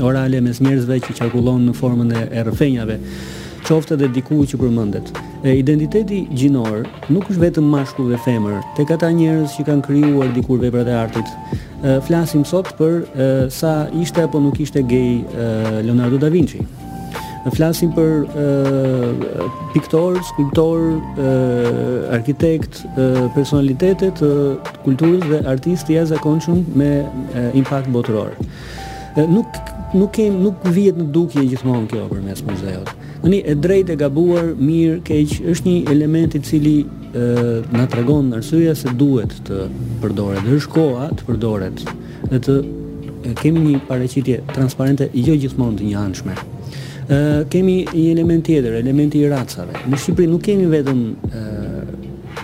orale 0.09 0.41
mes 0.45 0.61
njerëzve 0.63 0.99
që 1.07 1.15
qarkullon 1.21 1.65
në 1.69 1.75
formën 1.77 2.15
e 2.19 2.43
rrëfenjave, 2.45 2.97
qoftë 3.67 3.95
edhe 3.97 4.07
diku 4.17 4.41
që 4.49 4.57
përmendet. 4.61 5.11
E 5.45 5.53
identiteti 5.61 6.23
gjinor 6.35 6.81
nuk 7.13 7.29
është 7.29 7.41
vetëm 7.45 7.67
mashkull 7.71 8.09
dhe 8.11 8.19
femër, 8.25 8.59
tek 8.79 8.91
ata 8.97 9.11
njerëz 9.13 9.55
që 9.59 9.67
kanë 9.69 9.85
krijuar 9.87 10.33
dikur 10.35 10.59
veprat 10.63 10.89
e 10.89 10.97
artit. 10.99 11.29
Flasim 12.07 12.43
sot 12.47 12.73
për 12.79 13.01
sa 13.53 13.75
ishte 14.01 14.25
apo 14.25 14.41
nuk 14.43 14.59
ishte 14.65 14.83
gay 14.89 15.21
Leonardo 15.85 16.17
Da 16.19 16.31
Vinci 16.33 16.63
flasim 17.55 17.91
për 17.93 18.27
ë 18.27 19.47
piktor, 19.73 20.17
skulptor, 20.33 20.99
arkitekt, 22.13 22.81
ë 22.99 23.29
personalitete 23.35 24.11
të 24.19 24.29
kulturës 24.83 25.23
dhe 25.29 25.39
artistë 25.47 25.95
jashtëzakonshëm 25.97 26.63
me 26.77 26.89
e, 26.99 27.49
impact 27.55 27.89
botëror. 27.93 28.33
nuk 29.27 29.45
nuk 29.93 30.17
nuk 30.39 30.55
vihet 30.73 30.97
në 30.97 31.07
dukje 31.11 31.43
gjithmonë 31.49 31.87
kjo 31.89 32.03
përmes 32.11 32.43
muzeut. 32.45 32.89
Tani 33.21 33.41
e 33.45 33.55
drejtë 33.55 33.93
e 33.93 33.95
gabuar, 33.97 34.53
mirë, 34.55 34.99
keq, 35.03 35.33
është 35.51 35.67
një 35.67 35.91
element 35.91 36.35
i 36.35 36.39
cili 36.39 36.85
të 37.13 37.65
na 37.73 37.85
tregon 37.89 38.33
arsyeja 38.37 38.75
se 38.75 38.89
duhet 38.93 39.31
të 39.47 39.63
përdoret. 40.01 40.45
Është 40.55 40.71
koha 40.75 41.07
të 41.17 41.25
përdoret 41.27 41.83
dhe 42.29 42.39
të 42.39 42.59
kemi 43.41 43.59
një 43.73 43.79
pareqitje 43.89 44.37
transparente 44.55 45.09
jo 45.13 45.33
gjithmonë 45.35 45.77
të 45.79 45.83
një 45.89 46.05
Ëh, 46.09 46.58
kemi 47.49 47.77
një 47.89 48.11
element 48.11 48.43
tjetër, 48.45 48.73
elementi 48.81 49.19
i 49.23 49.29
racave. 49.31 49.73
Në 49.89 49.97
Shqipëri 49.97 50.27
nuk 50.29 50.43
kemi 50.45 50.67
vetëm 50.69 50.99
ë 51.33 51.47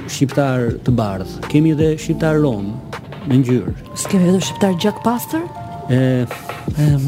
shqiptar 0.10 0.66
të 0.86 0.94
bardh, 0.98 1.36
kemi 1.52 1.74
edhe 1.76 1.92
shqiptar 1.98 2.40
rom 2.44 2.72
me 3.30 3.40
ngjyrë. 3.42 3.74
S'kemë 3.98 4.28
vetëm 4.30 4.42
shqiptar 4.48 4.76
gjak 4.82 5.04
pastër? 5.06 5.46
ë 5.86 6.26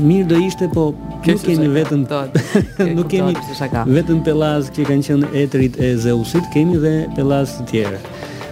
mirë 0.05 0.27
do 0.29 0.37
ishte 0.37 0.67
po 0.69 0.83
nuk 1.25 1.41
kemi 1.47 1.65
vetëm 1.73 2.03
nuk 2.99 3.07
kemi 3.09 3.33
vetëm 3.95 4.19
pellaz 4.27 4.69
që 4.75 4.85
kanë 4.91 5.07
qenë 5.07 5.29
etrit 5.41 5.79
e 5.81 5.95
Zeusit, 5.97 6.45
kemi 6.53 6.77
dhe 6.83 6.91
pellaz 7.17 7.55
të 7.57 7.65
tjerë 7.71 8.01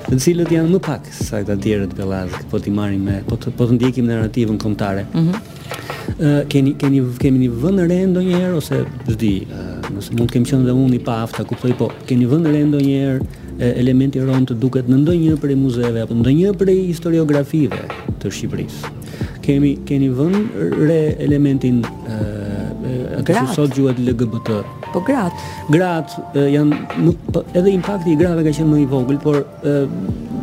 të 0.07 0.17
cilët 0.23 0.49
janë 0.55 0.71
më 0.71 0.79
pak 0.87 1.05
sa 1.13 1.43
të 1.45 1.59
tjerë 1.61 1.91
të 1.91 1.99
pellaz, 1.99 2.33
po 2.49 2.57
ti 2.59 2.73
marrim 2.73 3.05
me 3.05 3.19
po 3.29 3.37
të, 3.37 3.53
po 3.53 3.69
të 3.69 3.77
ndjekim 3.77 4.09
narrativën 4.09 4.57
kombëtare. 4.61 5.05
Ëh. 5.05 5.29
Mm 5.29 5.53
keni 6.19 6.73
keni 6.77 7.01
kemi 7.17 7.39
një 7.47 7.51
vend 7.61 7.79
re 7.91 7.97
ndonjëherë 8.07 8.55
ose 8.55 8.85
zdi, 9.11 9.31
uh, 9.51 9.83
nëse 9.91 10.13
mund 10.15 10.29
të 10.29 10.33
kemi 10.37 10.45
qenë 10.47 10.65
dhe 10.69 10.75
unë 10.79 10.95
i 10.95 10.99
paaftë, 11.03 11.43
kuptoj 11.49 11.73
po, 11.79 11.89
keni 12.07 12.25
vend 12.25 12.47
re 12.47 12.61
ndonjëherë 12.69 13.65
elementi 13.79 14.19
ron 14.19 14.43
të 14.47 14.55
duket 14.59 14.87
në 14.91 14.97
ndonjë 15.03 15.35
prej 15.43 15.55
muzeve 15.59 16.01
apo 16.03 16.15
ndonjë 16.19 16.51
prej 16.59 16.77
historiografive 16.91 17.81
të 18.21 18.31
Shqipërisë. 18.35 18.93
Kemi 19.45 19.75
keni 19.87 20.09
vend 20.09 20.55
re 20.81 20.99
elementin 21.27 21.81
ë 21.83 22.19
uh, 23.19 23.19
ato 23.21 23.45
sot 23.57 23.75
juat 23.79 23.99
LGBT. 23.99 24.59
Po 24.93 25.01
gratë. 25.03 25.51
Gratë 25.75 26.47
janë 26.55 26.79
nuk 27.03 27.23
po, 27.33 27.43
edhe 27.51 27.71
impakti 27.75 28.15
i 28.15 28.19
grave 28.21 28.43
ka 28.47 28.55
qenë 28.55 28.71
më 28.71 28.81
i 28.85 28.87
vogël, 28.91 29.19
por 29.23 29.39
uh, 29.45 30.34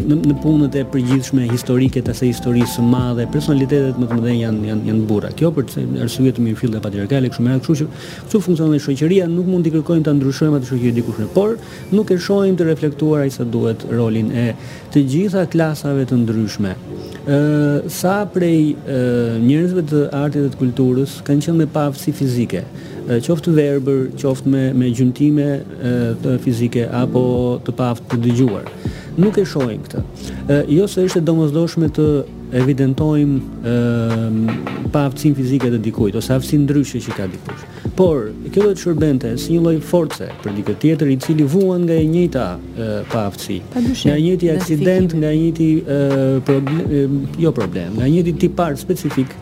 në, 0.00 0.16
në 0.30 0.36
punët 0.42 0.76
e 0.78 0.84
përgjithshme 0.92 1.46
historike 1.50 2.00
të 2.04 2.12
asaj 2.12 2.28
historisë 2.30 2.76
së 2.78 2.84
madhe, 2.88 3.26
personalitetet 3.32 3.98
më 4.00 4.08
të 4.10 4.16
mëdha 4.18 4.34
janë 4.38 4.70
janë 4.70 4.90
janë 4.90 5.06
burra. 5.08 5.30
Kjo 5.36 5.50
për 5.56 5.66
të 5.70 5.84
arsyet 6.04 6.38
e 6.40 6.44
mirëfillë 6.46 6.80
patriarkale 6.84 7.30
kështu 7.32 7.44
më 7.44 7.54
radh, 7.54 7.64
kështu 7.64 7.78
që 7.80 7.88
çu 8.32 8.42
funksionon 8.46 8.82
shoqëria, 8.84 9.28
nuk 9.32 9.48
mund 9.50 9.66
t'i 9.66 9.72
kërkojmë 9.74 10.06
ta 10.06 10.14
ndryshojmë 10.16 10.60
atë 10.60 10.70
shoqëri 10.70 10.96
dikush 11.00 11.22
në, 11.22 11.28
por 11.36 11.56
nuk 11.96 12.12
e 12.14 12.18
shohim 12.22 12.56
të 12.58 12.68
reflektuar 12.70 13.26
ai 13.26 13.32
sa 13.34 13.44
duhet 13.48 13.86
rolin 13.92 14.30
e 14.32 14.52
të 14.92 15.04
gjitha 15.12 15.46
klasave 15.52 16.06
të 16.10 16.20
ndryshme. 16.22 16.74
Ë 17.28 17.92
sa 17.92 18.16
prej 18.30 18.74
njerëzve 19.42 19.84
të 19.90 20.06
artit 20.22 20.46
dhe 20.46 20.54
të 20.54 20.62
kulturës 20.62 21.18
kanë 21.26 21.46
qenë 21.48 21.60
me 21.64 21.68
pavësi 21.70 22.14
fizike 22.18 22.64
qoftë 23.08 23.52
verbër, 23.56 24.04
qoftë 24.20 24.50
me 24.52 24.62
me 24.78 24.88
gjuntime 24.94 25.48
fizike 26.44 26.86
apo 26.94 27.22
të 27.66 27.74
paaftë 27.78 28.12
të 28.12 28.20
dëgjuar. 28.26 28.68
Nuk 29.20 29.36
e 29.38 29.44
shohim 29.46 29.82
këtë. 29.84 30.02
E, 30.48 30.56
jo 30.78 30.86
se 30.88 31.02
është 31.04 31.20
e 31.20 31.26
domosdoshme 31.26 31.90
të 31.92 32.06
evidentojmë 32.62 33.38
ë 33.64 34.88
pa 34.92 35.06
aftësinë 35.08 35.36
fizike 35.38 35.70
të 35.72 35.80
dikujt 35.84 36.16
ose 36.20 36.34
aftësinë 36.36 36.66
ndryshe 36.66 37.00
që 37.06 37.14
ka 37.16 37.26
dikush. 37.32 37.62
Por 37.96 38.28
kjo 38.52 38.68
do 38.70 38.74
të 38.74 38.82
shërbente 38.84 39.32
si 39.40 39.56
një 39.56 39.62
lloj 39.66 39.74
force 39.88 40.28
për 40.44 40.56
dikë 40.58 40.76
tjetër 40.84 41.12
i 41.12 41.16
cili 41.24 41.46
vuan 41.48 41.84
nga 41.86 41.96
e 42.00 42.04
njëjta 42.08 42.44
ë 42.52 42.90
pa 43.12 43.26
aftësi. 43.30 43.58
Nga 43.76 44.16
e 44.16 44.22
njëjti 44.24 44.52
aksident, 44.56 45.16
nga 45.22 45.32
njëti 45.36 45.70
ë 45.80 46.00
problem, 46.48 47.20
jo 47.44 47.54
problem, 47.60 47.98
nga 48.00 48.08
njëti 48.08 48.32
njëjti 48.32 48.40
tipar 48.46 48.76
specifik 48.80 49.36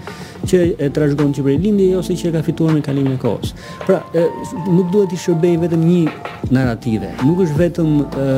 që 0.49 0.61
e 0.81 0.87
trashëgon 0.95 1.33
që 1.37 1.43
prej 1.45 1.57
lindi 1.65 1.89
ose 1.99 2.15
që 2.17 2.31
e 2.31 2.33
ka 2.37 2.43
fituar 2.45 2.75
me 2.77 2.83
kalimin 2.85 3.17
e 3.17 3.21
kohës. 3.21 3.53
Pra, 3.87 4.01
e, 4.17 4.25
nuk 4.73 4.91
duhet 4.93 5.13
të 5.13 5.19
shërbej 5.25 5.57
vetëm 5.67 5.85
një 5.87 6.15
narrative. 6.57 7.11
Nuk 7.27 7.43
është 7.47 7.59
vetëm 7.61 7.91
ë 8.01 8.29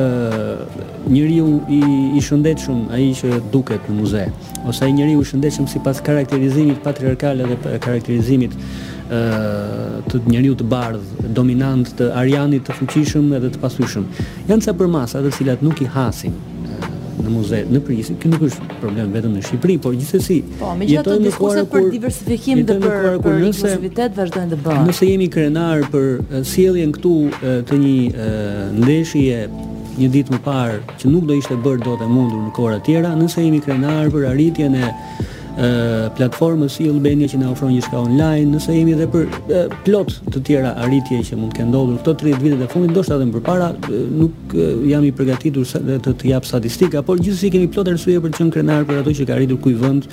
njeriu 1.15 1.47
i 1.79 1.81
i 2.19 2.23
shëndetshëm 2.23 2.85
ai 2.95 3.09
që 3.19 3.37
duket 3.53 3.85
në 3.89 3.97
muze, 4.01 4.23
ose 4.69 4.85
ai 4.87 4.93
njeriu 4.97 5.23
i 5.23 5.29
shëndetshëm 5.31 5.69
sipas 5.71 6.01
karakterizimit 6.05 6.83
patriarkal 6.85 7.43
dhe 7.47 7.59
karakterizimit 7.79 8.55
ë 9.09 9.43
të 10.11 10.23
njeriu 10.29 10.55
të 10.59 10.67
bardh, 10.71 11.03
dominant 11.37 11.93
të 11.99 12.11
arianit 12.19 12.65
të 12.67 12.77
fuqishëm 12.81 13.31
edhe 13.37 13.53
të 13.55 13.61
pasuishëm. 13.63 14.07
Janë 14.49 14.67
sa 14.67 14.73
përmasa 14.77 15.23
të 15.25 15.33
cilat 15.37 15.63
nuk 15.65 15.81
i 15.85 15.89
hasin 15.95 16.35
në 17.21 17.29
muze 17.31 17.59
në 17.69 17.81
Prizë, 17.85 18.15
kjo 18.21 18.31
nuk 18.31 18.45
është 18.47 18.67
problem 18.81 19.11
vetëm 19.13 19.35
në 19.37 19.41
Shqipëri, 19.47 19.75
por 19.83 19.95
gjithsesi. 19.97 20.37
Po, 20.59 20.71
megjithatë 20.79 21.17
diskutojmë 21.27 21.65
për 21.71 21.83
kur, 21.85 21.91
diversifikim 21.93 22.63
dhe 22.67 22.77
për 22.83 22.95
për 23.07 23.19
kuriozitet 23.25 24.17
vazhdojnë 24.17 24.53
të 24.55 24.59
bëhen. 24.65 24.87
Nëse 24.89 25.09
jemi 25.09 25.27
krenar 25.33 25.85
për 25.93 26.09
sjelljen 26.49 26.95
këtu 26.95 27.15
të 27.69 27.79
një 27.83 28.27
ndeshje 28.83 29.43
një 29.93 30.07
ditë 30.15 30.33
më 30.33 30.41
parë 30.47 30.79
që 31.01 31.11
nuk 31.13 31.27
do 31.29 31.35
ishte 31.37 31.59
bërë 31.67 31.83
dot 31.85 32.01
e 32.01 32.07
mundur 32.09 32.41
në 32.47 32.55
kohëra 32.57 32.79
të 32.81 32.89
tjera, 32.89 33.13
nëse 33.19 33.43
jemi 33.45 33.61
krenar 33.61 34.09
për 34.15 34.29
arritjen 34.31 34.79
e 34.79 34.91
platformës 36.17 36.77
si 36.77 36.87
Albania 36.89 37.27
që 37.29 37.37
na 37.41 37.51
ofron 37.53 37.71
një 37.75 37.83
shka 37.85 37.99
online, 38.01 38.51
nëse 38.55 38.73
jemi 38.73 38.93
edhe 38.95 39.05
për 39.13 39.27
e, 39.53 39.59
plot 39.85 40.15
të 40.33 40.41
tjera 40.47 40.71
arritje 40.81 41.19
që 41.29 41.37
mund 41.37 41.53
të 41.53 41.67
ndodhur 41.69 41.99
këto 42.01 42.13
30 42.25 42.41
vite 42.41 42.57
të 42.63 42.69
fundit, 42.71 42.91
ndoshta 42.95 43.19
edhe 43.19 43.27
më 43.29 43.35
përpara, 43.37 43.67
nuk 43.89 44.55
jam 44.89 45.05
i 45.05 45.11
përgatitur 45.15 45.67
të 45.69 45.99
të, 46.09 46.15
të 46.23 46.31
jap 46.31 46.47
statistika, 46.49 47.03
por 47.05 47.21
gjithsesi 47.21 47.51
kemi 47.53 47.69
plot 47.73 47.93
arsye 47.93 48.17
për 48.23 48.33
të 48.33 48.41
qenë 48.41 48.55
krenar 48.57 48.87
për 48.89 49.03
ato 49.03 49.13
që 49.13 49.29
ka 49.29 49.37
arritur 49.37 49.61
kuj 49.65 49.77
vend 49.83 50.09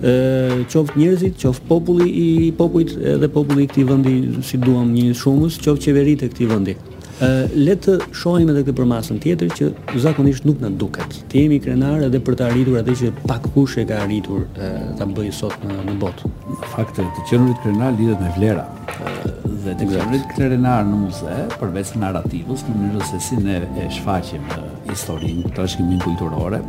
ë 0.00 0.62
qoft 0.72 0.94
njerëzit, 0.96 1.36
qoft 1.42 1.66
populli 1.68 2.06
i 2.08 2.28
popullit 2.56 2.94
edhe 2.96 3.28
populli 3.28 3.66
i 3.66 3.68
këtij 3.68 3.84
vendi 3.88 4.14
si 4.48 4.56
duam 4.62 4.94
një 4.94 5.10
shumës, 5.18 5.58
qoft 5.64 5.82
qeveritë 5.84 6.28
e 6.28 6.30
këtij 6.32 6.48
vendi 6.50 6.78
uh, 7.20 7.54
le 7.54 7.74
të 7.80 7.96
shohim 8.16 8.50
edhe 8.52 8.62
këtë 8.64 8.76
përmasën 8.80 9.18
tjetër 9.22 9.50
që 9.56 9.68
zakonisht 10.04 10.46
nuk 10.48 10.60
na 10.64 10.70
duket. 10.82 11.18
Të 11.32 11.42
jemi 11.44 11.58
krenar 11.62 12.02
edhe 12.06 12.20
për 12.24 12.38
të 12.40 12.46
arritur 12.48 12.78
atë 12.80 12.94
që 13.02 13.10
pak 13.28 13.48
kush 13.54 13.78
e 13.82 13.86
ka 13.90 14.00
arritur 14.04 14.46
uh, 14.46 14.82
ta 14.98 15.06
bëjë 15.08 15.34
sot 15.40 15.56
në 15.68 15.78
në 15.88 15.96
botë. 16.02 16.30
Në 16.50 16.70
fakt 16.74 16.98
të 17.00 17.06
qenurit 17.30 17.62
krenar 17.64 17.96
lidhet 17.98 18.22
me 18.24 18.32
vlera 18.38 18.64
uh, 18.66 19.24
dhe 19.64 19.76
të 19.80 19.88
qenurit 19.92 20.28
krenar 20.34 20.84
në 20.88 21.00
muze 21.04 21.40
përveç 21.60 21.94
narrativës 22.04 22.64
në 22.68 22.78
mënyrë 22.82 23.08
se 23.12 23.22
si 23.28 23.40
ne 23.44 23.60
e 23.84 23.88
shfaqim 23.98 24.48
historinë, 24.90 25.52
trashëgiminë 25.56 26.04
kulturore, 26.04 26.62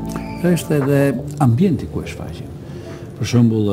është 0.48 0.82
edhe 0.82 1.00
ambienti 1.44 1.88
ku 1.92 2.04
e 2.04 2.12
shfaqim. 2.12 2.50
Për 3.22 3.30
shembull, 3.30 3.68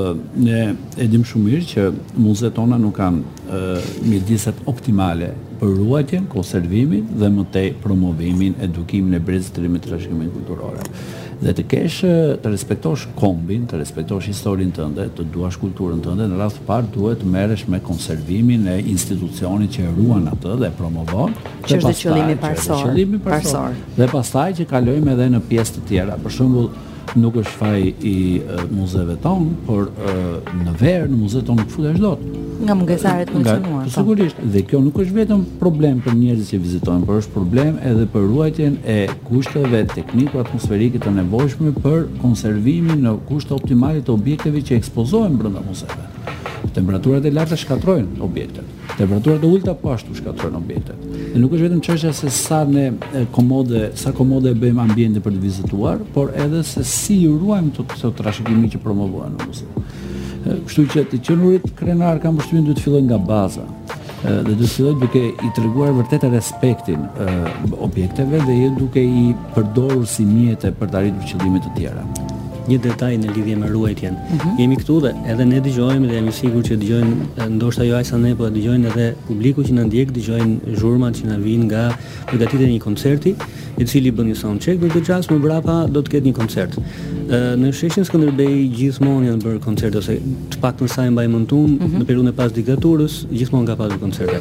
ne 0.45 0.59
e 1.01 1.05
dim 1.09 1.23
shumë 1.25 1.49
mirë 1.51 1.67
që 1.71 1.85
muzet 2.21 2.53
tona 2.57 2.77
nuk 2.79 2.99
kanë 3.01 3.45
uh, 3.49 3.93
mjedise 4.05 4.53
optimale 4.69 5.31
për 5.61 5.73
ruajtjen, 5.79 6.27
konservimin 6.31 7.07
dhe 7.21 7.29
më 7.35 7.45
tej 7.55 7.69
promovimin 7.83 8.57
edukimin 8.63 9.19
e 9.19 9.23
brezit 9.23 9.55
të 9.57 9.63
rrimit 9.65 9.87
trashëgimisë 9.89 10.35
kulturore. 10.35 10.87
Dhe 11.39 11.53
të 11.55 11.65
kesh 11.71 11.99
të 12.43 12.51
respektosh 12.51 13.05
kombin, 13.19 13.67
të 13.71 13.79
respektosh 13.79 14.27
historinë 14.33 14.75
tënde, 14.75 15.07
të 15.19 15.27
duash 15.35 15.59
kulturën 15.63 16.01
tënde, 16.03 16.27
në 16.33 16.41
radhë 16.41 16.57
të 16.59 16.65
parë 16.67 16.91
duhet 16.97 17.21
të 17.23 17.31
merresh 17.35 17.69
me 17.71 17.79
konservimin 17.89 18.67
e 18.75 18.79
institucionit 18.95 19.77
që 19.77 19.87
e 19.87 19.93
ruan 20.01 20.27
atë 20.33 20.57
dhe 20.65 20.71
e 20.71 20.75
promovon. 20.81 21.37
Që 21.69 21.79
është 21.79 21.95
qëllimi 22.03 22.39
parsor. 22.43 22.83
Qëllimi 22.89 23.23
parsor. 23.29 23.79
Dhe 24.01 24.11
pastaj 24.11 24.49
që 24.61 24.69
kalojmë 24.75 25.15
edhe 25.15 25.31
në 25.37 25.45
pjesë 25.51 25.79
të 25.79 25.87
tjera. 25.93 26.19
Për 26.27 26.37
shembull, 26.41 26.73
nuk 27.17 27.37
është 27.39 27.55
faj 27.57 27.87
i 28.11 28.17
uh, 28.41 28.65
muzeve 28.77 29.15
tonë, 29.23 29.53
por 29.69 29.87
uh, 29.89 30.19
në 30.65 30.75
verë, 30.81 31.07
në 31.13 31.21
muzeve 31.21 31.47
tonë 31.49 31.63
nuk 31.63 31.73
fute 31.73 31.93
është 31.93 32.03
dotë. 32.03 32.45
Nga 32.59 32.75
mungesaret 32.81 33.33
në 33.35 33.39
në 33.41 33.45
qenuar. 33.49 33.83
Po. 33.85 33.93
Sigurisht, 33.95 34.41
dhe 34.57 34.65
kjo 34.67 34.81
nuk 34.83 34.99
është 35.05 35.17
vetëm 35.21 35.45
problem 35.61 36.01
për 36.05 36.17
njerëzit 36.19 36.51
që 36.55 36.61
vizitojnë, 36.65 37.09
por 37.11 37.23
është 37.23 37.37
problem 37.37 37.79
edhe 37.93 38.09
për 38.13 38.27
ruajtjen 38.33 38.79
e 38.97 38.99
kushteve 39.31 39.85
tekniko 39.95 40.43
atmosferike 40.43 41.01
të 41.05 41.15
nevojshme 41.21 41.75
për 41.85 42.07
konservimin 42.23 43.05
në 43.07 43.15
kushte 43.31 43.55
optimale 43.57 44.03
të 44.05 44.15
objekteve 44.19 44.65
që 44.71 44.81
ekspozohen 44.83 45.39
brenda 45.39 45.63
muzeve. 45.69 46.08
Temperaturat 46.75 47.25
e 47.27 47.31
larta 47.33 47.57
shkatrojnë 47.59 48.23
objektet. 48.25 48.67
Temperaturat 48.99 49.43
e 49.45 49.49
ulta 49.55 49.75
pashtu 49.79 50.15
shkatrojnë 50.19 50.59
objektet. 50.59 51.07
Dhe 51.35 51.41
nuk 51.43 51.53
është 51.55 51.67
vetëm 51.69 51.83
qështja 51.87 52.13
se 52.21 52.31
sa 52.35 52.61
ne 52.69 52.89
komode, 53.35 53.89
sa 54.01 54.13
komode 54.17 54.53
e 54.53 54.59
bëjmë 54.59 54.85
ambjente 54.87 55.23
për 55.25 55.37
të 55.37 55.43
vizituar, 55.45 56.03
por 56.15 56.33
edhe 56.37 56.63
se 56.67 56.85
si 56.89 57.21
ju 57.25 57.37
ruajmë 57.43 57.75
të 57.79 57.87
të 57.95 58.13
trashëgimi 58.21 58.73
që 58.75 58.83
promovojnë 58.85 59.37
në 59.41 59.49
mësë. 59.51 59.85
Kështu 60.69 60.85
që 60.95 61.07
të 61.13 61.23
qënurit 61.29 61.71
krenar 61.79 62.21
kam 62.23 62.39
përshqymin 62.39 62.69
dhe 62.71 62.77
të 62.79 62.87
fillojnë 62.87 63.11
nga 63.13 63.21
baza 63.29 63.67
dhe 64.19 64.55
të 64.59 64.69
filloj 64.73 64.95
duke 64.99 65.21
i 65.31 65.49
treguar 65.55 65.93
vërtet 65.95 66.25
e 66.27 66.31
respektin 66.33 67.05
objekteve 67.85 68.41
dhe 68.49 68.57
jetë 68.65 68.79
duke 68.81 69.05
i 69.05 69.29
përdorur 69.55 70.03
si 70.11 70.27
mjete 70.27 70.73
për 70.81 70.91
të 70.91 70.99
arritur 71.03 71.29
qëllimet 71.31 71.69
të 71.69 71.77
tjera 71.77 72.03
një 72.69 72.77
detaj 72.85 73.13
në 73.23 73.31
lidhje 73.37 73.55
me 73.57 73.69
ruajtjen. 73.73 74.15
Mm 74.15 74.39
-hmm. 74.39 74.59
Jemi 74.61 74.77
këtu 74.77 74.99
dhe 75.05 75.11
edhe 75.33 75.45
ne 75.49 75.61
dëgjojmë 75.65 76.09
dhe 76.11 76.17
jam 76.17 76.29
i 76.29 76.33
sigurt 76.33 76.67
që 76.71 76.77
dëgjojnë 76.83 77.47
ndoshta 77.57 77.85
jo 77.85 77.97
ajsa 77.97 78.19
ne, 78.21 78.35
por 78.37 78.51
dëgjojnë 78.53 78.91
edhe 78.93 79.07
publiku 79.29 79.63
që 79.63 79.73
na 79.79 79.85
ndjek, 79.89 80.11
dëgjojnë 80.13 80.75
zhurmat 80.81 81.17
që 81.19 81.29
na 81.31 81.37
vijnë 81.45 81.65
nga 81.71 81.85
përgatitja 82.33 82.69
e 82.69 82.73
një 82.75 82.81
koncerti, 82.81 83.35
i 83.79 83.85
cili 83.87 84.11
bën 84.13 84.29
një 84.29 84.35
sound 84.35 84.61
check 84.61 84.83
për 84.83 84.91
këtë 84.93 85.31
më 85.33 85.39
brapa 85.39 85.87
do 85.87 86.01
të 86.03 86.11
ketë 86.13 86.27
një 86.27 86.33
koncert. 86.33 86.77
Ë 87.29 87.57
në 87.59 87.73
sheshin 87.73 88.05
Skënderbej 88.05 88.69
gjithmonë 88.77 89.27
janë 89.31 89.43
bërë 89.45 89.61
koncert 89.65 89.97
ose 89.97 90.19
të 90.51 90.61
paktën 90.61 90.89
sa 90.89 91.07
i 91.07 91.11
mbajmë 91.11 91.39
mm 91.39 91.45
-hmm. 91.81 91.99
në 92.01 92.05
periudhën 92.05 92.29
e 92.29 92.33
pas 92.33 92.53
diktaturës, 92.53 93.27
gjithmonë 93.31 93.67
ka 93.67 93.77
pasur 93.77 93.99
koncerte. 93.99 94.39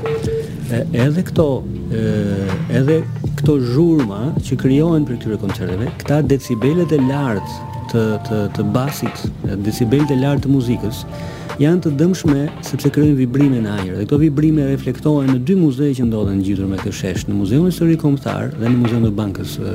edhe 1.06 1.22
këto 1.24 1.48
edhe 2.80 3.04
këto 3.38 3.54
zhurma 3.74 4.20
që 4.46 4.56
krijohen 4.58 5.06
për 5.08 5.14
këtyre 5.18 5.38
koncerteve, 5.38 5.86
këta 6.02 6.22
decibelet 6.28 6.92
e 6.92 6.98
lartë 7.10 7.52
të 7.92 8.02
të 8.28 8.38
të 8.56 8.64
basit, 8.74 9.22
decibel 9.64 10.04
të 10.10 10.18
lartë 10.22 10.44
të 10.46 10.52
muzikës, 10.52 11.02
janë 11.62 11.80
të 11.86 11.94
dëmshme 12.02 12.44
sepse 12.68 12.92
krijojnë 12.94 13.18
vibrime 13.22 13.62
në 13.64 13.72
ajër. 13.80 13.96
Dhe 14.02 14.08
këto 14.08 14.20
vibrime 14.26 14.66
reflektohen 14.72 15.32
në 15.34 15.40
dy 15.48 15.56
muze 15.62 15.88
që 16.00 16.08
ndodhen 16.10 16.44
gjithërmë 16.46 16.72
me 16.76 16.82
këtë 16.84 16.96
shesh, 17.02 17.26
në 17.30 17.38
Muzeun 17.40 17.68
Historik 17.70 18.02
Kombëtar 18.04 18.52
dhe 18.60 18.68
në 18.68 18.78
Muzeun 18.82 19.08
e 19.10 19.14
Bankës 19.22 19.56
së 19.58 19.74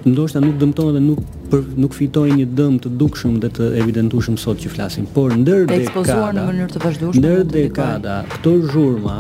ndoshta 0.06 0.40
nuk 0.40 0.58
dëmtohen 0.60 0.94
dhe 0.96 1.00
nuk 1.04 1.20
për, 1.50 1.64
nuk 1.82 1.94
fitojnë 1.96 2.36
një 2.40 2.46
dëm 2.56 2.76
të 2.84 2.92
dukshëm 3.00 3.40
dhe 3.44 3.50
të 3.58 3.70
evidentueshëm 3.82 4.36
sot 4.38 4.60
që 4.62 4.72
flasim, 4.74 5.08
por 5.16 5.34
ndër 5.34 5.66
dekada 5.70 5.88
ekspozuar 5.88 6.34
në 6.38 6.44
mënyrë 6.50 6.74
të 6.76 6.82
vazhdueshme 6.84 7.22
ndër 7.24 7.44
dekada 7.54 8.18
këto 8.36 8.54
zhurma 8.72 9.16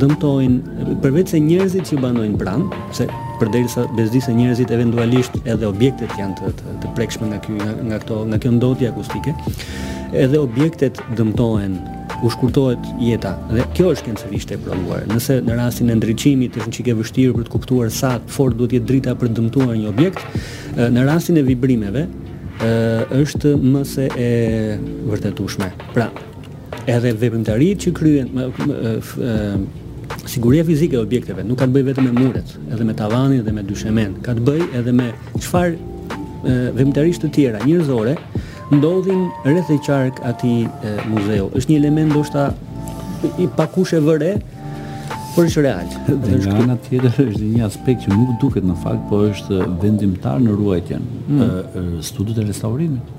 dëmtojnë 0.00 0.96
përveç 1.04 1.32
se 1.34 1.40
njerëzit 1.48 1.92
që 1.92 2.00
banojnë 2.04 2.40
pranë, 2.40 2.80
se 2.98 3.06
përderisa 3.40 3.86
bezdisë 3.98 4.34
njerëzit 4.40 4.74
eventualisht 4.78 5.38
edhe 5.44 5.70
objektet 5.70 6.18
janë 6.18 6.40
të 6.40 6.52
të, 6.58 6.74
të 6.82 6.94
prekshme 6.98 7.30
nga 7.30 7.38
ky 7.46 7.54
nga, 7.60 7.70
nga 7.92 8.02
këto 8.02 8.20
nga 8.32 8.42
kjo 8.42 8.56
ndotje 8.58 8.90
akustike, 8.90 9.36
edhe 10.24 10.42
objektet 10.48 11.00
dëmtohen 11.20 11.78
u 12.22 12.30
shkurtohet 12.30 12.78
jeta 13.00 13.34
dhe 13.52 13.62
kjo 13.76 13.90
është 13.94 14.04
kencerisht 14.08 14.50
e 14.54 14.58
prodhuar. 14.60 15.04
Nëse 15.10 15.38
në 15.46 15.54
rastin 15.58 15.90
e 15.92 15.98
ndriçimit 15.98 16.56
është 16.58 16.68
një 16.70 16.74
çike 16.76 16.94
vështirë 16.98 17.34
për 17.36 17.46
të 17.46 17.52
kuptuar 17.52 17.92
sa 17.94 18.14
fort 18.26 18.56
duhet 18.58 18.72
të 18.72 18.78
jetë 18.78 18.88
drita 18.90 19.14
për 19.20 19.30
të 19.30 19.36
dëmtuar 19.38 19.76
një 19.78 19.92
objekt, 19.92 20.24
në 20.94 21.04
rastin 21.06 21.38
e 21.38 21.44
vibrimeve 21.46 22.02
ë 22.58 23.18
është 23.22 23.52
më 23.62 23.82
se 23.86 24.08
e 24.18 24.30
vërtetueshme. 25.12 25.68
Pra, 25.94 26.08
edhe 26.90 27.14
veprimtarit 27.20 27.86
që 27.86 27.94
kryen 27.94 29.68
siguria 30.28 30.64
fizike 30.66 30.96
e 30.98 31.02
objekteve 31.04 31.44
nuk 31.44 31.60
ka 31.60 31.68
të 31.68 31.74
bëjë 31.76 31.88
vetëm 31.92 32.08
me 32.10 32.16
muret, 32.18 32.56
edhe 32.72 32.84
me 32.88 32.94
tavanin 32.98 33.44
dhe 33.46 33.52
me 33.54 33.62
dyshemen, 33.68 34.18
ka 34.26 34.34
të 34.38 34.44
bëjë 34.48 34.68
edhe 34.80 34.96
me 34.96 35.12
çfarë 35.36 36.74
veprimtarish 36.74 37.22
të 37.22 37.30
tjera 37.36 37.62
njerëzore 37.66 38.16
ndodhin 38.70 39.28
rreth 39.46 39.70
e 39.70 39.78
qark 39.84 40.20
aty 40.28 40.52
muzeu. 41.10 41.48
Është 41.56 41.70
një 41.72 41.76
element 41.82 42.12
ndoshta 42.12 42.48
i 43.42 43.46
pakush 43.58 43.94
e 43.96 44.00
vëre, 44.04 44.32
por 45.34 45.46
është 45.48 45.62
real. 45.64 45.88
Dhe 46.08 46.40
nga 46.42 46.66
nga 46.66 46.76
tjetër 46.88 47.30
është 47.32 47.48
një 47.54 47.64
aspekt 47.68 48.02
që 48.06 48.16
nuk 48.16 48.34
duket 48.42 48.66
në 48.68 48.74
fakt, 48.82 49.06
por 49.10 49.24
është 49.30 49.62
vendimtar 49.82 50.40
në 50.44 50.56
ruajtjen 50.58 51.06
mm. 51.28 51.40
e 51.40 51.84
mm. 52.02 52.36
e 52.42 52.48
restaurimit. 52.48 53.14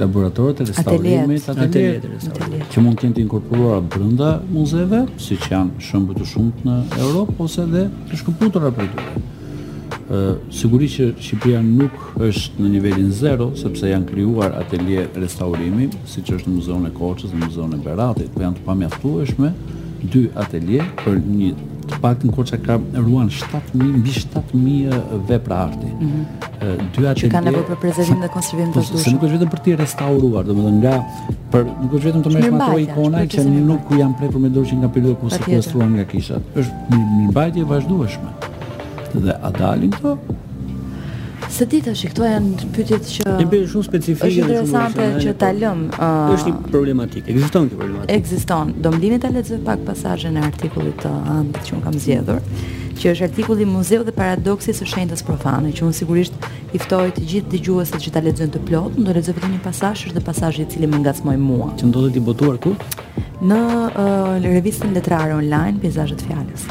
Laboratorët 0.00 0.60
e 0.60 0.66
restaurimit, 0.68 1.46
atelierët 1.48 2.04
e 2.04 2.10
restaurimit, 2.16 2.66
që 2.74 2.82
mund 2.84 2.98
të 3.00 3.06
jenë 3.10 3.22
inkorporuar 3.22 3.80
brenda 3.92 4.34
muzeve, 4.52 5.04
siç 5.24 5.46
janë 5.54 5.86
shumë 5.88 6.18
të 6.18 6.26
shumtë 6.34 6.66
në 6.68 6.76
Europë 7.06 7.40
ose 7.46 7.64
edhe 7.64 7.86
të 8.10 8.20
shkëputura 8.22 8.74
për 8.76 8.90
ty. 8.92 9.24
Sigurisht 10.50 11.00
që 11.00 11.06
Shqipëria 11.18 11.60
nuk 11.66 11.94
është 12.22 12.60
në 12.62 12.68
nivelin 12.76 13.08
zero, 13.12 13.50
sepse 13.58 13.88
janë 13.90 14.06
kryuar 14.08 14.54
atelje 14.60 15.08
restaurimi, 15.18 15.88
si 16.08 16.22
që 16.26 16.36
është 16.38 16.50
në 16.50 16.58
muzeon 16.60 16.84
e 16.86 16.90
Koqës, 16.94 17.32
në 17.34 17.42
muzeon 17.44 17.74
e 17.74 17.80
Beratit, 17.84 18.28
për 18.30 18.36
po 18.38 18.44
janë 18.46 18.60
të 18.60 18.66
pamjaftu 18.68 19.14
është 19.24 19.50
dy 20.12 20.26
atelje 20.38 20.86
për 21.02 21.18
një 21.26 21.54
të 21.86 21.98
pak 22.02 22.22
në 22.26 22.32
koqa 22.34 22.56
ka 22.66 22.76
ruan 22.98 23.28
7.000, 23.30 24.00
mbi 24.02 24.10
7.000 24.14 25.20
vepra 25.28 25.60
arti. 25.68 25.86
Mhm. 25.86 26.88
Që 27.14 27.28
ka 27.30 27.42
nevoj 27.46 27.62
për 27.68 27.76
prezervim 27.78 28.24
dhe 28.24 28.30
konservim 28.34 28.72
të 28.72 28.80
po, 28.80 28.84
shdushme? 28.88 29.02
Se 29.06 29.12
nuk 29.14 29.26
është 29.28 29.36
vetëm 29.38 29.52
për 29.52 29.62
ti 29.66 29.76
restauruar, 29.78 30.48
dhe 30.48 30.56
më 30.58 30.64
dhe 30.66 30.72
nga, 30.80 30.96
për 31.54 31.62
nuk 31.84 31.94
është 32.00 32.08
vetëm 32.10 32.24
të 32.26 32.34
me 32.34 32.42
shmatu 32.42 32.74
e 32.74 32.82
ikona, 32.88 33.22
që 33.36 33.46
nuk 33.70 33.86
ku 33.86 34.00
janë 34.02 34.18
prej 34.18 34.32
për 34.34 34.44
me 34.46 34.50
dorë 34.56 34.70
që 34.72 34.80
nga 34.82 34.90
periode 34.98 35.20
ku 35.22 35.30
nga 35.94 36.10
kishat. 36.14 36.52
është 36.58 36.98
një 36.98 37.30
mbajtje 37.30 37.70
vazhdueshme 37.70 38.34
dhe 39.20 39.34
a 39.42 39.50
dalin 39.50 39.90
këto? 39.90 40.16
Se 41.52 41.66
di 41.70 41.78
tash, 41.84 42.02
këto 42.10 42.24
janë 42.26 42.66
pyetjet 42.74 43.06
që 43.16 43.34
Një 43.38 43.60
shumë 43.72 43.86
specifike 43.88 44.30
është 44.30 44.46
interesante 44.46 45.06
që 45.24 45.34
po 45.36 45.40
ta 45.42 45.50
lëm. 45.54 45.84
është 46.36 46.52
një 46.52 46.70
problematikë, 46.72 47.28
Ekziston 47.34 47.68
kjo 47.70 47.78
problematikë 47.82 48.14
Ekziston. 48.16 48.72
Do 48.82 48.90
më 48.94 49.00
lini 49.04 49.20
ta 49.22 49.30
lexoj 49.34 49.60
pak 49.68 49.84
pasazhin 49.90 50.40
e 50.40 50.42
artikullit 50.48 50.98
të 51.04 51.12
uh, 51.12 51.44
që 51.68 51.76
un 51.78 51.84
kam 51.84 51.98
zgjedhur, 52.06 52.40
që 52.96 53.12
është 53.12 53.28
artikulli 53.28 53.68
Muzeu 53.68 54.02
dhe 54.08 54.14
paradoksi 54.16 54.74
së 54.76 54.88
shenjtës 54.94 55.22
profane, 55.28 55.70
që 55.76 55.86
un 55.86 55.94
sigurisht 56.00 56.34
i 56.74 56.82
ftoj 56.82 57.12
të 57.18 57.28
gjithë 57.30 57.52
dëgjuesit 57.54 58.02
që 58.04 58.14
ta 58.16 58.24
lexojnë 58.26 58.54
të 58.56 58.64
plot, 58.70 58.98
do 59.06 59.14
lexoj 59.20 59.36
vetëm 59.38 59.54
një 59.58 59.62
pasazh, 59.68 60.08
është 60.10 60.24
pasazhi 60.30 60.66
i 60.66 60.70
cili 60.72 60.90
më 60.90 61.04
ngacmoi 61.04 61.38
mua. 61.46 61.70
Që 61.78 61.92
ndodhet 61.92 62.18
i 62.18 62.24
botuar 62.30 62.58
ku? 62.64 62.74
Në 63.46 63.60
uh, 63.92 64.34
revistën 64.42 64.92
letrare 64.98 65.36
online 65.38 65.78
Peizazhet 65.84 66.26
Fjalës. 66.26 66.66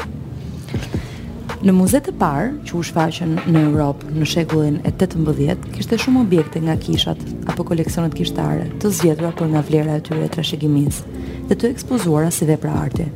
Në 1.64 1.72
muze 1.72 2.02
të 2.04 2.12
parë 2.20 2.48
që 2.68 2.74
u 2.76 2.82
shfaqën 2.84 3.30
në 3.48 3.60
Europë 3.66 4.10
në 4.12 4.26
shekullin 4.28 4.74
e 4.84 4.90
18, 4.92 5.62
kishte 5.72 5.96
shumë 6.02 6.20
objekte 6.20 6.60
nga 6.60 6.74
kishat 6.76 7.20
apo 7.48 7.64
koleksionet 7.70 8.12
kishtare, 8.16 8.66
të 8.80 8.90
zgjedhura 8.96 9.30
për 9.38 9.48
nga 9.54 9.62
vlera 9.68 9.94
e 9.96 10.02
tyre 10.04 10.26
trashëgimisë, 10.34 11.22
dhe 11.48 11.56
të 11.56 11.70
ekspozuara 11.72 12.30
si 12.34 12.44
vepra 12.50 12.74
arti, 12.82 13.06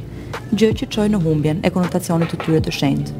gjë 0.54 0.70
që 0.80 0.88
çoi 0.94 1.08
në 1.12 1.20
humbjen 1.24 1.60
e 1.64 1.70
konotacionit 1.74 2.32
të 2.32 2.38
tyre 2.46 2.62
të 2.64 2.72
shenjtë. 2.78 3.18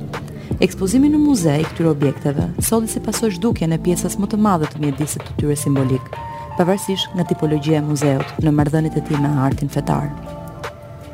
Ekspozimi 0.67 1.11
në 1.13 1.21
muze 1.21 1.59
i 1.61 1.67
këtyre 1.69 1.93
objekteve 1.93 2.47
solli 2.71 2.89
si 2.89 3.03
pasojë 3.05 3.37
zhdukjen 3.37 3.73
në 3.77 3.81
pjesës 3.85 4.17
më 4.21 4.31
të 4.33 4.39
madhe 4.47 4.71
të 4.73 4.81
mjedisit 4.87 5.27
të 5.29 5.37
tyre 5.43 5.57
simbolik, 5.61 6.09
pavarësisht 6.57 7.13
nga 7.19 7.29
tipologjia 7.29 7.83
e 7.83 7.85
muzeut 7.93 8.41
në 8.41 8.55
marrëdhëniet 8.57 8.97
e 8.97 9.05
tij 9.11 9.21
me 9.21 9.35
artin 9.45 9.69
fetar. 9.69 10.09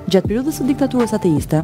Gjatë 0.06 0.30
periudhës 0.30 0.60
së 0.62 0.68
diktaturës 0.70 1.16
ateiste, 1.18 1.60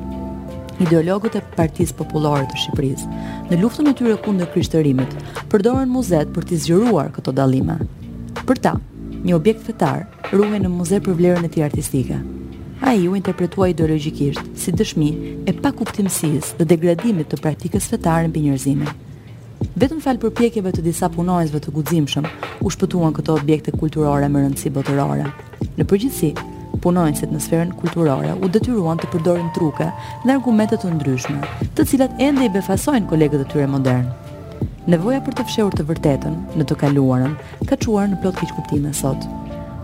ideologët 0.80 1.34
e 1.36 1.42
Partisë 1.56 1.96
Popullore 1.98 2.46
të 2.48 2.58
Shqipërisë. 2.62 3.24
Në 3.50 3.58
luftën 3.60 3.90
e 3.90 3.94
tyre 3.98 4.16
kundër 4.24 4.48
krishterimit, 4.54 5.16
përdoren 5.52 5.92
muzet 5.92 6.32
për 6.36 6.46
të 6.48 6.60
zgjeruar 6.64 7.12
këto 7.16 7.34
dallime. 7.36 7.78
Për 8.48 8.62
ta, 8.64 8.76
një 9.26 9.36
objekt 9.36 9.66
fetar 9.66 10.06
ruhej 10.32 10.62
në 10.64 10.70
muze 10.72 11.00
për 11.04 11.18
vlerën 11.18 11.46
e 11.48 11.52
tij 11.54 11.66
artistike. 11.66 12.20
Ai 12.82 13.04
u 13.06 13.14
interpretua 13.14 13.68
ideologjikisht 13.70 14.48
si 14.58 14.72
dëshmi 14.74 15.10
e 15.46 15.52
pakuptimësisë 15.62 16.56
dhe 16.58 16.66
degradimit 16.72 17.28
të 17.30 17.38
praktikës 17.44 17.86
fetare 17.92 18.26
mbi 18.28 18.42
njerëzimin. 18.48 18.90
Vetëm 19.78 20.00
fal 20.02 20.18
përpjekjeve 20.18 20.72
të 20.74 20.82
disa 20.88 21.06
punonjësve 21.14 21.60
të 21.62 21.72
guximshëm, 21.76 22.26
u 22.64 22.70
shpëtuan 22.74 23.14
këto 23.14 23.36
objekte 23.38 23.70
kulturore 23.78 24.26
me 24.28 24.42
rëndësi 24.42 24.72
botërore. 24.74 25.28
Në 25.78 25.86
përgjithësi, 25.88 26.32
punonjësit 26.84 27.32
në 27.32 27.40
sferën 27.46 27.72
kulturore 27.80 28.32
u 28.42 28.48
detyruan 28.54 28.98
të 29.00 29.08
përdorin 29.12 29.48
truke 29.56 29.86
dhe 30.26 30.34
argumentet 30.34 30.82
të 30.82 30.90
ndryshme, 30.96 31.46
të 31.78 31.86
cilat 31.92 32.18
ende 32.26 32.46
i 32.48 32.52
befasojnë 32.56 33.08
kolegët 33.10 33.44
të 33.44 33.50
tyre 33.54 33.68
modern. 33.74 34.08
Nevoja 34.92 35.20
për 35.24 35.36
të 35.38 35.44
fshehur 35.48 35.76
të 35.78 35.86
vërtetën 35.86 36.40
në 36.58 36.66
të 36.66 36.76
kaluarën 36.80 37.36
ka 37.70 37.78
çuar 37.84 38.08
në 38.10 38.18
plot 38.24 38.40
keqkuptime 38.42 38.90
sot. 38.98 39.22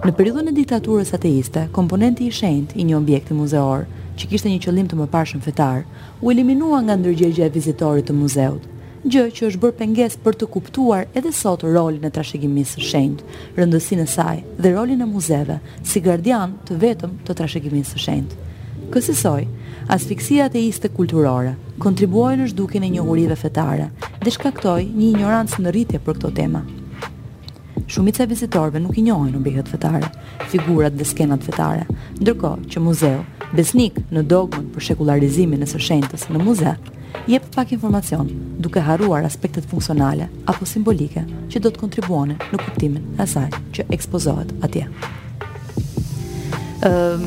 Në 0.07 0.13
periudhën 0.19 0.51
e 0.51 0.57
diktaturës 0.57 1.15
ateiste, 1.17 1.67
komponenti 1.75 2.27
i 2.29 2.35
shenjtë 2.35 2.79
i 2.79 2.87
një 2.89 2.99
objekti 2.99 3.35
muzeor, 3.35 3.87
që 4.19 4.29
kishte 4.33 4.51
një 4.51 4.61
qëllim 4.65 4.91
të 4.91 4.99
mëparshëm 4.99 5.43
fetar, 5.43 5.85
u 6.23 6.33
eliminua 6.35 6.81
nga 6.83 6.99
ndërgjegjja 6.99 7.47
e 7.49 7.55
vizitorit 7.55 8.07
të 8.11 8.15
muzeut, 8.19 8.67
gjë 9.07 9.25
që 9.37 9.47
është 9.49 9.61
bërë 9.63 9.77
penges 9.79 10.17
për 10.23 10.37
të 10.41 10.47
kuptuar 10.55 11.05
edhe 11.17 11.31
sot 11.35 11.63
rolin 11.63 12.07
e 12.07 12.11
trashëgimisë 12.15 12.75
së 12.79 12.89
shenjtë, 12.91 13.37
rëndësinë 13.59 14.05
e 14.05 14.11
saj 14.11 14.39
dhe 14.59 14.73
rolin 14.75 15.05
e 15.05 15.07
muzeve 15.07 15.59
si 15.87 16.03
gardian 16.03 16.57
të 16.67 16.79
vetëm 16.83 17.13
të 17.27 17.37
trashëgimisë 17.39 17.93
së 17.95 18.03
shenjtë. 18.07 18.41
Kësësoj, 18.89 19.47
asfiksia 19.95 20.49
ateiste 20.49 20.91
kulturore 20.97 21.55
kontribuoj 21.83 22.33
në 22.41 22.49
shdukin 22.53 22.87
e 22.87 22.91
njohurive 22.97 23.37
fetare 23.39 23.91
dhe 24.25 24.33
shkaktoj 24.35 24.81
një 24.89 25.07
ignorancë 25.13 25.63
në 25.63 25.75
rritje 25.79 26.01
për 26.03 26.19
këto 26.19 26.33
tema. 26.41 26.65
Shumica 27.89 28.25
e 28.25 28.29
vizitorve 28.29 28.83
nuk 28.83 28.99
i 28.99 29.03
njohin 29.07 29.37
objektet 29.39 29.71
fetare, 29.73 30.09
figurat 30.53 30.93
dhe 30.93 31.07
skenat 31.09 31.45
fetare, 31.47 31.87
ndërkohë 32.21 32.67
që 32.75 32.83
muzeu 32.87 33.19
Besnik 33.49 33.95
në 34.13 34.27
dogmën 34.29 34.67
për 34.75 34.85
shekularizimin 34.91 35.63
e 35.65 35.67
së 35.71 35.79
shenjtës 35.81 36.27
në 36.29 36.41
muzeu 36.45 36.75
jep 37.27 37.55
pak 37.55 37.73
informacion, 37.73 38.29
duke 38.59 38.81
haruar 38.81 39.25
aspektet 39.25 39.65
funksionale 39.67 40.29
apo 40.47 40.67
simbolike 40.67 41.25
që 41.49 41.63
do 41.65 41.71
të 41.73 41.81
kontribuone 41.83 42.37
në 42.53 42.61
kuptimin 42.65 43.21
e 43.21 43.27
saj 43.27 43.49
që 43.77 43.89
ekspozohet 43.97 44.53
atje. 44.65 44.87
Um, 46.89 47.25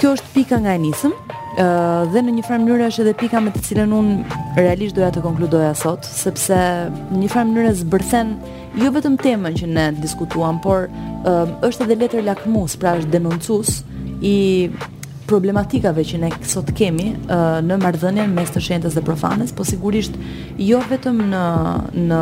kjo 0.00 0.14
është 0.16 0.30
pika 0.34 0.62
nga 0.64 0.74
e 0.78 0.84
nisëm, 0.88 1.14
Uh, 1.56 2.04
dhe 2.12 2.20
në 2.20 2.32
një 2.36 2.42
farë 2.44 2.60
mënyrë 2.66 2.86
është 2.90 3.00
edhe 3.00 3.12
pika 3.16 3.40
me 3.40 3.48
të 3.54 3.62
cilën 3.64 3.92
unë 3.96 4.40
realisht 4.58 4.92
doja 4.98 5.06
të 5.14 5.22
konkludoja 5.24 5.70
sot, 5.80 6.04
sepse 6.04 6.52
në 6.52 7.16
një 7.22 7.30
farë 7.32 7.46
mënyrë 7.48 7.70
zbërthen 7.78 8.34
jo 8.82 8.90
vetëm 8.92 9.16
temën 9.24 9.56
që 9.62 9.70
ne 9.70 9.86
diskutuan, 10.02 10.58
por 10.60 10.90
uh, 10.90 11.54
është 11.64 11.86
edhe 11.86 11.96
letër 12.02 12.26
lakmus, 12.28 12.74
pra 12.76 12.92
është 12.98 13.14
denuncus 13.14 13.78
i 14.20 14.34
problematikave 15.30 16.04
që 16.06 16.18
ne 16.22 16.28
sot 16.46 16.70
kemi 16.76 17.08
uh, 17.14 17.58
në 17.64 17.78
marrëdhënien 17.82 18.32
mes 18.36 18.52
të 18.54 18.62
shëndetës 18.66 18.96
dhe 18.98 19.02
profanes, 19.06 19.52
po 19.58 19.66
sigurisht 19.66 20.16
jo 20.62 20.78
vetëm 20.90 21.20
në 21.32 21.44
në 22.06 22.20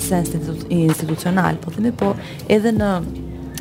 sens 0.00 0.32
institucional, 0.74 1.58
po 1.62 1.72
themi 1.74 1.92
po 2.00 2.12
edhe 2.50 2.74
në 2.74 2.92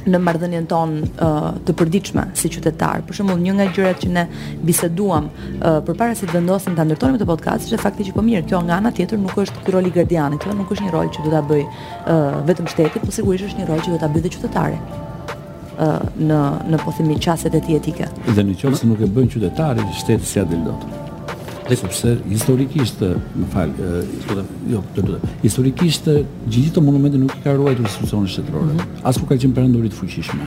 në 0.04 0.20
marrëdhënien 0.20 0.66
ton 0.68 0.98
uh, 1.08 1.46
të 1.64 1.72
përditshme 1.80 2.26
si 2.36 2.50
qytetar. 2.52 3.06
Për 3.08 3.16
shembull, 3.22 3.38
një 3.40 3.54
nga 3.56 3.68
gjërat 3.78 4.02
që 4.04 4.10
ne 4.18 4.24
biseduam 4.68 5.30
uh, 5.30 5.78
përpara 5.88 6.18
se 6.20 6.28
të 6.28 6.36
vendosim 6.42 6.76
ta 6.76 6.84
ndërtonim 6.84 7.16
këtë 7.16 7.30
podcast 7.30 7.70
është 7.70 7.80
fakti 7.80 8.10
që 8.10 8.18
po 8.18 8.26
mirë, 8.28 8.44
kjo 8.50 8.60
nga 8.68 8.82
ana 8.82 8.92
tjetër 8.98 9.22
nuk 9.24 9.38
është 9.46 9.64
ky 9.64 9.78
roli 9.78 9.94
i 9.94 9.98
gardianit, 10.00 10.44
kjo 10.44 10.58
nuk 10.60 10.76
është 10.76 10.90
një 10.90 10.94
rol 10.98 11.14
që 11.16 11.24
do 11.24 11.32
ta 11.38 11.46
bëj 11.54 11.64
uh, 11.64 12.36
vetëm 12.52 12.68
shteti, 12.76 13.00
po 13.06 13.16
sigurisht 13.16 13.48
është 13.54 13.62
një 13.64 13.70
rol 13.72 13.80
që 13.88 13.96
do 13.96 14.02
ta 14.04 14.12
bëjë 14.12 14.28
dhe 14.28 14.34
qytetari 14.36 14.82
në 15.78 16.38
në 16.70 16.78
po 16.84 16.92
themi 16.98 17.16
e 17.16 17.76
etike. 17.78 18.08
Dhe 18.36 18.44
në 18.44 18.56
qoftë 18.60 18.78
se 18.82 18.88
nuk 18.88 19.00
e 19.02 19.06
bën 19.08 19.30
qytetari, 19.30 19.82
shteti 19.98 20.26
s'ia 20.26 20.46
del 20.46 20.64
dot. 20.64 20.82
Dhe 21.70 21.76
sepse 21.80 22.18
historikisht, 22.30 23.00
më 23.02 23.48
fal, 23.54 23.70
ishte 24.20 24.44
jo, 24.70 24.84
të 24.96 25.02
tutje. 25.08 25.20
Historikisht 25.44 26.06
gjithë 26.52 26.72
ato 26.74 26.82
monumente 26.84 27.18
nuk 27.18 27.34
i 27.38 27.42
ka 27.46 27.54
ruajtur 27.56 27.86
institucionet 27.86 28.30
shtetërore. 28.30 28.74
Mm 28.74 28.80
-hmm. 29.02 29.28
ka 29.30 29.36
qenë 29.36 29.54
perandori 29.54 29.90
të 29.90 29.96
fuqishme. 29.96 30.46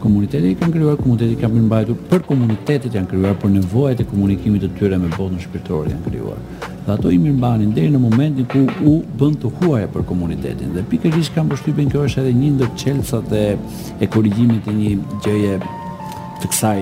Komuniteti 0.00 0.56
kanë 0.60 0.72
krijuar, 0.72 0.96
komuniteti 0.96 1.36
kanë 1.42 1.62
mbajtur 1.66 1.96
për 2.10 2.20
komunitetet 2.22 2.94
janë 2.94 3.06
krijuar, 3.08 3.36
për 3.42 3.50
nevojat 3.50 4.00
e 4.00 4.04
komunikimit 4.04 4.62
të 4.62 4.68
tyre 4.78 4.98
me 4.98 5.08
botën 5.18 5.40
shpirtërore 5.40 5.90
janë 5.90 6.04
krijuar 6.08 6.38
dhe 6.86 6.92
ato 6.92 7.10
i 7.10 7.18
mirëmbanin 7.18 7.72
deri 7.74 7.90
në 7.92 8.00
momentin 8.00 8.46
ku 8.52 8.60
u 8.86 8.92
bën 9.18 9.34
të 9.42 9.50
huaja 9.58 9.88
për 9.90 10.04
komunitetin. 10.06 10.72
Dhe 10.76 10.84
pikërisht 10.92 11.34
kam 11.34 11.50
përshtypjen 11.50 11.90
kjo 11.90 12.04
është 12.06 12.22
edhe 12.22 12.34
një 12.38 12.50
ndër 12.56 12.70
çelësat 12.82 13.34
e 13.40 13.44
e 14.02 14.06
korrigjimit 14.16 14.62
të 14.68 14.76
një 14.78 14.92
gjëje 15.26 15.58
të 16.38 16.52
kësaj 16.52 16.78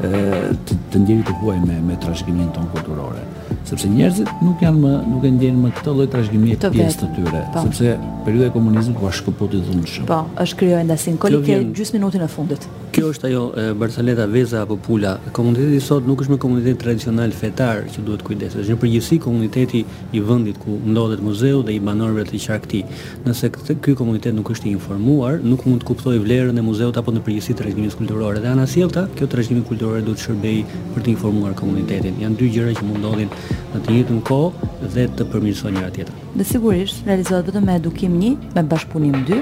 të, 0.00 0.76
të 0.92 1.02
ndjeni 1.02 1.24
të 1.28 1.34
huaj 1.42 1.58
me 1.66 1.76
me 1.88 1.96
trashëgiminë 2.00 2.52
tonë 2.56 2.72
kulturore, 2.74 3.22
sepse 3.68 3.90
njerëzit 3.92 4.30
nuk 4.46 4.62
janë 4.64 4.80
më 4.80 4.94
nuk 5.12 5.26
e 5.28 5.32
ndjejnë 5.36 5.62
më 5.66 5.72
këtë 5.78 5.96
lloj 5.98 6.08
trashëgimie 6.14 6.58
të 6.64 6.70
pjesë 6.74 7.02
të 7.02 7.10
tyre, 7.18 7.42
pa. 7.46 7.48
Po. 7.54 7.64
sepse 7.68 7.96
periudha 8.26 8.48
e 8.48 8.54
komunizmit 8.56 8.96
ku 8.98 9.08
është 9.10 9.26
kapoti 9.30 9.60
i 9.60 9.64
dhunshëm. 9.68 10.08
Po, 10.10 10.22
është 10.46 10.60
krijuar 10.62 10.84
ndasin 10.88 11.20
kolike 11.20 11.60
gjysmë 11.76 12.00
minutën 12.00 12.24
e 12.24 12.28
fundit. 12.36 12.68
Kjo 12.90 13.12
është 13.12 13.26
ajo 13.28 13.40
e, 13.54 13.64
Barceleta 13.78 14.24
Veza 14.26 14.64
apo 14.64 14.74
Pula. 14.82 15.12
Komuniteti 15.32 15.76
i 15.78 15.82
sot 15.84 16.08
nuk 16.10 16.24
është 16.24 16.32
më 16.34 16.38
komunitet 16.42 16.80
tradicional 16.82 17.30
fetar 17.30 17.84
që 17.94 18.02
duhet 18.02 18.24
kujdesë. 18.26 18.64
Është 18.64 18.72
një 18.74 18.78
përgjithësi 18.82 19.18
komuniteti 19.22 19.84
i 20.18 20.22
vendit 20.26 20.58
ku 20.58 20.74
ndodhet 20.90 21.22
muzeu 21.22 21.60
dhe 21.62 21.76
i 21.76 21.78
banorëve 21.86 22.24
të 22.26 22.40
qarkëti. 22.48 22.80
Nëse 23.28 23.52
ky 23.84 23.94
komunitet 23.94 24.34
nuk 24.34 24.50
është 24.50 24.72
i 24.72 24.72
informuar, 24.74 25.38
nuk 25.46 25.62
mund 25.70 25.84
të 25.84 25.86
kuptojë 25.92 26.24
vlerën 26.24 26.58
e 26.58 26.66
muzeut 26.66 26.98
apo 26.98 27.14
në 27.14 27.22
përgjithësi 27.28 27.54
trashëgimisë 27.62 28.02
kulturore 28.02 28.42
dhe 28.42 28.50
anasjellta, 28.56 29.06
kjo 29.14 29.30
trashëgimi 29.30 29.62
kulturore 29.70 29.89
do 29.98 30.10
duhet 30.10 30.24
shërbej 30.24 30.60
për 30.94 31.04
të 31.06 31.10
informuar 31.14 31.56
komunitetin. 31.58 32.18
Janë 32.22 32.38
dy 32.40 32.50
gjëra 32.54 32.74
që 32.78 32.86
mund 32.86 33.02
ndodhin 33.04 33.32
në 33.74 33.80
të 33.84 33.94
njëjtën 33.96 34.20
kohë 34.28 34.70
dhe 34.94 35.08
të 35.18 35.26
përmirësojnë 35.32 35.78
njëra 35.78 35.94
tjetrën. 35.96 36.28
Dhe 36.40 36.46
sigurisht 36.50 37.02
realizohet 37.10 37.50
vetëm 37.50 37.66
me 37.70 37.76
edukim 37.80 38.14
1, 38.20 38.54
me 38.54 38.64
bashkëpunim 38.74 39.18
2 39.30 39.40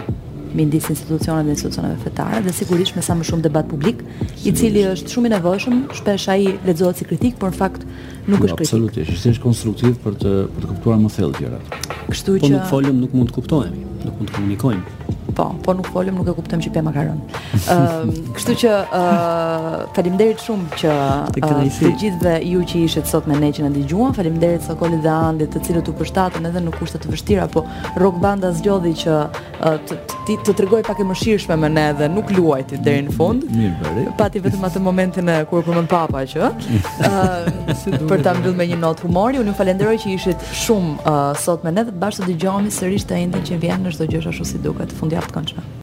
mendis 0.56 0.86
institucionet 0.88 1.44
dhe 1.44 1.52
institucionet 1.52 1.98
fetare 2.00 2.38
dhe 2.46 2.52
sigurisht 2.56 2.96
me 2.96 3.02
sa 3.04 3.12
më 3.18 3.26
shumë 3.28 3.44
debat 3.44 3.66
publik, 3.68 4.00
i 4.48 4.52
cili 4.56 4.86
është 4.88 5.12
shumë 5.12 5.28
i 5.28 5.32
nevojshëm, 5.34 5.82
shpesh 5.98 6.28
ai 6.32 6.46
lexohet 6.64 7.02
si 7.02 7.06
kritik, 7.10 7.34
por 7.42 7.52
në 7.52 7.58
fakt 7.58 7.84
nuk 7.84 8.46
është 8.46 8.54
jo, 8.54 8.56
kritik. 8.56 8.62
Absolutisht, 8.64 9.26
është 9.34 9.44
konstruktiv 9.44 9.98
për 10.06 10.16
të 10.22 10.32
për 10.56 10.64
të 10.64 10.70
kuptuar 10.70 11.02
më 11.04 11.10
thellë 11.18 11.42
gjërat. 11.42 11.76
Kështu 12.14 12.38
po 12.38 12.40
që 12.46 12.48
po 12.48 12.54
nuk 12.56 12.72
folëm, 12.72 12.96
nuk 13.04 13.18
mund 13.20 13.28
të 13.28 13.36
kuptohemi, 13.36 13.84
nuk 14.06 14.14
mund 14.16 14.32
të 14.32 14.38
komunikojmë. 14.38 14.97
Po, 15.34 15.44
po 15.62 15.72
nuk 15.76 15.86
folëm, 15.92 16.16
nuk 16.18 16.26
e 16.26 16.32
kuptojmë 16.34 16.64
që 16.64 16.70
pe 16.74 16.80
makaron. 16.82 17.18
Ëm, 17.72 17.76
uh, 17.76 18.32
kështu 18.36 18.54
që 18.64 18.70
ë 19.00 19.02
faleminderit 19.96 20.40
shumë 20.42 20.78
që 20.82 20.88
uh, 20.88 21.38
të 21.38 21.90
gjithëve 22.00 22.32
ju 22.48 22.64
që 22.72 22.80
ishit 22.88 23.06
sot 23.08 23.28
me 23.30 23.36
ne 23.38 23.50
që 23.54 23.62
na 23.68 23.70
dëgjuan, 23.76 24.16
faleminderit 24.16 24.64
Sokolit 24.66 25.02
dhe 25.04 25.12
Andit, 25.28 25.52
të 25.54 25.62
cilët 25.68 25.90
u 25.92 25.94
përshtatën 26.00 26.48
edhe 26.50 26.62
në 26.64 26.72
kushte 26.74 26.98
të 27.04 27.12
vështira, 27.12 27.46
po 27.54 27.62
Rock 28.02 28.18
Banda 28.24 28.50
zgjodhi 28.58 28.94
që 29.04 29.18
uh, 29.28 29.76
të, 29.86 30.00
të, 30.26 30.38
të 30.48 30.56
tregoj 30.60 30.80
pak 30.88 31.04
e 31.04 31.06
mëshirshme 31.12 31.56
me 31.62 31.70
ne 31.76 31.86
dhe 32.00 32.10
nuk 32.16 32.32
luajti 32.34 32.80
deri 32.88 33.06
në 33.06 33.14
fund. 33.16 33.46
Pati 34.18 34.42
vetëm 34.42 34.66
atë 34.68 34.82
momentin 34.82 35.30
kur 35.52 35.62
përmend 35.68 35.90
papa 35.92 36.24
që 36.34 36.48
uh, 36.48 38.02
për 38.10 38.26
ta 38.26 38.34
mbyllë 38.40 38.56
me 38.64 38.68
një 38.74 38.80
notë 38.82 39.06
humori, 39.06 39.38
unë 39.44 39.54
ju 39.54 39.60
falenderoj 39.62 39.94
që 40.02 40.12
ishit 40.18 40.48
shumë 40.64 40.98
uh, 40.98 41.30
sot 41.46 41.62
me 41.66 41.76
ne 41.78 41.86
dhe 41.86 41.94
bashkë 42.02 42.32
të 42.48 42.74
sërish 42.80 43.06
të 43.06 43.22
njëjtën 43.22 43.48
që 43.52 43.62
vjen 43.66 43.86
në 43.86 43.94
çdo 43.96 44.10
gjë 44.12 44.26
ashtu 44.34 44.50
si 44.54 44.62
duket. 44.64 44.97
von 44.98 45.08
der 45.08 45.18
Abgrenzung. 45.20 45.68